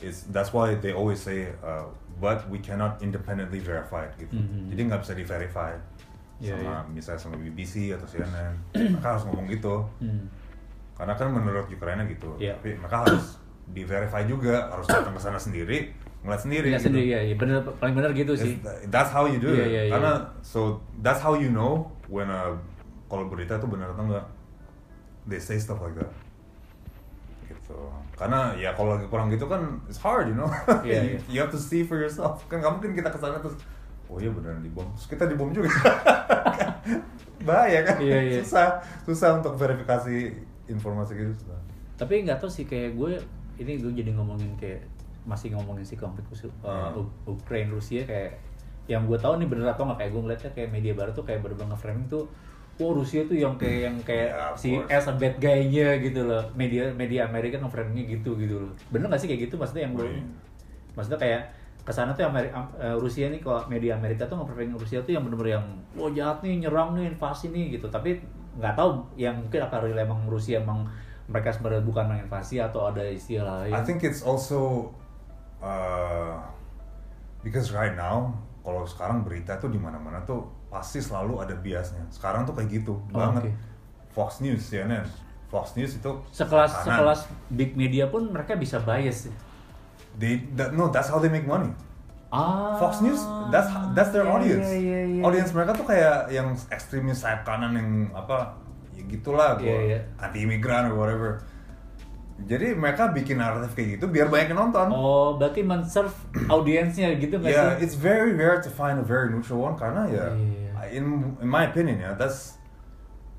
It's, 0.00 0.24
that's 0.28 0.50
why 0.50 0.72
they 0.74 0.92
always 0.92 1.16
say, 1.16 1.52
uh, 1.60 1.84
but 2.22 2.46
we 2.46 2.62
cannot 2.62 3.02
independently 3.02 3.58
verify 3.58 4.06
it 4.06 4.14
gitu. 4.14 4.38
Mhm. 4.38 4.70
Jadi 4.70 4.80
nggak 4.86 5.00
bisa 5.02 5.12
di 5.12 5.26
verify 5.26 5.74
Iya, 6.38 6.54
sama 6.54 6.62
iya. 6.62 6.78
misalnya 6.86 7.20
sama 7.20 7.36
BBC 7.36 7.90
atau 7.90 8.06
CNN. 8.06 8.54
mereka 8.94 9.08
harus 9.14 9.26
ngomong 9.26 9.46
gitu. 9.50 9.82
Hmm. 9.98 10.30
Karena 10.94 11.18
kan 11.18 11.34
menurut 11.34 11.66
Ukraina 11.66 12.06
gitu. 12.06 12.38
Iya. 12.38 12.54
Tapi 12.62 12.78
mereka 12.78 13.02
harus 13.02 13.42
di 13.66 13.82
verify 13.82 14.22
juga, 14.22 14.70
harus 14.70 14.86
datang 14.86 15.14
ke 15.14 15.22
sana 15.22 15.38
sendiri, 15.38 15.90
ngeliat 16.22 16.42
sendiri. 16.42 16.66
Iya 16.70 16.78
gitu. 16.78 16.86
sendiri 16.90 17.06
ya, 17.10 17.20
ya 17.26 17.34
bener 17.34 17.58
paling 17.78 17.94
bener 17.94 18.10
gitu 18.14 18.32
sih 18.38 18.54
It's- 18.58 18.86
that's 18.86 19.10
how 19.10 19.26
you 19.26 19.42
do 19.42 19.50
Iya, 19.50 19.66
it. 19.66 19.70
iya. 19.70 19.82
Karena 19.90 20.12
so 20.42 20.78
that's 21.02 21.18
how 21.18 21.34
you 21.34 21.50
know 21.50 21.90
when 22.06 22.26
a 22.26 22.54
kalau 23.06 23.26
berita 23.26 23.58
itu 23.58 23.66
benar 23.66 23.90
atau 23.90 24.06
enggak. 24.06 24.26
They 25.26 25.38
say 25.38 25.58
stuff 25.58 25.78
like 25.78 25.94
that. 25.98 26.10
Gitu. 27.72 27.84
Karena 28.12 28.52
ya 28.54 28.70
kalau 28.72 28.94
lagi 28.94 29.08
perang 29.08 29.26
gitu 29.26 29.48
kan 29.48 29.64
it's 29.88 29.96
hard, 29.96 30.28
you 30.28 30.36
know. 30.36 30.46
Iya, 30.84 31.00
you, 31.00 31.08
iya. 31.08 31.18
you 31.26 31.38
have 31.40 31.48
to 31.48 31.56
see 31.56 31.80
for 31.80 31.96
yourself. 31.96 32.44
Kan 32.46 32.60
nggak 32.60 32.68
mungkin 32.70 32.92
kita 32.92 33.08
ke 33.08 33.16
sana 33.16 33.40
terus 33.40 33.56
oh 34.06 34.20
iya 34.20 34.28
beneran 34.28 34.60
dibom. 34.60 34.84
Terus 34.94 35.08
kita 35.08 35.24
dibom 35.24 35.48
juga. 35.50 35.72
Bahaya 37.42 37.80
kan? 37.82 37.96
Iya, 37.98 38.18
iya. 38.22 38.38
Susah, 38.42 38.78
susah 39.02 39.40
untuk 39.40 39.56
verifikasi 39.56 40.30
informasi 40.62 41.12
gitu 41.14 41.32
susah. 41.36 41.58
tapi 41.92 42.22
nggak 42.22 42.38
tahu 42.38 42.50
sih 42.50 42.64
kayak 42.64 42.94
gue 42.94 43.14
ini 43.58 43.78
gue 43.78 43.92
jadi 43.92 44.10
ngomongin 44.14 44.50
kayak 44.56 44.82
masih 45.22 45.54
ngomongin 45.54 45.82
si 45.82 45.94
konflik 45.94 46.26
uh, 46.26 46.90
Hmm. 46.90 46.98
U- 46.98 47.14
Ukraine 47.30 47.70
Rusia 47.70 48.02
kayak 48.02 48.42
yang 48.86 49.06
gue 49.06 49.14
tahu 49.14 49.38
nih 49.38 49.46
bener 49.46 49.70
atau 49.70 49.86
nggak 49.86 49.98
kayak 50.00 50.10
gue 50.10 50.22
ngeliatnya 50.22 50.50
kayak 50.50 50.68
media 50.70 50.92
baru 50.94 51.10
tuh 51.12 51.22
kayak 51.22 51.42
bener-bener 51.42 51.70
nge-framing 51.70 52.06
tuh 52.10 52.26
Wah 52.80 52.92
Rusia 52.96 53.20
tuh 53.28 53.36
yang 53.36 53.54
kayak 53.60 53.80
yang 53.90 53.96
kayak 54.00 54.28
Yeah, 54.32 54.52
si 54.56 54.70
as 54.88 55.04
a 55.06 55.14
bad 55.14 55.36
guy-nya 55.36 56.00
gitu 56.00 56.24
loh. 56.24 56.40
Media 56.56 56.88
media 56.92 57.28
Amerika 57.28 57.60
nge-framingnya 57.60 58.16
gitu 58.18 58.32
gitu 58.40 58.64
loh. 58.64 58.72
Bener 58.88 59.12
nggak 59.12 59.20
sih 59.20 59.28
kayak 59.28 59.48
gitu? 59.50 59.60
Maksudnya 59.60 59.84
yang 59.86 59.94
gue 59.94 60.08
Iya. 60.08 60.24
maksudnya 60.92 61.20
kayak 61.20 61.42
ke 61.82 61.92
sana 61.92 62.14
tuh 62.14 62.22
Ameri- 62.28 62.52
Am- 62.54 62.72
eh, 62.78 62.94
Rusia 62.94 63.26
nih 63.26 63.42
kalau 63.42 63.66
media 63.66 63.98
Amerika 63.98 64.24
tuh 64.24 64.38
nge-framing 64.40 64.78
Rusia 64.78 65.02
tuh 65.02 65.12
yang 65.12 65.26
bener-bener 65.26 65.58
yang 65.60 65.66
wah 65.98 66.10
jahat 66.14 66.38
nih 66.40 66.62
nyerang 66.64 66.94
nih 66.96 67.12
invasi 67.12 67.52
nih 67.52 67.76
gitu. 67.76 67.90
Tapi 67.90 68.22
nggak 68.56 68.74
tahu 68.76 69.04
yang 69.16 69.36
mungkin 69.36 69.60
apa 69.64 69.76
real 69.82 69.98
emang 69.98 70.24
Rusia 70.28 70.60
emang 70.60 70.84
mereka 71.28 71.52
sebenarnya 71.54 71.84
bukan 71.84 72.04
menginvasi 72.08 72.60
atau 72.60 72.88
ada 72.88 73.04
istilah 73.04 73.64
lain. 73.64 73.72
I 73.72 73.80
think 73.84 74.00
it's 74.02 74.20
also 74.20 74.90
uh, 75.60 76.40
because 77.42 77.70
right 77.70 77.94
now 77.94 78.32
kalau 78.62 78.86
sekarang 78.86 79.26
berita 79.26 79.58
tuh 79.58 79.70
di 79.70 79.78
mana-mana 79.78 80.22
tuh 80.22 80.46
pasti 80.72 80.98
selalu 80.98 81.36
ada 81.38 81.52
biasnya. 81.52 82.00
Sekarang 82.08 82.42
tuh 82.42 82.56
kayak 82.56 82.72
gitu 82.72 82.96
Oh, 83.12 83.12
banget. 83.12 83.44
oke. 83.44 83.52
Fox 84.10 84.40
News, 84.40 84.64
CNN, 84.64 85.04
Fox 85.46 85.72
News 85.72 85.92
itu 85.94 86.10
Sekelas 86.32 86.72
kanan. 86.72 86.86
sekelas 86.88 87.20
big 87.50 87.76
media 87.76 88.08
pun 88.08 88.28
mereka 88.28 88.56
bisa 88.56 88.80
bias. 88.80 89.28
ya. 89.28 89.34
They 90.12 90.44
that, 90.56 90.72
no, 90.72 90.88
that's 90.88 91.08
how 91.08 91.16
they 91.16 91.28
make 91.28 91.44
money. 91.44 91.68
Ah. 92.28 92.76
Fox 92.76 93.00
News, 93.00 93.20
that's 93.48 93.68
that's 93.92 94.08
their 94.10 94.24
iya, 94.24 94.32
audience. 94.32 94.64
iya, 94.66 94.80
iya, 94.80 95.00
iya. 95.10 95.22
Audience 95.22 95.52
mereka 95.52 95.72
tuh 95.72 95.84
kayak 95.84 96.28
yang 96.28 96.52
ekstremis 96.68 97.20
sayap 97.20 97.44
kanan 97.44 97.72
yang 97.72 97.88
apa, 98.10 98.56
ya 98.92 99.04
gitulah, 99.06 99.56
gua 99.56 99.68
Iya, 99.68 99.80
iya. 99.86 99.98
anti 100.16 100.40
imigran 100.42 100.88
or 100.88 100.96
whatever. 100.96 101.44
Jadi 102.42 102.74
mereka 102.74 103.08
bikin 103.08 103.38
naratif 103.38 103.72
kayak 103.72 103.88
gitu 103.96 104.08
biar 104.08 104.26
banyak 104.26 104.50
yang 104.50 104.68
nonton. 104.68 104.88
Oh, 104.90 105.36
berarti 105.36 105.60
men-serve 105.62 106.12
audiensnya 106.48 107.14
gitu 107.14 107.38
nggak 107.38 107.48
Yeah, 107.48 107.76
sih? 107.78 107.84
it's 107.86 107.94
very 107.94 108.32
rare 108.32 108.58
to 108.58 108.68
find 108.68 108.96
a 108.96 109.04
very 109.04 109.30
neutral 109.30 109.60
one 109.62 109.76
karena 109.76 110.08
ya, 110.08 110.26
Iya. 110.32 110.61
In 110.92 111.04
in 111.40 111.48
my 111.48 111.64
opinion 111.64 111.98
ya, 111.98 112.12
that's 112.14 112.60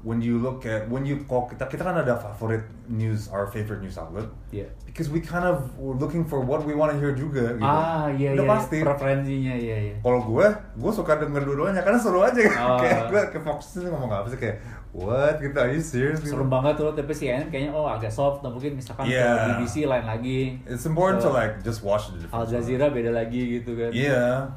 when 0.04 0.20
you 0.20 0.36
look 0.36 0.68
at 0.68 0.84
when 0.92 1.08
you 1.08 1.16
kok 1.24 1.48
kita 1.48 1.64
kita 1.72 1.80
kan 1.80 1.96
ada 1.96 2.20
favorit 2.20 2.68
news, 2.92 3.32
our 3.32 3.48
favorite 3.48 3.80
news 3.80 3.96
outlet, 3.96 4.28
Iya. 4.52 4.68
because 4.84 5.08
we 5.08 5.24
kind 5.24 5.48
of 5.48 5.64
were 5.80 5.96
looking 5.96 6.28
for 6.28 6.44
what 6.44 6.60
we 6.68 6.76
want 6.76 6.92
to 6.92 7.00
hear 7.00 7.16
juga. 7.16 7.56
Gitu. 7.56 7.64
Ah, 7.64 8.12
iya 8.12 8.36
Udah 8.36 8.44
iya. 8.44 8.52
pasti. 8.52 8.78
Preferensinya 8.84 9.56
iya 9.56 9.78
iya. 9.80 9.96
Kalau 10.04 10.20
gue, 10.28 10.44
gue 10.76 10.92
suka 10.92 11.24
denger 11.24 11.48
dua-duanya 11.48 11.80
karena 11.80 11.96
seru 11.96 12.20
aja 12.20 12.36
Oh. 12.36 12.76
kayak 12.84 13.08
gue 13.08 13.22
ke 13.32 13.40
Fox 13.40 13.80
ngomong 13.80 14.12
apa 14.12 14.28
sih 14.28 14.36
kayak 14.36 14.60
what 14.92 15.40
gitu, 15.40 15.56
are 15.56 15.72
you 15.72 15.80
serious? 15.80 16.20
Gitu. 16.20 16.36
Serem 16.36 16.52
banget 16.52 16.76
tuh, 16.76 16.92
tapi 16.92 17.16
CNN 17.16 17.48
kayaknya 17.48 17.72
oh 17.72 17.88
agak 17.88 18.12
soft, 18.12 18.44
atau 18.44 18.52
mungkin 18.52 18.76
misalkan 18.76 19.08
Iya. 19.08 19.24
ke 19.24 19.64
BBC 19.64 19.88
lain 19.88 20.04
lagi. 20.04 20.60
It's 20.68 20.84
important 20.84 21.24
Ke 21.24 21.26
to 21.26 21.30
like 21.32 21.54
just 21.64 21.80
watch 21.80 22.12
the 22.12 22.28
Al. 22.28 22.44
Jazeera 22.44 22.92
beda 22.92 23.16
lagi 23.16 23.56
gitu 23.56 23.72
kan. 23.80 23.96
Iya. 23.96 24.52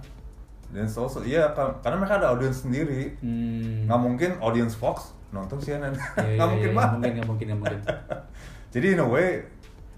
Dan 0.66 0.84
also 0.84 1.22
iya 1.22 1.50
ka- 1.54 1.78
karena 1.80 1.96
mereka 1.98 2.18
ada 2.18 2.34
audience 2.34 2.66
sendiri. 2.66 3.14
Hmm. 3.20 3.86
Nggak 3.86 4.00
mungkin 4.00 4.30
audience 4.40 4.74
Fox 4.74 5.14
nonton 5.30 5.58
CNN. 5.58 5.94
Iya, 6.18 6.36
Nggak 6.36 6.46
iya, 6.46 6.46
mungkin 6.46 6.70
iya, 6.70 6.76
banget. 6.76 6.92
mungkin, 6.92 7.12
nggak 7.14 7.28
mungkin, 7.28 7.46
nggak 7.48 7.60
mungkin. 7.60 7.80
Jadi 8.74 8.86
in 8.92 9.00
a 9.00 9.08
way, 9.08 9.28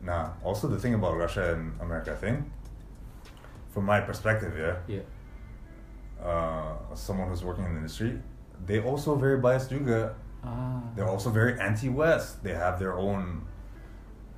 nah 0.01 0.31
also 0.40 0.69
the 0.69 0.78
thing 0.78 0.95
about 0.95 1.15
Russia 1.15 1.57
and 1.57 1.74
America 1.81 2.15
thing, 2.15 2.47
from 3.69 3.82
my 3.85 3.99
perspective 4.01 4.55
ya, 4.55 4.74
Iya. 4.86 5.03
uh, 6.23 6.74
someone 6.95 7.28
who's 7.28 7.43
working 7.43 7.65
in 7.65 7.73
the 7.74 7.81
industry, 7.82 8.19
they 8.66 8.78
also 8.78 9.15
very 9.16 9.39
biased 9.39 9.70
juga. 9.70 10.15
Ah. 10.45 10.78
They're 10.95 11.09
also 11.11 11.31
very 11.31 11.59
anti-West. 11.59 12.43
They 12.47 12.55
have 12.55 12.78
their 12.78 12.95
own 12.95 13.43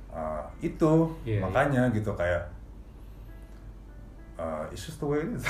uh, 0.09 0.43
itu 0.59 1.13
Iya, 1.23 1.45
makanya 1.45 1.93
gitu 1.93 2.13
kayak 2.17 2.49
uh, 4.41 4.65
it's 4.67 4.81
just 4.83 4.97
the 4.97 5.05
way 5.05 5.21
it 5.21 5.29
is. 5.31 5.45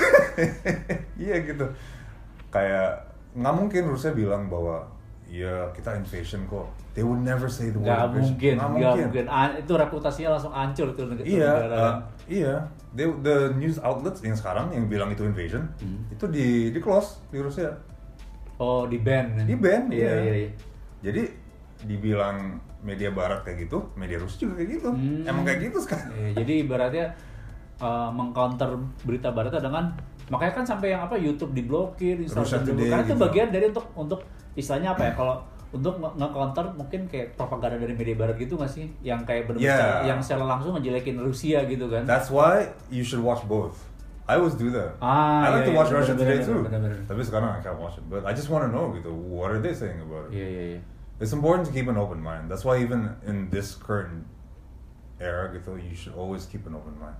Iya 1.24 1.36
gitu. 1.42 1.66
Kayak 2.48 3.08
nggak 3.32 3.54
mungkin 3.56 3.82
Rusia 3.88 4.12
bilang 4.12 4.46
bahwa 4.46 4.84
ya 5.24 5.72
kita 5.72 5.96
invasion 5.96 6.44
kok. 6.44 6.68
They 6.92 7.00
would 7.00 7.24
never 7.24 7.48
say 7.48 7.72
the 7.72 7.80
word 7.80 7.88
Nggak 7.88 8.00
invasion. 8.04 8.20
mungkin, 8.28 8.54
Nggak 8.54 8.68
nggak 8.70 8.94
mungkin. 9.00 9.24
Ah, 9.26 9.48
itu 9.50 9.72
reputasinya 9.72 10.30
langsung 10.30 10.52
hancur 10.52 10.92
tuh 10.92 11.08
neg- 11.08 11.18
tuh 11.18 11.26
Iya, 11.26 11.48
negara. 11.58 11.76
uh, 11.80 11.94
iya. 12.28 12.54
They, 12.92 13.08
the 13.24 13.56
news 13.56 13.80
outlets 13.80 14.20
yang 14.20 14.36
sekarang 14.36 14.68
yang 14.70 14.84
bilang 14.84 15.08
itu 15.08 15.24
invasion, 15.24 15.64
Hmm. 15.80 16.04
itu 16.12 16.28
di 16.28 16.46
di 16.68 16.78
close 16.78 17.24
di 17.32 17.40
Rusia. 17.40 17.72
Oh, 18.60 18.84
di 18.84 19.00
ban. 19.00 19.32
Di 19.40 19.56
ban, 19.56 19.88
Iya, 19.88 19.96
iya. 19.96 20.12
iya, 20.20 20.34
iya. 20.38 20.50
Jadi 21.00 21.22
dibilang 21.82 22.60
media 22.80 23.08
barat 23.08 23.40
kayak 23.42 23.64
gitu, 23.64 23.88
media 23.96 24.20
Rusia 24.20 24.44
juga 24.44 24.60
kayak 24.60 24.70
gitu. 24.70 24.90
Hmm. 24.92 25.24
Emang 25.24 25.42
kayak 25.42 25.60
gitu 25.64 25.78
sekarang. 25.80 26.12
Iya, 26.12 26.30
jadi 26.36 26.52
ibaratnya 26.60 27.06
uh, 27.82 28.08
mengcounter 28.14 28.78
berita 29.02 29.34
barat 29.34 29.58
dengan 29.58 29.90
makanya 30.30 30.62
kan 30.62 30.64
sampai 30.64 30.94
yang 30.94 31.02
apa 31.04 31.18
YouTube 31.18 31.52
diblokir, 31.52 32.22
Instagram 32.22 32.62
diblokir. 32.64 32.88
Karena 32.94 33.04
itu 33.04 33.14
gitu. 33.18 33.24
bagian 33.26 33.48
dari 33.50 33.64
untuk 33.68 33.86
untuk 33.98 34.20
istilahnya 34.54 34.94
apa 34.94 35.02
ya 35.10 35.12
kalau 35.12 35.36
untuk 35.72 35.96
nge- 35.98 36.14
nge-counter 36.20 36.66
mungkin 36.76 37.00
kayak 37.08 37.32
propaganda 37.34 37.80
dari 37.80 37.96
media 37.96 38.16
barat 38.16 38.36
gitu 38.38 38.54
nggak 38.56 38.70
sih? 38.70 38.86
Yang 39.02 39.20
kayak 39.26 39.42
benar-benar 39.50 40.04
Yeah. 40.04 40.08
yang 40.14 40.18
secara 40.22 40.44
langsung 40.46 40.72
ngejelekin 40.78 41.16
Rusia 41.20 41.64
gitu 41.66 41.90
kan? 41.90 42.04
That's 42.06 42.28
why 42.30 42.70
you 42.92 43.02
should 43.02 43.24
watch 43.24 43.42
both. 43.48 43.76
I 44.28 44.38
always 44.38 44.54
do 44.54 44.70
that. 44.70 44.94
Ah, 45.02 45.44
I 45.44 45.48
like 45.50 45.66
iya, 45.66 45.68
to 45.68 45.74
watch 45.74 45.90
iya, 45.90 45.98
Russia 45.98 46.14
bener-bener, 46.14 46.38
Today 46.38 46.46
too. 46.46 46.62
bener-bener. 46.62 46.98
Tapi 47.10 47.20
sekarang 47.26 47.50
I 47.58 47.60
can't 47.60 47.80
watch 47.80 47.98
it. 47.98 48.04
But 48.06 48.22
I 48.22 48.32
just 48.32 48.48
want 48.48 48.62
to 48.64 48.70
know 48.70 48.94
gitu, 48.94 49.10
what 49.10 49.50
are 49.50 49.58
they 49.58 49.74
saying 49.74 49.98
about 49.98 50.30
it? 50.30 50.38
Iya 50.38 50.46
iya 50.46 50.64
iya. 50.76 50.80
It's 51.18 51.34
important 51.34 51.66
to 51.68 51.72
keep 51.74 51.90
an 51.90 51.98
open 51.98 52.22
mind. 52.22 52.46
That's 52.46 52.62
why 52.62 52.78
even 52.78 53.12
in 53.26 53.50
this 53.50 53.74
current 53.74 54.24
era 55.18 55.50
gitu, 55.50 55.74
you 55.74 55.96
should 55.96 56.14
always 56.14 56.46
keep 56.46 56.68
an 56.70 56.74
open 56.78 56.94
mind. 57.02 57.18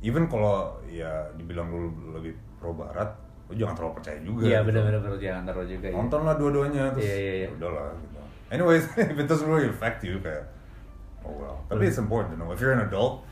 Even 0.00 0.24
kalau 0.32 0.80
ya 0.88 1.28
dibilang 1.36 1.68
lu 1.68 1.92
lebih 2.16 2.32
pro 2.56 2.72
barat, 2.72 3.12
lu 3.48 3.54
jangan 3.56 3.76
terlalu 3.76 3.94
percaya 4.00 4.18
juga. 4.24 4.42
Iya 4.48 4.58
gitu. 4.60 4.66
benar-benar 4.72 5.00
benar 5.04 5.18
jangan 5.20 5.42
taruh 5.44 5.66
juga. 5.68 5.86
iya. 5.92 5.96
Nontonlah 5.96 6.34
dua-duanya 6.40 6.82
terus 6.96 7.04
Iya, 7.04 7.16
iya, 7.16 7.32
iya. 7.36 7.48
ya 7.48 7.56
udahlah 7.60 7.86
gitu. 8.00 8.18
Anyways, 8.50 8.84
if 9.12 9.16
it 9.20 9.26
doesn't 9.28 9.48
really 9.48 9.68
affect 9.68 10.00
you 10.02 10.16
kayak 10.24 10.48
oh 11.28 11.36
well. 11.36 11.56
Tapi 11.68 11.84
it's 11.84 12.00
important 12.00 12.32
to 12.32 12.36
know. 12.40 12.48
If 12.48 12.64
you're 12.64 12.72
an 12.72 12.88
adult, 12.88 13.28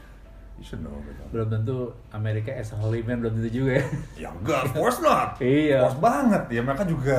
you 0.61 0.65
should 0.67 0.85
know 0.85 0.93
gitu. 1.09 1.23
Belum 1.33 1.49
tentu 1.49 1.77
Amerika 2.13 2.53
as 2.53 2.75
a 2.75 2.77
holy 2.77 3.01
man 3.01 3.25
belum 3.25 3.41
tentu 3.41 3.51
juga 3.65 3.81
ya. 3.81 3.85
Ya 4.27 4.29
enggak, 4.29 4.61
of 4.69 4.73
course 4.77 5.01
not. 5.01 5.41
Iya. 5.41 5.89
Of 5.89 5.97
course 5.97 6.01
banget. 6.05 6.43
Ya 6.53 6.61
mereka 6.61 6.85
juga 6.85 7.19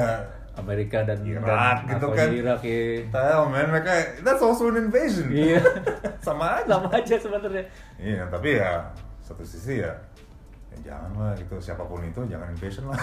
Amerika 0.59 1.07
dan 1.07 1.23
Irak 1.23 1.47
dan 1.47 1.75
gitu 1.87 2.07
kan. 2.13 2.27
Irak 2.35 2.61
ya. 2.61 2.79
Tahu 3.09 3.43
man, 3.49 3.65
mereka 3.71 3.91
that's 4.21 4.43
also 4.45 4.69
an 4.69 4.77
invasion. 4.77 5.31
Iya. 5.31 5.63
Sama 6.27 6.61
aja. 6.61 6.77
Sama 6.77 6.89
aja 6.93 7.15
sebenarnya. 7.17 7.63
Iya, 7.97 8.27
tapi 8.27 8.59
ya 8.59 8.85
satu 9.29 9.45
sisi 9.45 9.77
ya, 9.77 9.93
ya 10.69 10.77
jangan 10.83 11.13
lah 11.13 11.31
gitu 11.33 11.53
siapa 11.55 11.81
pun 11.81 12.01
itu 12.01 12.17
jangan 12.25 12.49
invasion 12.49 12.85
lah. 12.85 12.97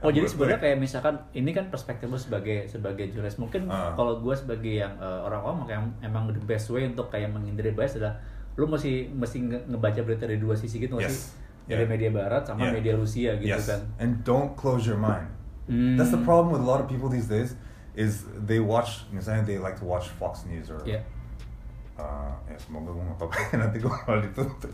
Oh 0.00 0.08
jadi 0.08 0.28
sebenarnya 0.32 0.60
kayak 0.60 0.76
misalkan 0.76 1.16
ini 1.32 1.50
kan 1.50 1.66
perspektif 1.66 2.06
lu 2.06 2.16
sebagai 2.16 2.64
sebagai 2.66 3.08
jurnalis 3.08 3.36
mungkin 3.36 3.64
Ah. 3.66 3.92
kalau 3.92 4.18
gue 4.18 4.34
sebagai 4.34 4.76
yang 4.76 4.92
eh, 4.94 5.20
orang 5.22 5.40
awam 5.40 5.58
yang 5.66 5.84
emang 6.00 6.28
the 6.28 6.42
best 6.42 6.68
way 6.68 6.84
untuk 6.84 7.08
kayak 7.08 7.28
menghindari 7.28 7.72
bias 7.72 7.96
adalah 7.96 8.20
lu 8.52 8.64
mesti 8.66 9.08
mesti 9.08 9.38
nge- 9.42 9.64
ngebaca 9.66 10.00
berita 10.02 10.24
dari 10.24 10.36
dua 10.36 10.52
sisi 10.52 10.76
gitu 10.76 10.96
Yes. 10.96 11.08
sih 11.08 11.20
dari 11.64 11.82
Yeah. 11.82 11.88
media 11.88 12.10
barat 12.10 12.42
sama 12.42 12.68
Yeah. 12.68 12.74
media 12.74 12.92
Rusia 12.94 13.30
gitu 13.36 13.48
yes. 13.48 13.64
kan. 13.66 13.80
And 13.96 14.20
don't 14.22 14.52
close 14.52 14.84
your 14.84 14.98
mind. 14.98 15.32
Hmm. 15.64 15.96
That's 15.96 16.10
the 16.10 16.20
problem 16.20 16.52
with 16.52 16.60
a 16.60 16.68
lot 16.68 16.78
of 16.78 16.86
people 16.86 17.08
these 17.08 17.26
days 17.26 17.56
is 17.94 18.24
they 18.42 18.58
watch 18.58 19.06
misalnya 19.08 19.46
they 19.46 19.56
like 19.56 19.76
to 19.76 19.84
watch 19.84 20.10
Fox 20.12 20.44
News 20.44 20.68
or 20.68 20.80
Iya. 20.82 21.00
uh, 21.94 22.32
ya 22.44 22.56
semoga 22.58 22.90
gue 22.90 23.04
nggak 23.04 23.18
apa-apa 23.20 23.36
nanti 23.62 23.76
gue 23.78 23.92
malah 23.92 24.20
dituntut 24.22 24.72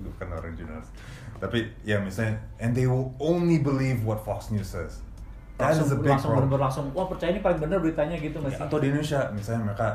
gue 0.00 0.12
kan 0.16 0.28
orang 0.28 0.56
jurnalis 0.56 0.88
tapi 1.36 1.68
ya 1.84 2.00
misalnya 2.00 2.40
and 2.58 2.72
they 2.72 2.88
will 2.88 3.12
only 3.20 3.60
believe 3.60 4.00
what 4.02 4.20
Fox 4.20 4.48
News 4.50 4.68
says 4.68 5.00
that 5.56 5.76
Langsung 5.76 5.86
is 5.86 5.92
a 5.92 5.98
big 6.00 6.10
langsung 6.10 6.30
problem 6.32 6.56
langsung 6.56 6.84
wah 6.92 7.04
percaya 7.04 7.30
ini 7.30 7.40
paling 7.40 7.60
bener 7.60 7.78
beritanya 7.78 8.16
gitu 8.16 8.40
nggak 8.40 8.56
sih? 8.56 8.64
atau 8.64 8.76
di 8.76 8.88
Indonesia 8.88 9.20
misalnya 9.30 9.62
mereka 9.68 9.88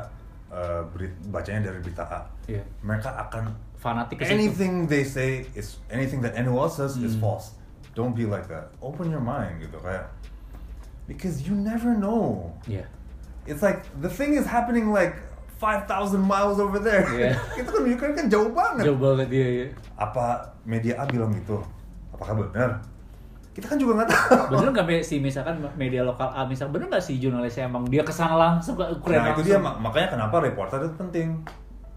uh, 0.48 0.82
beri- 0.90 1.14
bacanya 1.28 1.70
dari 1.70 1.78
berita 1.82 2.06
A 2.06 2.20
Iya. 2.46 2.62
mereka 2.80 3.10
akan 3.18 3.50
Fanatik 3.76 4.22
anything 4.24 4.86
they 4.86 5.02
say 5.02 5.44
is 5.52 5.78
anything 5.90 6.22
that 6.22 6.32
anyone 6.34 6.64
else 6.64 6.78
says 6.78 6.94
is 6.96 7.18
Hmm. 7.18 7.26
false 7.26 7.54
don't 7.98 8.14
be 8.14 8.24
like 8.24 8.46
that 8.46 8.70
open 8.78 9.10
your 9.10 9.22
mind 9.22 9.58
gitu 9.58 9.76
kayak 9.82 10.06
because 11.06 11.42
you 11.46 11.54
never 11.54 11.94
know 11.94 12.50
Iya. 12.66 12.86
it's 13.46 13.62
like 13.62 13.82
the 14.02 14.10
thing 14.10 14.34
is 14.34 14.46
happening 14.46 14.90
like 14.90 15.18
5,000 15.56 15.88
miles 16.20 16.60
over 16.60 16.76
there. 16.78 17.04
Iya. 17.08 17.32
itu 17.60 17.68
kan 17.68 17.82
Ukraine 17.82 18.14
kan 18.14 18.26
jauh 18.28 18.52
banget. 18.52 18.84
Jauh 18.86 19.00
banget 19.00 19.26
dia 19.32 19.46
ya. 19.48 19.66
Apa 19.96 20.44
media 20.62 21.00
A 21.00 21.08
bilang 21.08 21.32
gitu? 21.32 21.56
Apakah 22.12 22.44
benar? 22.44 22.70
Kita 23.56 23.72
kan 23.72 23.80
juga 23.80 24.04
nggak 24.04 24.10
tahu. 24.12 24.52
Bener 24.52 24.68
nggak 24.68 24.84
Be, 24.86 24.96
si 25.00 25.16
misalkan 25.16 25.56
media 25.74 26.04
lokal 26.04 26.28
A 26.28 26.44
misal 26.44 26.68
bener 26.68 26.92
nggak 26.92 27.00
sih 27.00 27.16
jurnalisnya 27.16 27.72
emang 27.72 27.88
dia 27.88 28.04
ke 28.04 28.12
sana 28.12 28.36
langsung 28.36 28.76
ke 28.76 28.84
Ukraina 28.84 29.24
Nah 29.24 29.32
itu 29.32 29.48
dia 29.48 29.56
mak- 29.56 29.80
makanya 29.80 30.08
kenapa 30.12 30.44
reporter 30.44 30.84
itu 30.84 30.92
penting. 30.94 31.28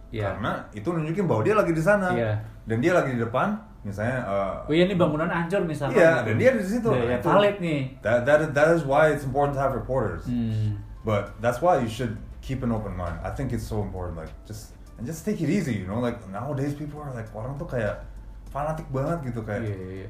Iya. 0.10 0.40
Karena 0.40 0.64
itu 0.72 0.88
nunjukin 0.88 1.28
bahwa 1.28 1.44
dia 1.44 1.56
lagi 1.60 1.76
di 1.76 1.84
sana. 1.84 2.16
Iya. 2.16 2.32
Dan 2.64 2.80
dia 2.80 2.96
lagi 2.96 3.12
di 3.12 3.20
depan, 3.20 3.60
misalnya. 3.84 4.24
uh, 4.24 4.56
Oh 4.64 4.74
iya 4.74 4.88
ini 4.88 4.96
bangunan 4.96 5.28
hancur 5.28 5.60
misalkan. 5.68 6.00
Iya, 6.00 6.24
dan 6.24 6.36
dia 6.40 6.50
di 6.56 6.64
situ. 6.64 6.88
Ya, 6.96 7.04
ya, 7.04 7.18
Itu. 7.20 7.28
valid 7.28 7.56
nih. 7.60 7.80
That, 8.00 8.24
that, 8.24 8.40
that 8.56 8.70
is 8.72 8.88
why 8.88 9.12
it's 9.12 9.28
important 9.28 9.58
to 9.58 9.62
have 9.62 9.76
reporters. 9.76 10.24
Hmm. 10.24 10.80
But 11.04 11.36
that's 11.44 11.60
why 11.60 11.84
you 11.84 11.92
should 11.92 12.16
keep 12.50 12.66
an 12.66 12.74
open 12.74 12.98
mind. 12.98 13.22
I 13.22 13.30
think 13.30 13.54
it's 13.54 13.62
so 13.70 13.86
important. 13.86 14.18
Like 14.18 14.34
just 14.50 14.74
and 14.98 15.06
just 15.06 15.22
take 15.22 15.38
it 15.38 15.50
easy. 15.54 15.78
You 15.78 15.86
know, 15.86 16.02
like 16.02 16.18
nowadays 16.34 16.74
people 16.74 16.98
are 17.06 17.14
like 17.14 17.30
orang 17.38 17.54
tuh 17.62 17.70
kayak 17.70 18.02
fanatik 18.50 18.90
banget 18.90 19.30
gitu 19.30 19.46
kayak 19.46 19.70
Iya, 19.70 19.78
iya, 19.78 19.90
iya. 20.02 20.10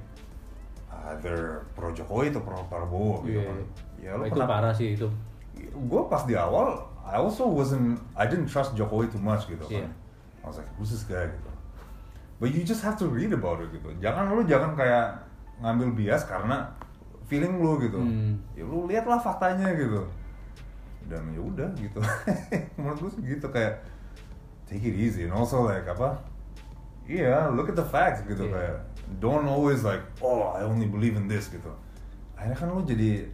either 1.12 1.68
pro 1.76 1.92
Jokowi 1.92 2.32
atau 2.32 2.40
pro 2.40 2.64
Prabowo 2.72 3.28
gitu 3.28 3.44
Iya. 3.44 3.52
kan. 3.52 3.58
Ya 4.00 4.12
lo 4.16 4.24
itu 4.24 4.40
kenapa? 4.40 4.52
parah 4.56 4.74
sih 4.74 4.96
itu. 4.96 5.08
Gue 5.76 6.02
pas 6.08 6.24
di 6.24 6.40
awal, 6.40 6.80
I 7.04 7.20
also 7.20 7.44
wasn't, 7.52 8.00
I 8.16 8.24
didn't 8.24 8.48
trust 8.48 8.72
Jokowi 8.80 9.12
too 9.12 9.20
much 9.20 9.44
gitu 9.52 9.64
kan. 9.68 9.84
Iya. 9.84 9.90
I 10.40 10.46
was 10.48 10.56
like, 10.56 10.72
who's 10.80 10.96
this 10.96 11.04
guy 11.04 11.28
gitu. 11.28 11.52
But 12.40 12.56
you 12.56 12.64
just 12.64 12.80
have 12.88 12.96
to 13.04 13.12
read 13.12 13.36
about 13.36 13.60
it 13.60 13.76
gitu. 13.76 13.92
Jangan 14.00 14.32
lu 14.32 14.48
jangan 14.48 14.72
kayak 14.80 15.28
ngambil 15.60 15.92
bias 15.92 16.24
karena 16.24 16.72
feeling 17.28 17.60
lu 17.60 17.76
gitu. 17.84 18.00
Hmm. 18.00 18.40
Ya 18.56 18.64
lu 18.64 18.88
lihatlah 18.88 19.20
faktanya 19.20 19.76
gitu. 19.76 20.08
Dan 21.10 21.34
ya 21.34 21.42
udah 21.42 21.70
gitu. 21.76 21.98
Menurut 22.78 22.98
gue 23.02 23.12
sih 23.12 23.24
gitu 23.28 23.50
kayak 23.50 23.82
take 24.64 24.86
it 24.86 24.94
easy 24.96 25.26
and 25.26 25.34
also 25.34 25.66
like 25.66 25.84
apa? 25.84 26.22
iya 27.10 27.50
look 27.50 27.66
at 27.66 27.74
the 27.74 27.82
facts 27.84 28.22
gitu 28.22 28.46
Iya. 28.46 28.54
kayak 28.54 28.76
don't 29.18 29.50
always 29.50 29.82
like 29.82 30.06
oh 30.22 30.54
I 30.54 30.62
only 30.62 30.86
believe 30.86 31.18
in 31.18 31.26
this 31.26 31.50
gitu 31.50 31.74
akhirnya 32.38 32.54
kan 32.54 32.70
lu 32.70 32.86
jadi 32.86 33.26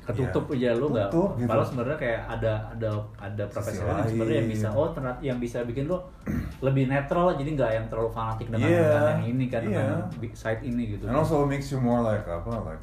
ketutup 0.00 0.48
Iya, 0.48 0.72
aja 0.72 0.80
lu 0.80 0.86
nggak 0.88 1.08
gitu. 1.08 1.22
padahal 1.44 1.64
sebenarnya 1.64 1.96
kayak 1.96 2.20
ada 2.26 2.52
ada 2.72 2.90
ada 3.16 3.44
profesional 3.48 4.00
yang 4.00 4.08
sebenarnya 4.08 4.38
yang 4.40 4.48
bisa 4.48 4.68
oh 4.70 4.88
ternyata 4.92 5.18
yang 5.20 5.36
bisa 5.36 5.58
bikin 5.62 5.84
lu 5.84 6.00
lebih 6.66 6.88
netral 6.88 7.36
jadi 7.36 7.50
nggak 7.52 7.70
yang 7.72 7.86
terlalu 7.88 8.10
fanatik 8.10 8.48
dengan, 8.48 8.64
Iya, 8.64 8.80
dengan 8.80 9.04
yang 9.14 9.24
ini 9.28 9.44
kan 9.48 9.60
iya. 9.62 9.68
dengan 9.68 9.98
bi- 10.16 10.32
side 10.32 10.60
ini 10.60 10.82
gitu 10.96 11.04
and 11.04 11.12
also 11.14 11.44
it 11.44 11.48
makes 11.48 11.68
you 11.68 11.76
more 11.76 12.00
like 12.00 12.24
apa 12.24 12.48
like 12.64 12.82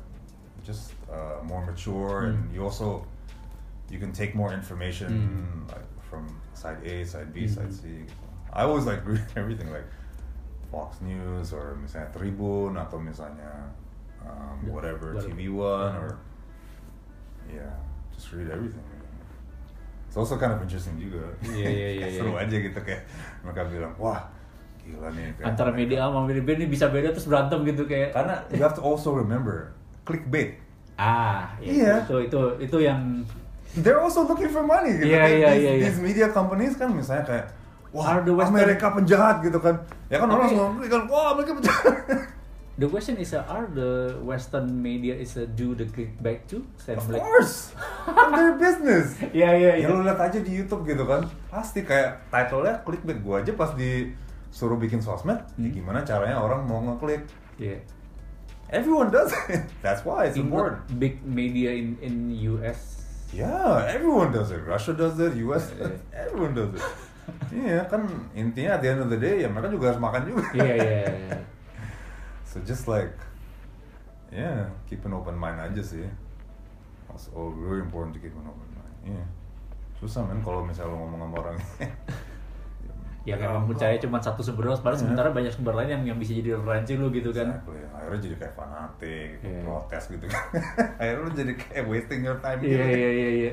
just 0.62 0.94
uh, 1.08 1.42
more 1.42 1.62
mature 1.62 2.30
and 2.30 2.38
Hmm. 2.38 2.54
you 2.54 2.62
also 2.62 3.02
you 3.92 4.00
can 4.00 4.16
take 4.16 4.32
more 4.32 4.56
information 4.56 5.12
Hmm. 5.12 5.68
like 5.68 5.88
from 6.08 6.24
side 6.56 6.80
A 6.82 7.04
side 7.04 7.30
B 7.36 7.44
Hmm. 7.44 7.54
side 7.60 7.74
C. 7.76 7.82
I 8.56 8.64
always 8.64 8.88
like 8.88 9.04
read 9.04 9.24
everything 9.42 9.68
like 9.70 9.86
Fox 10.72 11.04
News 11.04 11.52
or 11.52 11.76
misalnya 11.76 12.08
Tribun 12.16 12.80
atau 12.80 12.96
misalnya 12.96 13.52
um, 14.24 14.56
Yeah, 14.64 14.72
whatever. 14.72 15.20
TV 15.20 15.52
One 15.52 15.92
Yeah. 15.92 16.04
or 16.04 16.10
yeah 17.52 17.74
just 18.16 18.32
read 18.32 18.48
everything 18.48 18.86
it's 20.08 20.16
also 20.16 20.38
kind 20.38 20.54
of 20.56 20.62
interesting 20.62 20.96
juga 20.96 21.26
Iya, 21.44 21.68
iya, 21.68 21.90
iya, 22.00 22.08
seru 22.16 22.38
aja 22.38 22.54
gitu 22.54 22.80
kayak 22.80 23.04
mereka 23.44 23.68
bilang 23.68 23.92
wah 23.98 24.24
gila 24.80 25.10
nih 25.12 25.36
kayak 25.36 25.48
antara 25.52 25.72
media 25.74 26.06
sama 26.08 26.24
media 26.24 26.44
B 26.46 26.54
ini 26.56 26.66
bisa 26.70 26.88
beda 26.88 27.12
terus 27.12 27.28
berantem 27.28 27.64
gitu 27.66 27.84
kayak 27.86 28.14
karena 28.16 28.40
you 28.54 28.62
have 28.62 28.76
to 28.78 28.84
also 28.84 29.12
remember 29.12 29.74
clickbait 30.06 30.60
ah 30.96 31.50
ya, 31.60 31.72
Iya. 31.72 31.94
itu 32.06 32.16
itu 32.30 32.40
itu 32.62 32.78
yang 32.80 33.26
they're 33.80 34.00
also 34.00 34.28
looking 34.28 34.52
for 34.52 34.62
money 34.62 35.00
gitu 35.00 35.08
Iya, 35.08 35.20
Kayak 35.24 35.32
iya, 35.32 35.48
these, 35.48 35.62
iya, 35.64 35.72
iya. 35.72 35.84
these 35.88 36.00
media 36.00 36.28
companies 36.30 36.76
kan 36.76 36.92
misalnya 36.92 37.24
kayak 37.24 37.46
wah 37.92 38.20
the 38.20 38.32
Western- 38.32 38.56
Amerika 38.56 38.88
penjahat 38.92 39.40
gitu 39.42 39.60
kan. 39.60 39.76
Ya 40.08 40.20
kan 40.20 40.28
orang 40.28 40.48
semua 40.48 40.68
kan 40.84 41.02
wah 41.08 41.32
Amerika 41.32 41.56
penjahat. 41.56 41.96
The 42.72 42.88
question 42.90 43.20
is 43.20 43.36
uh, 43.36 43.44
are 43.46 43.68
the 43.70 44.16
Western 44.26 44.66
media 44.74 45.14
is 45.14 45.36
uh, 45.38 45.46
do 45.54 45.76
the 45.76 45.86
clickbait 45.86 46.48
too? 46.50 46.66
Saya 46.80 46.98
of 46.98 47.06
bilang, 47.06 47.22
course. 47.22 47.76
Kan 48.08 48.32
their 48.40 48.56
business. 48.58 49.20
Iya 49.38 49.50
iya 49.54 49.72
ya 49.78 49.86
iya. 49.86 49.88
lu 49.92 50.02
lihat 50.02 50.18
aja 50.18 50.40
di 50.40 50.50
YouTube 50.56 50.88
gitu 50.88 51.04
kan. 51.06 51.22
Pasti 51.52 51.84
kayak 51.84 52.32
title-nya 52.32 52.82
clickbait. 52.82 53.22
Gua 53.22 53.44
aja 53.44 53.54
pas 53.54 53.76
disuruh 53.76 54.76
bikin 54.76 54.98
sosmed 54.98 55.38
Hmm. 55.60 55.70
gimana 55.70 56.02
caranya 56.02 56.42
orang 56.42 56.64
mau 56.66 56.80
ngeklik? 56.82 57.22
Iya. 57.56 57.86
everyone 58.72 59.12
does 59.12 59.36
it. 59.52 59.62
That's 59.84 60.02
why 60.02 60.32
it's 60.32 60.40
important. 60.40 60.80
big 60.96 61.20
media 61.22 61.76
in 61.76 62.00
in 62.00 62.14
US 62.56 63.01
Yeah, 63.32 63.88
everyone 63.88 64.32
does 64.36 64.52
it. 64.52 64.60
Russia 64.68 64.92
does 64.94 65.16
it, 65.20 65.36
US, 65.48 65.72
Yeah. 65.80 65.96
everyone 66.14 66.54
does 66.54 66.76
it. 66.76 66.84
Iya 67.52 67.88
kan 67.88 68.04
intinya 68.36 68.76
at 68.76 68.82
the 68.84 68.90
end 68.92 69.00
of 69.00 69.08
the 69.08 69.16
day 69.16 69.40
ya 69.44 69.48
mereka 69.48 69.72
juga 69.72 69.92
harus 69.94 70.02
makan 70.04 70.28
juga. 70.28 70.44
iya 70.58 70.76
iya 70.76 71.08
iya. 71.08 71.40
So 72.44 72.60
just 72.68 72.92
like, 72.92 73.16
yeah, 74.28 74.68
keep 74.90 75.00
an 75.08 75.16
open 75.16 75.40
mind 75.40 75.60
aja 75.64 75.80
sih. 75.80 76.04
That's 77.08 77.32
all 77.32 77.56
very 77.56 77.80
important 77.80 78.16
to 78.16 78.20
keep 78.20 78.36
an 78.36 78.48
open 78.52 78.68
mind. 78.76 78.96
Iya. 79.16 79.24
Susah 79.96 80.28
men 80.28 80.44
kalau 80.44 80.66
misalnya 80.68 80.92
lo 80.92 81.08
ngomong 81.08 81.20
sama 81.24 81.36
orang. 81.40 81.58
Ya 83.22 83.38
kan 83.38 83.54
emang 83.54 83.70
percaya 83.70 83.94
cuma 83.96 84.18
satu 84.18 84.42
sumber 84.42 84.66
doang, 84.66 84.76
padahal 84.76 84.98
Iya. 84.98 85.04
sementara 85.06 85.30
banyak 85.30 85.54
sumber 85.54 85.78
lain 85.78 85.90
yang 85.92 86.04
yang 86.04 86.18
bisa 86.18 86.34
jadi 86.34 86.58
referensi 86.58 86.98
lu 86.98 87.08
gitu 87.10 87.30
kan. 87.30 87.54
Exactly. 87.54 87.78
Akhirnya 87.94 88.20
jadi 88.20 88.36
kayak 88.36 88.54
fanatik, 88.56 89.30
Iya. 89.40 89.60
protes 89.62 90.04
gitu 90.10 90.26
kan. 90.26 90.44
Akhirnya 91.00 91.22
lo 91.22 91.30
jadi 91.32 91.54
kayak 91.54 91.86
wasting 91.86 92.22
your 92.22 92.38
time 92.40 92.58
gitu. 92.60 92.74
Iya 92.74 92.86
iya 92.88 93.10
iya 93.12 93.30
iya. 93.30 93.52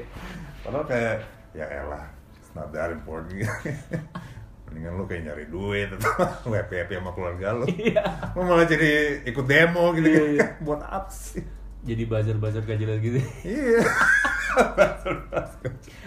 Padahal 0.60 0.84
kayak 0.84 1.16
ya 1.52 1.66
elah, 1.68 2.04
it's 2.34 2.52
not 2.52 2.68
that 2.70 2.88
important 2.88 3.28
gitu. 3.30 3.44
Mendingan 4.64 4.92
lu 4.94 5.04
kayak 5.04 5.22
nyari 5.24 5.44
duit 5.48 5.88
atau 5.90 6.12
happy 6.48 6.74
happy 6.78 6.94
sama 6.94 7.12
keluarga 7.12 7.46
lu. 7.54 7.64
Iya. 7.68 8.04
Lu 8.32 8.44
malah 8.44 8.64
jadi 8.64 8.88
ikut 9.24 9.44
demo 9.44 9.92
gitu, 9.92 10.08
Iya, 10.08 10.24
iya. 10.34 10.46
buat 10.64 10.80
apa 10.80 11.12
sih? 11.12 11.44
Jadi 11.84 12.02
buzzer-buzzer 12.04 12.64
gajilan 12.64 13.00
gitu. 13.00 13.20
Iya. 13.44 13.84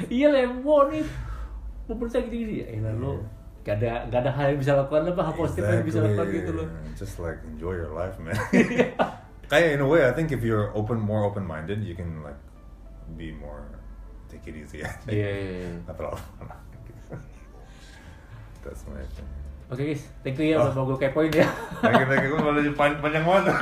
iya 0.09 0.27
lemon 0.29 0.85
nih. 0.91 1.05
Mau 1.85 1.97
percaya 1.97 2.23
gini-gini 2.23 2.53
ya, 2.61 2.67
elah 2.73 2.95
lo 2.95 3.13
gak 3.61 3.77
ada 3.77 4.09
gak 4.09 4.19
ada 4.25 4.31
hal 4.33 4.45
yang 4.53 4.59
bisa 4.59 4.73
lakukan 4.73 5.13
apa 5.13 5.21
hal 5.21 5.35
positif 5.37 5.61
exactly. 5.61 5.77
yang 5.77 5.85
bisa 5.85 5.99
lakukan 6.01 6.27
gitu 6.33 6.51
loh 6.57 6.67
just 6.97 7.15
like 7.21 7.37
enjoy 7.45 7.73
your 7.77 7.93
life 7.93 8.17
man 8.17 8.33
kayak 9.51 9.77
in 9.77 9.81
a 9.85 9.87
way 9.87 10.01
I 10.01 10.11
think 10.17 10.33
if 10.33 10.41
you're 10.41 10.73
open 10.73 10.97
more 10.97 11.21
open 11.21 11.45
minded 11.45 11.85
you 11.85 11.93
can 11.93 12.25
like 12.25 12.39
be 13.13 13.29
more 13.29 13.69
take 14.33 14.49
it 14.49 14.57
easy 14.57 14.81
yeah, 14.81 14.97
yeah, 15.05 15.77
yeah. 15.77 16.09
that's 18.65 18.81
my 18.89 18.97
thing 19.13 19.29
oke 19.69 19.77
okay, 19.77 19.93
guys 19.93 20.03
thank 20.25 20.41
you 20.41 20.57
ya 20.57 20.57
oh. 20.57 20.65
udah 20.65 20.73
mau 20.81 20.85
gue 20.89 20.97
kepoin 20.97 21.29
ya 21.29 21.45
thank 21.85 22.01
you 22.01 22.07
thank 22.09 22.25
you 22.25 22.33
gue 22.33 22.41
malah 22.41 22.65
panjang 22.97 23.25
banget 23.25 23.57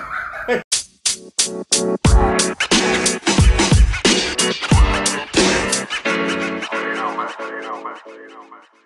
You 6.70 6.96
know, 6.96 7.12
man. 7.18 7.30
You 7.40 7.62
know, 7.62 7.78
man. 7.84 7.98
You 8.08 8.30
know, 8.30 8.44
man. 8.48 8.79